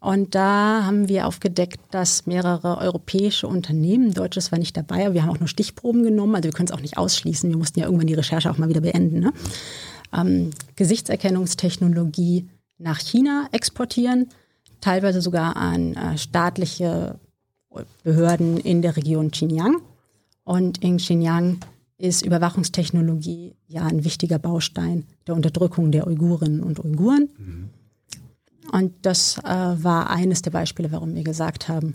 Und 0.00 0.34
da 0.34 0.84
haben 0.84 1.08
wir 1.08 1.26
aufgedeckt, 1.26 1.78
dass 1.90 2.26
mehrere 2.26 2.78
europäische 2.78 3.46
Unternehmen, 3.46 4.14
deutsches 4.14 4.50
war 4.50 4.58
nicht 4.58 4.76
dabei, 4.76 5.04
aber 5.04 5.14
wir 5.14 5.22
haben 5.22 5.30
auch 5.30 5.40
nur 5.40 5.48
Stichproben 5.48 6.02
genommen, 6.02 6.34
also 6.34 6.48
wir 6.48 6.52
können 6.52 6.68
es 6.68 6.72
auch 6.72 6.80
nicht 6.80 6.96
ausschließen. 6.96 7.50
Wir 7.50 7.58
mussten 7.58 7.80
ja 7.80 7.84
irgendwann 7.84 8.06
die 8.06 8.14
Recherche 8.14 8.50
auch 8.50 8.56
mal 8.56 8.70
wieder 8.70 8.80
beenden. 8.80 9.20
Ne? 9.20 9.32
Ähm, 10.16 10.50
Gesichtserkennungstechnologie 10.76 12.48
nach 12.78 12.98
China 12.98 13.46
exportieren, 13.52 14.28
teilweise 14.80 15.20
sogar 15.20 15.56
an 15.56 15.94
äh, 15.94 16.16
staatliche 16.16 17.20
Behörden 18.02 18.58
in 18.58 18.82
der 18.82 18.96
Region 18.96 19.30
Xinjiang. 19.30 19.80
Und 20.44 20.82
in 20.82 20.96
Xinjiang 20.96 21.58
ist 21.98 22.22
Überwachungstechnologie 22.22 23.54
ja 23.66 23.84
ein 23.84 24.04
wichtiger 24.04 24.38
Baustein 24.38 25.06
der 25.26 25.34
Unterdrückung 25.34 25.92
der 25.92 26.06
Uigurinnen 26.06 26.62
und 26.62 26.82
Uiguren. 26.82 27.28
Mhm. 27.38 27.68
Und 28.72 28.94
das 29.02 29.38
äh, 29.38 29.42
war 29.44 30.10
eines 30.10 30.42
der 30.42 30.50
Beispiele, 30.50 30.92
warum 30.92 31.14
wir 31.14 31.24
gesagt 31.24 31.68
haben, 31.68 31.94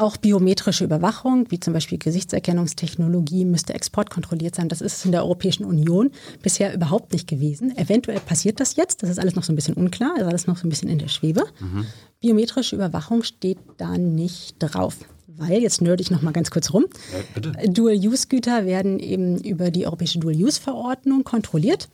auch 0.00 0.16
biometrische 0.16 0.84
Überwachung, 0.84 1.46
wie 1.50 1.60
zum 1.60 1.72
Beispiel 1.72 1.98
Gesichtserkennungstechnologie, 1.98 3.44
müsste 3.44 3.74
exportkontrolliert 3.74 4.54
sein. 4.54 4.68
Das 4.68 4.80
ist 4.80 4.98
es 4.98 5.04
in 5.04 5.12
der 5.12 5.22
Europäischen 5.22 5.64
Union 5.64 6.10
bisher 6.42 6.74
überhaupt 6.74 7.12
nicht 7.12 7.28
gewesen. 7.28 7.76
Eventuell 7.76 8.20
passiert 8.20 8.60
das 8.60 8.76
jetzt. 8.76 9.02
Das 9.02 9.10
ist 9.10 9.18
alles 9.18 9.36
noch 9.36 9.44
so 9.44 9.52
ein 9.52 9.56
bisschen 9.56 9.74
unklar, 9.74 10.16
ist 10.16 10.24
alles 10.24 10.46
noch 10.46 10.56
so 10.56 10.66
ein 10.66 10.70
bisschen 10.70 10.88
in 10.88 10.98
der 10.98 11.08
Schwebe. 11.08 11.44
Mhm. 11.60 11.86
Biometrische 12.20 12.76
Überwachung 12.76 13.22
steht 13.22 13.58
da 13.76 13.96
nicht 13.96 14.56
drauf. 14.58 14.96
Weil, 15.26 15.62
jetzt 15.62 15.80
nörde 15.80 16.02
ich 16.02 16.10
noch 16.10 16.20
mal 16.20 16.32
ganz 16.32 16.50
kurz 16.50 16.72
rum, 16.72 16.86
ja, 17.36 17.66
Dual-Use-Güter 17.66 18.66
werden 18.66 18.98
eben 18.98 19.38
über 19.42 19.70
die 19.70 19.86
Europäische 19.86 20.18
Dual-Use-Verordnung 20.18 21.24
kontrolliert. 21.24 21.88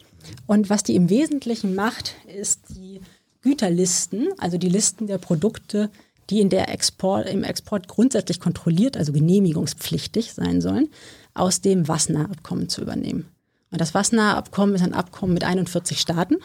Und 0.47 0.69
was 0.69 0.83
die 0.83 0.97
im 0.97 1.11
Wesentlichen 1.11 1.77
macht, 1.77 2.17
ist 2.41 2.61
die 2.71 3.01
Güterlisten, 3.43 4.29
also 4.39 4.59
die 4.59 4.69
Listen 4.69 5.07
der 5.07 5.19
Produkte, 5.19 5.91
die 6.31 6.41
in 6.41 6.49
der 6.51 6.73
Export, 6.73 7.29
im 7.29 7.45
Export 7.45 7.89
grundsätzlich 7.89 8.41
kontrolliert, 8.41 8.97
also 8.97 9.13
genehmigungspflichtig 9.13 10.33
sein 10.33 10.61
sollen, 10.61 10.89
aus 11.35 11.61
dem 11.61 11.89
Wassenaar-Abkommen 11.89 12.69
zu 12.69 12.83
übernehmen. 12.83 13.29
Und 13.71 13.81
das 13.81 13.95
Wassenaar-Abkommen 13.95 14.75
ist 14.75 14.83
ein 14.83 14.95
Abkommen 14.95 15.35
mit 15.35 15.45
41 15.45 16.01
Staaten. 16.01 16.37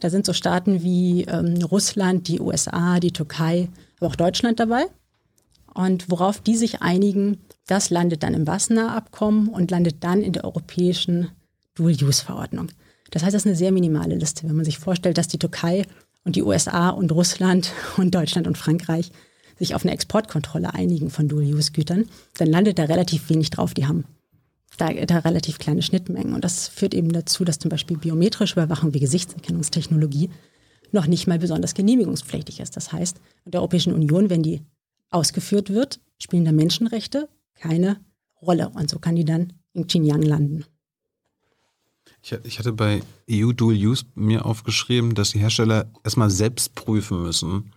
Da 0.00 0.10
sind 0.10 0.26
so 0.26 0.32
Staaten 0.32 0.82
wie 0.82 1.24
ähm, 1.24 1.62
Russland, 1.62 2.28
die 2.28 2.40
USA, 2.40 3.00
die 3.00 3.12
Türkei, 3.12 3.68
aber 3.98 4.08
auch 4.08 4.16
Deutschland 4.16 4.60
dabei. 4.60 4.86
Und 5.74 6.10
worauf 6.10 6.40
die 6.40 6.56
sich 6.56 6.82
einigen, 6.82 7.38
das 7.66 7.90
landet 7.90 8.22
dann 8.22 8.34
im 8.34 8.46
Wassenaar-Abkommen 8.46 9.48
und 9.48 9.70
landet 9.70 9.96
dann 10.00 10.22
in 10.22 10.32
der 10.32 10.44
europäischen 10.44 11.30
Dual-Use-Verordnung. 11.74 12.68
Das 13.10 13.22
heißt, 13.22 13.34
das 13.34 13.42
ist 13.42 13.46
eine 13.46 13.56
sehr 13.56 13.72
minimale 13.72 14.14
Liste. 14.14 14.48
Wenn 14.48 14.56
man 14.56 14.64
sich 14.64 14.78
vorstellt, 14.78 15.18
dass 15.18 15.28
die 15.28 15.38
Türkei 15.38 15.86
und 16.28 16.36
die 16.36 16.42
USA 16.42 16.90
und 16.90 17.10
Russland 17.10 17.72
und 17.96 18.14
Deutschland 18.14 18.46
und 18.46 18.58
Frankreich 18.58 19.10
sich 19.58 19.74
auf 19.74 19.82
eine 19.82 19.94
Exportkontrolle 19.94 20.74
einigen 20.74 21.08
von 21.08 21.26
Dual-Use-Gütern, 21.26 22.04
dann 22.36 22.48
landet 22.48 22.78
da 22.78 22.84
relativ 22.84 23.30
wenig 23.30 23.48
drauf. 23.48 23.72
Die 23.72 23.86
haben 23.86 24.04
da, 24.76 24.92
da, 24.92 25.20
relativ 25.20 25.58
kleine 25.58 25.80
Schnittmengen. 25.80 26.34
Und 26.34 26.44
das 26.44 26.68
führt 26.68 26.92
eben 26.92 27.12
dazu, 27.12 27.46
dass 27.46 27.58
zum 27.58 27.70
Beispiel 27.70 27.96
biometrische 27.96 28.60
Überwachung 28.60 28.92
wie 28.92 29.00
Gesichtserkennungstechnologie 29.00 30.28
noch 30.92 31.06
nicht 31.06 31.26
mal 31.26 31.38
besonders 31.38 31.72
genehmigungspflichtig 31.72 32.60
ist. 32.60 32.76
Das 32.76 32.92
heißt, 32.92 33.16
in 33.46 33.52
der 33.52 33.62
Europäischen 33.62 33.94
Union, 33.94 34.28
wenn 34.28 34.42
die 34.42 34.60
ausgeführt 35.08 35.70
wird, 35.70 35.98
spielen 36.18 36.44
da 36.44 36.52
Menschenrechte 36.52 37.30
keine 37.54 37.96
Rolle. 38.42 38.68
Und 38.68 38.90
so 38.90 38.98
kann 38.98 39.16
die 39.16 39.24
dann 39.24 39.54
in 39.72 39.86
Xinjiang 39.86 40.22
landen. 40.22 40.66
Ich, 42.44 42.58
hatte 42.58 42.72
bei 42.72 43.02
EU 43.30 43.52
Dual 43.52 43.74
Use 43.74 44.04
mir 44.14 44.44
aufgeschrieben, 44.44 45.14
dass 45.14 45.30
die 45.30 45.38
Hersteller 45.38 45.86
erstmal 46.04 46.30
selbst 46.30 46.74
prüfen 46.74 47.22
müssen, 47.22 47.72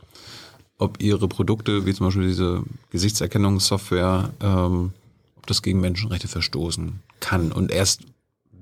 ob 0.77 1.01
ihre 1.01 1.27
Produkte, 1.27 1.85
wie 1.85 1.93
zum 1.93 2.07
Beispiel 2.07 2.27
diese 2.27 2.63
Gesichtserkennungssoftware, 2.89 4.33
ähm, 4.41 4.93
ob 5.37 5.47
das 5.47 5.61
gegen 5.61 5.79
Menschenrechte 5.79 6.27
verstoßen 6.27 6.99
kann. 7.19 7.51
Und 7.51 7.71
erst 7.71 8.01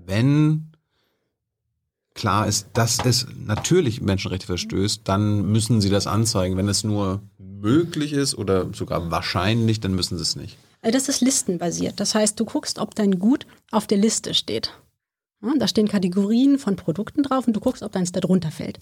wenn 0.05 0.69
klar 2.13 2.47
ist, 2.47 2.67
dass 2.73 2.99
es 3.05 3.27
natürlich 3.45 4.01
Menschenrechte 4.01 4.45
verstößt, 4.45 5.01
dann 5.05 5.51
müssen 5.51 5.79
sie 5.81 5.89
das 5.89 6.05
anzeigen. 6.05 6.57
Wenn 6.57 6.67
es 6.67 6.83
nur 6.83 7.21
möglich 7.37 8.13
ist 8.13 8.37
oder 8.37 8.73
sogar 8.73 9.09
wahrscheinlich, 9.09 9.79
dann 9.79 9.95
müssen 9.95 10.17
sie 10.17 10.23
es 10.23 10.35
nicht. 10.35 10.57
Also 10.81 10.93
das 10.93 11.09
ist 11.09 11.21
listenbasiert. 11.21 11.99
Das 11.99 12.15
heißt, 12.15 12.39
du 12.39 12.45
guckst, 12.45 12.79
ob 12.79 12.95
dein 12.95 13.19
Gut 13.19 13.45
auf 13.71 13.87
der 13.87 13.97
Liste 13.97 14.33
steht. 14.33 14.73
Ja, 15.41 15.53
da 15.57 15.67
stehen 15.67 15.87
Kategorien 15.87 16.59
von 16.59 16.75
Produkten 16.75 17.23
drauf 17.23 17.47
und 17.47 17.55
du 17.55 17.59
guckst, 17.59 17.83
ob 17.83 17.91
deins 17.91 18.11
da 18.11 18.19
drunter 18.19 18.51
fällt. 18.51 18.79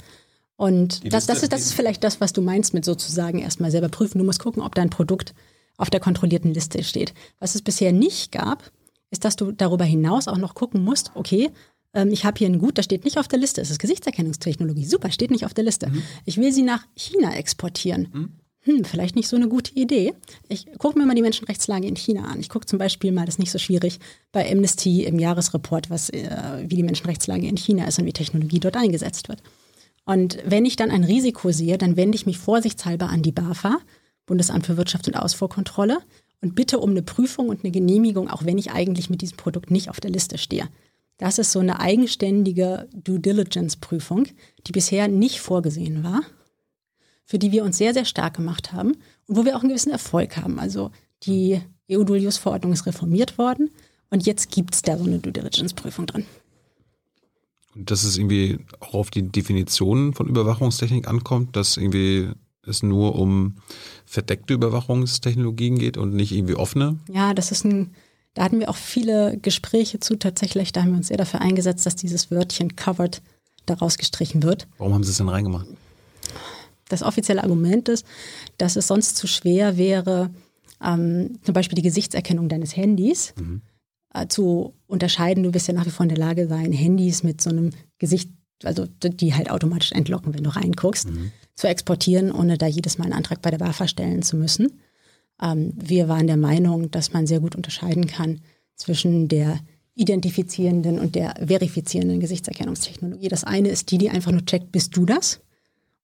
Und 0.56 1.14
das, 1.14 1.28
das, 1.28 1.44
ist, 1.44 1.54
das 1.54 1.62
ist 1.62 1.74
vielleicht 1.74 2.04
das, 2.04 2.20
was 2.20 2.34
du 2.34 2.42
meinst 2.42 2.74
mit 2.74 2.84
sozusagen 2.84 3.40
erstmal 3.40 3.70
selber 3.70 3.90
prüfen. 3.90 4.18
Du 4.18 4.26
musst 4.26 4.40
gucken, 4.40 4.64
ob 4.64 4.74
dein 4.74 4.90
Produkt 4.90 5.36
auf 5.78 5.92
der 5.92 6.00
kontrollierten 6.00 6.54
Liste 6.54 6.84
steht. 6.84 7.14
Was 7.40 7.54
es 7.54 7.62
bisher 7.62 7.94
nicht 7.94 8.32
gab, 8.32 8.72
ist, 9.12 9.24
dass 9.24 9.36
du 9.36 9.52
darüber 9.52 9.86
hinaus 9.86 10.28
auch 10.28 10.38
noch 10.38 10.56
gucken 10.56 10.84
musst, 10.84 11.12
okay, 11.14 11.52
ähm, 11.94 12.10
ich 12.10 12.26
habe 12.26 12.40
hier 12.40 12.50
ein 12.50 12.58
Gut, 12.58 12.80
das 12.80 12.86
steht 12.86 13.06
nicht 13.06 13.20
auf 13.20 13.28
der 13.28 13.38
Liste. 13.38 13.62
Es 13.62 13.70
ist 13.70 13.80
Gesichtserkennungstechnologie. 13.80 14.86
Super, 14.86 15.12
steht 15.12 15.30
nicht 15.30 15.46
auf 15.46 15.54
der 15.54 15.64
Liste. 15.64 15.90
Mhm. 15.90 16.02
Ich 16.26 16.38
will 16.38 16.52
sie 16.52 16.64
nach 16.64 16.86
China 16.96 17.36
exportieren. 17.36 18.08
Mhm 18.12 18.32
hm, 18.68 18.84
vielleicht 18.84 19.16
nicht 19.16 19.28
so 19.28 19.36
eine 19.36 19.48
gute 19.48 19.74
Idee. 19.74 20.14
Ich 20.50 20.68
gucke 20.78 21.00
mir 21.00 21.06
mal 21.06 21.16
die 21.16 21.22
Menschenrechtslage 21.22 21.88
in 21.88 21.96
China 21.96 22.26
an. 22.26 22.40
Ich 22.40 22.50
gucke 22.50 22.66
zum 22.66 22.78
Beispiel 22.78 23.12
mal, 23.12 23.26
das 23.26 23.36
ist 23.36 23.40
nicht 23.40 23.52
so 23.52 23.60
schwierig, 23.60 24.00
bei 24.32 24.52
Amnesty 24.52 25.06
im 25.06 25.18
Jahresreport, 25.18 25.90
was, 25.90 26.10
äh, 26.10 26.30
wie 26.68 26.76
die 26.76 26.84
Menschenrechtslage 26.84 27.48
in 27.48 27.58
China 27.58 27.88
ist 27.88 27.98
und 27.98 28.06
wie 28.06 28.14
Technologie 28.14 28.60
dort 28.60 28.76
eingesetzt 28.76 29.30
wird. 29.30 29.42
Und 30.06 30.38
wenn 30.46 30.66
ich 30.66 30.76
dann 30.76 30.92
ein 30.92 31.04
Risiko 31.04 31.52
sehe, 31.52 31.78
dann 31.78 31.96
wende 31.96 32.16
ich 32.16 32.26
mich 32.26 32.38
vorsichtshalber 32.38 33.10
an 33.10 33.22
die 33.22 33.32
BAFA, 33.32 33.80
Bundesamt 34.26 34.66
für 34.66 34.78
Wirtschaft 34.78 35.08
und 35.08 35.16
Ausfuhrkontrolle, 35.16 36.00
und 36.42 36.54
bitte 36.54 36.80
um 36.80 36.92
eine 36.92 37.02
Prüfung 37.02 37.50
und 37.50 37.64
eine 37.64 37.72
Genehmigung, 37.72 38.30
auch 38.30 38.46
wenn 38.46 38.58
ich 38.58 38.72
eigentlich 38.72 39.10
mit 39.10 39.22
diesem 39.22 39.38
Produkt 39.38 39.72
nicht 39.72 39.90
auf 39.90 40.00
der 40.00 40.12
Liste 40.12 40.38
stehe. 40.38 40.70
Das 41.18 41.40
ist 41.40 41.52
so 41.52 41.60
eine 41.60 41.80
eigenständige 41.80 42.88
Due 42.94 43.20
Diligence-Prüfung, 43.20 44.28
die 44.68 44.72
bisher 44.72 45.08
nicht 45.08 45.40
vorgesehen 45.40 46.04
war 46.04 46.22
für 47.28 47.38
die 47.38 47.52
wir 47.52 47.64
uns 47.64 47.78
sehr, 47.78 47.94
sehr 47.94 48.06
stark 48.06 48.36
gemacht 48.36 48.74
haben 48.74 48.94
und 49.28 49.38
wo 49.38 49.46
wir 49.46 49.56
auch 49.56 49.60
einen 49.60 49.70
gewissen 49.70 49.92
Erfolg 49.92 50.38
haben. 50.38 50.60
Also 50.60 50.92
die 51.24 51.62
EU-Dual-Use-Verordnung 51.92 52.74
ist 52.74 52.86
reformiert 52.86 53.38
worden 53.38 53.70
und 54.10 54.26
jetzt 54.26 54.50
gibt 54.50 54.74
es 54.74 54.82
da 54.82 54.98
so 54.98 55.04
eine 55.04 55.20
Due 55.20 55.34
Diligence-Prüfung 55.34 56.08
drin. 56.08 56.26
Und 57.76 57.92
dass 57.92 58.04
es 58.04 58.18
irgendwie 58.18 58.60
auch 58.80 58.94
auf 58.94 59.12
die 59.12 59.24
Definition 59.24 60.14
von 60.14 60.28
Überwachungstechnik 60.28 61.08
ankommt, 61.08 61.56
dass 61.56 61.78
irgendwie 61.78 62.30
es 62.66 62.82
nur 62.82 63.16
um 63.16 63.56
verdeckte 64.06 64.54
Überwachungstechnologien 64.54 65.78
geht 65.78 65.98
und 65.98 66.14
nicht 66.14 66.32
irgendwie 66.32 66.56
offene? 66.56 66.98
Ja, 67.12 67.34
das 67.34 67.52
ist 67.52 67.66
ein, 67.66 67.94
da 68.34 68.44
hatten 68.44 68.60
wir 68.60 68.70
auch 68.70 68.76
viele 68.76 69.38
Gespräche 69.38 70.00
zu 70.00 70.18
tatsächlich. 70.18 70.72
Da 70.72 70.82
haben 70.82 70.92
wir 70.92 70.98
uns 70.98 71.10
sehr 71.10 71.18
dafür 71.18 71.42
eingesetzt, 71.42 71.86
dass 71.86 71.96
dieses 71.96 72.32
Wörtchen 72.32 72.76
covered 72.76 73.22
daraus 73.66 73.98
gestrichen 73.98 74.44
wird. 74.44 74.68
Warum 74.78 74.94
haben 74.94 75.04
Sie 75.04 75.12
es 75.12 75.18
denn 75.18 75.30
reingemacht? 75.30 75.68
Das 76.90 77.04
offizielle 77.04 77.44
Argument 77.44 77.90
ist, 77.90 78.06
dass 78.58 78.76
es 78.76 78.88
sonst 78.88 79.18
zu 79.18 79.28
schwer 79.28 79.78
wäre, 79.78 80.32
ähm, 80.84 81.40
zum 81.44 81.54
Beispiel 81.54 81.76
die 81.76 81.82
Gesichtserkennung 81.82 82.50
deines 82.50 82.76
Handys 82.76 83.34
mhm. 83.38 83.62
äh, 84.14 84.28
zu 84.28 84.74
unterscheiden. 84.88 85.44
Du 85.44 85.54
wirst 85.54 85.68
ja 85.68 85.74
nach 85.74 85.86
wie 85.86 85.92
vor 85.92 86.04
in 86.04 86.10
der 86.10 86.18
Lage 86.18 86.48
sein, 86.48 86.72
Handys 86.72 87.24
mit 87.24 87.42
so 87.42 87.50
einem 87.50 87.72
Gesicht, 88.00 88.32
also 88.64 88.86
die 88.86 89.34
halt 89.34 89.50
automatisch 89.50 89.92
entlocken, 89.92 90.34
wenn 90.34 90.44
du 90.44 90.56
reinguckst, 90.56 91.10
mhm. 91.10 91.32
zu 91.56 91.68
exportieren, 91.68 92.32
ohne 92.32 92.58
da 92.58 92.68
jedes 92.68 92.98
Mal 92.98 93.06
einen 93.06 93.14
Antrag 93.14 93.42
bei 93.42 93.52
der 93.52 93.58
BAFA 93.58 93.88
stellen 93.88 94.22
zu 94.22 94.38
müssen. 94.38 94.80
Ähm, 95.42 95.74
wir 95.76 96.08
waren 96.08 96.28
der 96.28 96.38
Meinung, 96.38 96.92
dass 96.92 97.14
man 97.14 97.28
sehr 97.28 97.40
gut 97.40 97.56
unterscheiden 97.56 98.08
kann 98.08 98.42
zwischen 98.76 99.28
der 99.28 99.60
identifizierenden 99.96 101.00
und 101.00 101.16
der 101.16 101.34
verifizierenden 101.44 102.20
Gesichtserkennungstechnologie. 102.20 103.30
Das 103.30 103.44
eine 103.44 103.70
ist 103.70 103.90
die, 103.90 103.98
die 103.98 104.12
einfach 104.12 104.32
nur 104.32 104.46
checkt, 104.46 104.72
bist 104.72 104.96
du 104.96 105.06
das? 105.06 105.42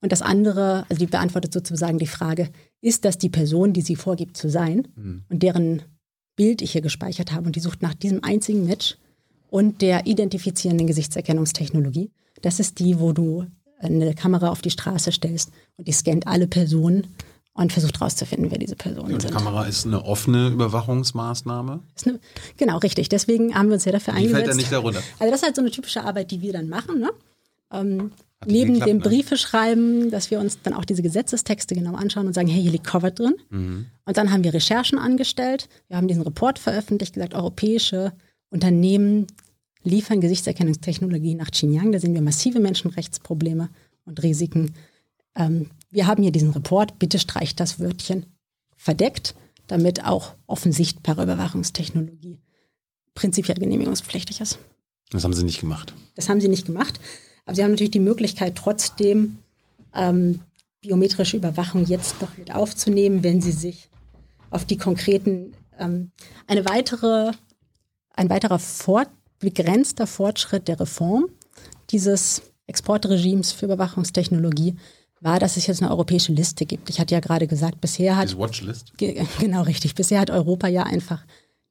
Und 0.04 0.12
das 0.12 0.22
andere, 0.22 0.86
also 0.90 1.00
die 1.00 1.10
beantwortet 1.10 1.54
sozusagen 1.54 1.98
die 1.98 2.08
Frage, 2.08 2.50
ist 2.82 3.06
das 3.06 3.18
die 3.18 3.30
Person, 3.30 3.72
die 3.72 3.80
sie 3.80 3.96
vorgibt 3.96 4.36
zu 4.36 4.50
sein 4.50 4.86
mhm. 4.98 5.24
und 5.30 5.42
deren 5.42 5.82
Bild 6.36 6.62
ich 6.62 6.74
hier 6.74 6.82
gespeichert 6.82 7.32
habe 7.32 7.46
und 7.46 7.56
die 7.56 7.62
sucht 7.62 7.82
nach 7.82 7.94
diesem 7.94 8.22
einzigen 8.22 8.66
Match 8.66 8.98
und 9.50 9.82
der 9.82 10.06
identifizierenden 10.06 10.88
Gesichtserkennungstechnologie. 10.88 12.12
Das 12.42 12.60
ist 12.60 12.80
die, 12.80 13.00
wo 13.00 13.14
du 13.14 13.46
eine 13.80 14.14
Kamera 14.14 14.50
auf 14.50 14.62
die 14.62 14.72
Straße 14.72 15.14
stellst 15.14 15.52
und 15.78 15.88
die 15.88 15.94
scannt 15.94 16.28
alle 16.28 16.48
Personen 16.48 17.08
und 17.54 17.72
versucht 17.72 18.02
herauszufinden, 18.02 18.52
wer 18.52 18.58
diese 18.58 18.76
Personen 18.76 19.14
und 19.14 19.22
sind. 19.22 19.34
Die 19.34 19.38
Kamera 19.38 19.64
ist 19.64 19.86
eine 19.86 20.04
offene 20.04 20.50
Überwachungsmaßnahme? 20.50 21.80
Eine, 22.06 22.20
genau, 22.58 22.78
richtig. 22.80 23.08
Deswegen 23.08 23.56
haben 23.56 23.68
wir 23.70 23.76
uns 23.76 23.86
ja 23.86 23.94
dafür 23.94 24.16
die 24.16 24.20
eingesetzt. 24.20 24.44
fällt 24.44 24.48
ja 24.50 24.58
nicht 24.58 24.72
darunter. 24.74 25.02
Also 25.18 25.32
das 25.32 25.40
ist 25.40 25.46
halt 25.46 25.56
so 25.56 25.62
eine 25.62 25.72
typische 25.72 26.04
Arbeit, 26.04 26.32
die 26.32 26.42
wir 26.42 26.52
dann 26.52 26.68
machen. 26.68 27.00
Ne? 27.00 27.12
Ähm, 27.72 28.12
neben 28.48 28.74
geklappt, 28.74 28.90
dem 28.90 28.98
ne? 28.98 29.04
Briefe 29.04 29.38
schreiben, 29.38 30.12
dass 30.12 30.32
wir 30.32 30.40
uns 30.40 30.62
dann 30.62 30.74
auch 30.74 30.86
diese 30.86 31.02
Gesetzestexte 31.02 31.76
genau 31.76 31.96
anschauen 31.96 32.28
und 32.28 32.34
sagen, 32.34 32.48
hey, 32.48 32.62
hier 32.62 32.72
liegt 32.72 32.86
Covered 32.86 33.20
drin. 33.20 33.36
Mhm. 33.50 33.86
Und 34.06 34.18
dann 34.18 34.32
haben 34.32 34.44
wir 34.44 34.54
Recherchen 34.54 34.98
angestellt. 34.98 35.70
Wir 35.88 35.98
haben 35.98 36.08
diesen 36.08 36.24
Report 36.24 36.60
veröffentlicht, 36.60 37.14
gesagt, 37.14 37.34
europäische 37.34 38.14
Unternehmen 38.50 39.28
liefern 39.84 40.22
Gesichtserkennungstechnologie 40.22 41.36
nach 41.36 41.52
Xinjiang. 41.52 41.92
Da 41.92 42.00
sehen 42.00 42.14
wir 42.14 42.22
massive 42.22 42.60
Menschenrechtsprobleme 42.60 43.70
und 44.06 44.24
Risiken. 44.24 44.74
Ähm, 45.36 45.70
wir 45.92 46.08
haben 46.08 46.24
hier 46.24 46.32
diesen 46.32 46.52
Report, 46.52 47.00
bitte 47.00 47.20
streicht 47.20 47.60
das 47.60 47.80
Wörtchen 47.80 48.26
verdeckt, 48.76 49.36
damit 49.68 50.06
auch 50.06 50.36
offensichtbare 50.48 51.24
Überwachungstechnologie 51.24 52.40
prinzipiell 53.16 53.58
genehmigungspflichtig 53.58 54.42
ist. 54.42 54.60
Das 55.12 55.24
haben 55.24 55.34
sie 55.34 55.44
nicht 55.44 55.60
gemacht. 55.60 55.94
Das 56.16 56.30
haben 56.30 56.42
sie 56.42 56.48
nicht 56.48 56.66
gemacht. 56.66 57.00
Aber 57.46 57.56
sie 57.56 57.64
haben 57.64 57.72
natürlich 57.72 57.92
die 57.92 58.00
Möglichkeit, 58.00 58.56
trotzdem 58.56 59.40
ähm, 59.94 60.40
biometrische 60.82 61.38
Überwachung 61.38 61.86
jetzt 61.86 62.22
noch 62.22 62.38
mit 62.38 62.54
aufzunehmen, 62.54 63.24
wenn 63.24 63.42
sie 63.42 63.52
sich 63.52 63.90
auf 64.50 64.66
die 64.66 64.78
konkreten, 64.78 65.54
ähm, 65.80 66.12
eine 66.48 66.66
weitere, 66.66 67.32
ein 68.14 68.30
weiterer 68.30 68.60
fort, 68.60 69.10
begrenzter 69.40 70.08
Fortschritt 70.08 70.68
der 70.68 70.80
Reform 70.80 71.28
dieses 71.90 72.44
Exportregimes 72.68 73.52
für 73.52 73.66
Überwachungstechnologie 73.66 74.76
war, 75.20 75.40
dass 75.40 75.58
es 75.58 75.68
jetzt 75.68 75.82
eine 75.82 75.92
europäische 75.92 76.34
Liste 76.34 76.66
gibt. 76.66 76.90
Ich 76.90 77.00
hatte 77.00 77.14
ja 77.14 77.20
gerade 77.20 77.48
gesagt, 77.48 77.82
bisher 77.82 78.18
hat. 78.18 78.26
Diese 78.26 78.38
Watchlist? 78.38 78.94
Genau, 79.40 79.64
richtig. 79.64 79.96
Bisher 79.96 80.20
hat 80.20 80.30
Europa 80.30 80.68
ja 80.68 80.84
einfach 80.84 81.26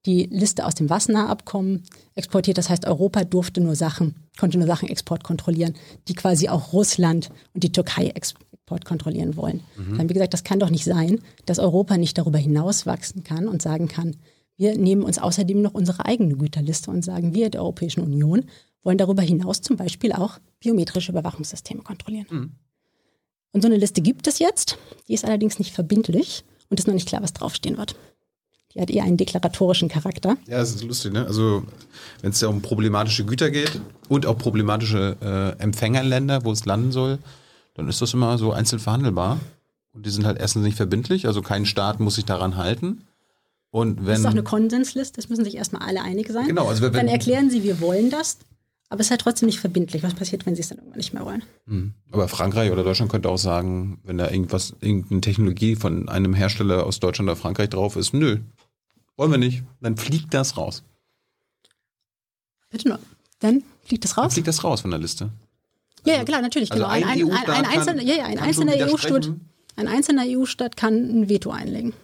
die 0.06 0.26
Liste 0.30 0.66
aus 0.66 0.74
dem 0.74 0.90
Wassenaar-Abkommen 0.90 1.84
exportiert. 2.14 2.58
Das 2.58 2.68
heißt, 2.68 2.86
Europa 2.86 3.24
durfte 3.24 3.60
nur 3.60 3.76
Sachen, 3.76 4.16
konnte 4.38 4.58
nur 4.58 4.66
Sachen 4.66 4.88
Export 4.88 5.22
kontrollieren, 5.22 5.74
die 6.08 6.14
quasi 6.14 6.48
auch 6.48 6.72
Russland 6.72 7.30
und 7.54 7.62
die 7.62 7.72
Türkei 7.72 8.08
Export 8.08 8.84
kontrollieren 8.84 9.36
wollen. 9.36 9.62
Mhm. 9.76 9.98
Dann, 9.98 10.08
wie 10.08 10.14
gesagt, 10.14 10.34
das 10.34 10.44
kann 10.44 10.58
doch 10.58 10.70
nicht 10.70 10.84
sein, 10.84 11.20
dass 11.46 11.58
Europa 11.58 11.96
nicht 11.96 12.18
darüber 12.18 12.38
hinaus 12.38 12.86
wachsen 12.86 13.22
kann 13.22 13.46
und 13.46 13.62
sagen 13.62 13.88
kann, 13.88 14.16
wir 14.56 14.76
nehmen 14.76 15.02
uns 15.02 15.18
außerdem 15.18 15.62
noch 15.62 15.74
unsere 15.74 16.04
eigene 16.04 16.36
Güterliste 16.36 16.90
und 16.90 17.04
sagen, 17.04 17.34
wir 17.34 17.50
der 17.50 17.62
Europäischen 17.62 18.00
Union 18.00 18.44
wollen 18.82 18.98
darüber 18.98 19.22
hinaus 19.22 19.60
zum 19.60 19.76
Beispiel 19.76 20.12
auch 20.12 20.38
biometrische 20.60 21.12
Überwachungssysteme 21.12 21.82
kontrollieren. 21.82 22.26
Mhm. 22.30 22.52
Und 23.52 23.60
so 23.62 23.68
eine 23.68 23.76
Liste 23.76 24.00
gibt 24.00 24.26
es 24.26 24.38
jetzt. 24.38 24.78
Die 25.08 25.14
ist 25.14 25.24
allerdings 25.24 25.58
nicht 25.58 25.72
verbindlich 25.72 26.44
und 26.68 26.80
ist 26.80 26.86
noch 26.86 26.94
nicht 26.94 27.08
klar, 27.08 27.22
was 27.22 27.32
draufstehen 27.32 27.76
wird. 27.76 27.94
Die 28.74 28.80
hat 28.80 28.90
eher 28.90 29.04
einen 29.04 29.16
deklaratorischen 29.16 29.88
Charakter. 29.88 30.36
Ja, 30.46 30.58
das 30.58 30.74
ist 30.74 30.84
lustig, 30.84 31.12
ne? 31.12 31.26
Also, 31.26 31.64
wenn 32.22 32.30
es 32.30 32.40
ja 32.40 32.48
um 32.48 32.62
problematische 32.62 33.24
Güter 33.24 33.50
geht 33.50 33.80
und 34.08 34.26
auch 34.26 34.38
problematische 34.38 35.16
äh, 35.20 35.62
Empfängerländer, 35.62 36.44
wo 36.44 36.52
es 36.52 36.64
landen 36.64 36.92
soll, 36.92 37.18
dann 37.74 37.88
ist 37.88 38.00
das 38.00 38.14
immer 38.14 38.38
so 38.38 38.52
einzeln 38.52 38.78
verhandelbar. 38.78 39.38
Und 39.92 40.06
die 40.06 40.10
sind 40.10 40.24
halt 40.24 40.38
erstens 40.38 40.64
nicht 40.64 40.76
verbindlich, 40.76 41.26
also 41.26 41.42
kein 41.42 41.66
Staat 41.66 42.00
muss 42.00 42.14
sich 42.14 42.24
daran 42.24 42.56
halten. 42.56 43.04
Und 43.70 44.00
wenn, 44.00 44.06
das 44.06 44.20
ist 44.20 44.26
auch 44.26 44.30
eine 44.30 44.42
Konsensliste, 44.42 45.16
das 45.16 45.28
müssen 45.28 45.44
sich 45.44 45.56
erstmal 45.56 45.82
alle 45.82 46.02
einig 46.02 46.28
sein. 46.30 46.46
Genau, 46.46 46.68
also 46.68 46.82
wenn, 46.82 46.92
dann 46.92 47.08
erklären 47.08 47.50
sie, 47.50 47.62
wir 47.62 47.80
wollen 47.80 48.10
das, 48.10 48.38
aber 48.90 49.00
es 49.00 49.06
ist 49.06 49.10
halt 49.10 49.22
trotzdem 49.22 49.46
nicht 49.46 49.60
verbindlich. 49.60 50.02
Was 50.02 50.12
passiert, 50.12 50.44
wenn 50.44 50.54
sie 50.54 50.60
es 50.60 50.68
dann 50.68 50.76
irgendwann 50.76 50.98
nicht 50.98 51.14
mehr 51.14 51.24
wollen? 51.24 51.42
Mhm. 51.64 51.94
Aber 52.10 52.28
Frankreich 52.28 52.70
oder 52.70 52.84
Deutschland 52.84 53.10
könnte 53.10 53.30
auch 53.30 53.38
sagen, 53.38 53.98
wenn 54.04 54.18
da 54.18 54.30
irgendwas, 54.30 54.74
irgendeine 54.80 55.22
Technologie 55.22 55.76
von 55.76 56.10
einem 56.10 56.34
Hersteller 56.34 56.84
aus 56.84 57.00
Deutschland 57.00 57.30
oder 57.30 57.36
Frankreich 57.36 57.70
drauf 57.70 57.96
ist, 57.96 58.12
nö, 58.12 58.40
wollen 59.16 59.30
wir 59.30 59.38
nicht. 59.38 59.62
Dann 59.80 59.96
fliegt 59.96 60.32
das 60.34 60.56
raus. 60.56 60.82
Bitte 62.70 62.88
nur. 62.88 62.98
Dann 63.40 63.62
fliegt 63.84 64.04
das 64.04 64.16
raus? 64.16 64.24
Dann 64.24 64.30
fliegt 64.30 64.48
das 64.48 64.64
raus 64.64 64.80
von 64.80 64.90
der 64.90 65.00
Liste. 65.00 65.30
Ja, 66.04 66.14
ja, 66.14 66.24
klar, 66.24 66.42
natürlich. 66.42 66.72
Also 66.72 66.82
genau. 66.82 66.92
ein, 66.92 67.04
ein, 67.04 67.30
ein, 67.30 67.50
ein 67.50 67.66
einzelner, 67.66 68.02
ja, 68.02 68.16
ja, 68.16 68.24
ein 68.24 68.38
einzelner 68.38 68.72
EU-Staat 68.74 69.32
ein 69.76 69.88
einzelner 69.88 70.24
EU-Staat 70.26 70.76
kann 70.76 70.94
ein 70.94 71.28
Veto 71.28 71.50
einlegen. 71.50 71.94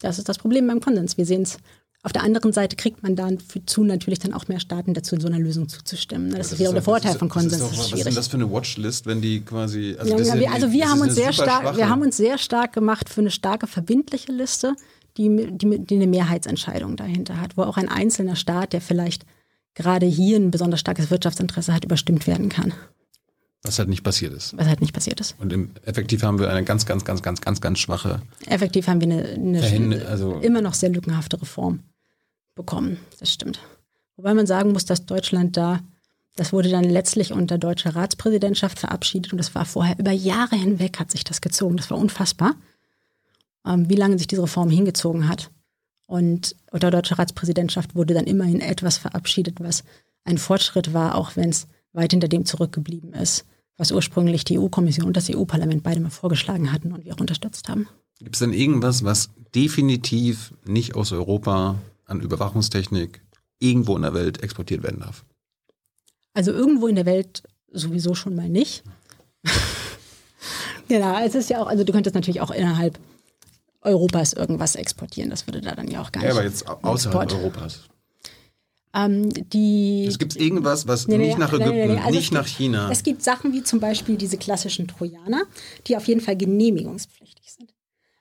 Das 0.00 0.18
ist 0.18 0.28
das 0.28 0.38
Problem 0.38 0.66
beim 0.66 0.80
Konsens. 0.80 1.16
Wir 1.16 1.26
sehen 1.26 1.42
es. 1.42 1.58
Auf 2.02 2.12
der 2.12 2.22
anderen 2.22 2.52
Seite 2.52 2.76
kriegt 2.76 3.02
man 3.02 3.16
dazu 3.16 3.82
natürlich 3.82 4.18
dann 4.18 4.34
auch 4.34 4.46
mehr 4.48 4.60
Staaten 4.60 4.92
dazu, 4.92 5.14
in 5.14 5.22
so 5.22 5.26
einer 5.26 5.38
Lösung 5.38 5.70
zuzustimmen. 5.70 6.30
Das, 6.30 6.38
das 6.38 6.52
ist 6.52 6.58
wieder 6.58 6.72
der 6.74 6.82
Vorteil 6.82 7.12
ist, 7.12 7.18
von 7.18 7.30
Konsens. 7.30 7.62
Doch, 7.62 7.72
was 7.72 7.92
ist 7.92 8.04
denn 8.04 8.14
das 8.14 8.28
für 8.28 8.36
eine 8.36 8.50
Watchlist, 8.50 9.06
wenn 9.06 9.22
die 9.22 9.40
quasi. 9.40 9.96
Also, 9.98 10.14
ja, 10.14 10.38
wir, 10.38 10.52
also 10.52 10.70
wir 10.70 10.90
haben 10.90 11.00
uns 11.00 11.14
sehr 11.14 11.32
stark, 11.32 11.76
wir 11.76 11.88
haben 11.88 12.02
uns 12.02 12.18
sehr 12.18 12.36
stark 12.36 12.74
gemacht 12.74 13.08
für 13.08 13.22
eine 13.22 13.30
starke 13.30 13.66
verbindliche 13.66 14.32
Liste 14.32 14.74
die, 15.16 15.48
die, 15.52 15.78
die 15.78 15.94
eine 15.94 16.06
Mehrheitsentscheidung 16.06 16.96
dahinter 16.96 17.40
hat, 17.40 17.56
wo 17.56 17.62
auch 17.62 17.76
ein 17.76 17.88
einzelner 17.88 18.36
Staat, 18.36 18.72
der 18.72 18.80
vielleicht 18.80 19.24
gerade 19.74 20.06
hier 20.06 20.36
ein 20.36 20.50
besonders 20.50 20.80
starkes 20.80 21.10
Wirtschaftsinteresse 21.10 21.72
hat, 21.72 21.84
überstimmt 21.84 22.26
werden 22.26 22.48
kann. 22.48 22.72
Was 23.62 23.78
halt 23.78 23.88
nicht 23.88 24.04
passiert 24.04 24.34
ist. 24.34 24.56
Was 24.58 24.66
halt 24.66 24.82
nicht 24.82 24.92
passiert 24.92 25.20
ist. 25.20 25.36
Und 25.38 25.52
im, 25.52 25.70
effektiv 25.84 26.22
haben 26.22 26.38
wir 26.38 26.50
eine 26.50 26.64
ganz, 26.64 26.84
ganz, 26.84 27.04
ganz, 27.04 27.22
ganz, 27.22 27.40
ganz, 27.40 27.60
ganz 27.60 27.78
schwache. 27.78 28.20
Effektiv 28.46 28.86
haben 28.88 29.00
wir 29.00 29.08
eine, 29.08 29.62
eine 29.62 30.06
also 30.06 30.34
immer 30.40 30.60
noch 30.60 30.74
sehr 30.74 30.90
lückenhafte 30.90 31.40
Reform 31.40 31.80
bekommen. 32.54 32.98
Das 33.20 33.32
stimmt. 33.32 33.60
Wobei 34.16 34.34
man 34.34 34.46
sagen 34.46 34.72
muss, 34.72 34.84
dass 34.84 35.06
Deutschland 35.06 35.56
da, 35.56 35.80
das 36.36 36.52
wurde 36.52 36.68
dann 36.68 36.84
letztlich 36.84 37.32
unter 37.32 37.56
deutscher 37.56 37.96
Ratspräsidentschaft 37.96 38.78
verabschiedet 38.78 39.32
und 39.32 39.38
das 39.38 39.54
war 39.54 39.64
vorher 39.64 39.98
über 39.98 40.12
Jahre 40.12 40.56
hinweg 40.56 41.00
hat 41.00 41.10
sich 41.10 41.24
das 41.24 41.40
gezogen. 41.40 41.78
Das 41.78 41.90
war 41.90 41.98
unfassbar 41.98 42.54
wie 43.64 43.96
lange 43.96 44.18
sich 44.18 44.26
diese 44.26 44.42
Reform 44.42 44.70
hingezogen 44.70 45.28
hat. 45.28 45.50
Und 46.06 46.54
unter 46.70 46.90
deutscher 46.90 47.18
Ratspräsidentschaft 47.18 47.94
wurde 47.94 48.14
dann 48.14 48.26
immerhin 48.26 48.60
etwas 48.60 48.98
verabschiedet, 48.98 49.60
was 49.60 49.84
ein 50.24 50.38
Fortschritt 50.38 50.92
war, 50.92 51.14
auch 51.14 51.36
wenn 51.36 51.50
es 51.50 51.66
weit 51.92 52.12
hinter 52.12 52.28
dem 52.28 52.44
zurückgeblieben 52.44 53.12
ist, 53.14 53.46
was 53.76 53.92
ursprünglich 53.92 54.44
die 54.44 54.58
EU-Kommission 54.58 55.06
und 55.06 55.16
das 55.16 55.30
EU-Parlament 55.30 55.82
beide 55.82 56.00
mal 56.00 56.10
vorgeschlagen 56.10 56.72
hatten 56.72 56.92
und 56.92 57.04
wir 57.04 57.14
auch 57.14 57.20
unterstützt 57.20 57.68
haben. 57.68 57.88
Gibt 58.18 58.36
es 58.36 58.40
denn 58.40 58.52
irgendwas, 58.52 59.04
was 59.04 59.30
definitiv 59.54 60.52
nicht 60.66 60.94
aus 60.94 61.12
Europa 61.12 61.78
an 62.04 62.20
Überwachungstechnik 62.20 63.22
irgendwo 63.58 63.96
in 63.96 64.02
der 64.02 64.14
Welt 64.14 64.42
exportiert 64.42 64.82
werden 64.82 65.00
darf? 65.00 65.24
Also 66.34 66.52
irgendwo 66.52 66.86
in 66.86 66.96
der 66.96 67.06
Welt 67.06 67.42
sowieso 67.72 68.14
schon 68.14 68.34
mal 68.34 68.48
nicht. 68.48 68.82
genau, 70.88 71.18
es 71.24 71.34
ist 71.34 71.50
ja 71.50 71.62
auch, 71.62 71.66
also 71.66 71.84
du 71.84 71.92
könntest 71.92 72.14
natürlich 72.14 72.40
auch 72.40 72.50
innerhalb 72.50 72.98
Europas 73.84 74.32
irgendwas 74.32 74.74
exportieren. 74.74 75.30
Das 75.30 75.46
würde 75.46 75.60
da 75.60 75.74
dann 75.74 75.88
ja 75.88 76.00
auch 76.00 76.10
gar 76.10 76.22
nicht. 76.22 76.30
Ja, 76.30 76.34
aber 76.34 76.44
jetzt 76.44 76.66
außerhalb 76.66 77.22
Export. 77.22 77.34
Europas. 77.34 77.80
Ähm, 78.94 79.28
die, 79.50 80.06
es 80.06 80.18
gibt 80.18 80.36
irgendwas, 80.36 80.86
was 80.86 81.08
nee, 81.08 81.18
nee, 81.18 81.26
nicht 81.26 81.38
nach 81.38 81.52
Ägypten, 81.52 81.94
nee, 81.94 81.98
also 81.98 82.10
nicht 82.10 82.32
nach 82.32 82.46
China. 82.46 82.90
Es 82.92 83.02
gibt 83.02 83.22
Sachen 83.22 83.52
wie 83.52 83.64
zum 83.64 83.80
Beispiel 83.80 84.16
diese 84.16 84.38
klassischen 84.38 84.86
Trojaner, 84.86 85.42
die 85.88 85.96
auf 85.96 86.06
jeden 86.06 86.20
Fall 86.20 86.36
genehmigungspflichtig 86.36 87.52
sind. 87.52 87.74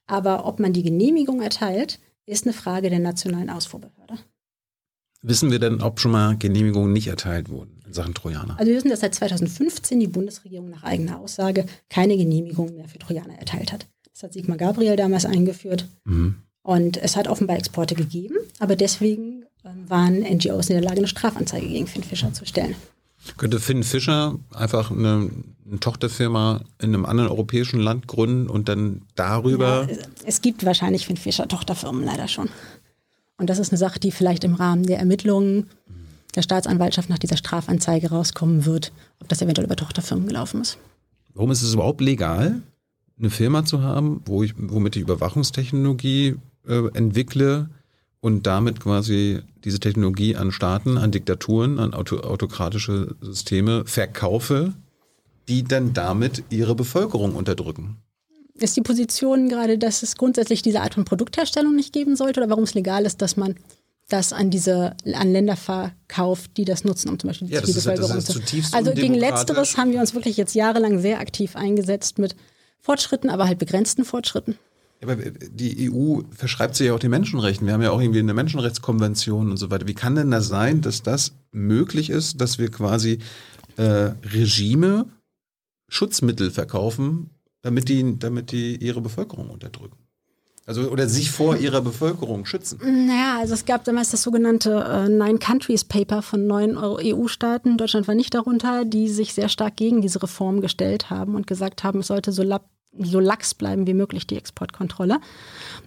Aber 0.07 0.45
ob 0.45 0.59
man 0.59 0.73
die 0.73 0.83
Genehmigung 0.83 1.41
erteilt, 1.41 1.99
ist 2.25 2.45
eine 2.45 2.53
Frage 2.53 2.89
der 2.89 2.99
nationalen 2.99 3.51
Ausfuhrbehörde. 3.51 4.17
Wissen 5.21 5.51
wir 5.51 5.59
denn, 5.59 5.81
ob 5.81 5.99
schon 5.99 6.11
mal 6.11 6.35
Genehmigungen 6.37 6.91
nicht 6.91 7.07
erteilt 7.07 7.49
wurden 7.49 7.79
in 7.85 7.93
Sachen 7.93 8.13
Trojaner? 8.13 8.59
Also 8.59 8.69
wir 8.69 8.75
wissen, 8.75 8.89
dass 8.89 8.99
seit 9.01 9.15
2015 9.15 9.99
die 9.99 10.07
Bundesregierung 10.07 10.69
nach 10.69 10.83
eigener 10.83 11.19
Aussage 11.19 11.65
keine 11.89 12.17
Genehmigung 12.17 12.75
mehr 12.75 12.89
für 12.89 12.99
Trojaner 12.99 13.37
erteilt 13.37 13.71
hat. 13.71 13.87
Das 14.23 14.29
hat 14.29 14.33
Sigmar 14.35 14.55
Gabriel 14.55 14.95
damals 14.95 15.25
eingeführt. 15.25 15.85
Mhm. 16.05 16.35
Und 16.61 16.95
es 16.95 17.17
hat 17.17 17.27
offenbar 17.27 17.57
Exporte 17.57 17.93
gegeben, 17.93 18.35
aber 18.57 18.77
deswegen 18.77 19.43
ähm, 19.65 19.89
waren 19.89 20.19
NGOs 20.21 20.69
in 20.69 20.75
der 20.75 20.81
Lage, 20.81 20.99
eine 20.99 21.09
Strafanzeige 21.09 21.67
gegen 21.67 21.87
Finn 21.87 22.03
Fischer 22.03 22.31
zu 22.31 22.45
stellen. 22.45 22.73
Könnte 23.35 23.59
Finn 23.59 23.83
Fischer 23.83 24.39
einfach 24.53 24.91
eine, 24.91 25.29
eine, 25.67 25.79
Tochterfirma 25.81 26.61
in 26.81 26.93
einem 26.93 27.05
anderen 27.05 27.31
europäischen 27.31 27.81
Land 27.81 28.07
gründen 28.07 28.49
und 28.49 28.69
dann 28.69 29.01
darüber. 29.15 29.89
Ja, 29.91 29.97
es 30.25 30.41
gibt 30.41 30.65
wahrscheinlich 30.65 31.05
Finn 31.05 31.17
Fischer 31.17 31.49
Tochterfirmen 31.49 32.05
leider 32.05 32.29
schon. 32.29 32.47
Und 33.37 33.49
das 33.49 33.59
ist 33.59 33.73
eine 33.73 33.77
Sache, 33.77 33.99
die 33.99 34.11
vielleicht 34.11 34.45
im 34.45 34.55
Rahmen 34.55 34.85
der 34.85 34.99
Ermittlungen 34.99 35.69
der 36.33 36.43
Staatsanwaltschaft 36.43 37.09
nach 37.09 37.19
dieser 37.19 37.35
Strafanzeige 37.35 38.09
rauskommen 38.09 38.65
wird, 38.65 38.93
ob 39.19 39.27
das 39.27 39.41
eventuell 39.41 39.65
über 39.65 39.75
Tochterfirmen 39.75 40.27
gelaufen 40.27 40.61
ist. 40.61 40.77
Warum 41.33 41.51
ist 41.51 41.61
es 41.61 41.73
überhaupt 41.73 41.99
legal, 41.99 42.61
eine 43.19 43.29
Firma 43.29 43.65
zu 43.65 43.81
haben, 43.81 44.21
wo 44.25 44.43
ich, 44.43 44.53
womit 44.57 44.95
ich 44.95 45.01
Überwachungstechnologie 45.01 46.35
äh, 46.67 46.87
entwickle 46.93 47.69
und 48.21 48.47
damit 48.47 48.79
quasi 48.79 49.41
diese 49.63 49.79
Technologie 49.79 50.35
an 50.35 50.51
Staaten, 50.51 50.97
an 50.97 51.11
Diktaturen, 51.11 51.79
an 51.79 51.93
auto 51.93 52.19
autokratische 52.19 53.15
Systeme 53.21 53.83
verkaufe, 53.85 54.73
die 55.47 55.63
dann 55.63 55.93
damit 55.93 56.43
ihre 56.49 56.75
Bevölkerung 56.75 57.35
unterdrücken. 57.35 57.97
Ist 58.55 58.77
die 58.77 58.81
Position 58.81 59.49
gerade, 59.49 59.77
dass 59.77 60.03
es 60.03 60.15
grundsätzlich 60.15 60.61
diese 60.61 60.81
Art 60.81 60.93
von 60.93 61.05
Produktherstellung 61.05 61.75
nicht 61.75 61.91
geben 61.91 62.15
sollte 62.15 62.39
oder 62.39 62.49
warum 62.49 62.63
es 62.63 62.73
legal 62.73 63.05
ist, 63.05 63.21
dass 63.21 63.35
man 63.35 63.55
das 64.09 64.31
an 64.31 64.51
diese 64.51 64.95
an 65.13 65.31
Länder 65.31 65.55
verkauft, 65.55 66.51
die 66.57 66.65
das 66.65 66.83
nutzen, 66.83 67.09
um 67.09 67.19
zum 67.19 67.29
Beispiel 67.29 67.47
die 67.47 67.53
ja, 67.55 67.63
Zivilbevölkerung 67.63 68.21
zu. 68.21 68.39
Also 68.71 68.91
gegen 68.91 69.15
Letzteres 69.15 69.77
haben 69.77 69.91
wir 69.91 69.99
uns 69.99 70.13
wirklich 70.13 70.37
jetzt 70.37 70.55
jahrelang 70.55 70.99
sehr 70.99 71.19
aktiv 71.19 71.55
eingesetzt 71.55 72.19
mit 72.19 72.35
Fortschritten, 72.83 73.29
aber 73.29 73.47
halt 73.47 73.59
begrenzten 73.59 74.03
Fortschritten. 74.03 74.57
Aber 75.01 75.15
die 75.15 75.89
EU 75.89 76.21
verschreibt 76.31 76.75
sich 76.75 76.87
ja 76.87 76.93
auch 76.93 76.99
die 76.99 77.09
Menschenrechten. 77.09 77.65
Wir 77.65 77.73
haben 77.73 77.81
ja 77.81 77.91
auch 77.91 77.99
irgendwie 77.99 78.19
eine 78.19 78.33
Menschenrechtskonvention 78.33 79.49
und 79.51 79.57
so 79.57 79.71
weiter. 79.71 79.87
Wie 79.87 79.93
kann 79.93 80.15
denn 80.15 80.31
das 80.31 80.47
sein, 80.47 80.81
dass 80.81 81.01
das 81.01 81.33
möglich 81.51 82.09
ist, 82.09 82.39
dass 82.39 82.59
wir 82.59 82.69
quasi 82.69 83.19
äh, 83.77 84.11
Regime 84.23 85.05
Schutzmittel 85.89 86.51
verkaufen, 86.51 87.29
damit 87.61 87.87
die, 87.87 88.19
damit 88.19 88.51
die 88.51 88.75
ihre 88.75 89.01
Bevölkerung 89.01 89.49
unterdrücken? 89.49 90.02
Also 90.65 90.89
oder 90.89 91.09
sich 91.09 91.29
vor 91.29 91.57
ihrer 91.57 91.81
Bevölkerung 91.81 92.45
schützen. 92.45 92.79
Naja, 93.07 93.39
also 93.39 93.53
es 93.53 93.65
gab 93.65 93.83
damals 93.83 94.11
das 94.11 94.23
sogenannte 94.23 94.71
äh, 94.71 95.09
Nine 95.09 95.39
Countries 95.39 95.83
Paper 95.83 96.21
von 96.21 96.47
neun 96.47 96.77
EU-Staaten, 96.77 97.77
Deutschland 97.77 98.07
war 98.07 98.15
nicht 98.15 98.33
darunter, 98.33 98.85
die 98.85 99.09
sich 99.09 99.33
sehr 99.33 99.49
stark 99.49 99.75
gegen 99.75 100.01
diese 100.01 100.23
Reform 100.23 100.61
gestellt 100.61 101.09
haben 101.09 101.35
und 101.35 101.47
gesagt 101.47 101.83
haben, 101.83 101.99
es 101.99 102.07
sollte 102.07 102.31
so, 102.31 102.45
so 102.97 103.19
lax 103.19 103.55
bleiben 103.55 103.87
wie 103.87 103.93
möglich, 103.93 104.25
die 104.25 104.37
Exportkontrolle. 104.37 105.19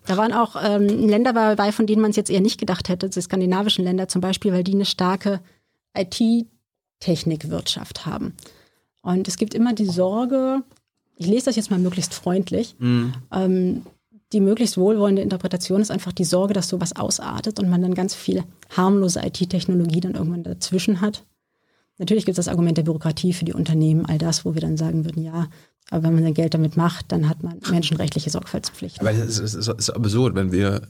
Da 0.07 0.19
waren 0.19 0.35
auch 0.35 0.57
ähm, 0.62 1.09
Länder 1.09 1.32
dabei, 1.32 1.73
von 1.73 1.86
denen 1.86 2.03
man 2.03 2.11
es 2.11 2.16
jetzt 2.16 2.31
eher 2.31 2.43
nicht 2.43 2.61
gedacht 2.61 2.90
hätte, 2.90 3.09
die 3.09 3.23
skandinavischen 3.23 3.82
Länder 3.82 4.09
zum 4.09 4.20
Beispiel, 4.20 4.53
weil 4.53 4.65
die 4.65 4.74
eine 4.74 4.85
starke 4.85 5.40
IT-Technikwirtschaft 5.97 8.05
haben. 8.05 8.35
Und 9.01 9.27
es 9.27 9.39
gibt 9.39 9.55
immer 9.55 9.73
die 9.73 9.86
Sorge, 9.86 10.62
ich 11.16 11.28
lese 11.28 11.47
das 11.47 11.57
jetzt 11.57 11.70
mal 11.70 11.78
möglichst 11.78 12.12
freundlich, 12.12 12.77
mhm. 12.78 13.15
ähm, 13.32 13.86
die 14.32 14.40
möglichst 14.40 14.77
wohlwollende 14.77 15.23
Interpretation 15.23 15.81
ist 15.81 15.90
einfach 15.90 16.12
die 16.12 16.24
Sorge, 16.24 16.53
dass 16.53 16.69
sowas 16.69 16.97
ausartet 16.97 17.61
und 17.61 17.69
man 17.69 17.82
dann 17.82 17.94
ganz 17.94 18.15
viel 18.15 18.43
harmlose 18.77 19.20
IT-Technologie 19.24 20.01
dann 20.01 20.15
irgendwann 20.15 20.43
dazwischen 20.43 21.01
hat. 21.01 21.24
Natürlich 21.98 22.27
gibt 22.27 22.39
es 22.39 22.44
das 22.44 22.53
Argument 22.53 22.77
der 22.77 22.82
Bürokratie 22.82 23.32
für 23.32 23.44
die 23.44 23.55
Unternehmen, 23.55 24.05
all 24.05 24.19
das, 24.19 24.44
wo 24.44 24.55
wir 24.55 24.61
dann 24.61 24.77
sagen 24.77 25.05
würden, 25.05 25.23
ja, 25.23 25.48
aber 25.90 26.03
wenn 26.03 26.15
man 26.15 26.24
sein 26.24 26.35
Geld 26.35 26.53
damit 26.53 26.77
macht, 26.77 27.12
dann 27.12 27.28
hat 27.28 27.43
man 27.43 27.61
menschenrechtliche 27.70 28.28
Sorgfaltspflichten. 28.28 29.07
Aber 29.07 29.16
es 29.16 29.39
ist, 29.39 29.55
es 29.55 29.69
ist 29.69 29.90
absurd, 29.90 30.35
wenn 30.35 30.51
wir 30.51 30.82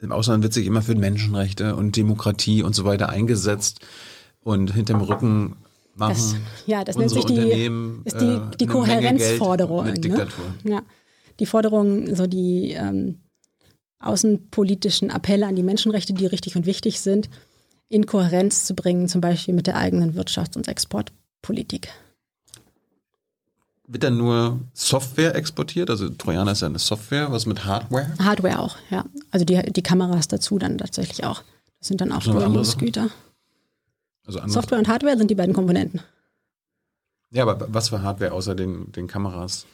im 0.00 0.10
Ausland 0.10 0.42
wird 0.42 0.54
sich 0.54 0.66
immer 0.66 0.80
für 0.80 0.94
Menschenrechte 0.94 1.76
und 1.76 1.94
Demokratie 1.96 2.62
und 2.62 2.74
so 2.74 2.86
weiter 2.86 3.10
eingesetzt 3.10 3.80
und 4.42 4.72
hinterm 4.72 5.02
Rücken 5.02 5.56
machen 5.94 6.14
das, 6.14 6.36
ja, 6.66 6.82
das 6.82 6.96
nennt 6.96 7.10
sich 7.10 7.26
die, 7.26 7.70
ist 8.04 8.20
die, 8.20 8.24
äh, 8.24 8.40
die 8.58 8.66
Kohärenzforderung. 8.66 9.92
Ne? 9.92 10.28
Ja 10.64 10.82
die 11.40 11.46
Forderungen, 11.46 12.14
so 12.14 12.26
die 12.26 12.72
ähm, 12.72 13.20
außenpolitischen 13.98 15.10
Appelle 15.10 15.46
an 15.46 15.56
die 15.56 15.62
Menschenrechte, 15.62 16.12
die 16.12 16.26
richtig 16.26 16.56
und 16.56 16.66
wichtig 16.66 17.00
sind, 17.00 17.28
in 17.88 18.06
Kohärenz 18.06 18.64
zu 18.64 18.74
bringen, 18.74 19.08
zum 19.08 19.20
Beispiel 19.20 19.54
mit 19.54 19.66
der 19.66 19.76
eigenen 19.76 20.14
Wirtschafts- 20.16 20.56
und 20.56 20.68
Exportpolitik. 20.68 21.88
Wird 23.88 24.04
dann 24.04 24.16
nur 24.16 24.60
Software 24.72 25.34
exportiert? 25.34 25.90
Also 25.90 26.08
Trojaner 26.10 26.52
ist 26.52 26.60
ja 26.60 26.68
eine 26.68 26.78
Software, 26.78 27.32
was 27.32 27.46
mit 27.46 27.64
Hardware? 27.64 28.14
Hardware 28.20 28.60
auch, 28.60 28.76
ja. 28.90 29.04
Also 29.32 29.44
die, 29.44 29.60
die 29.72 29.82
Kameras 29.82 30.28
dazu 30.28 30.58
dann 30.58 30.78
tatsächlich 30.78 31.24
auch. 31.24 31.42
Das 31.80 31.88
sind 31.88 32.00
dann 32.00 32.12
auch 32.12 32.22
Steuerungsgüter. 32.22 33.08
Also 34.24 34.40
Software 34.46 34.78
und 34.78 34.86
Hardware 34.86 35.18
sind 35.18 35.28
die 35.28 35.34
beiden 35.34 35.54
Komponenten. 35.54 36.00
Ja, 37.32 37.42
aber 37.42 37.66
was 37.74 37.88
für 37.88 38.02
Hardware 38.02 38.32
außer 38.32 38.54
den, 38.54 38.92
den 38.92 39.08
Kameras? 39.08 39.66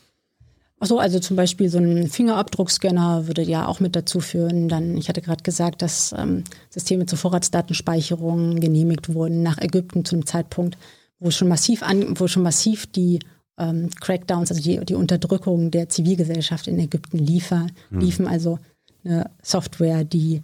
Achso, 0.79 0.99
also 0.99 1.19
zum 1.21 1.37
Beispiel 1.37 1.71
so 1.71 1.79
ein 1.79 2.09
Fingerabdruckscanner 2.09 3.27
würde 3.27 3.43
ja 3.43 3.67
auch 3.67 3.81
mit 3.81 3.97
dazu 3.97 4.21
führen. 4.21 4.69
Dann, 4.69 4.97
ich 4.99 5.09
hatte 5.09 5.23
gerade 5.23 5.43
gesagt, 5.43 5.81
dass 5.81 6.15
ähm, 6.17 6.45
Systeme 6.69 7.07
zur 7.07 7.19
Vorratsdatenspeicherung 7.19 8.61
genehmigt 8.61 9.15
wurden 9.15 9.43
nach 9.43 9.57
Ägypten 9.59 10.05
zu 10.05 10.17
einem 10.17 10.27
Zeitpunkt, 10.27 10.77
wo 11.19 11.31
schon 11.31 11.49
massiv 11.49 11.83
an, 11.83 12.21
wo 12.21 12.29
schon 12.29 12.43
massiv 12.43 12.87
die 12.87 13.21
ähm, 13.59 13.89
Crackdowns, 14.01 14.51
also 14.51 14.63
die, 14.63 14.85
die 14.85 14.95
Unterdrückung 14.95 15.71
der 15.71 15.89
Zivilgesellschaft 15.89 16.69
in 16.69 16.79
Ägypten 16.79 17.19
liefer, 17.19 17.67
hm. 17.89 18.01
liefen. 18.01 18.27
Also 18.27 18.59
eine 19.03 19.31
Software, 19.43 20.05
die 20.05 20.43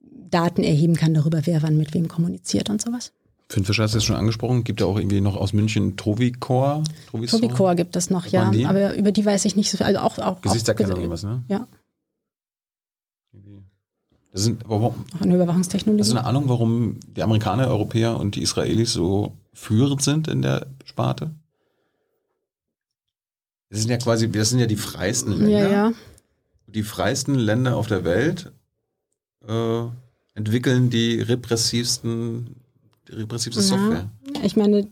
Daten 0.00 0.64
erheben 0.64 0.96
kann 0.96 1.14
darüber, 1.14 1.42
wer 1.44 1.62
wann 1.62 1.76
mit 1.76 1.94
wem 1.94 2.08
kommuniziert 2.08 2.68
und 2.68 2.82
sowas. 2.82 3.12
Finn 3.50 3.64
Fischer 3.64 3.84
hast 3.84 3.94
du 3.94 3.98
jetzt 3.98 4.04
schon 4.04 4.16
angesprochen. 4.16 4.62
Gibt 4.62 4.80
ja 4.80 4.86
auch 4.86 4.98
irgendwie 4.98 5.22
noch 5.22 5.36
aus 5.36 5.54
München 5.54 5.96
Trovicor? 5.96 6.84
Trovicor 7.10 7.74
gibt 7.74 7.96
es 7.96 8.10
noch, 8.10 8.26
ja. 8.26 8.50
Aber 8.66 8.94
über 8.94 9.12
die 9.12 9.24
weiß 9.24 9.44
ich 9.46 9.56
nicht 9.56 9.70
so 9.70 9.78
viel. 9.78 9.86
Also 9.86 10.00
auch, 10.00 10.18
auch 10.18 10.42
Gesichtserkennung 10.42 10.98
oder 10.98 11.10
was, 11.10 11.22
ne? 11.22 11.42
Ja. 11.48 11.66
Das 14.32 14.42
sind, 14.44 14.62
warum, 14.68 14.94
auch 15.16 15.20
eine 15.22 15.34
Überwachungstechnologie. 15.34 16.02
Hast 16.02 16.12
du 16.12 16.18
eine 16.18 16.26
Ahnung, 16.26 16.48
warum 16.48 17.00
die 17.16 17.22
Amerikaner, 17.22 17.68
Europäer 17.68 18.18
und 18.20 18.34
die 18.36 18.42
Israelis 18.42 18.92
so 18.92 19.32
führend 19.54 20.02
sind 20.02 20.28
in 20.28 20.42
der 20.42 20.66
Sparte? 20.84 21.30
Das 23.70 23.80
sind 23.80 23.90
ja 23.90 23.96
quasi, 23.96 24.30
das 24.30 24.50
sind 24.50 24.58
ja 24.58 24.66
die 24.66 24.76
freisten 24.76 25.32
Länder. 25.32 25.48
Ja, 25.48 25.68
ja. 25.70 25.92
Die 26.66 26.82
freisten 26.82 27.34
Länder 27.34 27.76
auf 27.76 27.86
der 27.86 28.04
Welt 28.04 28.52
äh, 29.46 29.82
entwickeln 30.34 30.90
die 30.90 31.20
repressivsten 31.20 32.54
repressive 33.12 33.60
Software. 33.60 34.10
Ja, 34.34 34.44
ich 34.44 34.56
meine, 34.56 34.88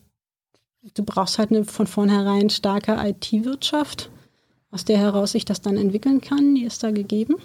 du 0.95 1.03
brauchst 1.03 1.39
halt 1.39 1.51
eine 1.51 1.65
von 1.65 1.87
vornherein 1.87 2.51
starke 2.51 2.97
IT-Wirtschaft, 2.99 4.11
aus 4.71 4.85
der 4.85 4.99
heraus 4.99 5.33
sich 5.33 5.45
das 5.45 5.61
dann 5.61 5.77
entwickeln 5.77 6.21
kann. 6.21 6.55
Die 6.55 6.65
ist 6.65 6.83
da 6.83 6.91
gegeben. 6.91 7.37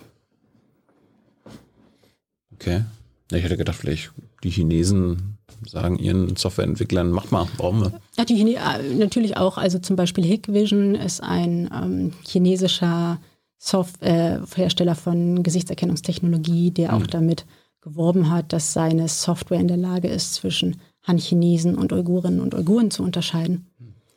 Okay. 2.53 2.83
Ich 3.31 3.43
hätte 3.43 3.57
gedacht, 3.57 3.77
vielleicht 3.77 4.11
die 4.43 4.49
Chinesen 4.49 5.37
sagen 5.65 5.97
ihren 5.99 6.35
Softwareentwicklern, 6.35 7.11
macht 7.11 7.31
mal, 7.31 7.47
brauchen 7.57 7.81
wir. 7.81 8.01
Ja, 8.17 8.25
die 8.25 8.35
Chine 8.35 8.55
äh, 8.55 8.93
natürlich 8.95 9.37
auch. 9.37 9.57
Also 9.57 9.79
zum 9.79 9.95
Beispiel 9.95 10.23
Hikvision 10.23 10.95
ist 10.95 11.21
ein 11.21 11.69
ähm, 11.73 12.13
chinesischer 12.25 13.19
Softwarehersteller 13.57 14.95
von 14.95 15.43
Gesichtserkennungstechnologie, 15.43 16.71
der 16.71 16.95
auch 16.95 17.01
hm. 17.01 17.07
damit 17.07 17.45
geworben 17.81 18.29
hat, 18.29 18.53
dass 18.53 18.73
seine 18.73 19.07
Software 19.07 19.59
in 19.59 19.67
der 19.67 19.77
Lage 19.77 20.07
ist, 20.07 20.35
zwischen 20.35 20.79
Han-Chinesen 21.03 21.75
und 21.75 21.91
Uigurinnen 21.91 22.39
und 22.39 22.53
Uiguren 22.53 22.91
zu 22.91 23.03
unterscheiden. 23.03 23.65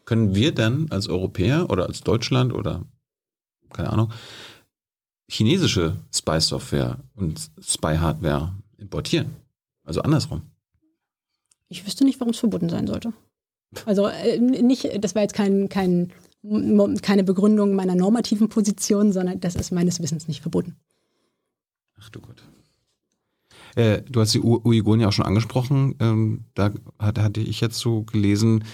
Können 0.05 0.35
wir 0.35 0.53
denn 0.53 0.91
als 0.91 1.09
Europäer 1.09 1.71
oder 1.71 1.87
als 1.87 2.03
Deutschland 2.03 2.53
oder 2.53 2.85
keine 3.71 3.91
Ahnung 3.91 4.13
chinesische 5.27 5.97
Spy-Software 6.13 6.99
und 7.15 7.51
Spy-Hardware 7.61 8.55
importieren? 8.77 9.37
Also 9.85 10.03
andersrum. 10.03 10.43
Ich 11.69 11.87
wüsste 11.87 12.05
nicht, 12.05 12.21
warum 12.21 12.33
es 12.33 12.39
verboten 12.39 12.69
sein 12.69 12.87
sollte. 12.87 13.13
Also 13.87 14.07
äh, 14.07 14.39
nicht, 14.39 15.03
das 15.03 15.15
war 15.15 15.23
jetzt 15.23 15.35
kein, 15.35 15.69
kein, 15.69 16.13
keine 17.03 17.25
Begründung 17.25 17.75
meiner 17.75 17.95
normativen 17.95 18.49
Position, 18.49 19.13
sondern 19.13 19.41
das 19.41 19.57
ist 19.57 19.73
meines 19.73 20.01
Wissens 20.01 20.29
nicht 20.29 20.43
verboten. 20.43 20.77
Ach 21.99 22.11
du 22.11 22.21
Gott. 22.21 22.45
Äh, 23.75 24.03
du 24.03 24.21
hast 24.21 24.35
die 24.35 24.41
Uiguren 24.41 25.01
ja 25.01 25.09
auch 25.09 25.13
schon 25.13 25.27
angesprochen. 25.27 25.95
Ähm, 26.01 26.45
da 26.55 26.73
hatte, 26.99 27.23
hatte 27.23 27.41
ich 27.41 27.61
jetzt 27.61 27.79
so 27.79 28.03
gelesen, 28.03 28.65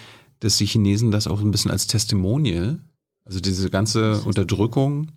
dass 0.40 0.58
die 0.58 0.66
Chinesen 0.66 1.10
das 1.10 1.26
auch 1.26 1.40
ein 1.40 1.50
bisschen 1.50 1.70
als 1.70 1.86
Testimonial, 1.86 2.80
also 3.24 3.40
diese 3.40 3.70
ganze 3.70 4.20
Unterdrückung, 4.22 5.12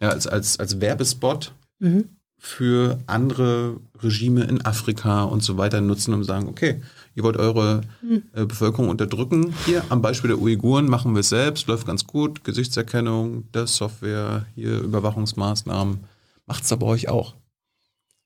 ja, 0.00 0.08
als, 0.08 0.26
als, 0.26 0.58
als 0.58 0.80
Werbespot 0.80 1.54
mhm. 1.78 2.04
für 2.38 2.98
andere 3.06 3.76
Regime 4.02 4.44
in 4.44 4.64
Afrika 4.64 5.24
und 5.24 5.42
so 5.42 5.58
weiter 5.58 5.80
nutzen, 5.80 6.14
um 6.14 6.22
zu 6.22 6.26
sagen, 6.26 6.48
okay, 6.48 6.80
ihr 7.14 7.22
wollt 7.22 7.36
eure 7.36 7.82
mhm. 8.02 8.22
äh, 8.32 8.46
Bevölkerung 8.46 8.88
unterdrücken. 8.88 9.54
Hier 9.66 9.84
am 9.90 10.02
Beispiel 10.02 10.28
der 10.28 10.40
Uiguren 10.40 10.88
machen 10.88 11.12
wir 11.14 11.20
es 11.20 11.28
selbst, 11.28 11.68
läuft 11.68 11.86
ganz 11.86 12.06
gut, 12.06 12.44
Gesichtserkennung, 12.44 13.44
das 13.52 13.76
Software, 13.76 14.46
hier 14.54 14.80
Überwachungsmaßnahmen. 14.80 16.00
Macht 16.46 16.62
es 16.64 16.70
da 16.70 16.76
bei 16.76 16.86
euch 16.86 17.08
auch? 17.08 17.34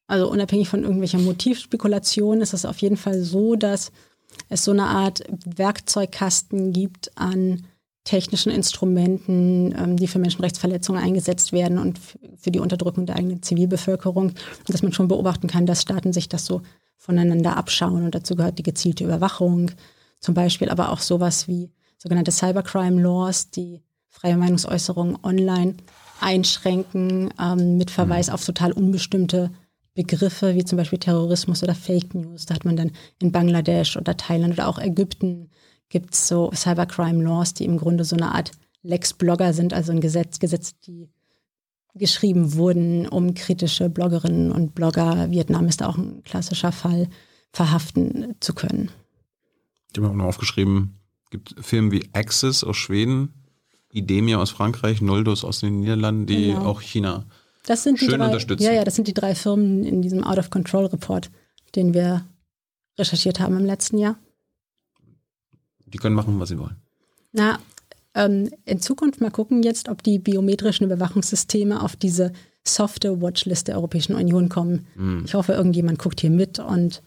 Also 0.06 0.30
unabhängig 0.30 0.68
von 0.68 0.82
irgendwelcher 0.82 1.18
Motivspekulation 1.18 2.40
ist 2.40 2.54
es 2.54 2.64
auf 2.64 2.78
jeden 2.78 2.96
Fall 2.96 3.22
so, 3.22 3.56
dass 3.56 3.90
es 4.48 4.64
so 4.64 4.70
eine 4.70 4.84
Art 4.84 5.24
Werkzeugkasten 5.44 6.72
gibt 6.72 7.10
an 7.16 7.66
technischen 8.04 8.52
Instrumenten, 8.52 9.74
ähm, 9.76 9.96
die 9.96 10.06
für 10.06 10.20
Menschenrechtsverletzungen 10.20 11.02
eingesetzt 11.02 11.52
werden 11.52 11.78
und 11.78 11.98
für 12.36 12.50
die 12.50 12.60
Unterdrückung 12.60 13.04
der 13.04 13.16
eigenen 13.16 13.42
Zivilbevölkerung. 13.42 14.28
Und 14.28 14.68
dass 14.68 14.82
man 14.82 14.92
schon 14.92 15.08
beobachten 15.08 15.48
kann, 15.48 15.66
dass 15.66 15.82
Staaten 15.82 16.12
sich 16.12 16.28
das 16.28 16.46
so 16.46 16.62
voneinander 16.96 17.56
abschauen. 17.56 18.04
Und 18.04 18.14
dazu 18.14 18.36
gehört 18.36 18.58
die 18.58 18.62
gezielte 18.62 19.04
Überwachung, 19.04 19.72
zum 20.20 20.34
Beispiel 20.34 20.70
aber 20.70 20.90
auch 20.90 21.00
sowas 21.00 21.48
wie 21.48 21.70
sogenannte 21.98 22.30
Cybercrime 22.30 23.02
Laws, 23.02 23.50
die 23.50 23.82
freie 24.08 24.36
Meinungsäußerung 24.36 25.18
online 25.22 25.74
einschränken, 26.20 27.34
ähm, 27.40 27.76
mit 27.76 27.90
Verweis 27.90 28.28
mhm. 28.28 28.34
auf 28.34 28.44
total 28.44 28.72
unbestimmte 28.72 29.50
Begriffe 29.96 30.54
wie 30.54 30.64
zum 30.64 30.78
Beispiel 30.78 30.98
Terrorismus 30.98 31.62
oder 31.62 31.74
Fake 31.74 32.14
News. 32.14 32.46
Da 32.46 32.54
hat 32.54 32.64
man 32.64 32.76
dann 32.76 32.92
in 33.20 33.32
Bangladesch 33.32 33.96
oder 33.96 34.16
Thailand 34.16 34.54
oder 34.54 34.68
auch 34.68 34.78
Ägypten 34.78 35.50
gibt 35.88 36.14
es 36.14 36.28
so 36.28 36.50
Cybercrime 36.54 37.22
Laws, 37.22 37.54
die 37.54 37.64
im 37.64 37.78
Grunde 37.78 38.04
so 38.04 38.16
eine 38.16 38.34
Art 38.34 38.52
Lex 38.82 39.14
Blogger 39.14 39.52
sind, 39.52 39.72
also 39.72 39.92
ein 39.92 40.00
Gesetz, 40.00 40.38
Gesetz, 40.38 40.78
die 40.80 41.08
geschrieben 41.94 42.54
wurden, 42.54 43.08
um 43.08 43.34
kritische 43.34 43.88
Bloggerinnen 43.88 44.52
und 44.52 44.74
Blogger, 44.74 45.30
Vietnam 45.30 45.66
ist 45.66 45.80
da 45.80 45.88
auch 45.88 45.96
ein 45.96 46.22
klassischer 46.22 46.72
Fall, 46.72 47.08
verhaften 47.52 48.34
zu 48.40 48.54
können. 48.54 48.90
Ich 49.90 49.98
habe 49.98 50.10
auch 50.10 50.14
noch 50.14 50.26
aufgeschrieben, 50.26 50.98
gibt 51.30 51.54
Filme 51.58 51.90
wie 51.92 52.08
Axis 52.12 52.64
aus 52.64 52.76
Schweden, 52.76 53.32
Idemia 53.90 54.38
aus 54.38 54.50
Frankreich, 54.50 55.00
Noldus 55.00 55.42
aus 55.42 55.60
den 55.60 55.80
Niederlanden, 55.80 56.26
die 56.26 56.48
genau. 56.48 56.66
auch 56.66 56.82
China 56.82 57.24
das 57.66 57.82
sind 57.82 57.98
schön 57.98 58.08
die 58.08 58.16
drei, 58.16 58.26
unterstützen. 58.26 58.62
Ja, 58.62 58.72
ja, 58.72 58.84
das 58.84 58.94
sind 58.94 59.08
die 59.08 59.14
drei 59.14 59.34
Firmen 59.34 59.84
in 59.84 60.00
diesem 60.00 60.24
Out 60.24 60.38
of 60.38 60.50
Control 60.50 60.86
Report, 60.86 61.30
den 61.74 61.94
wir 61.94 62.24
recherchiert 62.98 63.40
haben 63.40 63.56
im 63.58 63.66
letzten 63.66 63.98
Jahr. 63.98 64.16
Die 65.86 65.98
können 65.98 66.14
machen, 66.14 66.40
was 66.40 66.48
sie 66.48 66.58
wollen. 66.58 66.76
Na, 67.32 67.58
ähm, 68.14 68.50
in 68.64 68.80
Zukunft 68.80 69.20
mal 69.20 69.30
gucken 69.30 69.62
jetzt, 69.62 69.88
ob 69.88 70.02
die 70.02 70.18
biometrischen 70.18 70.86
Überwachungssysteme 70.86 71.82
auf 71.82 71.96
diese 71.96 72.32
softe 72.64 73.20
Watchlist 73.20 73.68
der 73.68 73.76
Europäischen 73.76 74.14
Union 74.14 74.48
kommen. 74.48 74.86
Mhm. 74.96 75.22
Ich 75.26 75.34
hoffe, 75.34 75.52
irgendjemand 75.52 75.98
guckt 75.98 76.20
hier 76.20 76.30
mit 76.30 76.58
und 76.58 77.02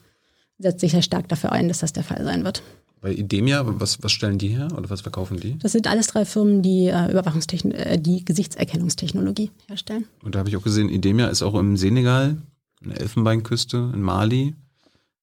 setzt 0.58 0.80
sich 0.80 0.92
sehr 0.92 1.02
stark 1.02 1.28
dafür 1.28 1.52
ein, 1.52 1.68
dass 1.68 1.78
das 1.78 1.92
der 1.92 2.04
Fall 2.04 2.22
sein 2.24 2.44
wird. 2.44 2.62
Bei 3.00 3.12
Idemia, 3.12 3.62
was, 3.64 4.02
was 4.02 4.12
stellen 4.12 4.36
die 4.36 4.48
her 4.48 4.68
oder 4.76 4.90
was 4.90 5.00
verkaufen 5.00 5.40
die? 5.40 5.58
Das 5.58 5.72
sind 5.72 5.86
alles 5.86 6.08
drei 6.08 6.26
Firmen, 6.26 6.60
die 6.60 6.88
äh, 6.88 7.10
Überwachungstechn 7.10 7.72
äh, 7.72 7.98
die 7.98 8.24
Gesichtserkennungstechnologie 8.24 9.50
herstellen. 9.68 10.04
Und 10.22 10.34
da 10.34 10.40
habe 10.40 10.50
ich 10.50 10.56
auch 10.56 10.62
gesehen, 10.62 10.90
Idemia 10.90 11.28
ist 11.28 11.42
auch 11.42 11.54
im 11.54 11.78
Senegal, 11.78 12.36
in 12.82 12.90
der 12.90 13.00
Elfenbeinküste, 13.00 13.90
in 13.94 14.02
Mali 14.02 14.54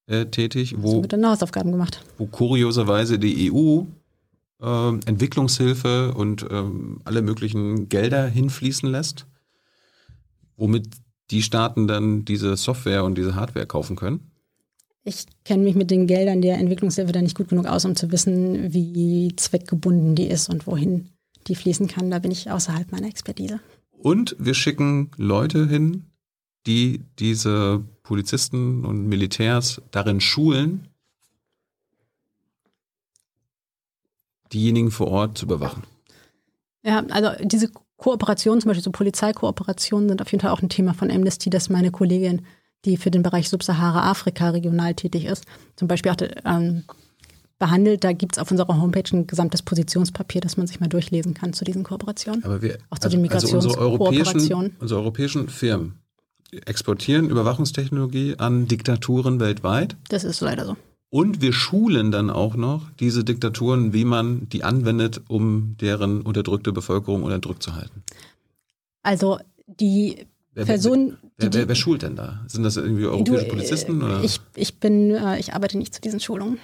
äh, 0.07 0.25
tätig. 0.25 0.75
Wo, 0.79 0.89
so 0.89 1.01
wird 1.03 1.13
dann 1.13 1.27
Hausaufgaben 1.27 1.71
gemacht. 1.71 2.03
Wo 2.17 2.25
kurioserweise 2.25 3.19
die 3.19 3.51
EU 3.51 3.83
äh, 4.59 4.89
Entwicklungshilfe 5.05 6.15
und 6.15 6.47
ähm, 6.49 7.01
alle 7.05 7.21
möglichen 7.21 7.89
Gelder 7.89 8.25
hinfließen 8.25 8.89
lässt, 8.89 9.27
womit 10.55 10.89
die 11.29 11.43
Staaten 11.43 11.87
dann 11.87 12.25
diese 12.25 12.57
Software 12.57 13.03
und 13.03 13.19
diese 13.19 13.35
Hardware 13.35 13.67
kaufen 13.67 13.95
können 13.95 14.31
ich 15.07 15.25
kenne 15.45 15.63
mich 15.63 15.75
mit 15.75 15.89
den 15.89 16.05
Geldern 16.05 16.41
der 16.41 16.57
Entwicklungshilfe 16.57 17.13
da 17.13 17.21
nicht 17.21 17.38
gut 17.38 17.47
genug 17.47 17.65
aus, 17.65 17.85
um 17.85 17.95
zu 17.95 18.11
wissen, 18.11 18.73
wie 18.73 19.34
zweckgebunden 19.38 20.15
die 20.15 20.27
ist 20.27 20.49
und 20.49 20.67
wohin 20.67 21.09
die 21.47 21.55
fließen 21.55 21.88
kann. 21.88 22.11
Da 22.11 22.19
bin 22.19 22.31
ich 22.31 22.51
außerhalb 22.51 22.91
meiner 22.91 23.07
Expertise. 23.07 23.61
Und 23.91 24.35
wir 24.38 24.53
schicken 24.53 25.11
Leute 25.15 25.67
hin, 25.67 26.07
die 26.67 27.05
diese 27.19 27.84
Polizisten 28.03 28.85
und 28.85 29.07
Militärs 29.07 29.81
darin 29.91 30.19
schulen, 30.19 30.89
diejenigen 34.51 34.91
vor 34.91 35.07
Ort 35.07 35.38
zu 35.38 35.45
überwachen. 35.45 35.84
Ja, 36.84 37.03
also 37.09 37.31
diese 37.43 37.71
Kooperationen, 37.95 38.61
zum 38.61 38.69
Beispiel 38.69 38.84
so 38.84 38.91
Polizeikooperationen, 38.91 40.09
sind 40.09 40.21
auf 40.21 40.31
jeden 40.31 40.41
Fall 40.41 40.51
auch 40.51 40.61
ein 40.61 40.69
Thema 40.69 40.93
von 40.93 41.09
Amnesty, 41.09 41.49
dass 41.49 41.69
meine 41.69 41.91
Kollegin 41.91 42.45
die 42.85 42.97
für 42.97 43.11
den 43.11 43.23
Bereich 43.23 43.49
Subsahara-Afrika 43.49 44.49
regional 44.49 44.93
tätig 44.93 45.25
ist, 45.25 45.45
zum 45.75 45.87
Beispiel 45.87 46.11
auch 46.11 46.17
ähm, 46.45 46.83
behandelt. 47.59 48.03
Da 48.03 48.13
gibt 48.13 48.35
es 48.35 48.39
auf 48.39 48.51
unserer 48.51 48.79
Homepage 48.79 49.09
ein 49.11 49.27
gesamtes 49.27 49.61
Positionspapier, 49.61 50.41
das 50.41 50.57
man 50.57 50.67
sich 50.67 50.79
mal 50.79 50.87
durchlesen 50.87 51.33
kann 51.33 51.53
zu 51.53 51.65
diesen 51.65 51.83
Kooperationen. 51.83 52.43
Aber 52.43 52.61
wir, 52.61 52.77
auch 52.89 52.99
zu 52.99 53.05
also, 53.05 53.17
den 53.17 53.21
Migrationskooperationen. 53.21 54.35
Also 54.35 54.55
unsere, 54.55 54.81
unsere 54.81 54.99
europäischen 54.99 55.49
Firmen 55.49 55.99
exportieren 56.65 57.29
Überwachungstechnologie 57.29 58.35
an 58.37 58.67
Diktaturen 58.67 59.39
weltweit. 59.39 59.95
Das 60.09 60.23
ist 60.23 60.41
leider 60.41 60.65
so. 60.65 60.77
Und 61.09 61.41
wir 61.41 61.53
schulen 61.53 62.11
dann 62.11 62.29
auch 62.29 62.55
noch 62.55 62.89
diese 62.99 63.23
Diktaturen, 63.23 63.93
wie 63.93 64.03
man 64.03 64.49
die 64.49 64.63
anwendet, 64.63 65.21
um 65.27 65.77
deren 65.79 66.21
unterdrückte 66.21 66.73
Bevölkerung 66.73 67.23
unterdrückt 67.23 67.63
zu 67.63 67.75
halten. 67.75 68.03
Also 69.03 69.39
die 69.67 70.25
Wer, 70.57 70.65
Personen. 70.65 71.17
Wer, 71.38 71.53
wer, 71.53 71.67
wer, 71.67 71.75
schult 71.75 72.01
denn 72.01 72.15
da? 72.15 72.43
Sind 72.47 72.63
das 72.63 72.77
irgendwie 72.77 73.05
europäische 73.05 73.45
du, 73.45 73.51
Polizisten? 73.51 74.01
Oder? 74.01 74.23
Ich, 74.23 74.41
ich 74.55 74.79
bin, 74.79 75.11
äh, 75.11 75.38
ich 75.38 75.53
arbeite 75.53 75.77
nicht 75.77 75.93
zu 75.93 76.01
diesen 76.01 76.19
Schulungen. 76.19 76.57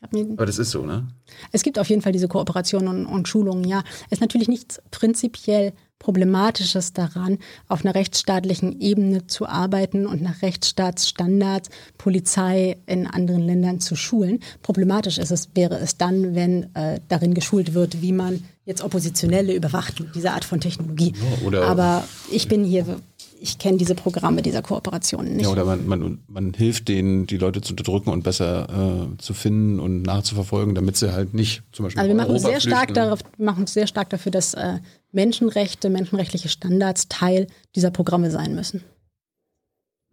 Aber 0.00 0.46
das 0.46 0.58
ist 0.58 0.70
so, 0.70 0.86
ne? 0.86 1.08
Es 1.52 1.64
gibt 1.64 1.78
auf 1.78 1.90
jeden 1.90 2.00
Fall 2.00 2.12
diese 2.12 2.28
Kooperationen 2.28 2.88
und, 2.88 3.06
und 3.06 3.28
Schulungen, 3.28 3.64
ja. 3.64 3.82
Es 4.06 4.12
ist 4.12 4.20
natürlich 4.22 4.48
nichts 4.48 4.80
prinzipiell 4.90 5.74
Problematisches 5.98 6.92
daran, 6.94 7.38
auf 7.66 7.84
einer 7.84 7.94
rechtsstaatlichen 7.94 8.80
Ebene 8.80 9.26
zu 9.26 9.46
arbeiten 9.46 10.06
und 10.06 10.22
nach 10.22 10.40
Rechtsstaatsstandards 10.40 11.68
Polizei 11.98 12.78
in 12.86 13.06
anderen 13.06 13.42
Ländern 13.42 13.80
zu 13.80 13.96
schulen. 13.96 14.38
Problematisch 14.62 15.18
ist 15.18 15.32
es, 15.32 15.50
wäre 15.54 15.76
es 15.78 15.98
dann, 15.98 16.34
wenn 16.34 16.74
äh, 16.74 17.00
darin 17.08 17.34
geschult 17.34 17.74
wird, 17.74 18.00
wie 18.00 18.12
man 18.12 18.44
jetzt 18.68 18.82
Oppositionelle 18.84 19.54
überwacht 19.54 19.98
mit 19.98 20.14
dieser 20.14 20.34
Art 20.34 20.44
von 20.44 20.60
Technologie. 20.60 21.14
Ja, 21.50 21.62
Aber 21.62 22.04
ich 22.30 22.48
bin 22.48 22.64
hier 22.64 23.00
ich 23.40 23.58
kenne 23.58 23.78
diese 23.78 23.94
Programme 23.94 24.42
dieser 24.42 24.62
Kooperationen 24.62 25.36
nicht. 25.36 25.44
Ja, 25.44 25.52
oder 25.52 25.64
man, 25.64 25.86
man, 25.86 26.18
man 26.26 26.52
hilft 26.54 26.88
denen, 26.88 27.26
die 27.28 27.36
Leute 27.36 27.60
zu 27.60 27.72
unterdrücken 27.72 28.10
und 28.10 28.24
besser 28.24 29.12
äh, 29.12 29.16
zu 29.18 29.32
finden 29.32 29.78
und 29.78 30.02
nachzuverfolgen, 30.02 30.74
damit 30.74 30.96
sie 30.96 31.12
halt 31.12 31.34
nicht 31.34 31.62
zum 31.70 31.84
Beispiel. 31.84 32.00
Also 32.00 32.08
wir 32.08 32.16
machen 32.16 32.38
sehr 32.38 32.60
stark 32.60 32.94
darauf, 32.94 33.20
machen 33.38 33.68
sehr 33.68 33.86
stark 33.86 34.10
dafür, 34.10 34.32
dass 34.32 34.54
äh, 34.54 34.78
Menschenrechte, 35.12 35.88
menschenrechtliche 35.88 36.48
Standards 36.48 37.08
Teil 37.08 37.46
dieser 37.76 37.92
Programme 37.92 38.32
sein 38.32 38.56
müssen. 38.56 38.82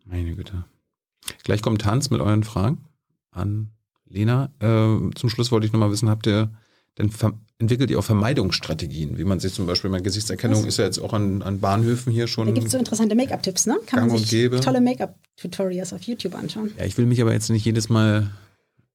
Meine 0.06 0.36
Güte. 0.36 0.65
Gleich 1.44 1.64
kommt 1.64 1.84
Hans 1.84 2.11
mit 2.11 2.22
euren 2.22 2.44
Fragen 2.44 2.77
an 3.32 3.72
Lena. 4.07 4.52
Äh, 4.60 5.10
zum 5.15 5.30
Schluss 5.30 5.52
wollte 5.52 5.65
ich 5.65 5.73
nochmal 5.73 5.91
wissen, 5.91 6.10
habt 6.10 6.27
ihr 6.27 6.52
denn 6.97 7.11
entwickelt 7.57 7.89
ihr 7.89 7.99
auch 7.99 8.03
Vermeidungsstrategien, 8.03 9.17
wie 9.17 9.23
man 9.23 9.39
sich 9.39 9.53
zum 9.53 9.65
Beispiel, 9.65 9.89
meine 9.89 10.03
Gesichtserkennung 10.03 10.61
Was? 10.61 10.67
ist 10.67 10.77
ja 10.77 10.85
jetzt 10.85 10.99
auch 10.99 11.13
an, 11.13 11.41
an 11.41 11.59
Bahnhöfen 11.59 12.11
hier 12.11 12.27
schon. 12.27 12.47
Da 12.47 12.53
gibt 12.53 12.67
es 12.67 12.72
so 12.73 12.77
interessante 12.77 13.15
Make-up-Tipps, 13.15 13.65
ne? 13.65 13.77
Kann 13.85 13.99
Gang 13.99 14.11
man 14.11 14.19
sich 14.19 14.30
gäbe. 14.30 14.59
tolle 14.59 14.81
Make-up-Tutorials 14.81 15.93
auf 15.93 16.01
YouTube 16.03 16.35
anschauen. 16.35 16.72
Ja, 16.77 16.85
ich 16.85 16.97
will 16.97 17.05
mich 17.05 17.22
aber 17.22 17.34
jetzt 17.34 17.49
nicht 17.49 17.65
jedes 17.65 17.89
Mal 17.89 18.30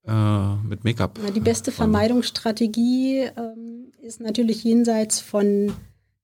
äh, 0.07 0.55
mit 0.67 0.85
Make-up. 0.85 1.19
Die 1.35 1.41
beste 1.41 1.73
Vermeidungsstrategie 1.73 3.29
ähm, 3.37 3.93
ist 4.03 4.21
natürlich 4.21 4.65
jenseits 4.65 5.21
von, 5.21 5.73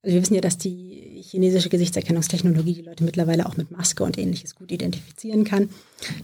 also 0.03 0.15
wir 0.15 0.21
wissen 0.21 0.35
ja, 0.35 0.41
dass 0.41 0.57
die 0.57 1.21
chinesische 1.21 1.69
Gesichtserkennungstechnologie 1.69 2.75
die 2.75 2.81
Leute 2.83 3.03
mittlerweile 3.03 3.47
auch 3.47 3.57
mit 3.57 3.71
Maske 3.71 4.03
und 4.03 4.17
ähnliches 4.17 4.55
gut 4.55 4.71
identifizieren 4.71 5.43
kann. 5.43 5.69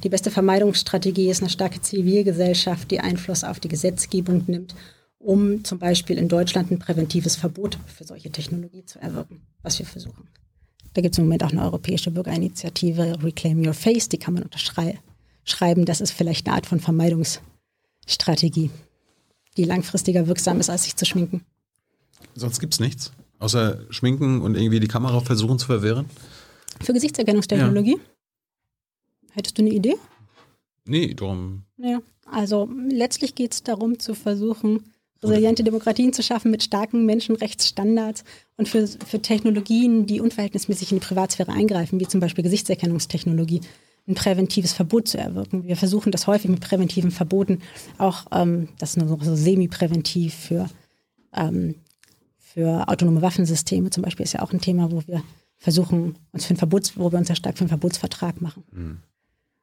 Die 0.04 0.10
beste 0.10 0.30
Vermeidungsstrategie 0.30 1.30
ist 1.30 1.42
eine 1.42 1.50
starke 1.50 1.82
Zivilgesellschaft, 1.82 2.92
die 2.92 3.00
Einfluss 3.00 3.44
auf 3.44 3.60
die 3.60 3.70
Gesetzgebung 3.70 4.44
nimmt 4.48 4.76
um 5.24 5.64
zum 5.64 5.80
Beispiel 5.80 6.18
in 6.18 6.28
Deutschland 6.28 6.72
ein 6.72 6.80
präventives 6.80 7.36
Verbot 7.36 7.78
für 7.88 8.04
solche 8.04 8.30
Technologie 8.30 8.86
zu 8.86 9.00
erwirken, 9.00 9.42
was 9.62 9.80
wir 9.80 9.86
versuchen. 9.86 10.28
Da 10.94 11.02
gibt 11.02 11.16
es 11.16 11.20
im 11.20 11.26
Moment 11.26 11.44
auch 11.44 11.52
eine 11.52 11.64
europäische 11.64 12.12
Bürgerinitiative, 12.12 13.18
Reclaim 13.24 13.66
Your 13.66 13.74
Face, 13.74 14.10
die 14.10 14.18
kann 14.18 14.36
man 14.36 14.44
unterschreiben. 14.44 15.86
Das 15.86 16.02
ist 16.02 16.12
vielleicht 16.12 16.46
eine 16.46 16.56
Art 16.56 16.66
von 16.66 16.80
Vermeidungsstrategie, 16.80 18.70
die 19.58 19.64
langfristiger 19.64 20.28
wirksam 20.28 20.60
ist, 20.60 20.70
als 20.70 20.84
sich 20.84 20.96
zu 20.96 21.06
schminken. 21.06 21.44
Sonst 22.36 22.60
gibt 22.60 22.74
es 22.74 22.80
nichts, 22.80 23.12
außer 23.40 23.80
schminken 23.90 24.42
und 24.42 24.56
irgendwie 24.56 24.80
die 24.80 24.88
Kamera 24.88 25.22
versuchen 25.22 25.58
zu 25.58 25.66
verwehren? 25.66 26.06
Für 26.82 26.94
Gesichtserkennungstechnologie? 26.94 27.98
Ja. 27.98 29.32
Hättest 29.32 29.58
du 29.58 29.64
eine 29.64 29.72
Idee? 29.72 29.96
Nee, 30.86 31.14
darum. 31.14 31.64
Ja, 31.78 32.02
also 32.26 32.70
letztlich 32.90 33.36
geht 33.36 33.54
es 33.54 33.64
darum 33.64 34.00
zu 34.00 34.14
versuchen, 34.14 34.93
resiliente 35.28 35.64
Demokratien 35.64 36.14
zu 36.14 36.24
schaffen 36.24 36.52
mit 36.52 36.64
starken 36.64 37.06
Menschenrechtsstandards 37.06 38.24
und 38.58 38.68
für, 38.68 38.88
für 38.88 39.22
Technologien, 39.22 40.06
die 40.06 40.22
unverhältnismäßig 40.22 40.92
in 40.92 41.00
die 41.00 41.06
Privatsphäre 41.06 41.52
eingreifen, 41.52 42.00
wie 42.00 42.08
zum 42.08 42.20
Beispiel 42.20 42.44
Gesichtserkennungstechnologie, 42.44 43.62
ein 44.08 44.16
präventives 44.16 44.74
Verbot 44.74 45.08
zu 45.08 45.18
erwirken. 45.18 45.64
Wir 45.64 45.78
versuchen 45.78 46.12
das 46.12 46.28
häufig 46.28 46.52
mit 46.52 46.60
präventiven 46.60 47.12
Verboten, 47.12 47.60
auch 47.98 48.26
ähm, 48.32 48.68
das 48.78 48.92
ist 48.92 48.98
nur 48.98 49.18
so 49.22 49.36
semi-präventiv 49.36 50.34
für, 50.34 50.70
ähm, 51.34 51.76
für 52.38 52.88
autonome 52.90 53.22
Waffensysteme 53.22 53.90
zum 53.90 54.04
Beispiel 54.04 54.26
ist 54.26 54.34
ja 54.34 54.42
auch 54.42 54.52
ein 54.52 54.62
Thema, 54.62 54.92
wo 54.92 55.02
wir 55.08 55.24
versuchen, 55.58 56.16
uns 56.34 56.46
für 56.46 56.54
ein 56.54 56.58
Verbots, 56.58 56.98
wo 56.98 57.12
wir 57.12 57.18
uns 57.18 57.28
sehr 57.28 57.38
stark 57.38 57.58
für 57.58 57.62
einen 57.62 57.70
Verbotsvertrag 57.70 58.42
machen. 58.42 58.64
Mhm. 58.72 58.98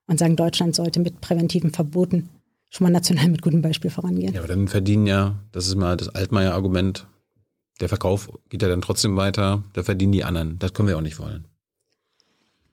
Und 0.06 0.18
sagen, 0.18 0.34
Deutschland 0.34 0.74
sollte 0.74 0.98
mit 0.98 1.20
präventiven 1.20 1.72
Verboten 1.72 2.30
schon 2.70 2.86
mal 2.86 2.90
national 2.90 3.28
mit 3.28 3.42
gutem 3.42 3.62
Beispiel 3.62 3.90
vorangehen. 3.90 4.32
Ja, 4.32 4.40
aber 4.40 4.48
dann 4.48 4.68
verdienen 4.68 5.06
ja, 5.06 5.36
das 5.52 5.66
ist 5.66 5.74
mal 5.74 5.96
das 5.96 6.08
Altmaier-Argument, 6.08 7.06
der 7.80 7.88
Verkauf 7.88 8.30
geht 8.48 8.62
ja 8.62 8.68
dann 8.68 8.82
trotzdem 8.82 9.16
weiter, 9.16 9.64
da 9.72 9.82
verdienen 9.82 10.12
die 10.12 10.24
anderen. 10.24 10.58
Das 10.58 10.72
können 10.72 10.88
wir 10.88 10.96
auch 10.96 11.02
nicht 11.02 11.18
wollen. 11.18 11.46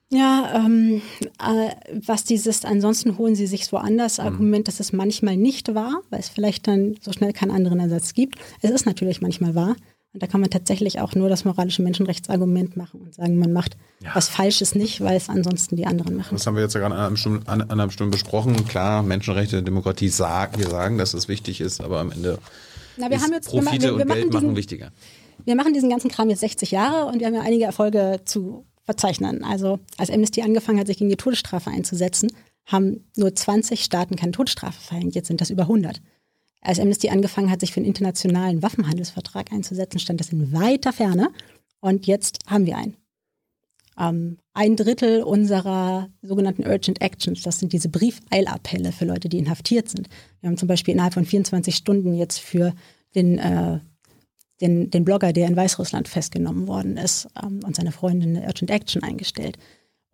Ja, 0.09 0.53
ähm, 0.65 1.01
äh, 1.39 1.71
was 2.05 2.23
dieses 2.23 2.63
ansonsten 2.63 3.17
holen 3.17 3.35
sie 3.35 3.47
sich 3.47 3.69
woanders 3.73 4.19
mhm. 4.19 4.25
Argument, 4.25 4.67
dass 4.67 4.79
es 4.79 4.93
manchmal 4.93 5.35
nicht 5.35 5.75
wahr, 5.75 6.01
weil 6.09 6.19
es 6.19 6.29
vielleicht 6.29 6.67
dann 6.67 6.95
so 7.01 7.11
schnell 7.11 7.33
keinen 7.33 7.51
anderen 7.51 7.79
Ersatz 7.79 8.13
gibt. 8.13 8.35
Es 8.61 8.71
ist 8.71 8.85
natürlich 8.85 9.19
manchmal 9.21 9.53
wahr. 9.53 9.75
Und 10.13 10.23
da 10.23 10.27
kann 10.27 10.41
man 10.41 10.49
tatsächlich 10.49 10.99
auch 10.99 11.13
nur 11.15 11.29
das 11.29 11.45
moralische 11.45 11.81
Menschenrechtsargument 11.83 12.77
machen 12.77 13.01
und 13.01 13.13
sagen, 13.13 13.37
man 13.37 13.51
macht 13.51 13.77
ja. 14.01 14.11
was 14.15 14.29
Falsches 14.29 14.73
nicht, 14.73 15.01
weil 15.01 15.17
es 15.17 15.29
ansonsten 15.29 15.75
die 15.75 15.85
anderen 15.85 16.15
machen. 16.15 16.29
Das 16.35 16.47
haben 16.47 16.55
wir 16.55 16.63
jetzt 16.63 16.73
ja 16.73 16.79
gerade 16.79 16.95
an 16.95 17.71
einer 17.71 17.91
Stunde, 17.91 18.11
besprochen. 18.11 18.67
Klar, 18.67 19.03
Menschenrechte, 19.03 19.61
Demokratie 19.61 20.09
sagen, 20.09 20.57
wir 20.57 20.69
sagen, 20.69 20.97
dass 20.97 21.13
es 21.13 21.27
wichtig 21.27 21.61
ist, 21.61 21.81
aber 21.81 21.99
am 21.99 22.11
Ende 22.11 22.39
Na, 22.95 23.09
wir 23.09 23.17
ist 23.17 23.23
haben 23.23 23.33
jetzt, 23.33 23.49
Profite 23.49 23.81
wir, 23.81 23.97
wir, 23.97 24.05
und 24.05 24.13
Geld 24.13 24.33
machen 24.33 24.55
wichtiger. 24.55 24.91
Wir 25.45 25.55
machen 25.55 25.73
diesen 25.73 25.89
ganzen 25.89 26.09
Kram 26.09 26.29
jetzt 26.29 26.39
60 26.39 26.71
Jahre 26.71 27.05
und 27.05 27.19
wir 27.19 27.27
haben 27.27 27.35
ja 27.35 27.41
einige 27.41 27.65
Erfolge 27.65 28.21
zu 28.25 28.65
verzeichnen. 28.83 29.43
Also 29.43 29.79
als 29.97 30.09
Amnesty 30.09 30.41
angefangen 30.41 30.79
hat, 30.79 30.87
sich 30.87 30.97
gegen 30.97 31.09
die 31.09 31.17
Todesstrafe 31.17 31.69
einzusetzen, 31.69 32.31
haben 32.65 33.05
nur 33.15 33.35
20 33.35 33.83
Staaten 33.83 34.15
keine 34.15 34.31
Todesstrafe 34.31 34.81
verhängt. 34.81 35.15
Jetzt 35.15 35.27
sind 35.27 35.41
das 35.41 35.49
über 35.49 35.63
100. 35.63 36.01
Als 36.61 36.79
Amnesty 36.79 37.09
angefangen 37.09 37.51
hat, 37.51 37.59
sich 37.59 37.71
für 37.71 37.79
einen 37.79 37.87
internationalen 37.87 38.61
Waffenhandelsvertrag 38.61 39.51
einzusetzen, 39.51 39.99
stand 39.99 40.19
das 40.19 40.31
in 40.31 40.51
weiter 40.53 40.91
Ferne. 40.91 41.29
Und 41.79 42.07
jetzt 42.07 42.39
haben 42.47 42.65
wir 42.65 42.77
einen. 42.77 42.97
Ähm, 43.99 44.37
ein 44.53 44.75
Drittel 44.75 45.23
unserer 45.23 46.09
sogenannten 46.21 46.67
Urgent 46.67 47.01
Actions, 47.01 47.41
das 47.41 47.59
sind 47.59 47.73
diese 47.73 47.89
Briefeilappelle 47.89 48.91
für 48.91 49.05
Leute, 49.05 49.29
die 49.29 49.39
inhaftiert 49.39 49.89
sind. 49.89 50.07
Wir 50.39 50.49
haben 50.49 50.57
zum 50.57 50.67
Beispiel 50.67 50.93
innerhalb 50.93 51.13
von 51.13 51.25
24 51.25 51.75
Stunden 51.75 52.13
jetzt 52.13 52.39
für 52.39 52.73
den, 53.15 53.39
äh, 53.39 53.79
den, 54.61 54.89
den 54.89 55.05
Blogger, 55.05 55.33
der 55.33 55.47
in 55.47 55.55
Weißrussland 55.55 56.07
festgenommen 56.07 56.67
worden 56.67 56.97
ist, 56.97 57.27
ähm, 57.41 57.59
und 57.65 57.75
seine 57.75 57.91
Freundin 57.91 58.35
eine 58.35 58.45
Urgent 58.45 58.71
Action 58.71 59.03
eingestellt. 59.03 59.57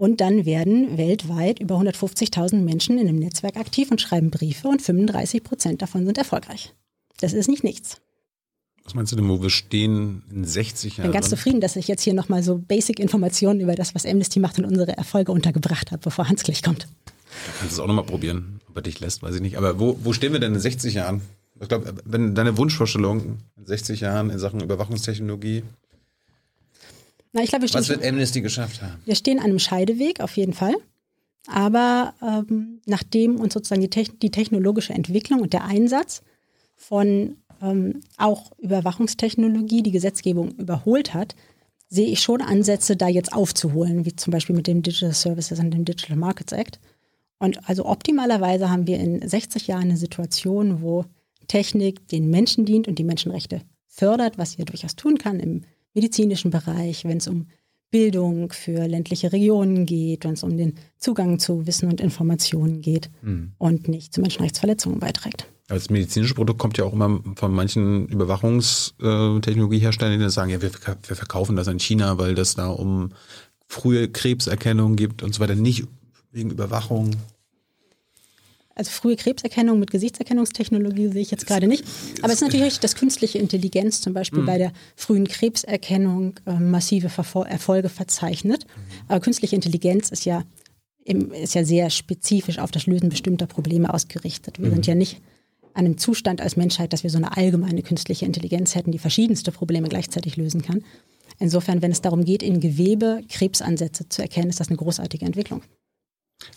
Und 0.03 0.19
dann 0.19 0.45
werden 0.45 0.97
weltweit 0.97 1.59
über 1.59 1.75
150.000 1.75 2.57
Menschen 2.57 2.97
in 2.97 3.07
einem 3.07 3.19
Netzwerk 3.19 3.55
aktiv 3.55 3.89
und 3.89 4.01
schreiben 4.01 4.31
Briefe 4.31 4.67
und 4.67 4.81
35 4.81 5.45
Prozent 5.45 5.81
davon 5.81 6.05
sind 6.05 6.17
erfolgreich. 6.17 6.73
Das 7.21 7.31
ist 7.31 7.47
nicht 7.47 7.63
nichts. 7.63 8.01
Was 8.83 8.95
meinst 8.95 9.13
du 9.13 9.15
denn, 9.15 9.29
wo 9.29 9.41
wir 9.41 9.49
stehen 9.49 10.23
in 10.29 10.43
60 10.43 10.97
Jahren? 10.97 11.05
Ich 11.05 11.09
bin 11.09 11.13
ganz 11.13 11.29
zufrieden, 11.29 11.61
dass 11.61 11.77
ich 11.77 11.87
jetzt 11.87 12.01
hier 12.01 12.13
nochmal 12.13 12.43
so 12.43 12.57
Basic-Informationen 12.57 13.61
über 13.61 13.75
das, 13.75 13.95
was 13.95 14.05
Amnesty 14.05 14.41
macht 14.41 14.59
und 14.59 14.65
unsere 14.65 14.97
Erfolge 14.97 15.31
untergebracht 15.31 15.93
habe, 15.93 16.01
bevor 16.03 16.27
Hans 16.27 16.43
gleich 16.43 16.63
kommt. 16.63 16.83
Da 16.83 17.53
kannst 17.59 17.71
du 17.71 17.75
es 17.75 17.79
auch 17.79 17.87
nochmal 17.87 18.03
probieren, 18.03 18.59
ob 18.67 18.75
er 18.75 18.81
dich 18.81 18.99
lässt, 18.99 19.23
weiß 19.23 19.35
ich 19.35 19.41
nicht. 19.41 19.57
Aber 19.57 19.79
wo, 19.79 19.97
wo 20.03 20.11
stehen 20.11 20.33
wir 20.33 20.41
denn 20.41 20.53
in 20.53 20.59
60 20.59 20.95
Jahren? 20.95 21.21
Ich 21.61 21.69
glaube, 21.69 21.93
wenn 22.03 22.35
deine 22.35 22.57
Wunschvorstellung 22.57 23.37
in 23.55 23.65
60 23.65 24.01
Jahren 24.01 24.31
in 24.31 24.39
Sachen 24.39 24.59
Überwachungstechnologie, 24.59 25.63
na, 27.33 27.43
ich 27.43 27.49
glaube, 27.49 27.65
Was 27.71 27.89
wird 27.89 28.05
Amnesty 28.05 28.41
geschafft 28.41 28.81
haben? 28.81 29.01
Wir 29.05 29.15
stehen 29.15 29.39
an 29.39 29.45
einem 29.45 29.59
Scheideweg, 29.59 30.19
auf 30.21 30.37
jeden 30.37 30.53
Fall. 30.53 30.75
Aber 31.47 32.13
ähm, 32.21 32.79
nachdem 32.85 33.39
uns 33.39 33.53
sozusagen 33.53 33.81
die, 33.81 33.89
Techn 33.89 34.17
die, 34.19 34.31
technologische 34.31 34.93
Entwicklung 34.93 35.41
und 35.41 35.51
der 35.51 35.65
Einsatz 35.65 36.21
von 36.75 37.37
ähm, 37.61 38.01
auch 38.17 38.51
Überwachungstechnologie 38.59 39.83
die 39.83 39.91
Gesetzgebung 39.91 40.51
überholt 40.51 41.13
hat, 41.13 41.35
sehe 41.89 42.07
ich 42.07 42.21
schon 42.21 42.41
Ansätze, 42.41 42.95
da 42.95 43.07
jetzt 43.07 43.33
aufzuholen, 43.33 44.05
wie 44.05 44.15
zum 44.15 44.31
Beispiel 44.31 44.55
mit 44.55 44.67
dem 44.67 44.81
Digital 44.81 45.13
Services 45.13 45.59
und 45.59 45.71
dem 45.71 45.85
Digital 45.85 46.17
Markets 46.17 46.53
Act. 46.53 46.79
Und 47.39 47.67
also 47.67 47.85
optimalerweise 47.85 48.69
haben 48.69 48.87
wir 48.87 48.99
in 48.99 49.27
60 49.27 49.67
Jahren 49.67 49.83
eine 49.83 49.97
Situation, 49.97 50.81
wo 50.81 51.05
Technik 51.47 52.07
den 52.07 52.29
Menschen 52.29 52.65
dient 52.65 52.87
und 52.87 52.99
die 52.99 53.03
Menschenrechte 53.03 53.61
fördert, 53.87 54.37
was 54.37 54.53
sie 54.53 54.65
durchaus 54.65 54.95
tun 54.95 55.17
kann 55.17 55.39
im 55.39 55.65
medizinischen 55.93 56.51
Bereich, 56.51 57.05
wenn 57.05 57.17
es 57.17 57.27
um 57.27 57.47
Bildung 57.91 58.51
für 58.51 58.87
ländliche 58.87 59.31
Regionen 59.31 59.85
geht, 59.85 60.25
wenn 60.25 60.33
es 60.33 60.43
um 60.43 60.57
den 60.57 60.73
Zugang 60.97 61.37
zu 61.37 61.67
Wissen 61.67 61.89
und 61.89 62.01
Informationen 62.01 62.81
geht 62.81 63.11
mhm. 63.21 63.51
und 63.59 63.87
nicht 63.87 64.11
zu 64.13 64.21
Menschenrechtsverletzungen 64.21 64.99
beiträgt. 64.99 65.45
Das 65.67 65.91
medizinische 65.91 66.33
Produkt 66.33 66.59
kommt 66.59 66.77
ja 66.77 66.83
auch 66.85 66.93
immer 66.93 67.19
von 67.35 67.53
manchen 67.53 68.07
Überwachungstechnologieherstellern, 68.07 70.19
die 70.19 70.29
sagen, 70.29 70.49
ja, 70.49 70.61
wir, 70.61 70.71
wir 70.71 71.15
verkaufen 71.15 71.55
das 71.55 71.67
in 71.67 71.79
China, 71.79 72.17
weil 72.17 72.35
das 72.35 72.55
da 72.55 72.69
um 72.69 73.11
frühe 73.67 74.09
Krebserkennung 74.09 74.95
gibt 74.95 75.21
und 75.23 75.35
so 75.35 75.39
weiter, 75.39 75.55
nicht 75.55 75.85
wegen 76.31 76.49
Überwachung. 76.49 77.15
Also 78.75 78.89
frühe 78.89 79.15
Krebserkennung 79.15 79.79
mit 79.79 79.91
Gesichtserkennungstechnologie 79.91 81.09
sehe 81.09 81.21
ich 81.21 81.31
jetzt 81.31 81.45
gerade 81.45 81.67
nicht. 81.67 81.83
Aber 82.21 82.29
es 82.29 82.35
ist 82.35 82.41
natürlich 82.41 82.65
richtig, 82.65 82.79
dass 82.81 82.95
künstliche 82.95 83.37
Intelligenz 83.37 84.01
zum 84.01 84.13
Beispiel 84.13 84.41
mhm. 84.41 84.45
bei 84.47 84.57
der 84.57 84.73
frühen 84.95 85.27
Krebserkennung 85.27 86.33
äh, 86.45 86.53
massive 86.53 87.09
Verfol 87.09 87.45
Erfolge 87.45 87.89
verzeichnet. 87.89 88.65
Aber 89.07 89.19
künstliche 89.19 89.55
Intelligenz 89.55 90.09
ist 90.09 90.25
ja, 90.25 90.43
ist 91.03 91.53
ja 91.53 91.63
sehr 91.63 91.91
spezifisch 91.91 92.57
auf 92.57 92.71
das 92.71 92.87
Lösen 92.87 93.09
bestimmter 93.09 93.45
Probleme 93.45 93.93
ausgerichtet. 93.93 94.59
Wir 94.59 94.69
mhm. 94.69 94.73
sind 94.73 94.87
ja 94.87 94.95
nicht 94.95 95.21
an 95.75 95.85
einem 95.85 95.97
Zustand 95.97 96.41
als 96.41 96.55
Menschheit, 96.55 96.93
dass 96.93 97.03
wir 97.03 97.09
so 97.09 97.17
eine 97.17 97.35
allgemeine 97.35 97.83
künstliche 97.83 98.25
Intelligenz 98.25 98.73
hätten, 98.73 98.91
die 98.91 98.99
verschiedenste 98.99 99.51
Probleme 99.51 99.87
gleichzeitig 99.87 100.35
lösen 100.37 100.61
kann. 100.63 100.83
Insofern, 101.39 101.81
wenn 101.81 101.91
es 101.91 102.01
darum 102.01 102.25
geht, 102.25 102.43
in 102.43 102.59
Gewebe 102.59 103.21
Krebsansätze 103.29 104.07
zu 104.09 104.21
erkennen, 104.21 104.49
ist 104.49 104.59
das 104.59 104.69
eine 104.69 104.77
großartige 104.77 105.25
Entwicklung. 105.25 105.61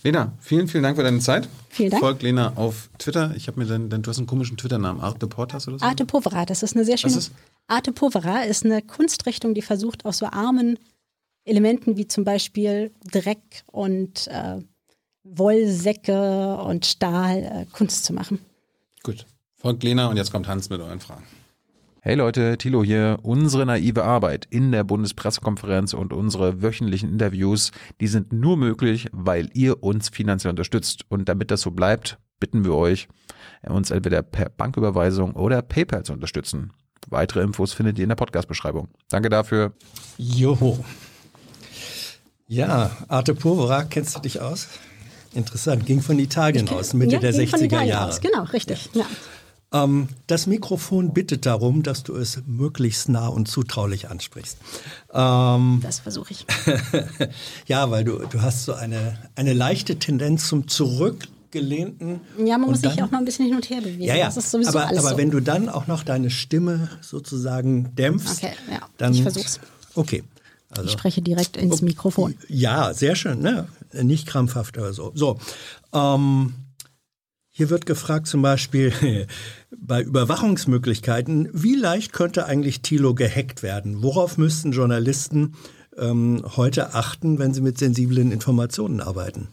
Lena, 0.02 0.32
vielen, 0.40 0.68
vielen 0.68 0.82
Dank 0.82 0.96
für 0.96 1.02
deine 1.02 1.18
Zeit. 1.20 1.48
Vielen 1.68 1.90
Dank. 1.90 2.02
Folgt 2.02 2.22
Lena 2.22 2.52
auf 2.56 2.88
Twitter. 2.98 3.34
Ich 3.36 3.48
habe 3.48 3.60
mir 3.60 3.66
dann, 3.66 3.90
du 3.90 4.10
hast 4.10 4.18
einen 4.18 4.26
komischen 4.26 4.56
Twitter-Namen, 4.56 5.00
Arte 5.00 5.26
Portas 5.26 5.68
oder 5.68 5.78
so? 5.78 5.84
Arte 5.84 6.06
Povera, 6.06 6.46
das 6.46 6.62
ist 6.62 6.74
eine 6.74 6.84
sehr 6.84 6.96
schöne. 6.96 7.16
Ist? 7.16 7.32
Arte 7.66 7.92
Povera 7.92 8.42
ist 8.42 8.64
eine 8.64 8.82
Kunstrichtung, 8.82 9.54
die 9.54 9.62
versucht, 9.62 10.04
aus 10.04 10.18
so 10.18 10.26
armen 10.26 10.78
Elementen 11.44 11.96
wie 11.96 12.08
zum 12.08 12.24
Beispiel 12.24 12.92
Dreck 13.10 13.64
und 13.66 14.26
äh, 14.28 14.58
Wollsäcke 15.22 16.56
und 16.56 16.86
Stahl 16.86 17.38
äh, 17.38 17.66
Kunst 17.72 18.04
zu 18.04 18.12
machen. 18.12 18.40
Gut. 19.02 19.26
Folgt 19.54 19.82
Lena 19.82 20.08
und 20.08 20.16
jetzt 20.16 20.30
kommt 20.30 20.48
Hans 20.48 20.68
mit 20.70 20.80
euren 20.80 21.00
Fragen. 21.00 21.24
Hey 22.06 22.14
Leute, 22.14 22.56
Thilo 22.56 22.84
hier. 22.84 23.18
Unsere 23.22 23.66
naive 23.66 24.04
Arbeit 24.04 24.46
in 24.48 24.70
der 24.70 24.84
Bundespressekonferenz 24.84 25.92
und 25.92 26.12
unsere 26.12 26.62
wöchentlichen 26.62 27.10
Interviews, 27.10 27.72
die 28.00 28.06
sind 28.06 28.32
nur 28.32 28.56
möglich, 28.56 29.08
weil 29.10 29.50
ihr 29.54 29.82
uns 29.82 30.10
finanziell 30.10 30.50
unterstützt. 30.50 31.04
Und 31.08 31.28
damit 31.28 31.50
das 31.50 31.62
so 31.62 31.72
bleibt, 31.72 32.18
bitten 32.38 32.64
wir 32.64 32.74
euch, 32.74 33.08
uns 33.68 33.90
entweder 33.90 34.22
per 34.22 34.50
Banküberweisung 34.50 35.32
oder 35.32 35.62
PayPal 35.62 36.04
zu 36.04 36.12
unterstützen. 36.12 36.72
Weitere 37.08 37.40
Infos 37.40 37.72
findet 37.72 37.98
ihr 37.98 38.04
in 38.04 38.10
der 38.10 38.14
Podcast-Beschreibung. 38.14 38.86
Danke 39.08 39.28
dafür. 39.28 39.72
Joho. 40.16 40.84
Ja, 42.46 42.96
Arte 43.08 43.34
Povera, 43.34 43.82
kennst 43.82 44.14
du 44.14 44.20
dich 44.20 44.40
aus? 44.40 44.68
Interessant, 45.34 45.84
ging 45.86 46.00
von 46.00 46.20
Italien 46.20 46.68
aus, 46.68 46.94
Mitte 46.94 47.14
ja, 47.14 47.18
der 47.18 47.34
60er 47.34 47.82
Jahre. 47.82 48.10
Aus. 48.10 48.20
Genau, 48.20 48.44
richtig. 48.44 48.90
Ja. 48.92 49.00
ja. 49.00 49.06
Ähm, 49.72 50.08
das 50.26 50.46
Mikrofon 50.46 51.12
bittet 51.12 51.44
darum, 51.44 51.82
dass 51.82 52.04
du 52.04 52.14
es 52.14 52.42
möglichst 52.46 53.08
nah 53.08 53.28
und 53.28 53.48
zutraulich 53.48 54.08
ansprichst. 54.08 54.58
Ähm, 55.12 55.80
das 55.82 56.00
versuche 56.00 56.32
ich. 56.32 56.46
ja, 57.66 57.90
weil 57.90 58.04
du, 58.04 58.18
du 58.18 58.42
hast 58.42 58.64
so 58.64 58.74
eine, 58.74 59.18
eine 59.34 59.52
leichte 59.54 59.98
Tendenz 59.98 60.48
zum 60.48 60.68
Zurückgelehnten. 60.68 62.20
Ja, 62.44 62.58
man 62.58 62.70
muss 62.70 62.80
dann, 62.80 62.92
sich 62.92 63.02
auch 63.02 63.10
noch 63.10 63.18
ein 63.18 63.24
bisschen 63.24 63.46
hin 63.46 63.56
und 63.56 63.68
her 63.68 63.80
bewegen. 63.80 64.02
Ja, 64.02 64.14
ja. 64.14 64.26
Das 64.26 64.36
ist 64.36 64.50
sowieso 64.52 64.70
aber, 64.70 64.86
alles 64.86 65.00
aber 65.00 65.10
so. 65.10 65.16
wenn 65.16 65.30
du 65.30 65.40
dann 65.40 65.68
auch 65.68 65.88
noch 65.88 66.04
deine 66.04 66.30
Stimme 66.30 66.88
sozusagen 67.00 67.94
dämpfst, 67.96 68.44
okay, 68.44 68.52
ja. 68.70 68.80
dann. 68.98 69.14
Ich 69.14 69.22
versuch's. 69.22 69.60
Okay. 69.94 70.22
Also, 70.70 70.84
ich 70.84 70.92
spreche 70.92 71.22
direkt 71.22 71.56
ins 71.56 71.82
Mikrofon. 71.82 72.36
Ja, 72.48 72.92
sehr 72.92 73.16
schön. 73.16 73.40
Ne? 73.40 73.68
Nicht 73.92 74.26
krampfhaft 74.26 74.76
oder 74.78 74.92
so. 74.92 75.12
So. 75.14 75.38
Ähm, 75.92 76.54
hier 77.56 77.70
wird 77.70 77.86
gefragt 77.86 78.26
zum 78.26 78.42
Beispiel 78.42 78.92
bei 79.70 80.02
Überwachungsmöglichkeiten, 80.02 81.48
wie 81.54 81.74
leicht 81.74 82.12
könnte 82.12 82.44
eigentlich 82.44 82.82
Thilo 82.82 83.14
gehackt 83.14 83.62
werden? 83.62 84.02
Worauf 84.02 84.36
müssten 84.36 84.72
Journalisten 84.72 85.54
ähm, 85.96 86.44
heute 86.56 86.92
achten, 86.92 87.38
wenn 87.38 87.54
sie 87.54 87.62
mit 87.62 87.78
sensiblen 87.78 88.30
Informationen 88.30 89.00
arbeiten? 89.00 89.48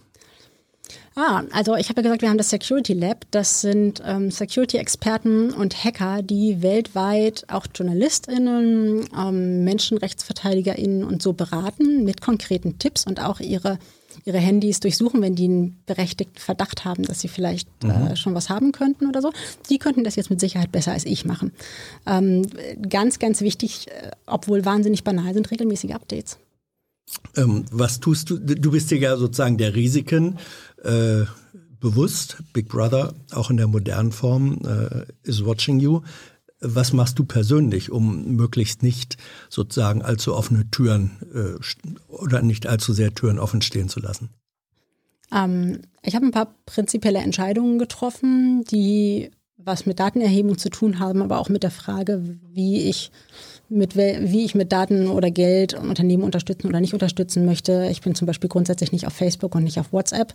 Ah, 1.15 1.43
also 1.53 1.75
ich 1.75 1.87
habe 1.87 2.01
ja 2.01 2.03
gesagt, 2.03 2.23
wir 2.23 2.29
haben 2.29 2.37
das 2.37 2.49
Security 2.49 2.91
Lab. 2.91 3.25
Das 3.31 3.61
sind 3.61 4.03
ähm, 4.05 4.31
Security-Experten 4.31 5.53
und 5.53 5.81
Hacker, 5.81 6.23
die 6.23 6.61
weltweit 6.61 7.45
auch 7.47 7.67
JournalistInnen, 7.73 9.07
ähm, 9.17 9.63
MenschenrechtsverteidigerInnen 9.63 11.05
und 11.05 11.21
so 11.21 11.31
beraten 11.31 12.03
mit 12.03 12.19
konkreten 12.19 12.79
Tipps 12.79 13.07
und 13.07 13.21
auch 13.21 13.39
ihre 13.39 13.79
ihre 14.25 14.37
Handys 14.37 14.79
durchsuchen, 14.79 15.21
wenn 15.21 15.35
die 15.35 15.45
einen 15.45 15.79
berechtigten 15.85 16.39
Verdacht 16.39 16.85
haben, 16.85 17.03
dass 17.03 17.19
sie 17.19 17.27
vielleicht 17.27 17.67
äh, 17.83 17.87
mhm. 17.87 18.07
äh, 18.07 18.15
schon 18.15 18.33
was 18.33 18.49
haben 18.49 18.71
könnten 18.71 19.07
oder 19.07 19.21
so. 19.21 19.31
Die 19.69 19.77
könnten 19.77 20.03
das 20.03 20.15
jetzt 20.15 20.29
mit 20.29 20.39
Sicherheit 20.39 20.71
besser 20.71 20.91
als 20.93 21.05
ich 21.05 21.25
machen. 21.25 21.51
Ähm, 22.05 22.43
ganz, 22.89 23.19
ganz 23.19 23.41
wichtig, 23.41 23.87
äh, 23.87 24.11
obwohl 24.25 24.65
wahnsinnig 24.65 25.03
banal 25.03 25.33
sind, 25.33 25.51
regelmäßige 25.51 25.91
Updates. 25.91 26.37
Ähm, 27.35 27.65
was 27.71 27.99
tust 27.99 28.29
du? 28.29 28.37
Du 28.39 28.71
bist 28.71 28.91
dir 28.91 28.97
ja 28.97 29.17
sozusagen 29.17 29.57
der 29.57 29.75
Risiken 29.75 30.37
äh, 30.83 31.23
bewusst. 31.79 32.37
Big 32.53 32.69
Brother, 32.69 33.13
auch 33.33 33.49
in 33.49 33.57
der 33.57 33.67
modernen 33.67 34.11
Form, 34.11 34.59
äh, 34.65 35.05
is 35.23 35.45
watching 35.45 35.79
you. 35.79 36.01
Was 36.65 36.93
machst 36.93 37.19
du 37.19 37.25
persönlich, 37.25 37.91
um 37.91 38.35
möglichst 38.35 38.83
nicht 38.83 39.17
sozusagen 39.49 40.01
allzu 40.01 40.33
offene 40.33 40.69
Türen 40.71 41.11
äh, 41.33 42.13
oder 42.13 42.41
nicht 42.41 42.67
allzu 42.67 42.93
sehr 42.93 43.13
Türen 43.13 43.37
offen 43.37 43.61
stehen 43.61 43.89
zu 43.89 43.99
lassen? 43.99 44.29
Ähm, 45.33 45.81
ich 46.01 46.15
habe 46.15 46.25
ein 46.25 46.31
paar 46.31 46.55
prinzipielle 46.65 47.19
Entscheidungen 47.19 47.79
getroffen, 47.79 48.63
die 48.63 49.31
was 49.57 49.85
mit 49.85 49.99
Datenerhebung 49.99 50.57
zu 50.57 50.69
tun 50.69 50.99
haben, 50.99 51.21
aber 51.21 51.39
auch 51.39 51.49
mit 51.49 51.63
der 51.63 51.71
Frage, 51.71 52.21
wie 52.51 52.89
ich 52.89 53.11
mit 53.69 53.95
wie 53.95 54.45
ich 54.45 54.55
mit 54.55 54.71
Daten 54.71 55.07
oder 55.07 55.31
Geld 55.31 55.73
Unternehmen 55.73 56.23
unterstützen 56.23 56.67
oder 56.67 56.79
nicht 56.79 56.93
unterstützen 56.93 57.45
möchte. 57.45 57.87
Ich 57.91 58.01
bin 58.01 58.15
zum 58.15 58.25
Beispiel 58.25 58.49
grundsätzlich 58.49 58.91
nicht 58.91 59.07
auf 59.07 59.13
Facebook 59.13 59.55
und 59.55 59.63
nicht 59.63 59.79
auf 59.79 59.91
WhatsApp. 59.93 60.33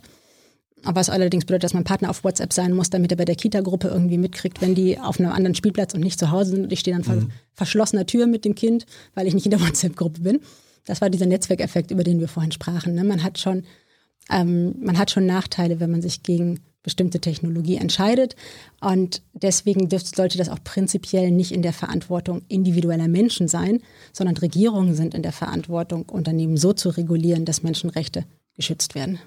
Was 0.83 1.09
allerdings 1.09 1.45
bedeutet, 1.45 1.65
dass 1.65 1.73
mein 1.73 1.83
Partner 1.83 2.09
auf 2.09 2.23
WhatsApp 2.23 2.53
sein 2.53 2.73
muss, 2.73 2.89
damit 2.89 3.11
er 3.11 3.17
bei 3.17 3.25
der 3.25 3.35
Kita-Gruppe 3.35 3.89
irgendwie 3.89 4.17
mitkriegt, 4.17 4.61
wenn 4.61 4.75
die 4.75 4.99
auf 4.99 5.19
einem 5.19 5.31
anderen 5.31 5.55
Spielplatz 5.55 5.93
und 5.93 6.01
nicht 6.01 6.19
zu 6.19 6.31
Hause 6.31 6.51
sind 6.51 6.63
und 6.63 6.73
ich 6.73 6.79
stehe 6.79 6.95
dann 6.95 7.03
vor 7.03 7.15
mhm. 7.15 7.31
verschlossener 7.53 8.05
Tür 8.05 8.27
mit 8.27 8.45
dem 8.45 8.55
Kind, 8.55 8.85
weil 9.13 9.27
ich 9.27 9.33
nicht 9.33 9.45
in 9.45 9.51
der 9.51 9.61
WhatsApp-Gruppe 9.65 10.21
bin. 10.21 10.39
Das 10.85 11.01
war 11.01 11.09
dieser 11.09 11.25
Netzwerkeffekt, 11.25 11.91
über 11.91 12.03
den 12.03 12.19
wir 12.19 12.27
vorhin 12.27 12.51
sprachen. 12.51 12.95
Ne? 12.95 13.03
Man 13.03 13.23
hat 13.23 13.37
schon, 13.37 13.63
ähm, 14.31 14.75
man 14.79 14.97
hat 14.97 15.11
schon 15.11 15.25
Nachteile, 15.25 15.79
wenn 15.79 15.91
man 15.91 16.01
sich 16.01 16.23
gegen 16.23 16.61
bestimmte 16.81 17.19
Technologie 17.19 17.75
entscheidet. 17.75 18.35
Und 18.79 19.21
deswegen 19.33 19.89
dürfte, 19.89 20.15
sollte 20.15 20.37
das 20.37 20.49
auch 20.49 20.63
prinzipiell 20.63 21.29
nicht 21.31 21.51
in 21.51 21.61
der 21.61 21.73
Verantwortung 21.73 22.41
individueller 22.47 23.07
Menschen 23.07 23.47
sein, 23.47 23.81
sondern 24.13 24.37
Regierungen 24.37 24.95
sind 24.95 25.13
in 25.13 25.23
der 25.23 25.33
Verantwortung, 25.33 26.07
Unternehmen 26.07 26.57
so 26.57 26.73
zu 26.73 26.89
regulieren, 26.89 27.45
dass 27.45 27.63
Menschenrechte 27.63 28.25
geschützt 28.55 28.95
werden. 28.95 29.19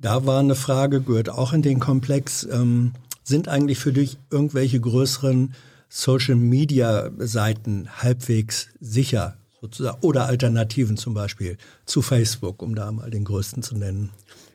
Da 0.00 0.24
war 0.24 0.40
eine 0.40 0.54
Frage, 0.54 1.02
gehört 1.02 1.28
auch 1.28 1.52
in 1.52 1.62
den 1.62 1.78
Komplex. 1.78 2.48
Ähm, 2.50 2.92
sind 3.22 3.48
eigentlich 3.48 3.78
für 3.78 3.92
dich 3.92 4.16
irgendwelche 4.30 4.80
größeren 4.80 5.54
Social-Media-Seiten 5.90 7.88
halbwegs 8.02 8.68
sicher 8.80 9.36
sozusagen 9.60 9.98
oder 10.00 10.26
Alternativen 10.26 10.96
zum 10.96 11.12
Beispiel 11.12 11.58
zu 11.84 12.00
Facebook, 12.00 12.62
um 12.62 12.74
da 12.74 12.90
mal 12.90 13.10
den 13.10 13.24
größten 13.24 13.62
zu 13.62 13.76
nennen? 13.76 14.10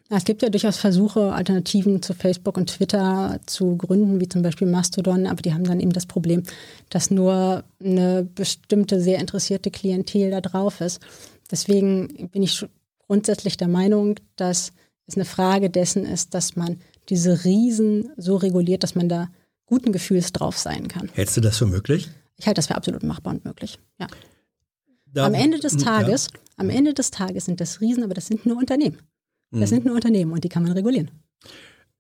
Es 0.10 0.24
gibt 0.24 0.42
ja 0.42 0.50
durchaus 0.50 0.78
Versuche, 0.78 1.34
Alternativen 1.34 2.02
zu 2.02 2.14
Facebook 2.14 2.58
und 2.58 2.68
Twitter 2.68 3.40
zu 3.46 3.76
gründen, 3.76 4.20
wie 4.20 4.30
zum 4.30 4.44
Beispiel 4.44 4.68
Mastodon, 4.68 5.26
aber 5.26 5.42
die 5.42 5.54
haben 5.54 5.64
dann 5.64 5.80
eben 5.80 5.94
das 5.94 6.06
Problem, 6.06 6.44
dass 6.90 7.10
nur 7.10 7.64
eine 7.84 8.24
bestimmte, 8.24 9.02
sehr 9.02 9.20
interessierte 9.20 9.72
Klientel 9.72 10.32
da 10.32 10.42
drauf 10.42 10.80
ist. 10.82 11.02
Deswegen 11.50 12.30
bin 12.32 12.44
ich 12.44 12.66
grundsätzlich 13.08 13.58
der 13.58 13.68
Meinung, 13.68 14.16
dass 14.36 14.74
es 15.08 15.16
eine 15.16 15.26
Frage 15.26 15.70
dessen 15.70 16.06
ist, 16.06 16.34
dass 16.34 16.56
man 16.56 16.80
diese 17.10 17.44
Riesen 17.44 18.10
so 18.18 18.36
reguliert, 18.36 18.84
dass 18.84 18.96
man 18.96 19.10
da 19.10 19.30
guten 19.66 19.92
Gefühls 19.92 20.32
drauf 20.32 20.58
sein 20.58 20.88
kann. 20.88 21.10
Hältst 21.14 21.38
du 21.38 21.42
das 21.42 21.58
für 21.58 21.66
möglich? 21.66 22.10
Ich 22.38 22.48
halte 22.48 22.60
das 22.60 22.68
für 22.68 22.76
absolut 22.76 23.04
machbar 23.04 23.34
und 23.34 23.46
möglich, 23.46 23.80
ja. 24.00 24.08
Da, 25.06 25.26
am 25.26 25.34
Ende 25.34 25.60
des 25.60 25.78
Tages, 25.78 26.28
ja. 26.34 26.40
am 26.58 26.70
Ende 26.70 26.94
des 26.94 27.10
Tages 27.10 27.46
sind 27.46 27.62
das 27.62 27.80
Riesen, 27.80 28.04
aber 28.04 28.14
das 28.14 28.28
sind 28.28 28.46
nur 28.46 28.58
Unternehmen. 28.58 28.98
Das 29.52 29.72
mhm. 29.72 29.76
sind 29.76 29.86
nur 29.86 29.96
Unternehmen 29.96 30.34
und 30.34 30.44
die 30.44 30.50
kann 30.50 30.64
man 30.64 30.74
regulieren. 30.74 31.10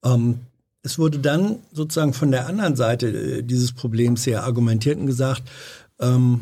Ähm, 0.03 0.39
es 0.83 0.99
wurde 0.99 1.19
dann 1.19 1.59
sozusagen 1.71 2.13
von 2.13 2.31
der 2.31 2.47
anderen 2.47 2.75
Seite 2.75 3.07
äh, 3.07 3.41
dieses 3.41 3.71
Problems 3.71 4.23
sehr 4.23 4.43
argumentiert 4.43 4.99
und 4.99 5.05
gesagt, 5.05 5.43
ähm, 5.99 6.41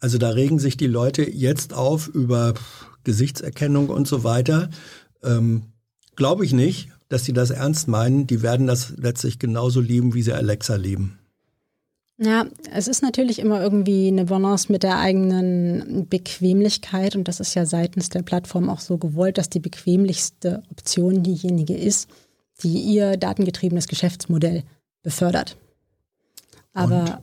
also 0.00 0.16
da 0.16 0.30
regen 0.30 0.58
sich 0.58 0.76
die 0.76 0.86
Leute 0.86 1.28
jetzt 1.28 1.74
auf 1.74 2.08
über 2.08 2.54
Gesichtserkennung 3.04 3.90
und 3.90 4.08
so 4.08 4.24
weiter. 4.24 4.70
Ähm, 5.22 5.62
Glaube 6.18 6.44
ich 6.44 6.52
nicht, 6.52 6.88
dass 7.08 7.24
sie 7.24 7.32
das 7.32 7.50
ernst 7.50 7.86
meinen. 7.86 8.26
Die 8.26 8.42
werden 8.42 8.66
das 8.66 8.92
letztlich 8.96 9.38
genauso 9.38 9.80
lieben, 9.80 10.14
wie 10.14 10.22
sie 10.22 10.32
Alexa 10.32 10.74
lieben. 10.74 11.16
Ja, 12.20 12.46
es 12.72 12.88
ist 12.88 13.02
natürlich 13.02 13.38
immer 13.38 13.62
irgendwie 13.62 14.08
eine 14.08 14.24
Balance 14.24 14.72
mit 14.72 14.82
der 14.82 14.98
eigenen 14.98 16.08
Bequemlichkeit 16.08 17.14
und 17.14 17.28
das 17.28 17.38
ist 17.38 17.54
ja 17.54 17.64
seitens 17.64 18.08
der 18.08 18.22
Plattform 18.22 18.68
auch 18.68 18.80
so 18.80 18.98
gewollt, 18.98 19.38
dass 19.38 19.48
die 19.48 19.60
bequemlichste 19.60 20.64
Option 20.72 21.22
diejenige 21.22 21.76
ist, 21.76 22.08
die 22.64 22.80
ihr 22.80 23.16
datengetriebenes 23.16 23.86
Geschäftsmodell 23.86 24.64
befördert. 25.04 25.56
Aber 26.72 27.22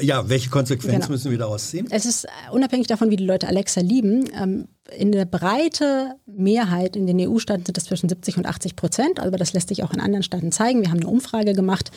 ja, 0.00 0.28
welche 0.28 0.50
Konsequenzen 0.50 1.00
genau. 1.00 1.10
müssen 1.10 1.30
wir 1.30 1.38
daraus 1.38 1.70
ziehen? 1.70 1.86
Es 1.90 2.06
ist 2.06 2.26
unabhängig 2.52 2.86
davon, 2.86 3.10
wie 3.10 3.16
die 3.16 3.24
Leute 3.24 3.48
Alexa 3.48 3.80
lieben. 3.80 4.28
Ähm, 4.34 4.68
in 4.96 5.12
der 5.12 5.24
breite 5.24 6.14
Mehrheit 6.26 6.96
in 6.96 7.06
den 7.06 7.20
EU-Staaten 7.20 7.64
sind 7.66 7.76
es 7.76 7.84
zwischen 7.84 8.08
70 8.08 8.38
und 8.38 8.46
80 8.46 8.76
Prozent, 8.76 9.20
aber 9.20 9.36
das 9.36 9.52
lässt 9.52 9.68
sich 9.68 9.82
auch 9.82 9.92
in 9.92 10.00
anderen 10.00 10.22
Staaten 10.22 10.52
zeigen. 10.52 10.82
Wir 10.82 10.90
haben 10.90 11.00
eine 11.00 11.08
Umfrage 11.08 11.54
gemacht. 11.54 11.90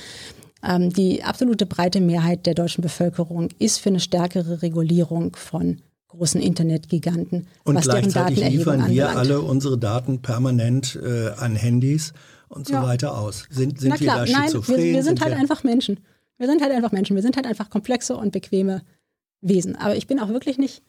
Ähm, 0.63 0.91
die 0.91 1.23
absolute 1.23 1.65
breite 1.65 2.01
Mehrheit 2.01 2.45
der 2.45 2.53
deutschen 2.53 2.81
Bevölkerung 2.81 3.49
ist 3.59 3.79
für 3.79 3.89
eine 3.89 3.99
stärkere 3.99 4.61
Regulierung 4.61 5.35
von 5.35 5.81
großen 6.09 6.41
Internetgiganten. 6.41 7.47
Und 7.63 7.75
was 7.75 7.85
gleichzeitig 7.85 8.49
liefern 8.49 8.89
wir 8.89 9.09
alle 9.09 9.41
unsere 9.41 9.77
Daten 9.77 10.21
permanent 10.21 10.99
äh, 11.01 11.29
an 11.37 11.55
Handys 11.55 12.13
und 12.49 12.67
so 12.67 12.73
ja. 12.73 12.83
weiter 12.83 13.17
aus. 13.17 13.45
Sind, 13.49 13.79
sind 13.79 13.99
wir 13.99 14.07
da 14.07 14.27
schizophren? 14.27 14.75
Nein, 14.75 14.85
wir, 14.85 14.93
wir 14.93 15.03
sind, 15.03 15.19
sind 15.19 15.21
halt 15.21 15.35
wir 15.35 15.39
einfach 15.39 15.63
Menschen. 15.63 15.99
Wir 16.39 16.47
sind 16.47 16.61
halt 16.63 16.71
einfach 16.71 16.91
Menschen. 16.91 17.15
Wir 17.15 17.21
sind 17.21 17.35
halt 17.35 17.45
einfach 17.45 17.69
komplexe 17.69 18.17
und 18.17 18.31
bequeme 18.31 18.81
Wesen. 19.41 19.75
Aber 19.75 19.95
ich 19.95 20.07
bin 20.07 20.19
auch 20.19 20.29
wirklich 20.29 20.57
nicht 20.57 20.81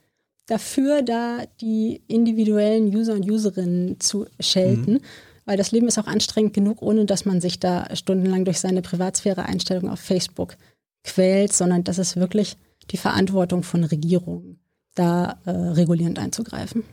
dafür, 0.46 1.02
da 1.02 1.44
die 1.60 2.02
individuellen 2.06 2.94
User 2.94 3.14
und 3.14 3.30
Userinnen 3.30 4.00
zu 4.00 4.26
schelten, 4.38 4.94
mhm. 4.94 5.00
weil 5.44 5.56
das 5.56 5.72
Leben 5.72 5.88
ist 5.88 5.98
auch 5.98 6.06
anstrengend 6.06 6.54
genug, 6.54 6.82
ohne 6.82 7.04
dass 7.04 7.24
man 7.24 7.40
sich 7.40 7.60
da 7.60 7.94
stundenlang 7.94 8.44
durch 8.44 8.60
seine 8.60 8.80
Privatsphäre-Einstellungen 8.80 9.90
auf 9.90 10.00
Facebook 10.00 10.56
quält, 11.04 11.52
sondern 11.52 11.84
das 11.84 11.98
ist 11.98 12.16
wirklich 12.16 12.56
die 12.90 12.96
Verantwortung 12.96 13.62
von 13.62 13.84
Regierungen, 13.84 14.58
da 14.94 15.38
äh, 15.44 15.50
regulierend 15.50 16.18
einzugreifen. 16.18 16.84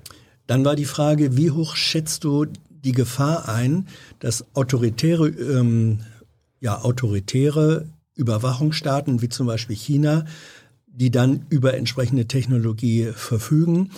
Dann 0.46 0.64
war 0.64 0.76
die 0.76 0.86
Frage, 0.86 1.36
wie 1.36 1.52
hoch 1.52 1.76
schätzt 1.76 2.24
du 2.24 2.46
die 2.70 2.92
Gefahr 2.92 3.50
ein, 3.50 3.88
dass 4.20 4.46
autoritäre, 4.56 5.28
ähm, 5.28 6.00
ja, 6.60 6.82
autoritäre 6.82 7.88
Überwachungsstaaten 8.18 9.22
wie 9.22 9.30
zum 9.30 9.48
Beispiel 9.48 9.76
China, 9.76 10.26
die 10.88 11.12
dann 11.12 11.46
über 11.50 11.76
entsprechende 11.76 12.28
Technologie 12.28 13.12
verfügen, 13.14 13.92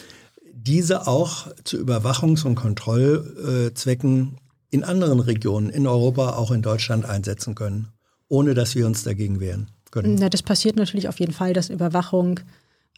diese 0.53 1.07
auch 1.07 1.47
zu 1.63 1.77
Überwachungs- 1.77 2.45
und 2.45 2.55
Kontrollzwecken 2.55 4.37
in 4.69 4.83
anderen 4.83 5.19
Regionen, 5.19 5.69
in 5.69 5.87
Europa, 5.87 6.35
auch 6.35 6.51
in 6.51 6.61
Deutschland 6.61 7.05
einsetzen 7.05 7.55
können, 7.55 7.87
ohne 8.27 8.53
dass 8.53 8.75
wir 8.75 8.85
uns 8.85 9.03
dagegen 9.03 9.39
wehren 9.39 9.71
können. 9.91 10.15
Na, 10.19 10.29
das 10.29 10.43
passiert 10.43 10.75
natürlich 10.75 11.07
auf 11.07 11.19
jeden 11.19 11.33
Fall, 11.33 11.53
dass 11.53 11.69
Überwachung, 11.69 12.41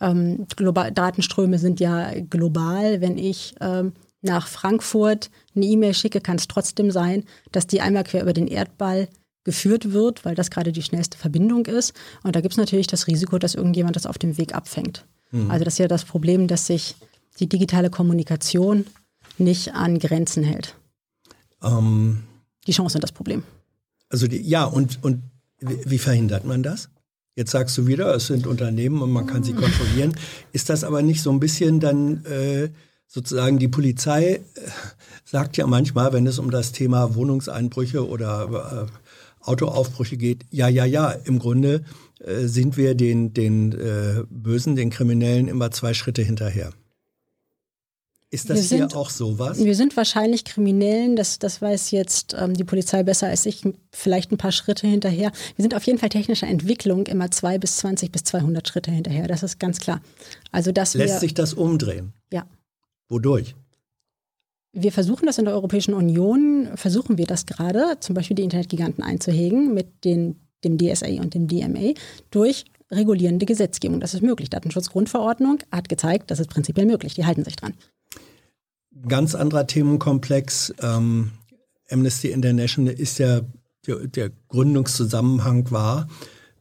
ähm, 0.01 0.47
global, 0.55 0.91
Datenströme 0.91 1.59
sind 1.59 1.79
ja 1.79 2.11
global. 2.29 2.99
Wenn 2.99 3.17
ich 3.17 3.55
ähm, 3.61 3.93
nach 4.21 4.47
Frankfurt 4.47 5.29
eine 5.55 5.65
E-Mail 5.65 5.93
schicke, 5.93 6.19
kann 6.19 6.37
es 6.37 6.47
trotzdem 6.47 6.91
sein, 6.91 7.23
dass 7.51 7.67
die 7.67 7.81
einmal 7.81 8.03
quer 8.03 8.23
über 8.23 8.33
den 8.33 8.47
Erdball 8.47 9.07
geführt 9.43 9.91
wird, 9.91 10.23
weil 10.25 10.35
das 10.35 10.51
gerade 10.51 10.71
die 10.71 10.83
schnellste 10.83 11.17
Verbindung 11.17 11.65
ist. 11.65 11.93
Und 12.23 12.35
da 12.35 12.41
gibt 12.41 12.53
es 12.53 12.57
natürlich 12.57 12.87
das 12.87 13.07
Risiko, 13.07 13.39
dass 13.39 13.55
irgendjemand 13.55 13.95
das 13.95 14.05
auf 14.05 14.17
dem 14.17 14.37
Weg 14.37 14.53
abfängt. 14.53 15.05
Mhm. 15.31 15.49
Also 15.49 15.65
das 15.65 15.75
ist 15.75 15.79
ja 15.79 15.87
das 15.87 16.05
Problem, 16.05 16.47
dass 16.47 16.67
sich 16.67 16.95
die 17.39 17.47
digitale 17.47 17.89
Kommunikation 17.89 18.85
nicht 19.37 19.73
an 19.73 19.99
Grenzen 19.99 20.43
hält. 20.43 20.75
Ähm, 21.63 22.23
die 22.67 22.73
Chance 22.73 22.97
und 22.97 23.03
das 23.03 23.11
Problem. 23.11 23.43
Also 24.09 24.27
die, 24.27 24.41
ja, 24.41 24.65
und, 24.65 25.03
und 25.03 25.23
wie 25.59 25.97
verhindert 25.97 26.45
man 26.45 26.63
das? 26.63 26.89
Jetzt 27.35 27.51
sagst 27.51 27.77
du 27.77 27.87
wieder, 27.87 28.13
es 28.13 28.27
sind 28.27 28.45
Unternehmen 28.45 29.01
und 29.01 29.11
man 29.11 29.25
kann 29.25 29.43
sie 29.43 29.53
kontrollieren. 29.53 30.13
Ist 30.51 30.69
das 30.69 30.83
aber 30.83 31.01
nicht 31.01 31.21
so 31.21 31.31
ein 31.31 31.39
bisschen 31.39 31.79
dann 31.79 32.25
äh, 32.25 32.69
sozusagen 33.07 33.57
die 33.57 33.69
Polizei 33.69 34.33
äh, 34.33 34.41
sagt 35.23 35.55
ja 35.55 35.65
manchmal, 35.65 36.11
wenn 36.11 36.27
es 36.27 36.39
um 36.39 36.51
das 36.51 36.73
Thema 36.73 37.15
Wohnungseinbrüche 37.15 38.05
oder 38.05 38.87
äh, 38.89 39.00
Autoaufbrüche 39.41 40.17
geht, 40.17 40.45
ja, 40.49 40.67
ja, 40.67 40.85
ja, 40.85 41.11
im 41.11 41.39
Grunde 41.39 41.83
äh, 42.19 42.45
sind 42.45 42.77
wir 42.77 42.95
den, 42.95 43.33
den 43.33 43.71
äh, 43.73 44.23
Bösen, 44.29 44.75
den 44.75 44.89
Kriminellen 44.89 45.47
immer 45.47 45.71
zwei 45.71 45.93
Schritte 45.93 46.21
hinterher. 46.21 46.71
Ist 48.33 48.49
das 48.49 48.69
sind, 48.69 48.77
hier 48.77 48.97
auch 48.97 49.09
sowas? 49.09 49.61
Wir 49.61 49.75
sind 49.75 49.97
wahrscheinlich 49.97 50.45
Kriminellen, 50.45 51.17
das, 51.17 51.37
das 51.37 51.61
weiß 51.61 51.91
jetzt 51.91 52.33
ähm, 52.39 52.53
die 52.53 52.63
Polizei 52.63 53.03
besser 53.03 53.27
als 53.27 53.45
ich, 53.45 53.61
vielleicht 53.91 54.31
ein 54.31 54.37
paar 54.37 54.53
Schritte 54.53 54.87
hinterher. 54.87 55.33
Wir 55.57 55.63
sind 55.63 55.75
auf 55.75 55.83
jeden 55.83 55.99
Fall 55.99 56.07
technischer 56.07 56.47
Entwicklung 56.47 57.07
immer 57.07 57.29
zwei 57.31 57.57
bis 57.57 57.77
20 57.77 58.09
bis 58.09 58.23
200 58.23 58.65
Schritte 58.65 58.89
hinterher, 58.89 59.27
das 59.27 59.43
ist 59.43 59.59
ganz 59.59 59.79
klar. 59.79 60.01
Also, 60.53 60.71
dass 60.71 60.93
Lässt 60.93 61.15
wir, 61.15 61.19
sich 61.19 61.33
das 61.33 61.53
umdrehen? 61.53 62.13
Ja. 62.31 62.45
Wodurch? 63.09 63.53
Wir 64.73 64.91
versuchen 64.91 65.25
das 65.25 65.37
in 65.37 65.45
der 65.45 65.53
Europäischen 65.53 65.93
Union, 65.93 66.69
versuchen 66.75 67.17
wir 67.17 67.25
das 67.25 67.45
gerade, 67.45 67.97
zum 67.99 68.15
Beispiel 68.15 68.35
die 68.35 68.43
Internetgiganten 68.43 69.03
einzuhegen 69.03 69.73
mit 69.73 70.05
den, 70.05 70.37
dem 70.63 70.77
DSA 70.77 71.21
und 71.21 71.33
dem 71.33 71.47
DMA 71.47 71.93
durch 72.29 72.65
regulierende 72.89 73.45
Gesetzgebung. 73.45 73.99
Das 73.99 74.13
ist 74.13 74.21
möglich. 74.21 74.49
Datenschutzgrundverordnung 74.49 75.59
hat 75.71 75.89
gezeigt, 75.89 76.31
das 76.31 76.39
ist 76.39 76.49
prinzipiell 76.49 76.85
möglich. 76.85 77.13
Die 77.15 77.25
halten 77.25 77.43
sich 77.43 77.55
dran. 77.55 77.73
Ganz 79.07 79.35
anderer 79.35 79.67
Themenkomplex. 79.67 80.73
Ähm, 80.81 81.31
Amnesty 81.89 82.29
International 82.31 82.93
ist 82.93 83.19
ja 83.19 83.41
der, 83.87 84.07
der 84.07 84.31
Gründungszusammenhang 84.47 85.71
war 85.71 86.07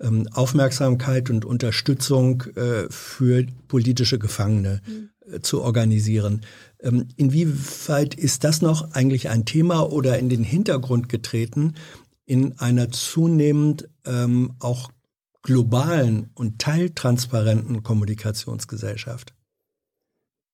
ähm, 0.00 0.28
Aufmerksamkeit 0.32 1.30
und 1.30 1.44
Unterstützung 1.44 2.42
äh, 2.56 2.86
für 2.88 3.46
politische 3.68 4.18
Gefangene 4.18 4.80
mhm. 4.86 5.10
äh, 5.32 5.40
zu 5.40 5.62
organisieren. 5.62 6.42
Ähm, 6.82 7.08
inwieweit 7.16 8.14
ist 8.14 8.44
das 8.44 8.62
noch 8.62 8.92
eigentlich 8.92 9.28
ein 9.28 9.44
Thema 9.44 9.90
oder 9.90 10.18
in 10.18 10.28
den 10.28 10.44
Hintergrund 10.44 11.08
getreten 11.08 11.74
in 12.26 12.58
einer 12.58 12.90
zunehmend 12.90 13.88
ähm, 14.06 14.54
auch 14.60 14.90
globalen 15.42 16.30
und 16.34 16.58
teiltransparenten 16.58 17.82
Kommunikationsgesellschaft? 17.82 19.34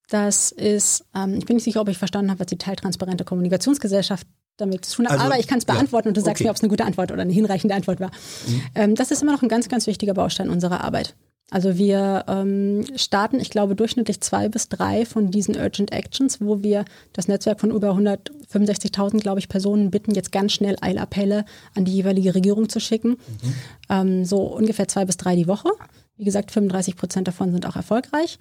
Das 0.08 0.52
ist, 0.52 1.04
ähm, 1.14 1.34
ich 1.34 1.46
bin 1.46 1.56
nicht 1.56 1.64
sicher, 1.64 1.80
ob 1.80 1.88
ich 1.88 1.98
verstanden 1.98 2.30
habe, 2.30 2.40
was 2.40 2.46
die 2.46 2.58
teiltransparente 2.58 3.24
Kommunikationsgesellschaft 3.24 4.26
damit 4.56 4.84
zu 4.84 4.96
tun 4.96 5.06
hat, 5.06 5.12
also, 5.12 5.24
aber 5.24 5.38
ich 5.38 5.46
kann 5.46 5.58
es 5.58 5.64
beantworten 5.64 6.08
ja, 6.08 6.10
und 6.10 6.16
du 6.16 6.20
sagst 6.22 6.40
okay. 6.40 6.44
mir, 6.44 6.50
ob 6.50 6.56
es 6.56 6.62
eine 6.62 6.70
gute 6.70 6.84
Antwort 6.84 7.12
oder 7.12 7.22
eine 7.22 7.32
hinreichende 7.32 7.74
Antwort 7.74 8.00
war. 8.00 8.10
Mhm. 8.46 8.62
Ähm, 8.74 8.94
das 8.94 9.10
ist 9.10 9.22
immer 9.22 9.32
noch 9.32 9.42
ein 9.42 9.48
ganz, 9.48 9.68
ganz 9.68 9.86
wichtiger 9.86 10.14
Baustein 10.14 10.48
unserer 10.48 10.82
Arbeit. 10.82 11.14
Also 11.50 11.78
wir 11.78 12.24
ähm, 12.26 12.84
starten, 12.96 13.38
ich 13.38 13.50
glaube, 13.50 13.76
durchschnittlich 13.76 14.20
zwei 14.20 14.48
bis 14.48 14.68
drei 14.68 15.06
von 15.06 15.30
diesen 15.30 15.56
Urgent 15.56 15.92
Actions, 15.92 16.40
wo 16.40 16.62
wir 16.62 16.84
das 17.12 17.28
Netzwerk 17.28 17.60
von 17.60 17.70
über 17.70 17.90
165.000, 17.92 19.20
glaube 19.20 19.38
ich, 19.38 19.48
Personen 19.48 19.92
bitten, 19.92 20.14
jetzt 20.14 20.32
ganz 20.32 20.52
schnell 20.52 20.76
Eilappelle 20.80 21.44
an 21.76 21.84
die 21.84 21.92
jeweilige 21.94 22.34
Regierung 22.34 22.68
zu 22.68 22.80
schicken. 22.80 23.10
Mhm. 23.10 23.54
Ähm, 23.88 24.24
so 24.24 24.42
ungefähr 24.42 24.88
zwei 24.88 25.04
bis 25.04 25.18
drei 25.18 25.36
die 25.36 25.46
Woche. 25.46 25.70
Wie 26.16 26.24
gesagt, 26.24 26.50
35 26.50 26.96
Prozent 26.96 27.28
davon 27.28 27.52
sind 27.52 27.66
auch 27.66 27.76
erfolgreich. 27.76 28.38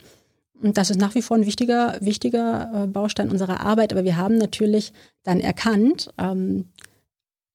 Und 0.61 0.77
das 0.77 0.89
ist 0.89 0.99
nach 0.99 1.13
wie 1.13 1.21
vor 1.21 1.37
ein 1.37 1.45
wichtiger, 1.45 1.97
wichtiger 2.01 2.71
äh, 2.73 2.87
Baustein 2.87 3.29
unserer 3.29 3.59
Arbeit. 3.59 3.93
Aber 3.93 4.03
wir 4.03 4.17
haben 4.17 4.37
natürlich 4.37 4.93
dann 5.23 5.39
erkannt, 5.39 6.11
ähm, 6.17 6.69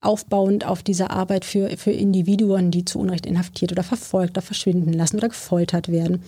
aufbauend 0.01 0.65
auf 0.65 0.83
dieser 0.83 1.11
Arbeit 1.11 1.45
für, 1.45 1.77
für 1.77 1.93
Individuen, 1.93 2.71
die 2.71 2.85
zu 2.85 2.99
Unrecht 2.99 3.27
inhaftiert 3.27 3.73
oder 3.73 3.83
verfolgt 3.83 4.33
oder 4.33 4.43
verschwinden 4.43 4.93
lassen 4.93 5.19
oder 5.19 5.29
gefoltert 5.29 5.89
werden, 5.89 6.23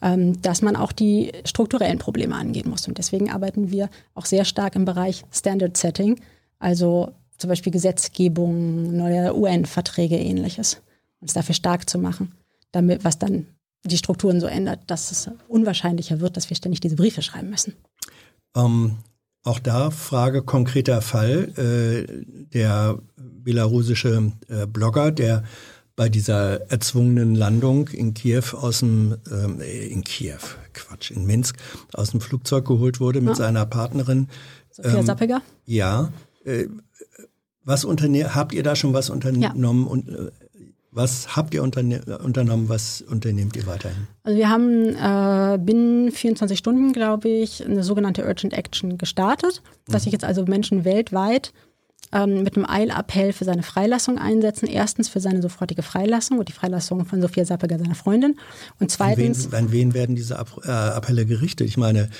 ähm, 0.00 0.40
dass 0.42 0.62
man 0.62 0.76
auch 0.76 0.92
die 0.92 1.32
strukturellen 1.44 1.98
Probleme 1.98 2.36
angehen 2.36 2.70
muss. 2.70 2.86
Und 2.86 2.98
deswegen 2.98 3.30
arbeiten 3.30 3.70
wir 3.70 3.90
auch 4.14 4.26
sehr 4.26 4.44
stark 4.44 4.76
im 4.76 4.84
Bereich 4.84 5.24
Standard 5.32 5.76
Setting, 5.76 6.20
also 6.58 7.12
zum 7.36 7.48
Beispiel 7.48 7.72
Gesetzgebung, 7.72 8.96
neue 8.96 9.36
UN-Verträge, 9.36 10.16
ähnliches, 10.16 10.80
uns 11.20 11.32
dafür 11.32 11.54
stark 11.54 11.88
zu 11.88 11.98
machen, 11.98 12.32
damit, 12.70 13.02
was 13.04 13.18
dann 13.18 13.46
die 13.84 13.96
Strukturen 13.96 14.40
so 14.40 14.46
ändert, 14.46 14.80
dass 14.86 15.10
es 15.10 15.30
unwahrscheinlicher 15.48 16.20
wird, 16.20 16.36
dass 16.36 16.50
wir 16.50 16.56
ständig 16.56 16.80
diese 16.80 16.96
Briefe 16.96 17.22
schreiben 17.22 17.48
müssen. 17.48 17.74
Ähm, 18.54 18.98
auch 19.42 19.58
da 19.58 19.90
Frage 19.90 20.42
konkreter 20.42 21.02
Fall. 21.02 21.52
Äh, 21.56 22.24
der 22.52 22.98
belarussische 23.16 24.32
äh, 24.48 24.66
Blogger, 24.66 25.10
der 25.10 25.44
bei 25.96 26.08
dieser 26.08 26.70
erzwungenen 26.70 27.34
Landung 27.34 27.88
in 27.88 28.14
Kiew 28.14 28.54
aus 28.54 28.80
dem, 28.80 29.16
ähm, 29.30 29.60
äh, 29.60 29.86
in 29.88 30.02
Kiew, 30.02 30.38
Quatsch, 30.72 31.10
in 31.10 31.26
Minsk, 31.26 31.56
aus 31.92 32.12
dem 32.12 32.20
Flugzeug 32.20 32.66
geholt 32.66 33.00
wurde 33.00 33.20
mit 33.20 33.30
ja. 33.30 33.34
seiner 33.34 33.66
Partnerin. 33.66 34.28
Sophia 34.70 34.98
ähm, 34.98 35.06
Sappiger? 35.06 35.42
Ja. 35.66 36.12
Äh, 36.44 36.68
was 37.64 37.84
unterne 37.84 38.34
habt 38.34 38.54
ihr 38.54 38.62
da 38.62 38.76
schon 38.76 38.94
was 38.94 39.10
unternommen? 39.10 39.84
Ja. 39.84 39.90
Und, 39.90 40.08
äh, 40.08 40.30
was 40.92 41.36
habt 41.36 41.54
ihr 41.54 41.62
unternommen? 41.62 42.68
Was 42.68 43.00
unternehmt 43.02 43.56
ihr 43.56 43.66
weiterhin? 43.66 44.08
Also 44.24 44.36
wir 44.36 44.48
haben 44.48 44.96
äh, 44.96 45.58
binnen 45.58 46.10
24 46.10 46.58
Stunden, 46.58 46.92
glaube 46.92 47.28
ich, 47.28 47.64
eine 47.64 47.84
sogenannte 47.84 48.26
Urgent 48.26 48.52
Action 48.52 48.98
gestartet, 48.98 49.62
mhm. 49.86 49.92
dass 49.92 50.04
sich 50.04 50.12
jetzt 50.12 50.24
also 50.24 50.44
Menschen 50.44 50.84
weltweit 50.84 51.52
ähm, 52.12 52.42
mit 52.42 52.56
einem 52.56 52.66
Eilappell 52.66 53.32
für 53.32 53.44
seine 53.44 53.62
Freilassung 53.62 54.18
einsetzen. 54.18 54.66
Erstens 54.66 55.08
für 55.08 55.20
seine 55.20 55.42
sofortige 55.42 55.82
Freilassung 55.82 56.38
und 56.38 56.48
die 56.48 56.52
Freilassung 56.52 57.04
von 57.04 57.22
Sophia 57.22 57.44
Sappeger, 57.44 57.78
seiner 57.78 57.94
Freundin. 57.94 58.38
Und 58.80 58.90
zweitens. 58.90 59.46
An 59.46 59.52
wen, 59.52 59.58
an 59.58 59.72
wen 59.72 59.94
werden 59.94 60.16
diese 60.16 60.38
Ab 60.38 60.60
äh, 60.64 60.70
Appelle 60.70 61.24
gerichtet? 61.24 61.68
Ich 61.68 61.76
meine, 61.76 62.10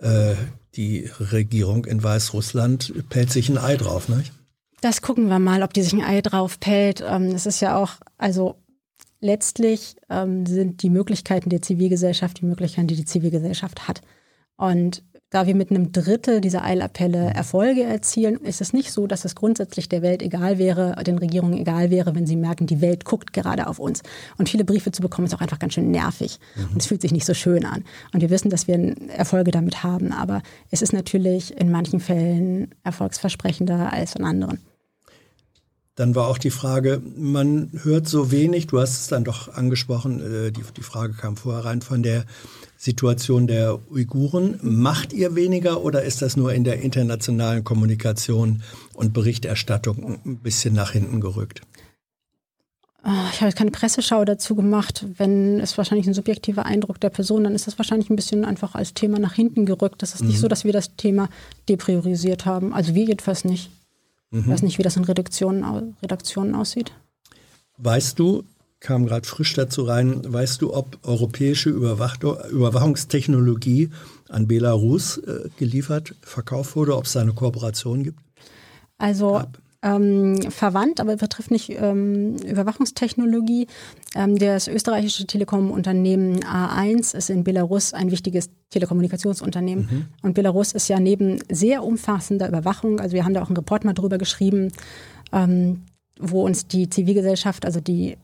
äh, 0.00 0.34
die 0.74 1.10
Regierung 1.18 1.86
in 1.86 2.02
Weißrussland 2.02 3.08
pellt 3.08 3.32
sich 3.32 3.48
ein 3.48 3.56
Ei 3.56 3.76
drauf, 3.76 4.10
nicht? 4.10 4.32
Das 4.80 5.02
gucken 5.02 5.28
wir 5.28 5.38
mal, 5.38 5.62
ob 5.62 5.72
die 5.72 5.82
sich 5.82 5.92
ein 5.92 6.04
Ei 6.04 6.20
drauf 6.20 6.60
pellt. 6.60 7.02
Ähm, 7.06 7.26
es 7.34 7.46
ist 7.46 7.60
ja 7.60 7.76
auch, 7.76 7.92
also 8.16 8.56
letztlich 9.20 9.96
ähm, 10.08 10.46
sind 10.46 10.82
die 10.82 10.90
Möglichkeiten 10.90 11.50
der 11.50 11.62
Zivilgesellschaft 11.62 12.40
die 12.40 12.46
Möglichkeiten, 12.46 12.86
die 12.86 12.96
die 12.96 13.04
Zivilgesellschaft 13.04 13.88
hat. 13.88 14.02
Und 14.56 15.02
da 15.30 15.46
wir 15.46 15.54
mit 15.54 15.70
einem 15.70 15.92
Drittel 15.92 16.40
dieser 16.40 16.64
Eilappelle 16.64 17.34
Erfolge 17.34 17.82
erzielen, 17.82 18.36
ist 18.36 18.62
es 18.62 18.72
nicht 18.72 18.92
so, 18.92 19.06
dass 19.06 19.26
es 19.26 19.34
grundsätzlich 19.34 19.88
der 19.88 20.00
Welt 20.00 20.22
egal 20.22 20.58
wäre, 20.58 20.96
den 21.04 21.18
Regierungen 21.18 21.58
egal 21.58 21.90
wäre, 21.90 22.14
wenn 22.14 22.26
sie 22.26 22.36
merken, 22.36 22.66
die 22.66 22.80
Welt 22.80 23.04
guckt 23.04 23.34
gerade 23.34 23.66
auf 23.66 23.78
uns. 23.78 24.02
Und 24.38 24.48
viele 24.48 24.64
Briefe 24.64 24.90
zu 24.90 25.02
bekommen 25.02 25.26
ist 25.26 25.34
auch 25.34 25.42
einfach 25.42 25.58
ganz 25.58 25.74
schön 25.74 25.90
nervig. 25.90 26.40
Mhm. 26.56 26.72
Und 26.72 26.76
es 26.78 26.86
fühlt 26.86 27.02
sich 27.02 27.12
nicht 27.12 27.26
so 27.26 27.34
schön 27.34 27.66
an. 27.66 27.84
Und 28.14 28.22
wir 28.22 28.30
wissen, 28.30 28.48
dass 28.48 28.66
wir 28.66 28.78
Erfolge 29.10 29.50
damit 29.50 29.82
haben. 29.82 30.12
Aber 30.12 30.42
es 30.70 30.80
ist 30.80 30.94
natürlich 30.94 31.54
in 31.58 31.70
manchen 31.70 32.00
Fällen 32.00 32.74
erfolgsversprechender 32.82 33.92
als 33.92 34.14
in 34.14 34.24
anderen. 34.24 34.60
Dann 35.94 36.14
war 36.14 36.28
auch 36.28 36.38
die 36.38 36.50
Frage, 36.50 37.02
man 37.16 37.70
hört 37.82 38.08
so 38.08 38.30
wenig, 38.30 38.68
du 38.68 38.80
hast 38.80 39.00
es 39.00 39.08
dann 39.08 39.24
doch 39.24 39.52
angesprochen, 39.52 40.20
äh, 40.20 40.52
die, 40.52 40.62
die 40.76 40.82
Frage 40.82 41.12
kam 41.12 41.36
vorher 41.36 41.64
rein 41.64 41.82
von 41.82 42.04
der 42.04 42.24
Situation 42.78 43.48
der 43.48 43.80
Uiguren. 43.90 44.58
Macht 44.62 45.12
ihr 45.12 45.34
weniger 45.34 45.82
oder 45.82 46.04
ist 46.04 46.22
das 46.22 46.36
nur 46.36 46.54
in 46.54 46.62
der 46.62 46.80
internationalen 46.80 47.64
Kommunikation 47.64 48.62
und 48.94 49.12
Berichterstattung 49.12 50.20
ein 50.24 50.38
bisschen 50.38 50.74
nach 50.74 50.92
hinten 50.92 51.20
gerückt? 51.20 51.62
Ah, 53.02 53.26
ich 53.32 53.40
habe 53.40 53.52
keine 53.52 53.72
Presseschau 53.72 54.24
dazu 54.24 54.54
gemacht. 54.54 55.04
Wenn 55.16 55.58
es 55.60 55.76
wahrscheinlich 55.76 56.06
ein 56.06 56.14
subjektiver 56.14 56.66
Eindruck 56.66 57.00
der 57.00 57.10
Person, 57.10 57.44
dann 57.44 57.54
ist 57.54 57.66
das 57.66 57.78
wahrscheinlich 57.78 58.10
ein 58.10 58.16
bisschen 58.16 58.44
einfach 58.44 58.76
als 58.76 58.94
Thema 58.94 59.18
nach 59.18 59.32
hinten 59.34 59.66
gerückt. 59.66 60.02
Das 60.02 60.14
ist 60.14 60.22
mhm. 60.22 60.28
nicht 60.28 60.38
so, 60.38 60.46
dass 60.46 60.64
wir 60.64 60.72
das 60.72 60.94
Thema 60.96 61.28
depriorisiert 61.68 62.46
haben. 62.46 62.72
Also 62.72 62.94
wir 62.94 63.04
jedenfalls 63.04 63.44
nicht. 63.44 63.70
Mhm. 64.30 64.40
Ich 64.40 64.48
weiß 64.48 64.62
nicht, 64.62 64.78
wie 64.78 64.82
das 64.82 64.96
in 64.96 65.04
Redaktionen, 65.04 65.96
Redaktionen 66.00 66.54
aussieht. 66.54 66.92
Weißt 67.78 68.18
du, 68.18 68.44
kam 68.80 69.06
gerade 69.06 69.26
frisch 69.26 69.54
dazu 69.54 69.82
rein, 69.82 70.22
weißt 70.24 70.62
du, 70.62 70.74
ob 70.74 70.98
europäische 71.02 71.70
Überwachungstechnologie 71.70 73.90
an 74.28 74.46
Belarus 74.46 75.18
äh, 75.18 75.48
geliefert, 75.58 76.14
verkauft 76.20 76.76
wurde, 76.76 76.96
ob 76.96 77.04
es 77.04 77.12
da 77.12 77.20
eine 77.20 77.32
Kooperation 77.32 78.04
gibt? 78.04 78.20
Also 78.98 79.42
ähm, 79.80 80.50
verwandt, 80.50 81.00
aber 81.00 81.16
betrifft 81.16 81.50
nicht 81.50 81.70
ähm, 81.70 82.36
Überwachungstechnologie. 82.36 83.68
Ähm, 84.14 84.36
das 84.36 84.68
österreichische 84.68 85.26
Telekom-Unternehmen 85.26 86.40
A1 86.40 87.16
ist 87.16 87.30
in 87.30 87.44
Belarus 87.44 87.94
ein 87.94 88.10
wichtiges 88.10 88.50
Telekommunikationsunternehmen. 88.70 89.88
Mhm. 89.90 90.06
Und 90.22 90.34
Belarus 90.34 90.72
ist 90.72 90.88
ja 90.88 90.98
neben 90.98 91.38
sehr 91.50 91.84
umfassender 91.84 92.48
Überwachung, 92.48 93.00
also 93.00 93.14
wir 93.14 93.24
haben 93.24 93.34
da 93.34 93.42
auch 93.42 93.48
einen 93.48 93.56
Report 93.56 93.84
mal 93.84 93.92
drüber 93.92 94.18
geschrieben, 94.18 94.72
ähm, 95.32 95.82
wo 96.20 96.44
uns 96.44 96.66
die 96.66 96.88
Zivilgesellschaft, 96.88 97.64
also 97.64 97.80
die 97.80 98.16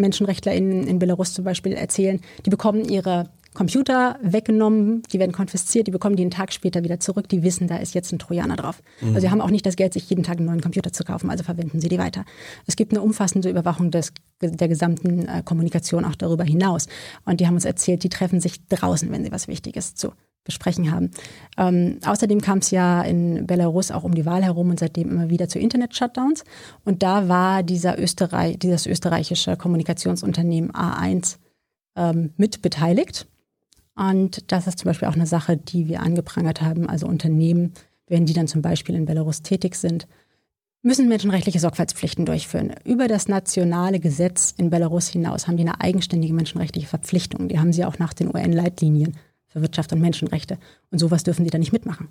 Menschenrechtler 0.00 0.54
in, 0.54 0.86
in 0.86 0.98
Belarus 0.98 1.34
zum 1.34 1.44
Beispiel 1.44 1.72
erzählen, 1.72 2.20
die 2.46 2.50
bekommen 2.50 2.84
ihre 2.84 3.30
Computer 3.54 4.18
weggenommen, 4.22 5.02
die 5.12 5.18
werden 5.18 5.32
konfisziert, 5.32 5.86
die 5.88 5.90
bekommen 5.90 6.14
die 6.14 6.22
einen 6.22 6.30
Tag 6.30 6.52
später 6.52 6.84
wieder 6.84 7.00
zurück, 7.00 7.28
die 7.28 7.42
wissen, 7.42 7.66
da 7.66 7.78
ist 7.78 7.92
jetzt 7.94 8.12
ein 8.12 8.18
Trojaner 8.18 8.56
drauf. 8.56 8.82
Mhm. 9.00 9.08
Also 9.08 9.20
sie 9.20 9.30
haben 9.30 9.40
auch 9.40 9.50
nicht 9.50 9.66
das 9.66 9.74
Geld, 9.74 9.94
sich 9.94 10.08
jeden 10.08 10.22
Tag 10.22 10.36
einen 10.36 10.46
neuen 10.46 10.60
Computer 10.60 10.92
zu 10.92 11.02
kaufen, 11.02 11.28
also 11.28 11.42
verwenden 11.42 11.80
sie 11.80 11.88
die 11.88 11.98
weiter. 11.98 12.24
Es 12.66 12.76
gibt 12.76 12.92
eine 12.92 13.02
umfassende 13.02 13.50
Überwachung 13.50 13.90
des, 13.90 14.12
der 14.40 14.68
gesamten 14.68 15.26
äh, 15.26 15.42
Kommunikation 15.44 16.04
auch 16.04 16.14
darüber 16.14 16.44
hinaus. 16.44 16.86
Und 17.24 17.40
die 17.40 17.46
haben 17.46 17.54
uns 17.54 17.64
erzählt, 17.64 18.04
die 18.04 18.10
treffen 18.10 18.40
sich 18.40 18.64
draußen, 18.68 19.10
wenn 19.10 19.24
sie 19.24 19.32
was 19.32 19.48
Wichtiges 19.48 19.94
zu 19.94 20.12
besprechen 20.48 20.90
haben. 20.90 21.10
Ähm, 21.58 21.98
außerdem 22.04 22.40
kam 22.40 22.58
es 22.58 22.70
ja 22.70 23.02
in 23.02 23.46
Belarus 23.46 23.90
auch 23.90 24.02
um 24.02 24.14
die 24.14 24.24
Wahl 24.24 24.42
herum 24.42 24.70
und 24.70 24.80
seitdem 24.80 25.10
immer 25.10 25.28
wieder 25.28 25.48
zu 25.48 25.58
Internet-Shutdowns. 25.58 26.44
Und 26.84 27.02
da 27.02 27.28
war 27.28 27.62
dieser 27.62 27.98
Österreich, 27.98 28.58
dieses 28.58 28.86
österreichische 28.86 29.56
Kommunikationsunternehmen 29.56 30.72
A1 30.72 31.36
ähm, 31.96 32.32
mit 32.38 32.62
beteiligt. 32.62 33.28
Und 33.94 34.50
das 34.50 34.66
ist 34.66 34.78
zum 34.78 34.88
Beispiel 34.88 35.08
auch 35.08 35.16
eine 35.16 35.26
Sache, 35.26 35.58
die 35.58 35.86
wir 35.86 36.00
angeprangert 36.00 36.62
haben. 36.62 36.88
Also 36.88 37.06
Unternehmen, 37.06 37.74
wenn 38.06 38.24
die 38.24 38.32
dann 38.32 38.48
zum 38.48 38.62
Beispiel 38.62 38.94
in 38.94 39.04
Belarus 39.04 39.42
tätig 39.42 39.74
sind, 39.74 40.08
müssen 40.82 41.08
menschenrechtliche 41.08 41.58
Sorgfaltspflichten 41.58 42.24
durchführen. 42.24 42.74
Über 42.84 43.08
das 43.08 43.28
nationale 43.28 44.00
Gesetz 44.00 44.54
in 44.56 44.70
Belarus 44.70 45.08
hinaus 45.08 45.46
haben 45.46 45.56
die 45.56 45.64
eine 45.64 45.80
eigenständige 45.80 46.32
menschenrechtliche 46.32 46.86
Verpflichtung. 46.86 47.48
Die 47.48 47.58
haben 47.58 47.72
sie 47.72 47.84
auch 47.84 47.98
nach 47.98 48.14
den 48.14 48.28
UN-Leitlinien 48.28 49.16
für 49.48 49.62
Wirtschaft 49.62 49.92
und 49.92 50.00
Menschenrechte. 50.00 50.58
Und 50.90 50.98
sowas 50.98 51.24
dürfen 51.24 51.44
die 51.44 51.50
da 51.50 51.58
nicht 51.58 51.72
mitmachen. 51.72 52.08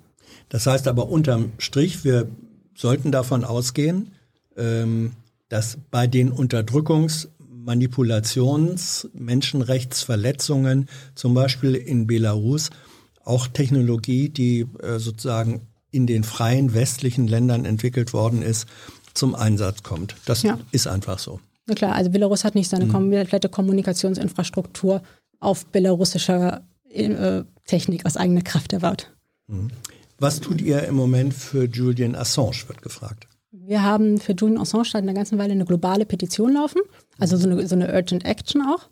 Das 0.48 0.66
heißt 0.66 0.88
aber 0.88 1.08
unterm 1.08 1.52
Strich, 1.58 2.04
wir 2.04 2.28
sollten 2.74 3.12
davon 3.12 3.44
ausgehen, 3.44 4.12
ähm, 4.56 5.12
dass 5.48 5.78
bei 5.90 6.06
den 6.06 6.32
Unterdrückungs- 6.32 7.28
Manipulations-, 7.68 9.08
Menschenrechtsverletzungen, 9.12 10.88
zum 11.14 11.34
Beispiel 11.34 11.74
in 11.74 12.06
Belarus, 12.06 12.70
auch 13.24 13.46
Technologie, 13.46 14.30
die 14.30 14.66
äh, 14.82 14.98
sozusagen 14.98 15.60
in 15.90 16.06
den 16.06 16.24
freien 16.24 16.72
westlichen 16.72 17.28
Ländern 17.28 17.66
entwickelt 17.66 18.14
worden 18.14 18.40
ist, 18.40 18.66
zum 19.12 19.34
Einsatz 19.34 19.82
kommt. 19.82 20.16
Das 20.24 20.42
ja. 20.42 20.58
ist 20.72 20.86
einfach 20.86 21.18
so. 21.18 21.40
Na 21.66 21.74
klar, 21.74 21.94
also 21.94 22.10
Belarus 22.10 22.44
hat 22.44 22.54
nicht 22.54 22.70
seine 22.70 22.86
mhm. 22.86 22.92
komplette 22.92 23.50
Kommunikationsinfrastruktur 23.50 25.02
auf 25.40 25.66
belarussischer 25.66 26.62
äh, 26.90 27.44
Technik 27.66 28.06
aus 28.06 28.16
eigener 28.16 28.42
Kraft 28.42 28.72
erbaut. 28.72 29.12
Mhm. 29.46 29.70
Was 30.18 30.40
tut 30.40 30.60
ihr 30.60 30.82
im 30.84 30.96
Moment 30.96 31.32
für 31.32 31.64
Julian 31.64 32.16
Assange, 32.16 32.64
wird 32.66 32.82
gefragt. 32.82 33.28
Wir 33.52 33.82
haben 33.82 34.18
für 34.18 34.32
Julian 34.32 34.60
Assange 34.60 34.86
seit 34.86 35.02
einer 35.02 35.14
ganzen 35.14 35.38
Weile 35.38 35.52
eine 35.52 35.64
globale 35.64 36.06
Petition 36.06 36.54
laufen. 36.54 36.80
Also 37.18 37.36
so 37.36 37.48
eine, 37.48 37.66
so 37.68 37.76
eine 37.76 37.92
Urgent 37.92 38.24
Action 38.24 38.62
auch. 38.62 38.88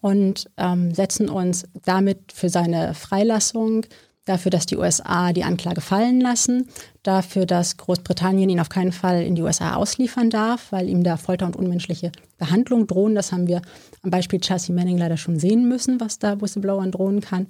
Und 0.00 0.48
ähm, 0.56 0.94
setzen 0.94 1.28
uns 1.28 1.64
damit 1.84 2.32
für 2.32 2.48
seine 2.48 2.94
Freilassung, 2.94 3.86
dafür, 4.24 4.50
dass 4.50 4.66
die 4.66 4.76
USA 4.76 5.32
die 5.32 5.44
Anklage 5.44 5.80
fallen 5.80 6.20
lassen, 6.20 6.68
dafür, 7.02 7.46
dass 7.46 7.76
Großbritannien 7.76 8.48
ihn 8.48 8.60
auf 8.60 8.68
keinen 8.68 8.92
Fall 8.92 9.22
in 9.22 9.34
die 9.34 9.42
USA 9.42 9.74
ausliefern 9.74 10.30
darf, 10.30 10.70
weil 10.70 10.88
ihm 10.88 11.02
da 11.02 11.16
Folter 11.16 11.46
und 11.46 11.56
unmenschliche 11.56 12.12
Behandlung 12.38 12.86
drohen. 12.86 13.14
Das 13.14 13.32
haben 13.32 13.48
wir 13.48 13.62
am 14.02 14.10
Beispiel 14.10 14.40
Chelsea 14.40 14.74
Manning 14.74 14.98
leider 14.98 15.16
schon 15.16 15.38
sehen 15.38 15.68
müssen, 15.68 16.00
was 16.00 16.18
da 16.18 16.40
Whistleblowern 16.40 16.92
drohen 16.92 17.20
kann. 17.20 17.46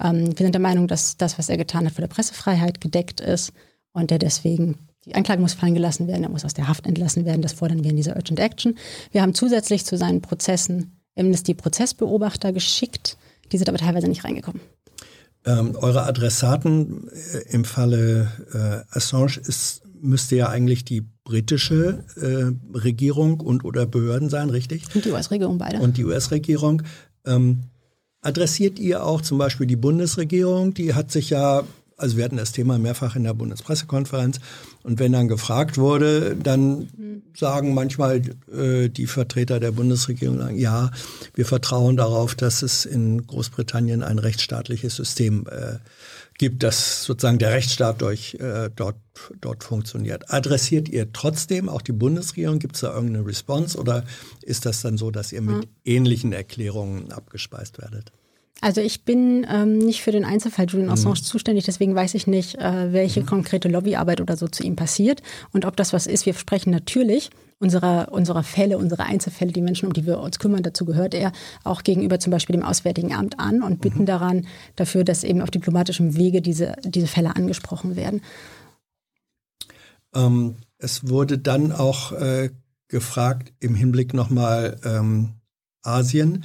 Ähm, 0.00 0.38
wir 0.38 0.44
sind 0.44 0.54
der 0.54 0.60
Meinung, 0.60 0.88
dass 0.88 1.16
das, 1.16 1.38
was 1.38 1.48
er 1.48 1.56
getan 1.56 1.86
hat, 1.86 1.94
für 1.94 2.02
die 2.02 2.08
Pressefreiheit 2.08 2.80
gedeckt 2.80 3.20
ist 3.20 3.52
und 3.92 4.10
der 4.10 4.18
deswegen 4.18 4.76
die 5.04 5.14
Anklage 5.14 5.40
muss 5.40 5.54
fallen 5.54 5.74
gelassen 5.74 6.06
werden, 6.06 6.22
er 6.24 6.28
muss 6.28 6.44
aus 6.44 6.54
der 6.54 6.68
Haft 6.68 6.86
entlassen 6.86 7.24
werden. 7.24 7.40
Das 7.40 7.54
fordern 7.54 7.82
wir 7.82 7.90
in 7.90 7.96
dieser 7.96 8.16
Urgent 8.16 8.40
Action. 8.40 8.76
Wir 9.10 9.22
haben 9.22 9.34
zusätzlich 9.34 9.86
zu 9.86 9.96
seinen 9.96 10.20
Prozessen 10.20 11.00
Amnesty-Prozessbeobachter 11.16 12.52
geschickt. 12.52 13.16
Die 13.50 13.56
sind 13.56 13.68
aber 13.68 13.78
teilweise 13.78 14.08
nicht 14.08 14.24
reingekommen. 14.24 14.60
Ähm, 15.48 15.76
eure 15.76 16.02
Adressaten 16.02 17.08
äh, 17.08 17.54
im 17.54 17.64
Falle 17.64 18.30
äh, 18.52 18.94
Assange 18.94 19.38
ist, 19.38 19.80
müsste 19.98 20.36
ja 20.36 20.50
eigentlich 20.50 20.84
die 20.84 21.00
britische 21.24 22.04
äh, 22.16 22.76
Regierung 22.76 23.40
und 23.40 23.64
oder 23.64 23.86
Behörden 23.86 24.28
sein, 24.28 24.50
richtig? 24.50 24.84
Und 24.94 25.06
die 25.06 25.10
US-Regierung 25.10 25.56
beide. 25.56 25.78
Und 25.78 25.96
die 25.96 26.04
US-Regierung. 26.04 26.82
Ähm, 27.24 27.62
adressiert 28.20 28.78
ihr 28.78 29.04
auch 29.04 29.22
zum 29.22 29.38
Beispiel 29.38 29.66
die 29.66 29.76
Bundesregierung? 29.76 30.74
Die 30.74 30.92
hat 30.92 31.10
sich 31.10 31.30
ja 31.30 31.64
also 31.98 32.16
wir 32.16 32.24
hatten 32.24 32.36
das 32.36 32.52
Thema 32.52 32.78
mehrfach 32.78 33.16
in 33.16 33.24
der 33.24 33.34
Bundespressekonferenz. 33.34 34.38
Und 34.88 34.98
wenn 34.98 35.12
dann 35.12 35.28
gefragt 35.28 35.76
wurde, 35.76 36.34
dann 36.34 36.88
sagen 37.36 37.74
manchmal 37.74 38.22
äh, 38.50 38.88
die 38.88 39.06
Vertreter 39.06 39.60
der 39.60 39.72
Bundesregierung, 39.72 40.56
ja, 40.56 40.90
wir 41.34 41.44
vertrauen 41.44 41.98
darauf, 41.98 42.34
dass 42.34 42.62
es 42.62 42.86
in 42.86 43.26
Großbritannien 43.26 44.02
ein 44.02 44.18
rechtsstaatliches 44.18 44.96
System 44.96 45.44
äh, 45.50 45.76
gibt, 46.38 46.62
dass 46.62 47.04
sozusagen 47.04 47.38
der 47.38 47.50
Rechtsstaat 47.50 48.00
durch, 48.00 48.38
äh, 48.40 48.70
dort, 48.74 48.96
dort 49.42 49.62
funktioniert. 49.62 50.32
Adressiert 50.32 50.88
ihr 50.88 51.12
trotzdem 51.12 51.68
auch 51.68 51.82
die 51.82 51.92
Bundesregierung? 51.92 52.58
Gibt 52.58 52.76
es 52.76 52.80
da 52.80 52.94
irgendeine 52.94 53.26
Response 53.26 53.76
oder 53.76 54.04
ist 54.40 54.64
das 54.64 54.80
dann 54.80 54.96
so, 54.96 55.10
dass 55.10 55.32
ihr 55.32 55.42
mit 55.42 55.56
mhm. 55.56 55.70
ähnlichen 55.84 56.32
Erklärungen 56.32 57.12
abgespeist 57.12 57.78
werdet? 57.78 58.10
Also 58.60 58.80
ich 58.80 59.04
bin 59.04 59.46
ähm, 59.48 59.78
nicht 59.78 60.02
für 60.02 60.10
den 60.10 60.24
Einzelfall 60.24 60.66
Julian 60.68 60.90
Assange 60.90 61.20
mhm. 61.20 61.24
zuständig, 61.24 61.64
deswegen 61.64 61.94
weiß 61.94 62.14
ich 62.14 62.26
nicht, 62.26 62.56
äh, 62.56 62.92
welche 62.92 63.20
mhm. 63.20 63.26
konkrete 63.26 63.68
Lobbyarbeit 63.68 64.20
oder 64.20 64.36
so 64.36 64.48
zu 64.48 64.64
ihm 64.64 64.74
passiert 64.74 65.22
und 65.52 65.64
ob 65.64 65.76
das 65.76 65.92
was 65.92 66.06
ist. 66.08 66.26
Wir 66.26 66.34
sprechen 66.34 66.70
natürlich 66.70 67.30
unserer, 67.60 68.08
unserer 68.10 68.42
Fälle, 68.42 68.78
unsere 68.78 69.04
Einzelfälle, 69.04 69.52
die 69.52 69.60
Menschen, 69.60 69.86
um 69.86 69.92
die 69.92 70.06
wir 70.06 70.18
uns 70.18 70.40
kümmern, 70.40 70.62
dazu 70.64 70.84
gehört 70.84 71.14
er 71.14 71.32
auch 71.62 71.84
gegenüber 71.84 72.18
zum 72.18 72.32
Beispiel 72.32 72.54
dem 72.54 72.64
Auswärtigen 72.64 73.14
Amt 73.14 73.38
an 73.38 73.62
und 73.62 73.80
bitten 73.80 74.02
mhm. 74.02 74.06
daran 74.06 74.46
dafür, 74.74 75.04
dass 75.04 75.22
eben 75.22 75.40
auf 75.40 75.50
diplomatischem 75.50 76.16
Wege 76.16 76.42
diese, 76.42 76.74
diese 76.82 77.06
Fälle 77.06 77.36
angesprochen 77.36 77.94
werden. 77.94 78.22
Ähm, 80.14 80.56
es 80.78 81.08
wurde 81.08 81.38
dann 81.38 81.70
auch 81.70 82.12
äh, 82.12 82.50
gefragt 82.88 83.52
im 83.60 83.76
Hinblick 83.76 84.14
nochmal 84.14 84.80
ähm, 84.84 85.34
Asien. 85.82 86.44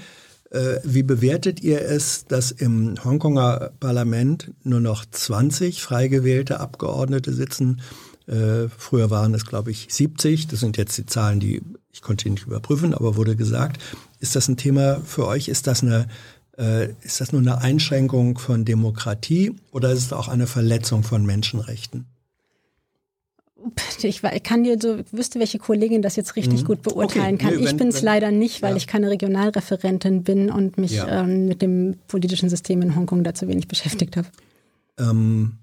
Äh, 0.53 0.80
wie 0.84 1.03
bewertet 1.03 1.61
ihr 1.61 1.81
es, 1.81 2.25
dass 2.25 2.51
im 2.51 2.95
Hongkonger 3.03 3.71
Parlament 3.80 4.53
nur 4.63 4.80
noch 4.80 5.03
20 5.03 5.81
frei 5.81 6.07
gewählte 6.07 6.59
Abgeordnete 6.59 7.34
sitzen? 7.34 7.81
Äh, 8.27 8.69
früher 8.77 9.09
waren 9.09 9.34
es, 9.34 9.45
glaube 9.45 9.71
ich, 9.71 9.88
70. 9.89 10.47
Das 10.47 10.59
sind 10.59 10.77
jetzt 10.77 10.97
die 10.97 11.07
Zahlen, 11.07 11.39
die 11.39 11.63
ich 11.91 12.01
konnte 12.01 12.30
nicht 12.30 12.45
überprüfen, 12.45 12.93
aber 12.93 13.15
wurde 13.15 13.35
gesagt. 13.35 13.81
Ist 14.19 14.35
das 14.35 14.47
ein 14.47 14.57
Thema 14.57 15.01
für 15.05 15.27
euch? 15.27 15.47
Ist 15.47 15.67
das 15.67 15.81
eine 15.81 16.07
äh, 16.57 16.93
ist 17.01 17.19
das 17.19 17.31
nur 17.31 17.41
eine 17.41 17.59
Einschränkung 17.59 18.38
von 18.38 18.63
Demokratie 18.63 19.55
oder 19.71 19.91
ist 19.91 20.05
es 20.05 20.13
auch 20.13 20.27
eine 20.27 20.45
Verletzung 20.45 21.01
von 21.01 21.25
Menschenrechten? 21.25 22.05
Ich, 24.02 24.22
kann 24.44 24.64
dir 24.64 24.77
so, 24.81 24.99
wüsste, 25.11 25.40
welche 25.40 25.60
Kollegin 25.60 26.02
das 26.02 26.15
jetzt 26.15 26.35
richtig 26.35 26.61
mhm. 26.61 26.65
gut 26.65 26.81
beurteilen 26.81 27.35
okay. 27.35 27.45
kann. 27.45 27.57
Nee, 27.57 27.65
ich 27.65 27.77
bin 27.77 27.90
es 27.90 28.02
leider 28.02 28.31
nicht, 28.31 28.61
weil 28.61 28.72
ja. 28.72 28.77
ich 28.77 28.88
keine 28.88 29.10
Regionalreferentin 29.10 30.23
bin 30.23 30.49
und 30.49 30.77
mich 30.77 30.94
ja. 30.94 31.22
ähm, 31.22 31.48
mit 31.48 31.61
dem 31.61 31.98
politischen 32.07 32.49
System 32.49 32.81
in 32.81 32.95
Hongkong 32.95 33.23
dazu 33.23 33.48
wenig 33.48 33.68
beschäftigt 33.68 34.18
habe. 34.18 34.27
Ähm, 34.98 35.57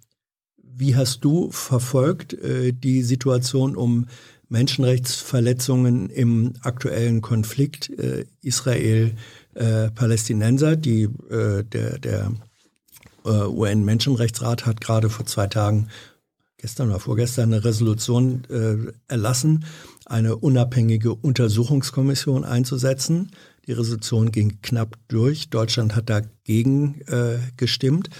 wie 0.62 0.94
hast 0.96 1.24
du 1.24 1.50
verfolgt 1.50 2.34
äh, 2.34 2.72
die 2.72 3.02
Situation 3.02 3.76
um 3.76 4.06
Menschenrechtsverletzungen 4.48 6.08
im 6.10 6.54
aktuellen 6.62 7.20
Konflikt 7.20 7.90
äh, 7.90 8.24
Israel-Palästinenser? 8.42 10.72
Äh, 10.72 10.78
die 10.78 11.02
äh, 11.02 11.62
der, 11.64 11.98
der 11.98 12.32
äh, 13.24 13.28
UN-Menschenrechtsrat 13.28 14.66
hat 14.66 14.80
gerade 14.80 15.10
vor 15.10 15.26
zwei 15.26 15.46
Tagen 15.46 15.88
gestern 16.60 16.90
oder 16.90 17.00
vorgestern 17.00 17.52
eine 17.52 17.64
Resolution 17.64 18.42
äh, 18.50 18.92
erlassen, 19.08 19.64
eine 20.04 20.36
unabhängige 20.36 21.14
Untersuchungskommission 21.14 22.44
einzusetzen. 22.44 23.30
Die 23.66 23.72
Resolution 23.72 24.30
ging 24.30 24.58
knapp 24.62 24.96
durch. 25.08 25.48
Deutschland 25.48 25.96
hat 25.96 26.10
dagegen 26.10 27.00
äh, 27.06 27.38
gestimmt. 27.56 28.10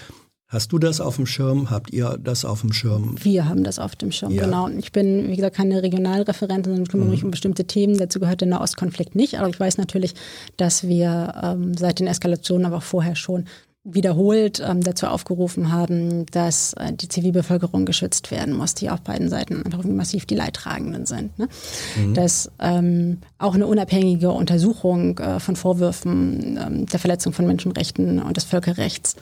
Hast 0.47 0.73
du 0.73 0.79
das 0.79 0.99
auf 0.99 1.15
dem 1.15 1.27
Schirm? 1.27 1.69
Habt 1.69 1.91
ihr 1.91 2.17
das 2.21 2.43
auf 2.43 2.61
dem 2.61 2.73
Schirm? 2.73 3.15
Wir 3.21 3.47
haben 3.47 3.63
das 3.63 3.79
auf 3.79 3.95
dem 3.95 4.11
Schirm, 4.11 4.31
ja. 4.31 4.43
genau. 4.43 4.67
Ich 4.67 4.91
bin, 4.91 5.29
wie 5.29 5.35
gesagt, 5.37 5.55
keine 5.55 5.81
Regionalreferentin, 5.81 6.73
sondern 6.73 6.87
kümmere 6.89 7.05
mhm. 7.05 7.11
mich 7.11 7.23
um 7.23 7.31
bestimmte 7.31 7.65
Themen. 7.65 7.97
Dazu 7.97 8.19
gehört 8.19 8.41
der 8.41 8.49
Nahostkonflikt 8.49 9.15
nicht. 9.15 9.39
Aber 9.39 9.47
ich 9.47 9.57
weiß 9.57 9.77
natürlich, 9.77 10.13
dass 10.57 10.85
wir 10.85 11.35
ähm, 11.41 11.77
seit 11.77 11.99
den 11.99 12.07
Eskalationen, 12.07 12.65
aber 12.65 12.77
auch 12.77 12.83
vorher 12.83 13.15
schon 13.15 13.45
wiederholt 13.83 14.61
ähm, 14.63 14.81
dazu 14.81 15.07
aufgerufen 15.07 15.71
haben, 15.71 16.27
dass 16.27 16.73
äh, 16.73 16.93
die 16.93 17.07
Zivilbevölkerung 17.07 17.85
geschützt 17.85 18.29
werden 18.29 18.53
muss, 18.53 18.75
die 18.75 18.91
auf 18.91 19.01
beiden 19.01 19.27
Seiten 19.27 19.63
einfach 19.65 19.83
massiv 19.83 20.25
die 20.25 20.35
Leidtragenden 20.35 21.07
sind. 21.07 21.37
Ne? 21.39 21.47
Mhm. 21.97 22.13
Dass 22.13 22.51
ähm, 22.59 23.17
auch 23.39 23.55
eine 23.55 23.65
unabhängige 23.65 24.29
Untersuchung 24.31 25.17
äh, 25.17 25.39
von 25.39 25.55
Vorwürfen 25.55 26.59
ähm, 26.61 26.85
der 26.85 26.99
Verletzung 26.99 27.33
von 27.33 27.47
Menschenrechten 27.47 28.21
und 28.21 28.37
des 28.37 28.43
Völkerrechts 28.43 29.15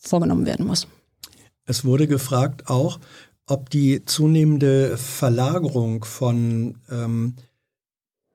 vorgenommen 0.00 0.46
werden 0.46 0.66
muss. 0.66 0.86
Es 1.66 1.84
wurde 1.84 2.06
gefragt 2.06 2.70
auch, 2.70 2.98
ob 3.46 3.68
die 3.68 4.04
zunehmende 4.06 4.96
Verlagerung 4.96 6.04
von 6.04 6.78
ähm, 6.90 7.34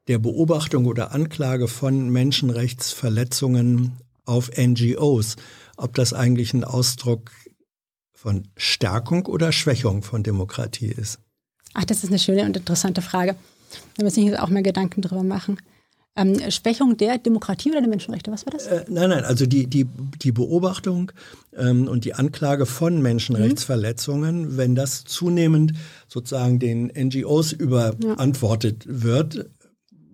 der 0.07 0.19
Beobachtung 0.19 0.85
oder 0.85 1.11
Anklage 1.11 1.67
von 1.67 2.09
Menschenrechtsverletzungen 2.09 3.93
auf 4.25 4.51
NGOs, 4.57 5.35
ob 5.77 5.95
das 5.95 6.13
eigentlich 6.13 6.53
ein 6.53 6.63
Ausdruck 6.63 7.31
von 8.13 8.47
Stärkung 8.55 9.25
oder 9.25 9.51
Schwächung 9.51 10.01
von 10.01 10.23
Demokratie 10.23 10.87
ist. 10.87 11.19
Ach, 11.73 11.85
das 11.85 12.03
ist 12.03 12.09
eine 12.09 12.19
schöne 12.19 12.45
und 12.45 12.55
interessante 12.55 13.01
Frage. 13.01 13.35
Da 13.97 14.03
müssen 14.03 14.23
wir 14.23 14.31
uns 14.31 14.39
auch 14.39 14.49
mal 14.49 14.63
Gedanken 14.63 15.01
drüber 15.01 15.23
machen. 15.23 15.57
Ähm, 16.15 16.39
Schwächung 16.51 16.95
der 16.95 17.17
Demokratie 17.17 17.71
oder 17.71 17.81
der 17.81 17.89
Menschenrechte, 17.89 18.31
was 18.31 18.45
war 18.45 18.53
das? 18.53 18.67
Äh, 18.67 18.85
nein, 18.87 19.09
nein, 19.09 19.23
also 19.23 19.47
die, 19.47 19.65
die, 19.65 19.87
die 20.21 20.31
Beobachtung 20.31 21.11
ähm, 21.57 21.87
und 21.87 22.05
die 22.05 22.13
Anklage 22.13 22.67
von 22.67 23.01
Menschenrechtsverletzungen, 23.01 24.41
mhm. 24.41 24.57
wenn 24.57 24.75
das 24.75 25.05
zunehmend 25.05 25.73
sozusagen 26.07 26.59
den 26.59 26.91
NGOs 26.95 27.51
überantwortet 27.51 28.85
ja. 28.85 29.03
wird, 29.03 29.49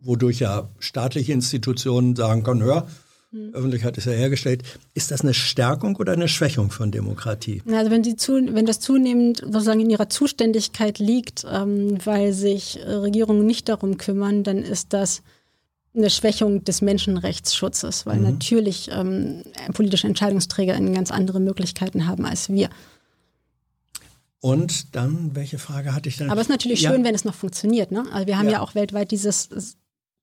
wodurch 0.01 0.39
ja 0.39 0.69
staatliche 0.79 1.33
Institutionen 1.33 2.15
sagen 2.15 2.43
können, 2.43 2.63
hör, 2.63 2.87
hm. 3.31 3.53
Öffentlichkeit 3.53 3.97
ist 3.97 4.05
ja 4.05 4.11
hergestellt. 4.11 4.63
Ist 4.93 5.11
das 5.11 5.21
eine 5.21 5.33
Stärkung 5.33 5.95
oder 5.97 6.13
eine 6.13 6.27
Schwächung 6.27 6.71
von 6.71 6.91
Demokratie? 6.91 7.61
Also 7.71 7.91
wenn, 7.91 8.17
zu, 8.17 8.33
wenn 8.33 8.65
das 8.65 8.79
zunehmend 8.79 9.37
sozusagen 9.39 9.81
in 9.81 9.89
ihrer 9.89 10.09
Zuständigkeit 10.09 10.99
liegt, 10.99 11.45
ähm, 11.49 11.97
weil 12.03 12.33
sich 12.33 12.79
Regierungen 12.85 13.45
nicht 13.45 13.69
darum 13.69 13.97
kümmern, 13.97 14.43
dann 14.43 14.57
ist 14.57 14.93
das 14.93 15.21
eine 15.95 16.09
Schwächung 16.09 16.63
des 16.63 16.81
Menschenrechtsschutzes, 16.81 18.05
weil 18.05 18.17
mhm. 18.17 18.23
natürlich 18.23 18.89
ähm, 18.91 19.43
politische 19.73 20.07
Entscheidungsträger 20.07 20.79
ganz 20.79 21.11
andere 21.11 21.39
Möglichkeiten 21.39 22.07
haben 22.07 22.25
als 22.25 22.49
wir. 22.49 22.69
Und 24.41 24.95
dann, 24.95 25.35
welche 25.35 25.59
Frage 25.59 25.93
hatte 25.93 26.07
ich 26.07 26.17
dann? 26.17 26.29
Aber 26.29 26.39
es 26.39 26.47
ist 26.47 26.51
natürlich 26.51 26.81
ja. 26.81 26.91
schön, 26.91 27.03
wenn 27.03 27.13
es 27.13 27.25
noch 27.25 27.35
funktioniert. 27.35 27.91
Ne? 27.91 28.05
Also 28.13 28.25
wir 28.25 28.37
haben 28.37 28.45
ja. 28.45 28.53
ja 28.53 28.59
auch 28.61 28.73
weltweit 28.73 29.11
dieses 29.11 29.49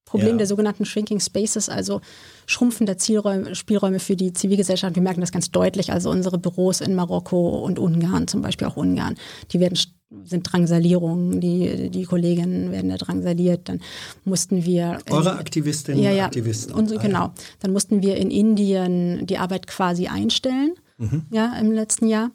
Problem 0.07 0.31
ja. 0.31 0.37
der 0.39 0.47
sogenannten 0.47 0.85
Shrinking 0.85 1.21
Spaces, 1.21 1.69
also 1.69 2.01
schrumpfender 2.47 2.97
Zielräume, 2.97 3.55
Spielräume 3.55 3.99
für 3.99 4.17
die 4.17 4.33
Zivilgesellschaft. 4.33 4.95
Wir 4.95 5.03
merken 5.03 5.21
das 5.21 5.33
ganz 5.33 5.51
deutlich. 5.51 5.93
Also 5.93 6.11
unsere 6.11 6.39
Büros 6.39 6.81
in 6.81 6.95
Marokko 6.95 7.59
und 7.59 7.79
Ungarn, 7.79 8.29
zum 8.29 8.41
Beispiel 8.41 8.69
auch 8.69 8.77
Ungarn, 8.77 9.17
die 9.53 9.61
werden 9.61 9.77
sind 10.25 10.45
Drangsalierungen, 10.51 11.41
die, 11.41 11.91
die 11.91 12.05
Kolleginnen 12.05 12.71
werden 12.71 12.89
da 12.91 12.97
drangsaliert. 12.97 13.69
Dann 13.69 13.81
mussten 14.25 14.65
wir. 14.65 15.01
Eure 15.11 15.37
Aktivistinnen 15.37 16.01
ja, 16.01 16.13
ja, 16.13 16.27
Aktivisten. 16.27 16.73
Und, 16.73 16.97
ah, 16.97 17.03
genau. 17.03 17.33
Dann 17.61 17.73
mussten 17.73 18.01
wir 18.03 18.17
in 18.17 18.31
Indien 18.31 19.27
die 19.27 19.39
Arbeit 19.39 19.67
quasi 19.67 20.07
einstellen, 20.07 20.75
mhm. 20.99 21.27
ja, 21.33 21.57
im 21.61 21.73
letzten 21.73 22.07
Jahr. 22.07 22.31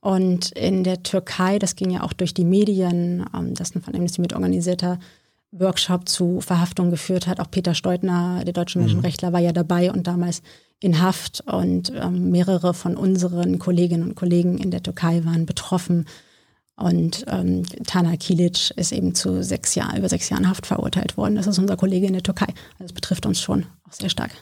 Und 0.00 0.50
in 0.52 0.84
der 0.84 1.02
Türkei, 1.02 1.58
das 1.58 1.76
ging 1.76 1.90
ja 1.90 2.02
auch 2.02 2.12
durch 2.12 2.34
die 2.34 2.44
Medien, 2.44 3.24
ähm, 3.34 3.54
das 3.54 3.74
ein 3.74 3.82
von 3.82 3.94
Amnesty 3.94 4.20
mit 4.20 4.34
organisierter 4.34 4.98
Workshop 5.58 6.08
zu 6.08 6.40
Verhaftungen 6.40 6.90
geführt 6.90 7.26
hat. 7.26 7.40
Auch 7.40 7.50
Peter 7.50 7.74
Steutner, 7.74 8.42
der 8.44 8.52
deutsche 8.52 8.78
mhm. 8.78 8.86
Menschenrechtler, 8.86 9.32
war 9.32 9.40
ja 9.40 9.52
dabei 9.52 9.92
und 9.92 10.06
damals 10.06 10.42
in 10.80 11.00
Haft 11.00 11.42
und 11.46 11.92
ähm, 11.94 12.30
mehrere 12.30 12.74
von 12.74 12.96
unseren 12.96 13.58
Kolleginnen 13.58 14.02
und 14.02 14.14
Kollegen 14.14 14.58
in 14.58 14.70
der 14.70 14.82
Türkei 14.82 15.24
waren 15.24 15.46
betroffen. 15.46 16.06
Und 16.76 17.24
ähm, 17.28 17.62
Tana 17.86 18.16
Kilic 18.16 18.72
ist 18.76 18.92
eben 18.92 19.14
zu 19.14 19.42
sechs 19.44 19.76
Jahren, 19.76 19.96
über 19.96 20.08
sechs 20.08 20.28
Jahren 20.28 20.48
Haft 20.48 20.66
verurteilt 20.66 21.16
worden. 21.16 21.36
Das 21.36 21.46
ist 21.46 21.58
unser 21.58 21.76
Kollege 21.76 22.06
in 22.06 22.12
der 22.14 22.22
Türkei. 22.22 22.48
Also 22.74 22.86
es 22.86 22.92
betrifft 22.92 23.26
uns 23.26 23.40
schon 23.40 23.66
auch 23.88 23.92
sehr 23.92 24.10
stark. 24.10 24.32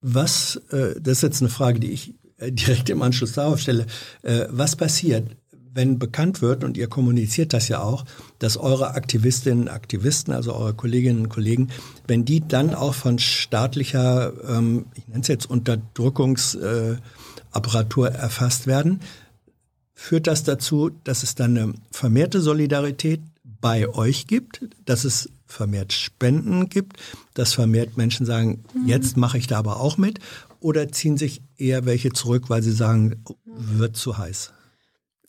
Was, 0.00 0.56
äh, 0.70 1.00
das 1.00 1.18
ist 1.18 1.22
jetzt 1.22 1.42
eine 1.42 1.50
Frage, 1.50 1.80
die 1.80 1.90
ich 1.90 2.14
äh, 2.38 2.50
direkt 2.50 2.88
im 2.88 3.02
Anschluss 3.02 3.32
darauf 3.32 3.60
stelle. 3.60 3.86
Äh, 4.22 4.46
was 4.48 4.76
passiert, 4.76 5.36
wenn 5.74 5.98
bekannt 5.98 6.40
wird, 6.40 6.64
und 6.64 6.76
ihr 6.76 6.88
kommuniziert 6.88 7.52
das 7.52 7.68
ja 7.68 7.82
auch, 7.82 8.04
dass 8.38 8.56
eure 8.56 8.94
Aktivistinnen 8.94 9.64
und 9.64 9.68
Aktivisten, 9.68 10.32
also 10.32 10.54
eure 10.54 10.74
Kolleginnen 10.74 11.22
und 11.22 11.28
Kollegen, 11.28 11.68
wenn 12.06 12.24
die 12.24 12.46
dann 12.46 12.74
auch 12.74 12.94
von 12.94 13.18
staatlicher, 13.18 14.32
ähm, 14.48 14.86
ich 14.94 15.08
nenne 15.08 15.22
es 15.22 15.28
jetzt 15.28 15.50
Unterdrückungsapparatur 15.50 18.10
äh, 18.10 18.14
erfasst 18.14 18.66
werden, 18.66 19.00
führt 19.94 20.26
das 20.26 20.44
dazu, 20.44 20.90
dass 21.04 21.22
es 21.22 21.34
dann 21.34 21.56
eine 21.56 21.72
vermehrte 21.90 22.40
Solidarität 22.40 23.20
bei 23.60 23.88
euch 23.88 24.26
gibt, 24.26 24.66
dass 24.84 25.04
es 25.04 25.30
vermehrt 25.46 25.92
Spenden 25.92 26.68
gibt, 26.68 26.96
dass 27.34 27.54
vermehrt 27.54 27.96
Menschen 27.96 28.26
sagen, 28.26 28.64
mhm. 28.74 28.88
jetzt 28.88 29.16
mache 29.16 29.38
ich 29.38 29.46
da 29.46 29.58
aber 29.58 29.80
auch 29.80 29.98
mit, 29.98 30.18
oder 30.60 30.90
ziehen 30.90 31.16
sich 31.16 31.42
eher 31.56 31.84
welche 31.84 32.12
zurück, 32.12 32.44
weil 32.48 32.62
sie 32.62 32.72
sagen, 32.72 33.22
wird 33.44 33.96
zu 33.96 34.18
heiß? 34.18 34.52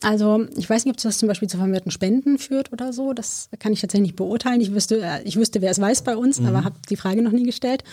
Also 0.01 0.45
ich 0.57 0.69
weiß 0.69 0.85
nicht, 0.85 0.93
ob 0.93 1.01
das 1.01 1.17
zum 1.17 1.27
Beispiel 1.27 1.49
zu 1.49 1.57
vermehrten 1.57 1.91
Spenden 1.91 2.37
führt 2.37 2.73
oder 2.73 2.91
so. 2.91 3.13
Das 3.13 3.49
kann 3.59 3.71
ich 3.71 3.81
tatsächlich 3.81 4.09
nicht 4.09 4.15
beurteilen. 4.17 4.61
Ich 4.61 4.73
wüsste, 4.73 5.01
äh, 5.01 5.21
ich 5.23 5.37
wüsste, 5.37 5.61
wer 5.61 5.71
es 5.71 5.79
weiß 5.79 6.03
bei 6.03 6.17
uns, 6.17 6.39
mhm. 6.39 6.47
aber 6.47 6.63
habe 6.63 6.75
die 6.89 6.97
Frage 6.97 7.21
noch 7.21 7.31
nie 7.31 7.43
gestellt. 7.43 7.83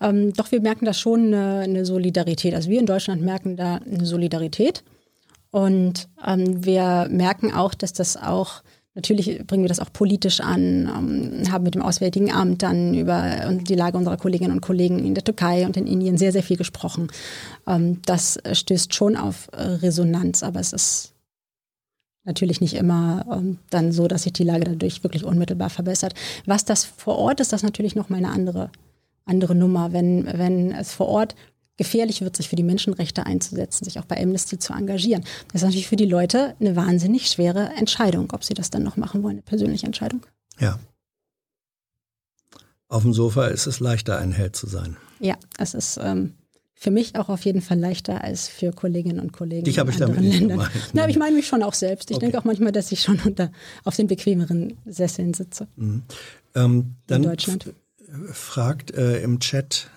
Ähm, 0.00 0.32
doch 0.32 0.52
wir 0.52 0.60
merken 0.60 0.84
da 0.84 0.94
schon 0.94 1.26
eine, 1.26 1.60
eine, 1.60 1.84
Solidarität. 1.84 2.54
Also 2.54 2.70
wir 2.70 2.80
in 2.80 2.86
Deutschland 2.86 3.22
merken 3.22 3.56
da 3.56 3.76
eine 3.76 4.06
Solidarität. 4.06 4.84
Und 5.50 6.08
ähm, 6.24 6.64
wir 6.64 7.08
merken 7.10 7.52
auch, 7.52 7.74
dass 7.74 7.92
das 7.92 8.16
auch, 8.16 8.62
natürlich 8.94 9.44
bringen 9.44 9.64
wir 9.64 9.68
das 9.68 9.80
auch 9.80 9.92
politisch 9.92 10.40
an, 10.40 10.88
ähm, 10.88 11.52
haben 11.52 11.64
mit 11.64 11.74
dem 11.74 11.82
Auswärtigen 11.82 12.32
Amt 12.32 12.62
dann 12.62 12.94
über 12.94 13.52
die 13.60 13.74
Lage 13.74 13.98
unserer 13.98 14.16
Kolleginnen 14.16 14.52
und 14.52 14.60
Kollegen 14.60 15.04
in 15.04 15.14
der 15.14 15.24
Türkei 15.24 15.66
und 15.66 15.76
in 15.76 15.88
Indien 15.88 16.16
sehr, 16.16 16.30
sehr 16.30 16.44
viel 16.44 16.56
gesprochen. 16.56 17.08
Ähm, 17.66 18.00
das 18.06 18.38
stößt 18.50 18.94
schon 18.94 19.16
auf 19.16 19.48
Resonanz, 19.52 20.44
aber 20.44 20.60
es 20.60 20.72
ist 20.72 21.14
natürlich 22.30 22.60
nicht 22.60 22.74
immer 22.74 23.24
ähm, 23.30 23.58
dann 23.70 23.92
so, 23.92 24.08
dass 24.08 24.22
sich 24.22 24.32
die 24.32 24.44
Lage 24.44 24.64
dadurch 24.64 25.02
wirklich 25.02 25.24
unmittelbar 25.24 25.70
verbessert. 25.70 26.14
Was 26.46 26.64
das 26.64 26.84
vor 26.84 27.16
Ort 27.16 27.40
ist, 27.40 27.52
das 27.52 27.60
ist 27.60 27.64
natürlich 27.64 27.96
noch 27.96 28.08
mal 28.08 28.18
eine 28.18 28.30
andere, 28.30 28.70
andere 29.24 29.54
Nummer. 29.54 29.92
Wenn, 29.92 30.26
wenn 30.26 30.72
es 30.72 30.92
vor 30.92 31.08
Ort 31.08 31.34
gefährlich 31.76 32.20
wird, 32.20 32.36
sich 32.36 32.48
für 32.48 32.56
die 32.56 32.62
Menschenrechte 32.62 33.26
einzusetzen, 33.26 33.84
sich 33.84 33.98
auch 33.98 34.04
bei 34.04 34.22
Amnesty 34.22 34.58
zu 34.58 34.72
engagieren, 34.72 35.24
das 35.52 35.62
ist 35.62 35.66
natürlich 35.66 35.88
für 35.88 35.96
die 35.96 36.06
Leute 36.06 36.54
eine 36.60 36.76
wahnsinnig 36.76 37.28
schwere 37.28 37.70
Entscheidung, 37.76 38.30
ob 38.32 38.44
sie 38.44 38.54
das 38.54 38.70
dann 38.70 38.82
noch 38.82 38.96
machen 38.96 39.22
wollen, 39.22 39.36
eine 39.36 39.42
persönliche 39.42 39.86
Entscheidung. 39.86 40.24
Ja. 40.58 40.78
Auf 42.88 43.02
dem 43.02 43.12
Sofa 43.12 43.46
ist 43.46 43.66
es 43.66 43.80
leichter, 43.80 44.18
ein 44.18 44.32
Held 44.32 44.56
zu 44.56 44.66
sein. 44.66 44.96
Ja, 45.20 45.36
es 45.58 45.74
ist 45.74 45.98
ähm, 46.02 46.34
für 46.82 46.90
mich 46.90 47.14
auch 47.16 47.28
auf 47.28 47.44
jeden 47.44 47.60
Fall 47.60 47.78
leichter 47.78 48.24
als 48.24 48.48
für 48.48 48.72
Kolleginnen 48.72 49.20
und 49.20 49.34
Kollegen 49.34 49.64
Dich 49.64 49.76
ich 49.76 49.96
damit 49.98 50.18
nicht 50.18 50.40
Ländern. 50.40 50.60
gemeint. 50.60 50.90
Na, 50.94 51.02
aber 51.02 51.10
ich 51.10 51.18
meine 51.18 51.36
mich 51.36 51.46
schon 51.46 51.62
auch 51.62 51.74
selbst. 51.74 52.10
Ich 52.10 52.16
okay. 52.16 52.24
denke 52.24 52.38
auch 52.38 52.44
manchmal, 52.44 52.72
dass 52.72 52.90
ich 52.90 53.02
schon 53.02 53.20
unter, 53.20 53.52
auf 53.84 53.96
den 53.96 54.06
bequemeren 54.06 54.78
Sesseln 54.86 55.34
sitze. 55.34 55.68
Mhm. 55.76 56.02
Ähm, 56.54 56.94
dann 57.06 57.22
in 57.22 57.28
Deutschland. 57.28 57.74
fragt 58.32 58.92
äh, 58.92 59.20
im 59.20 59.40
Chat 59.40 59.90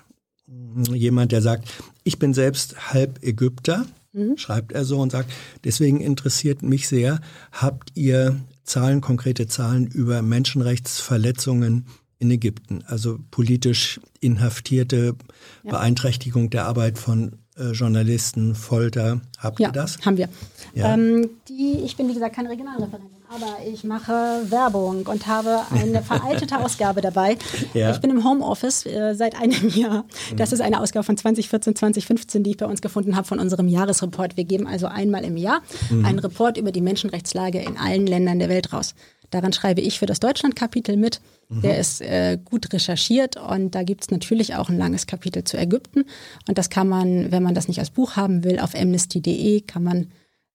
jemand, 0.91 1.31
der 1.31 1.41
sagt, 1.41 1.69
ich 2.03 2.19
bin 2.19 2.33
selbst 2.33 2.93
halb 2.93 3.23
Ägypter, 3.23 3.85
mhm. 4.11 4.37
schreibt 4.37 4.73
er 4.73 4.83
so 4.83 4.99
und 4.99 5.13
sagt, 5.13 5.31
deswegen 5.63 6.01
interessiert 6.01 6.63
mich 6.63 6.89
sehr, 6.89 7.21
habt 7.53 7.91
ihr 7.95 8.41
Zahlen, 8.65 8.99
konkrete 8.99 9.47
Zahlen 9.47 9.87
über 9.87 10.21
Menschenrechtsverletzungen 10.21 11.85
in 12.23 12.31
Ägypten, 12.31 12.83
also 12.87 13.19
politisch 13.29 13.99
Inhaftierte, 14.19 15.15
ja. 15.63 15.71
Beeinträchtigung 15.71 16.49
der 16.49 16.65
Arbeit 16.65 16.97
von 16.97 17.33
äh, 17.57 17.71
Journalisten, 17.71 18.55
Folter. 18.55 19.21
Habt 19.37 19.59
ja, 19.59 19.67
ihr 19.69 19.71
das? 19.71 19.99
haben 20.05 20.17
wir. 20.17 20.29
Ja. 20.73 20.93
Ähm, 20.93 21.29
die, 21.47 21.81
ich 21.83 21.95
bin, 21.97 22.07
wie 22.09 22.13
gesagt, 22.13 22.35
keine 22.35 22.49
Regionalreferentin, 22.49 23.21
aber 23.29 23.57
ich 23.71 23.83
mache 23.83 24.41
Werbung 24.49 25.05
und 25.05 25.27
habe 25.27 25.59
eine 25.69 26.01
veraltete 26.03 26.59
Ausgabe 26.59 27.01
dabei. 27.01 27.37
Ja. 27.73 27.91
Ich 27.91 27.99
bin 27.99 28.09
im 28.09 28.23
Homeoffice 28.23 28.85
äh, 28.85 29.13
seit 29.13 29.35
einem 29.39 29.69
Jahr. 29.69 30.05
Das 30.35 30.49
mhm. 30.49 30.55
ist 30.55 30.61
eine 30.61 30.79
Ausgabe 30.79 31.03
von 31.03 31.17
2014, 31.17 31.75
2015, 31.75 32.43
die 32.43 32.51
ich 32.51 32.57
bei 32.57 32.65
uns 32.65 32.81
gefunden 32.81 33.15
habe 33.15 33.27
von 33.27 33.39
unserem 33.39 33.67
Jahresreport. 33.67 34.37
Wir 34.37 34.45
geben 34.45 34.65
also 34.65 34.87
einmal 34.87 35.23
im 35.23 35.37
Jahr 35.37 35.61
mhm. 35.91 36.05
einen 36.05 36.19
Report 36.19 36.57
über 36.57 36.71
die 36.71 36.81
Menschenrechtslage 36.81 37.61
in 37.61 37.77
allen 37.77 38.07
Ländern 38.07 38.39
der 38.39 38.49
Welt 38.49 38.71
raus. 38.71 38.95
Daran 39.33 39.53
schreibe 39.53 39.81
ich 39.81 39.99
für 39.99 40.05
das 40.05 40.19
Deutschland-Kapitel 40.19 40.95
mit. 40.95 41.21
Mhm. 41.49 41.61
Der 41.61 41.79
ist 41.79 42.01
äh, 42.01 42.37
gut 42.43 42.71
recherchiert 42.71 43.35
und 43.35 43.73
da 43.73 43.83
gibt 43.83 44.03
es 44.03 44.11
natürlich 44.11 44.55
auch 44.55 44.69
ein 44.69 44.77
langes 44.77 45.07
Kapitel 45.07 45.43
zu 45.43 45.57
Ägypten. 45.57 46.05
Und 46.47 46.57
das 46.57 46.69
kann 46.69 46.87
man, 46.87 47.31
wenn 47.31 47.41
man 47.41 47.55
das 47.55 47.67
nicht 47.67 47.79
als 47.79 47.89
Buch 47.89 48.15
haben 48.15 48.43
will, 48.43 48.59
auf 48.59 48.75
amnesty.de 48.75 49.61
kann 49.61 49.83
man 49.83 50.11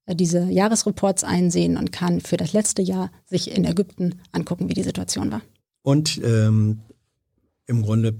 äh, 0.06 0.14
diese 0.14 0.44
Jahresreports 0.44 1.24
einsehen 1.24 1.76
und 1.76 1.90
kann 1.90 2.20
für 2.20 2.36
das 2.36 2.52
letzte 2.52 2.82
Jahr 2.82 3.10
sich 3.26 3.50
in 3.50 3.64
Ägypten 3.64 4.20
angucken, 4.30 4.68
wie 4.68 4.74
die 4.74 4.84
Situation 4.84 5.32
war. 5.32 5.42
Und 5.82 6.20
ähm, 6.22 6.80
im 7.66 7.82
Grunde 7.82 8.14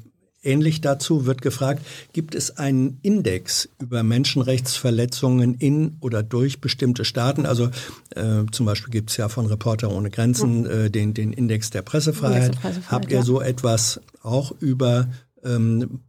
Ähnlich 0.49 0.81
dazu 0.81 1.27
wird 1.27 1.43
gefragt, 1.43 1.85
gibt 2.15 2.35
es 2.35 2.57
einen 2.57 2.99
Index 3.03 3.69
über 3.79 4.03
Menschenrechtsverletzungen 4.03 5.55
in 5.55 5.99
oder 6.01 6.23
durch 6.23 6.63
bestimmte 6.63 7.05
Staaten? 7.05 7.45
Also 7.45 7.69
äh, 8.17 8.45
zum 8.51 8.65
Beispiel 8.65 8.91
gibt 8.91 9.11
es 9.11 9.19
ja 9.19 9.29
von 9.29 9.45
Reporter 9.45 9.93
ohne 9.93 10.09
Grenzen 10.09 10.65
äh, 10.65 10.91
den, 10.91 11.13
den 11.13 11.35
Index 11.35 11.69
der 11.69 11.83
Pressefreiheit. 11.83 12.59
Pressefreiheit 12.61 12.91
Habt 12.91 13.11
ihr 13.11 13.19
ja. 13.19 13.23
so 13.23 13.43
etwas 13.43 14.01
auch 14.23 14.53
über, 14.59 15.09
ähm, 15.45 16.01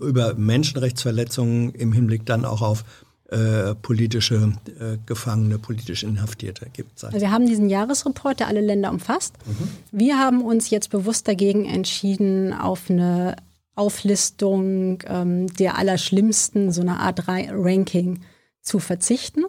über 0.00 0.34
Menschenrechtsverletzungen 0.34 1.72
im 1.74 1.92
Hinblick 1.92 2.26
dann 2.26 2.44
auch 2.44 2.62
auf 2.62 2.84
äh, 3.30 3.76
politische 3.76 4.54
äh, 4.80 4.98
Gefangene, 5.06 5.58
politisch 5.58 6.02
Inhaftierte 6.02 6.66
gibt. 6.72 7.04
Also 7.04 7.20
wir 7.20 7.30
haben 7.30 7.46
diesen 7.46 7.68
Jahresreport, 7.68 8.40
der 8.40 8.48
alle 8.48 8.60
Länder 8.60 8.90
umfasst. 8.90 9.34
Mhm. 9.46 9.68
Wir 9.92 10.18
haben 10.18 10.42
uns 10.42 10.70
jetzt 10.70 10.90
bewusst 10.90 11.28
dagegen 11.28 11.64
entschieden, 11.64 12.52
auf 12.52 12.90
eine 12.90 13.36
Auflistung 13.74 15.02
ähm, 15.06 15.46
der 15.54 15.76
Allerschlimmsten, 15.78 16.72
so 16.72 16.80
eine 16.80 17.00
Art 17.00 17.26
Ranking 17.26 18.20
zu 18.60 18.78
verzichten. 18.78 19.44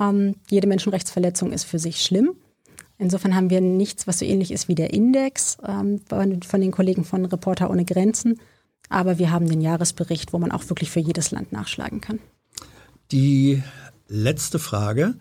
Ähm, 0.00 0.36
jede 0.50 0.66
Menschenrechtsverletzung 0.66 1.52
ist 1.52 1.64
für 1.64 1.78
sich 1.78 2.00
schlimm. 2.02 2.36
Insofern 2.98 3.34
haben 3.34 3.50
wir 3.50 3.60
nichts, 3.60 4.06
was 4.06 4.20
so 4.20 4.24
ähnlich 4.24 4.52
ist 4.52 4.68
wie 4.68 4.74
der 4.74 4.92
Index 4.92 5.58
ähm, 5.66 6.00
von 6.08 6.60
den 6.60 6.70
Kollegen 6.70 7.04
von 7.04 7.24
Reporter 7.24 7.70
ohne 7.70 7.84
Grenzen. 7.84 8.40
Aber 8.88 9.18
wir 9.18 9.30
haben 9.30 9.48
den 9.48 9.60
Jahresbericht, 9.60 10.32
wo 10.32 10.38
man 10.38 10.52
auch 10.52 10.68
wirklich 10.68 10.90
für 10.90 11.00
jedes 11.00 11.30
Land 11.30 11.52
nachschlagen 11.52 12.00
kann. 12.00 12.20
Die 13.10 13.62
letzte 14.08 14.58
Frage. 14.58 15.14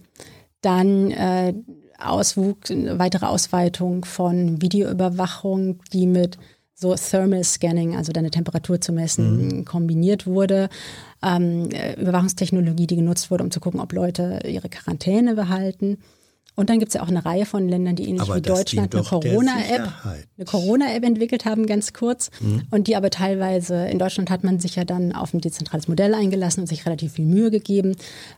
dann 0.61 1.11
äh, 1.13 1.55
Auswuchs, 1.99 2.71
weitere 2.71 3.27
Ausweitung 3.27 4.05
von 4.05 4.61
Videoüberwachung, 4.63 5.81
die 5.93 6.07
mit 6.07 6.39
so 6.75 6.95
Thermal 6.95 7.43
Scanning, 7.43 7.97
also 7.97 8.13
deine 8.13 8.31
Temperatur 8.31 8.81
zu 8.81 8.93
messen, 8.93 9.47
mhm. 9.47 9.65
kombiniert 9.65 10.27
wurde. 10.27 10.69
Ähm, 11.23 11.71
äh, 11.71 12.01
Überwachungstechnologie, 12.01 12.87
die 12.87 12.97
genutzt 12.97 13.33
wurde, 13.33 13.43
um 13.43 13.51
zu 13.51 13.59
gucken, 13.59 13.81
ob 13.81 13.93
Leute 13.93 14.41
ihre 14.47 14.69
Quarantäne 14.69 15.35
behalten. 15.35 15.99
Und 16.59 16.71
dann 16.71 16.81
gibt 16.81 16.89
es 16.89 16.95
ja 16.95 17.03
auch 17.03 17.09
eine 17.09 17.25
Reihe 17.25 17.47
von 17.47 17.69
Ländern, 17.69 17.95
die 17.95 18.09
ähnlich 18.09 18.23
aber 18.23 18.35
wie 18.35 18.43
Deutschland 18.43 18.93
eine 18.93 19.05
Corona-App 19.05 19.93
eine 20.05 20.45
Corona-App 20.45 21.05
entwickelt 21.05 21.45
haben, 21.45 21.67
ganz 21.67 21.93
kurz. 21.93 22.33
Mhm. 22.41 22.63
Und 22.73 22.89
die 22.89 22.97
aber 22.97 23.11
teilweise, 23.11 23.87
in 23.87 24.01
Deutschland 24.01 24.29
hat 24.29 24.43
man 24.43 24.59
sich 24.59 24.75
ja 24.75 24.85
dann 24.85 25.13
auf 25.13 25.33
ein 25.33 25.41
dezentrales 25.41 25.87
Modell 25.87 26.15
eingelassen 26.15 26.63
und 26.63 26.67
sich 26.67 26.85
relativ 26.85 27.13
viel 27.13 27.27
Mühe 27.27 27.53
gegeben. 27.53 27.95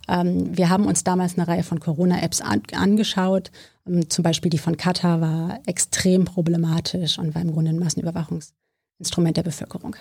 Ähm, 0.07 0.55
wir 0.55 0.69
haben 0.69 0.85
uns 0.85 1.03
damals 1.03 1.39
eine 1.39 1.49
Reihe 1.49 1.63
von 1.63 1.81
Corona-Apps 1.81 2.43
an, 2.43 2.61
angeschaut. 2.75 3.51
Ähm, 3.89 4.11
zum 4.11 4.23
Beispiel 4.23 4.51
die 4.51 4.59
von 4.59 4.77
Katar 4.77 5.23
war 5.23 5.61
extrem 5.65 6.27
problematisch 6.27 7.19
und 7.19 7.35
war 7.35 7.41
im 7.41 7.53
Grunde 7.53 7.71
ein 7.71 7.79
Massenüberwachungsinstrument 7.79 9.39
der 9.39 9.45
Bevölkerung. 9.45 9.97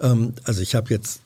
Ähm, 0.00 0.34
also 0.42 0.60
ich 0.60 0.74
habe 0.74 0.90
jetzt 0.90 1.20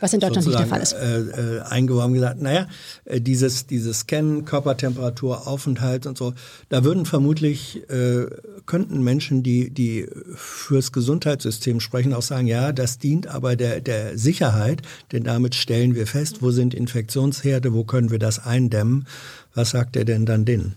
was 0.00 0.12
in 0.12 0.20
Deutschland 0.20 0.46
nicht 0.46 0.58
der 0.58 0.66
Fall 0.66 0.80
ist. 0.80 0.92
Äh, 0.92 1.20
äh, 1.20 1.60
eingeworben 1.62 2.14
gesagt, 2.14 2.40
naja, 2.40 2.68
äh, 3.04 3.20
dieses, 3.20 3.66
dieses 3.66 4.00
Scannen, 4.00 4.44
Körpertemperatur, 4.44 5.46
Aufenthalt 5.46 6.06
und 6.06 6.18
so, 6.18 6.34
da 6.68 6.84
würden 6.84 7.06
vermutlich, 7.06 7.88
äh, 7.90 8.26
könnten 8.66 9.02
Menschen, 9.02 9.42
die, 9.42 9.70
die 9.70 10.06
fürs 10.34 10.92
Gesundheitssystem 10.92 11.80
sprechen, 11.80 12.12
auch 12.12 12.22
sagen, 12.22 12.46
ja, 12.46 12.72
das 12.72 12.98
dient 12.98 13.26
aber 13.26 13.56
der, 13.56 13.80
der 13.80 14.18
Sicherheit, 14.18 14.82
denn 15.12 15.24
damit 15.24 15.54
stellen 15.54 15.94
wir 15.94 16.06
fest, 16.06 16.42
wo 16.42 16.50
sind 16.50 16.74
Infektionsherde, 16.74 17.72
wo 17.72 17.84
können 17.84 18.10
wir 18.10 18.18
das 18.18 18.44
eindämmen. 18.44 19.06
Was 19.54 19.70
sagt 19.70 19.96
er 19.96 20.04
denn 20.04 20.26
dann 20.26 20.44
denen? 20.44 20.76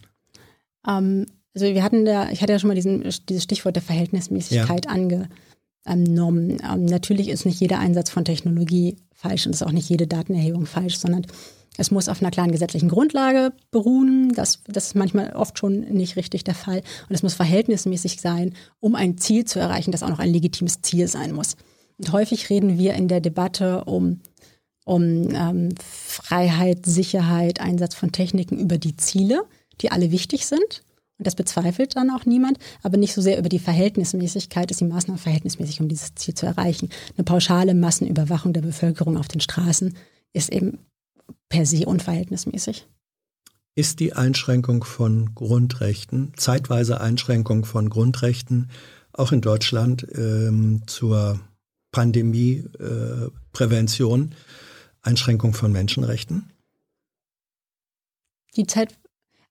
Ähm, 0.88 1.26
also 1.53 1.66
wir 1.68 1.84
hatten 1.84 2.06
da, 2.06 2.30
ich 2.30 2.41
hatte 2.41 2.53
ja 2.53 2.60
schon 2.60 2.70
mal 2.70 2.76
diesen, 2.76 3.03
dieses 3.28 3.44
Stichwort 3.44 3.76
der 3.76 3.84
Verhältnismäßigkeit 3.84 4.86
ja. 4.86 4.91
ange 4.91 5.30
ähm, 5.90 6.57
ähm, 6.64 6.86
natürlich 6.86 7.30
ist 7.30 7.45
nicht 7.45 7.60
jeder 7.60 7.80
Einsatz 7.80 8.10
von 8.10 8.26
Technologie 8.26 8.98
falsch 9.14 9.45
und 9.45 9.53
ist 9.53 9.64
auch 9.64 9.72
nicht 9.72 9.90
jede 9.90 10.07
Datenerhebung 10.07 10.66
falsch, 10.66 10.98
sondern 10.98 11.26
es 11.78 11.91
muss 11.91 12.10
auf 12.10 12.22
einer 12.22 12.32
klaren 12.32 12.52
gesetzlichen 12.52 12.90
Grundlage 12.90 13.53
beruhen. 13.72 14.34
Das, 14.34 14.61
das 14.68 14.88
ist 14.88 14.95
manchmal 14.95 15.34
oft 15.34 15.57
schon 15.57 15.80
nicht 15.80 16.18
richtig 16.18 16.44
der 16.44 16.56
Fall. 16.56 16.80
Und 17.07 17.16
es 17.16 17.24
muss 17.24 17.36
verhältnismäßig 17.36 18.20
sein, 18.20 18.53
um 18.82 18.95
ein 18.95 19.18
Ziel 19.18 19.45
zu 19.45 19.60
erreichen, 19.60 19.91
das 19.91 20.03
auch 20.03 20.10
noch 20.10 20.20
ein 20.20 20.32
legitimes 20.32 20.82
Ziel 20.82 21.07
sein 21.07 21.32
muss. 21.32 21.56
Und 21.98 22.11
häufig 22.11 22.49
reden 22.49 22.78
wir 22.78 22.95
in 22.95 23.07
der 23.07 23.22
Debatte 23.22 23.86
um, 23.86 24.20
um 24.84 25.30
ähm, 25.34 25.70
Freiheit, 25.82 26.86
Sicherheit, 26.86 27.61
Einsatz 27.61 27.95
von 27.95 28.11
Techniken 28.11 28.60
über 28.60 28.78
die 28.78 28.98
Ziele, 28.98 29.44
die 29.82 29.91
alle 29.91 30.11
wichtig 30.11 30.48
sind. 30.48 30.84
Und 31.20 31.28
das 31.28 31.36
bezweifelt 31.36 31.96
dann 31.98 32.10
auch 32.10 32.26
niemand, 32.26 32.58
aber 32.82 32.98
nicht 32.98 33.14
so 33.14 33.22
sehr 33.22 33.38
über 33.38 33.50
die 33.50 33.60
Verhältnismäßigkeit, 33.60 34.72
ist 34.72 34.80
die 34.80 34.86
Maßnahme 34.86 35.20
verhältnismäßig, 35.20 35.82
um 35.82 35.90
dieses 35.90 36.16
Ziel 36.16 36.34
zu 36.34 36.46
erreichen. 36.46 36.88
Eine 37.18 37.26
pauschale 37.26 37.76
Massenüberwachung 37.76 38.54
der 38.54 38.62
Bevölkerung 38.62 39.18
auf 39.18 39.28
den 39.28 39.41
Straßen 39.41 39.98
ist 40.32 40.50
eben 40.52 40.78
per 41.50 41.66
se 41.66 41.86
unverhältnismäßig. 41.86 42.88
Ist 43.76 44.00
die 44.00 44.14
Einschränkung 44.14 44.86
von 44.86 45.36
Grundrechten, 45.36 46.32
zeitweise 46.38 47.02
Einschränkung 47.02 47.66
von 47.66 47.90
Grundrechten, 47.90 48.70
auch 49.12 49.34
in 49.34 49.41
Deutschland 49.41 50.08
ähm, 50.16 50.84
zur 50.88 51.41
Pandemieprävention, 51.91 54.32
äh, 54.32 54.36
Einschränkung 55.02 55.54
von 55.54 55.74
Menschenrechten? 55.74 56.50
Die 58.56 58.68
Zeit, 58.68 58.98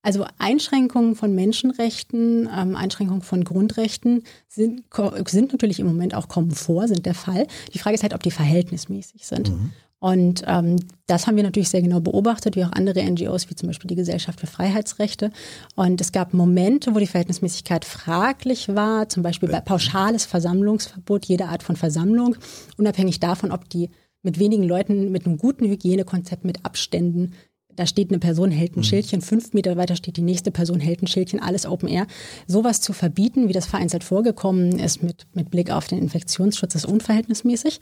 also 0.09 0.24
Einschränkungen 0.39 1.16
von 1.16 1.35
Menschenrechten, 1.35 2.48
ähm, 2.51 2.76
Einschränkungen 2.76 3.20
von 3.20 3.44
Grundrechten 3.44 4.22
sind, 4.48 4.85
sind 5.26 5.52
natürlich 5.52 5.80
im 5.80 5.86
Moment 5.86 6.14
auch 6.14 6.28
kommen 6.28 6.52
vor, 6.52 6.89
sind 6.89 7.05
der 7.05 7.12
Fall. 7.12 7.47
Die 7.74 7.78
Frage 7.78 7.94
ist 7.94 8.02
halt, 8.02 8.14
ob 8.14 8.22
die 8.22 8.30
verhältnismäßig 8.30 9.26
sind. 9.26 9.51
Mhm. 9.51 9.72
Und 9.98 10.44
ähm, 10.47 10.76
das 11.06 11.26
haben 11.26 11.36
wir 11.36 11.43
natürlich 11.43 11.68
sehr 11.68 11.82
genau 11.82 12.01
beobachtet, 12.01 12.56
wie 12.56 12.64
auch 12.64 12.72
andere 12.72 13.02
NGOs, 13.02 13.51
wie 13.51 13.55
zum 13.55 13.66
Beispiel 13.66 13.89
die 13.89 13.97
Gesellschaft 13.97 14.40
für 14.40 14.47
Freiheitsrechte. 14.47 15.30
Und 15.74 16.01
es 16.01 16.10
gab 16.10 16.32
Momente, 16.32 16.94
wo 16.94 17.01
die 17.01 17.06
Verhältnismäßigkeit 17.06 17.85
fraglich 17.85 18.74
war, 18.74 19.10
zum 19.10 19.22
Beispiel 19.22 19.51
bei 19.51 19.60
pauschales 19.60 20.24
Versammlungsverbot 20.24 21.26
jeder 21.26 21.51
Art 21.51 21.62
von 21.62 21.76
Versammlung, 21.76 22.36
unabhängig 22.78 23.20
davon, 23.20 23.52
ob 23.52 23.68
die 23.68 23.90
mit 24.22 24.39
wenigen 24.39 24.64
Leuten, 24.64 25.12
mit 25.12 25.26
einem 25.26 25.36
guten 25.36 25.66
Hygienekonzept, 25.66 26.44
mit 26.47 26.64
Abständen 26.64 27.35
da 27.78 27.86
steht 27.86 28.10
eine 28.10 28.18
Person, 28.18 28.50
hält 28.50 28.76
ein 28.76 28.80
mhm. 28.80 28.84
Schildchen, 28.84 29.20
fünf 29.20 29.52
Meter 29.52 29.76
weiter 29.76 29.94
steht 29.94 30.16
die 30.16 30.22
nächste 30.22 30.50
Person, 30.50 30.80
hält 30.80 31.00
ein 31.00 31.06
Schildchen, 31.06 31.40
alles 31.40 31.64
Open 31.64 31.88
Air. 31.88 32.09
Sowas 32.48 32.80
zu 32.80 32.92
verbieten, 32.92 33.48
wie 33.48 33.52
das 33.52 33.66
vereinzelt 33.66 34.02
vorgekommen 34.02 34.80
ist 34.80 35.02
mit, 35.02 35.26
mit 35.34 35.50
Blick 35.50 35.70
auf 35.70 35.86
den 35.86 35.98
Infektionsschutz, 35.98 36.74
ist 36.74 36.86
unverhältnismäßig. 36.86 37.78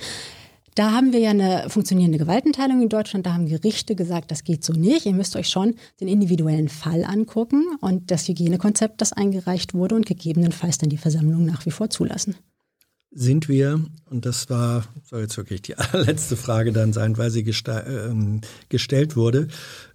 Da 0.74 0.92
haben 0.92 1.14
wir 1.14 1.20
ja 1.20 1.30
eine 1.30 1.70
funktionierende 1.70 2.18
Gewaltenteilung 2.18 2.82
in 2.82 2.90
Deutschland. 2.90 3.24
Da 3.24 3.32
haben 3.32 3.46
Gerichte 3.46 3.94
gesagt, 3.94 4.30
das 4.30 4.44
geht 4.44 4.62
so 4.62 4.74
nicht. 4.74 5.06
Ihr 5.06 5.14
müsst 5.14 5.34
euch 5.34 5.48
schon 5.48 5.74
den 6.02 6.08
individuellen 6.08 6.68
Fall 6.68 7.02
angucken 7.02 7.64
und 7.80 8.10
das 8.10 8.28
Hygienekonzept, 8.28 9.00
das 9.00 9.14
eingereicht 9.14 9.72
wurde 9.72 9.94
und 9.94 10.04
gegebenenfalls 10.04 10.76
dann 10.76 10.90
die 10.90 10.98
Versammlung 10.98 11.46
nach 11.46 11.64
wie 11.64 11.70
vor 11.70 11.88
zulassen 11.88 12.36
sind 13.18 13.48
wir, 13.48 13.80
und 14.10 14.26
das 14.26 14.50
war, 14.50 14.84
soll 15.04 15.22
jetzt 15.22 15.38
wirklich 15.38 15.62
die 15.62 15.74
allerletzte 15.78 16.36
Frage 16.36 16.72
dann 16.72 16.92
sein, 16.92 17.16
weil 17.16 17.30
sie 17.30 17.40
ähm, 17.40 18.42
gestellt 18.68 19.16
wurde, 19.16 19.48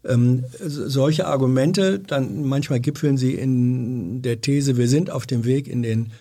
ähm, 0.04 0.44
solche 0.60 1.28
Argumente, 1.28 2.00
dann 2.00 2.44
manchmal 2.44 2.80
gipfeln 2.80 3.18
sie 3.18 3.36
in 3.36 4.24
der 4.24 4.42
These, 4.42 4.78
wir 4.78 4.88
sind 4.88 5.12
auf 5.12 5.28
dem 5.28 5.46
Weg 5.46 5.68
in 5.68 5.84
den 5.84 6.12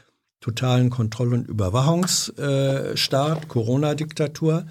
totalen 0.41 0.91
Kontroll- 0.91 1.33
und 1.33 1.49
Überwachungsstaat, 1.49 3.49
Corona-Diktatur. 3.49 4.67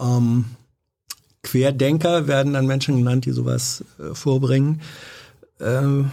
Ähm, 0.00 0.46
Querdenker 1.42 2.28
werden 2.28 2.54
dann 2.54 2.66
Menschen 2.66 2.98
genannt, 2.98 3.24
die 3.24 3.32
sowas 3.32 3.84
äh, 3.98 4.14
vorbringen. 4.14 4.80
Ähm, 5.60 6.12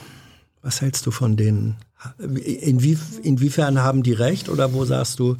was 0.62 0.82
hältst 0.82 1.06
du 1.06 1.12
von 1.12 1.38
denen? 1.38 1.78
Inwie, 2.18 2.98
inwiefern 3.24 3.80
haben 3.80 4.04
die 4.04 4.14
recht 4.14 4.50
oder 4.50 4.74
wo 4.74 4.86
sagst 4.86 5.20
du, 5.20 5.36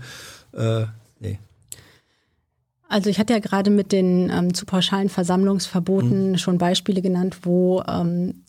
äh, 0.54 0.86
nee? 1.20 1.40
Also 2.90 3.10
ich 3.10 3.20
hatte 3.20 3.34
ja 3.34 3.40
gerade 3.40 3.70
mit 3.70 3.92
den 3.92 4.30
ähm, 4.30 4.54
zu 4.54 4.66
pauschalen 4.66 5.10
Versammlungsverboten 5.10 6.32
mhm. 6.32 6.38
schon 6.38 6.58
Beispiele 6.58 7.02
genannt, 7.02 7.40
wo 7.44 7.84
ähm, 7.88 8.44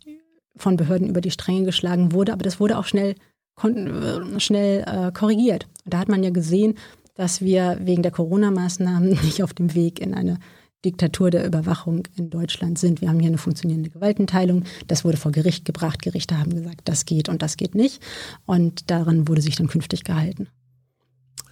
von 0.56 0.76
Behörden 0.76 1.08
über 1.08 1.20
die 1.20 1.30
Stränge 1.30 1.64
geschlagen 1.64 2.12
wurde, 2.12 2.32
aber 2.32 2.42
das 2.42 2.58
wurde 2.58 2.78
auch 2.78 2.86
schnell, 2.86 3.14
äh, 3.62 4.40
schnell 4.40 4.84
äh, 4.86 5.12
korrigiert. 5.12 5.66
Da 5.84 5.98
hat 5.98 6.08
man 6.08 6.24
ja 6.24 6.30
gesehen, 6.30 6.74
dass 7.14 7.42
wir 7.42 7.78
wegen 7.82 8.02
der 8.02 8.12
Corona-Maßnahmen 8.12 9.10
nicht 9.22 9.42
auf 9.42 9.52
dem 9.52 9.74
Weg 9.74 10.00
in 10.00 10.14
eine 10.14 10.38
Diktatur 10.85 11.31
der 11.31 11.47
Überwachung 11.47 12.09
in 12.16 12.31
Deutschland 12.31 12.78
sind. 12.78 13.01
Wir 13.01 13.09
haben 13.09 13.20
hier 13.20 13.28
eine 13.28 13.39
funktionierende 13.39 13.90
Gewaltenteilung. 13.90 14.65
Das 14.86 15.05
wurde 15.05 15.16
vor 15.16 15.32
Gericht 15.32 15.65
gebracht. 15.65 16.02
Gerichte 16.02 16.39
haben 16.39 16.55
gesagt, 16.55 16.82
das 16.85 17.05
geht 17.05 17.28
und 17.28 17.43
das 17.43 17.57
geht 17.57 17.74
nicht. 17.74 18.02
Und 18.47 18.90
daran 18.90 19.28
wurde 19.28 19.43
sich 19.43 19.57
dann 19.57 19.69
künftig 19.69 20.05
gehalten. 20.05 20.48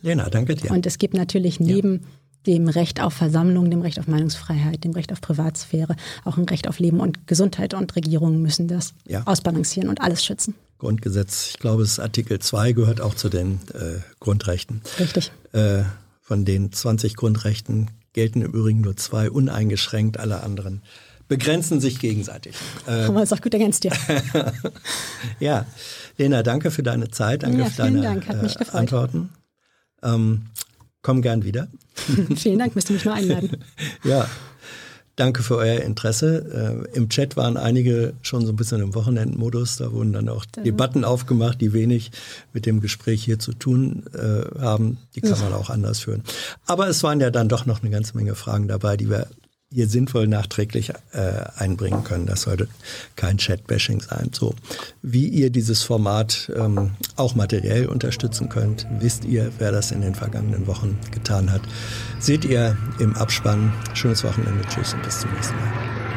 Lena, 0.01 0.31
danke 0.31 0.55
dir. 0.55 0.71
Und 0.71 0.87
es 0.87 0.99
gibt 0.99 1.15
natürlich 1.15 1.61
neben 1.61 1.95
ja. 1.95 2.01
dem 2.47 2.69
Recht 2.69 3.03
auf 3.03 3.13
Versammlung, 3.13 3.71
dem 3.71 3.83
Recht 3.83 3.99
auf 3.99 4.07
Meinungsfreiheit, 4.07 4.85
dem 4.85 4.93
Recht 4.93 5.13
auf 5.13 5.21
Privatsphäre, 5.21 5.97
auch 6.25 6.39
ein 6.39 6.45
Recht 6.45 6.69
auf 6.69 6.79
Leben 6.79 7.01
und 7.01 7.27
Gesundheit. 7.27 7.75
Und 7.75 7.95
Regierungen 7.97 8.41
müssen 8.41 8.69
das 8.69 8.95
ja. 9.07 9.27
ausbalancieren 9.27 9.91
und 9.91 10.01
alles 10.01 10.25
schützen. 10.25 10.55
Grundgesetz, 10.79 11.49
ich 11.51 11.59
glaube, 11.59 11.83
es 11.83 11.99
Artikel 11.99 12.39
2 12.39 12.73
gehört 12.73 13.01
auch 13.01 13.15
zu 13.15 13.29
den 13.29 13.61
äh, 13.75 13.99
Grundrechten. 14.21 14.81
Richtig. 14.99 15.33
Äh, 15.53 15.83
von 16.23 16.45
den 16.45 16.73
20 16.73 17.17
Grundrechten 17.17 17.89
gelten 18.13 18.43
im 18.43 18.53
Übrigen 18.53 18.81
nur 18.81 18.97
zwei 18.97 19.31
uneingeschränkt, 19.31 20.19
alle 20.19 20.43
anderen 20.43 20.83
begrenzen 21.29 21.81
sich 21.81 22.01
gegenseitig. 22.01 22.57
Äh, 22.87 23.05
Aber 23.05 23.23
ist 23.23 23.33
auch 23.33 23.41
gut 23.41 23.53
ergänzt, 23.53 23.85
ja. 23.85 23.93
ja, 25.41 25.67
Lena, 26.17 26.43
danke 26.43 26.71
für 26.71 26.83
deine 26.83 27.11
Zeit, 27.11 27.43
danke 27.43 27.59
ja, 27.59 27.65
für 27.67 27.83
deine 27.83 28.01
Dank. 28.01 28.27
Hat 28.27 28.43
mich 28.43 28.59
äh, 28.59 28.65
Antworten. 28.73 29.29
Ähm, 30.03 30.47
komm 31.03 31.23
gern 31.23 31.45
wieder. 31.45 31.69
vielen 32.37 32.59
Dank, 32.59 32.75
müsst 32.75 32.91
ihr 32.91 32.95
mich 32.95 33.05
nur 33.05 33.15
einladen. 33.15 33.65
ja, 34.05 34.29
Danke 35.19 35.43
für 35.43 35.57
euer 35.57 35.81
Interesse. 35.81 36.87
Äh, 36.93 36.97
Im 36.97 37.09
Chat 37.09 37.37
waren 37.37 37.57
einige 37.57 38.13
schon 38.23 38.47
so 38.47 38.53
ein 38.53 38.57
bisschen 38.57 38.81
im 38.81 38.95
Wochenendmodus. 38.95 39.77
Da 39.77 39.91
wurden 39.91 40.13
dann 40.13 40.29
auch 40.29 40.45
ja. 40.57 40.63
Debatten 40.63 41.05
aufgemacht, 41.05 41.61
die 41.61 41.73
wenig 41.73 42.13
mit 42.53 42.67
dem 42.67 42.81
Gespräch 42.81 43.25
hier 43.25 43.41
zu 43.41 43.53
tun 43.53 44.05
äh, 44.15 44.61
haben. 44.61 44.99
Die 45.17 45.21
kann 45.21 45.41
man 45.41 45.55
auch 45.55 45.71
anders 45.71 45.99
führen. 45.99 46.23
Aber 46.67 46.87
es 46.87 47.03
waren 47.03 47.19
ja 47.19 47.31
dann 47.31 47.49
doch 47.49 47.67
noch 47.67 47.83
eine 47.83 47.91
ganze 47.91 48.17
Menge 48.17 48.37
Fragen 48.37 48.69
dabei, 48.69 48.97
die 48.97 49.11
wir 49.11 49.27
hier 49.73 49.87
sinnvoll 49.87 50.27
nachträglich 50.27 50.91
äh, 51.13 51.45
einbringen 51.57 52.05
können. 52.05 52.27
Das 52.27 52.43
sollte 52.43 52.69
kein 53.17 53.39
Chat-Bashing 53.39 54.01
sein. 54.01 54.31
So, 54.33 54.55
wie 55.03 55.29
ihr 55.29 55.51
dieses 55.51 55.83
Format 55.83 56.51
ähm, 56.57 56.93
auch 57.17 57.35
materiell 57.35 57.87
unterstützen 57.87 58.49
könnt, 58.49 58.87
wisst 58.99 59.25
ihr, 59.25 59.53
wer 59.59 59.73
das 59.73 59.91
in 59.91 60.01
den 60.01 60.15
vergangenen 60.15 60.67
Wochen 60.67 60.99
getan 61.11 61.53
hat. 61.53 61.63
Seht 62.19 62.45
ihr 62.45 62.77
im 62.99 63.15
Abspann. 63.17 63.73
Schönes 63.95 64.25
Wochenende. 64.25 64.63
Tschüss 64.69 64.95
und 64.95 65.03
bis 65.03 65.21
zum 65.21 65.33
nächsten 65.33 65.57
Mal. 65.57 66.08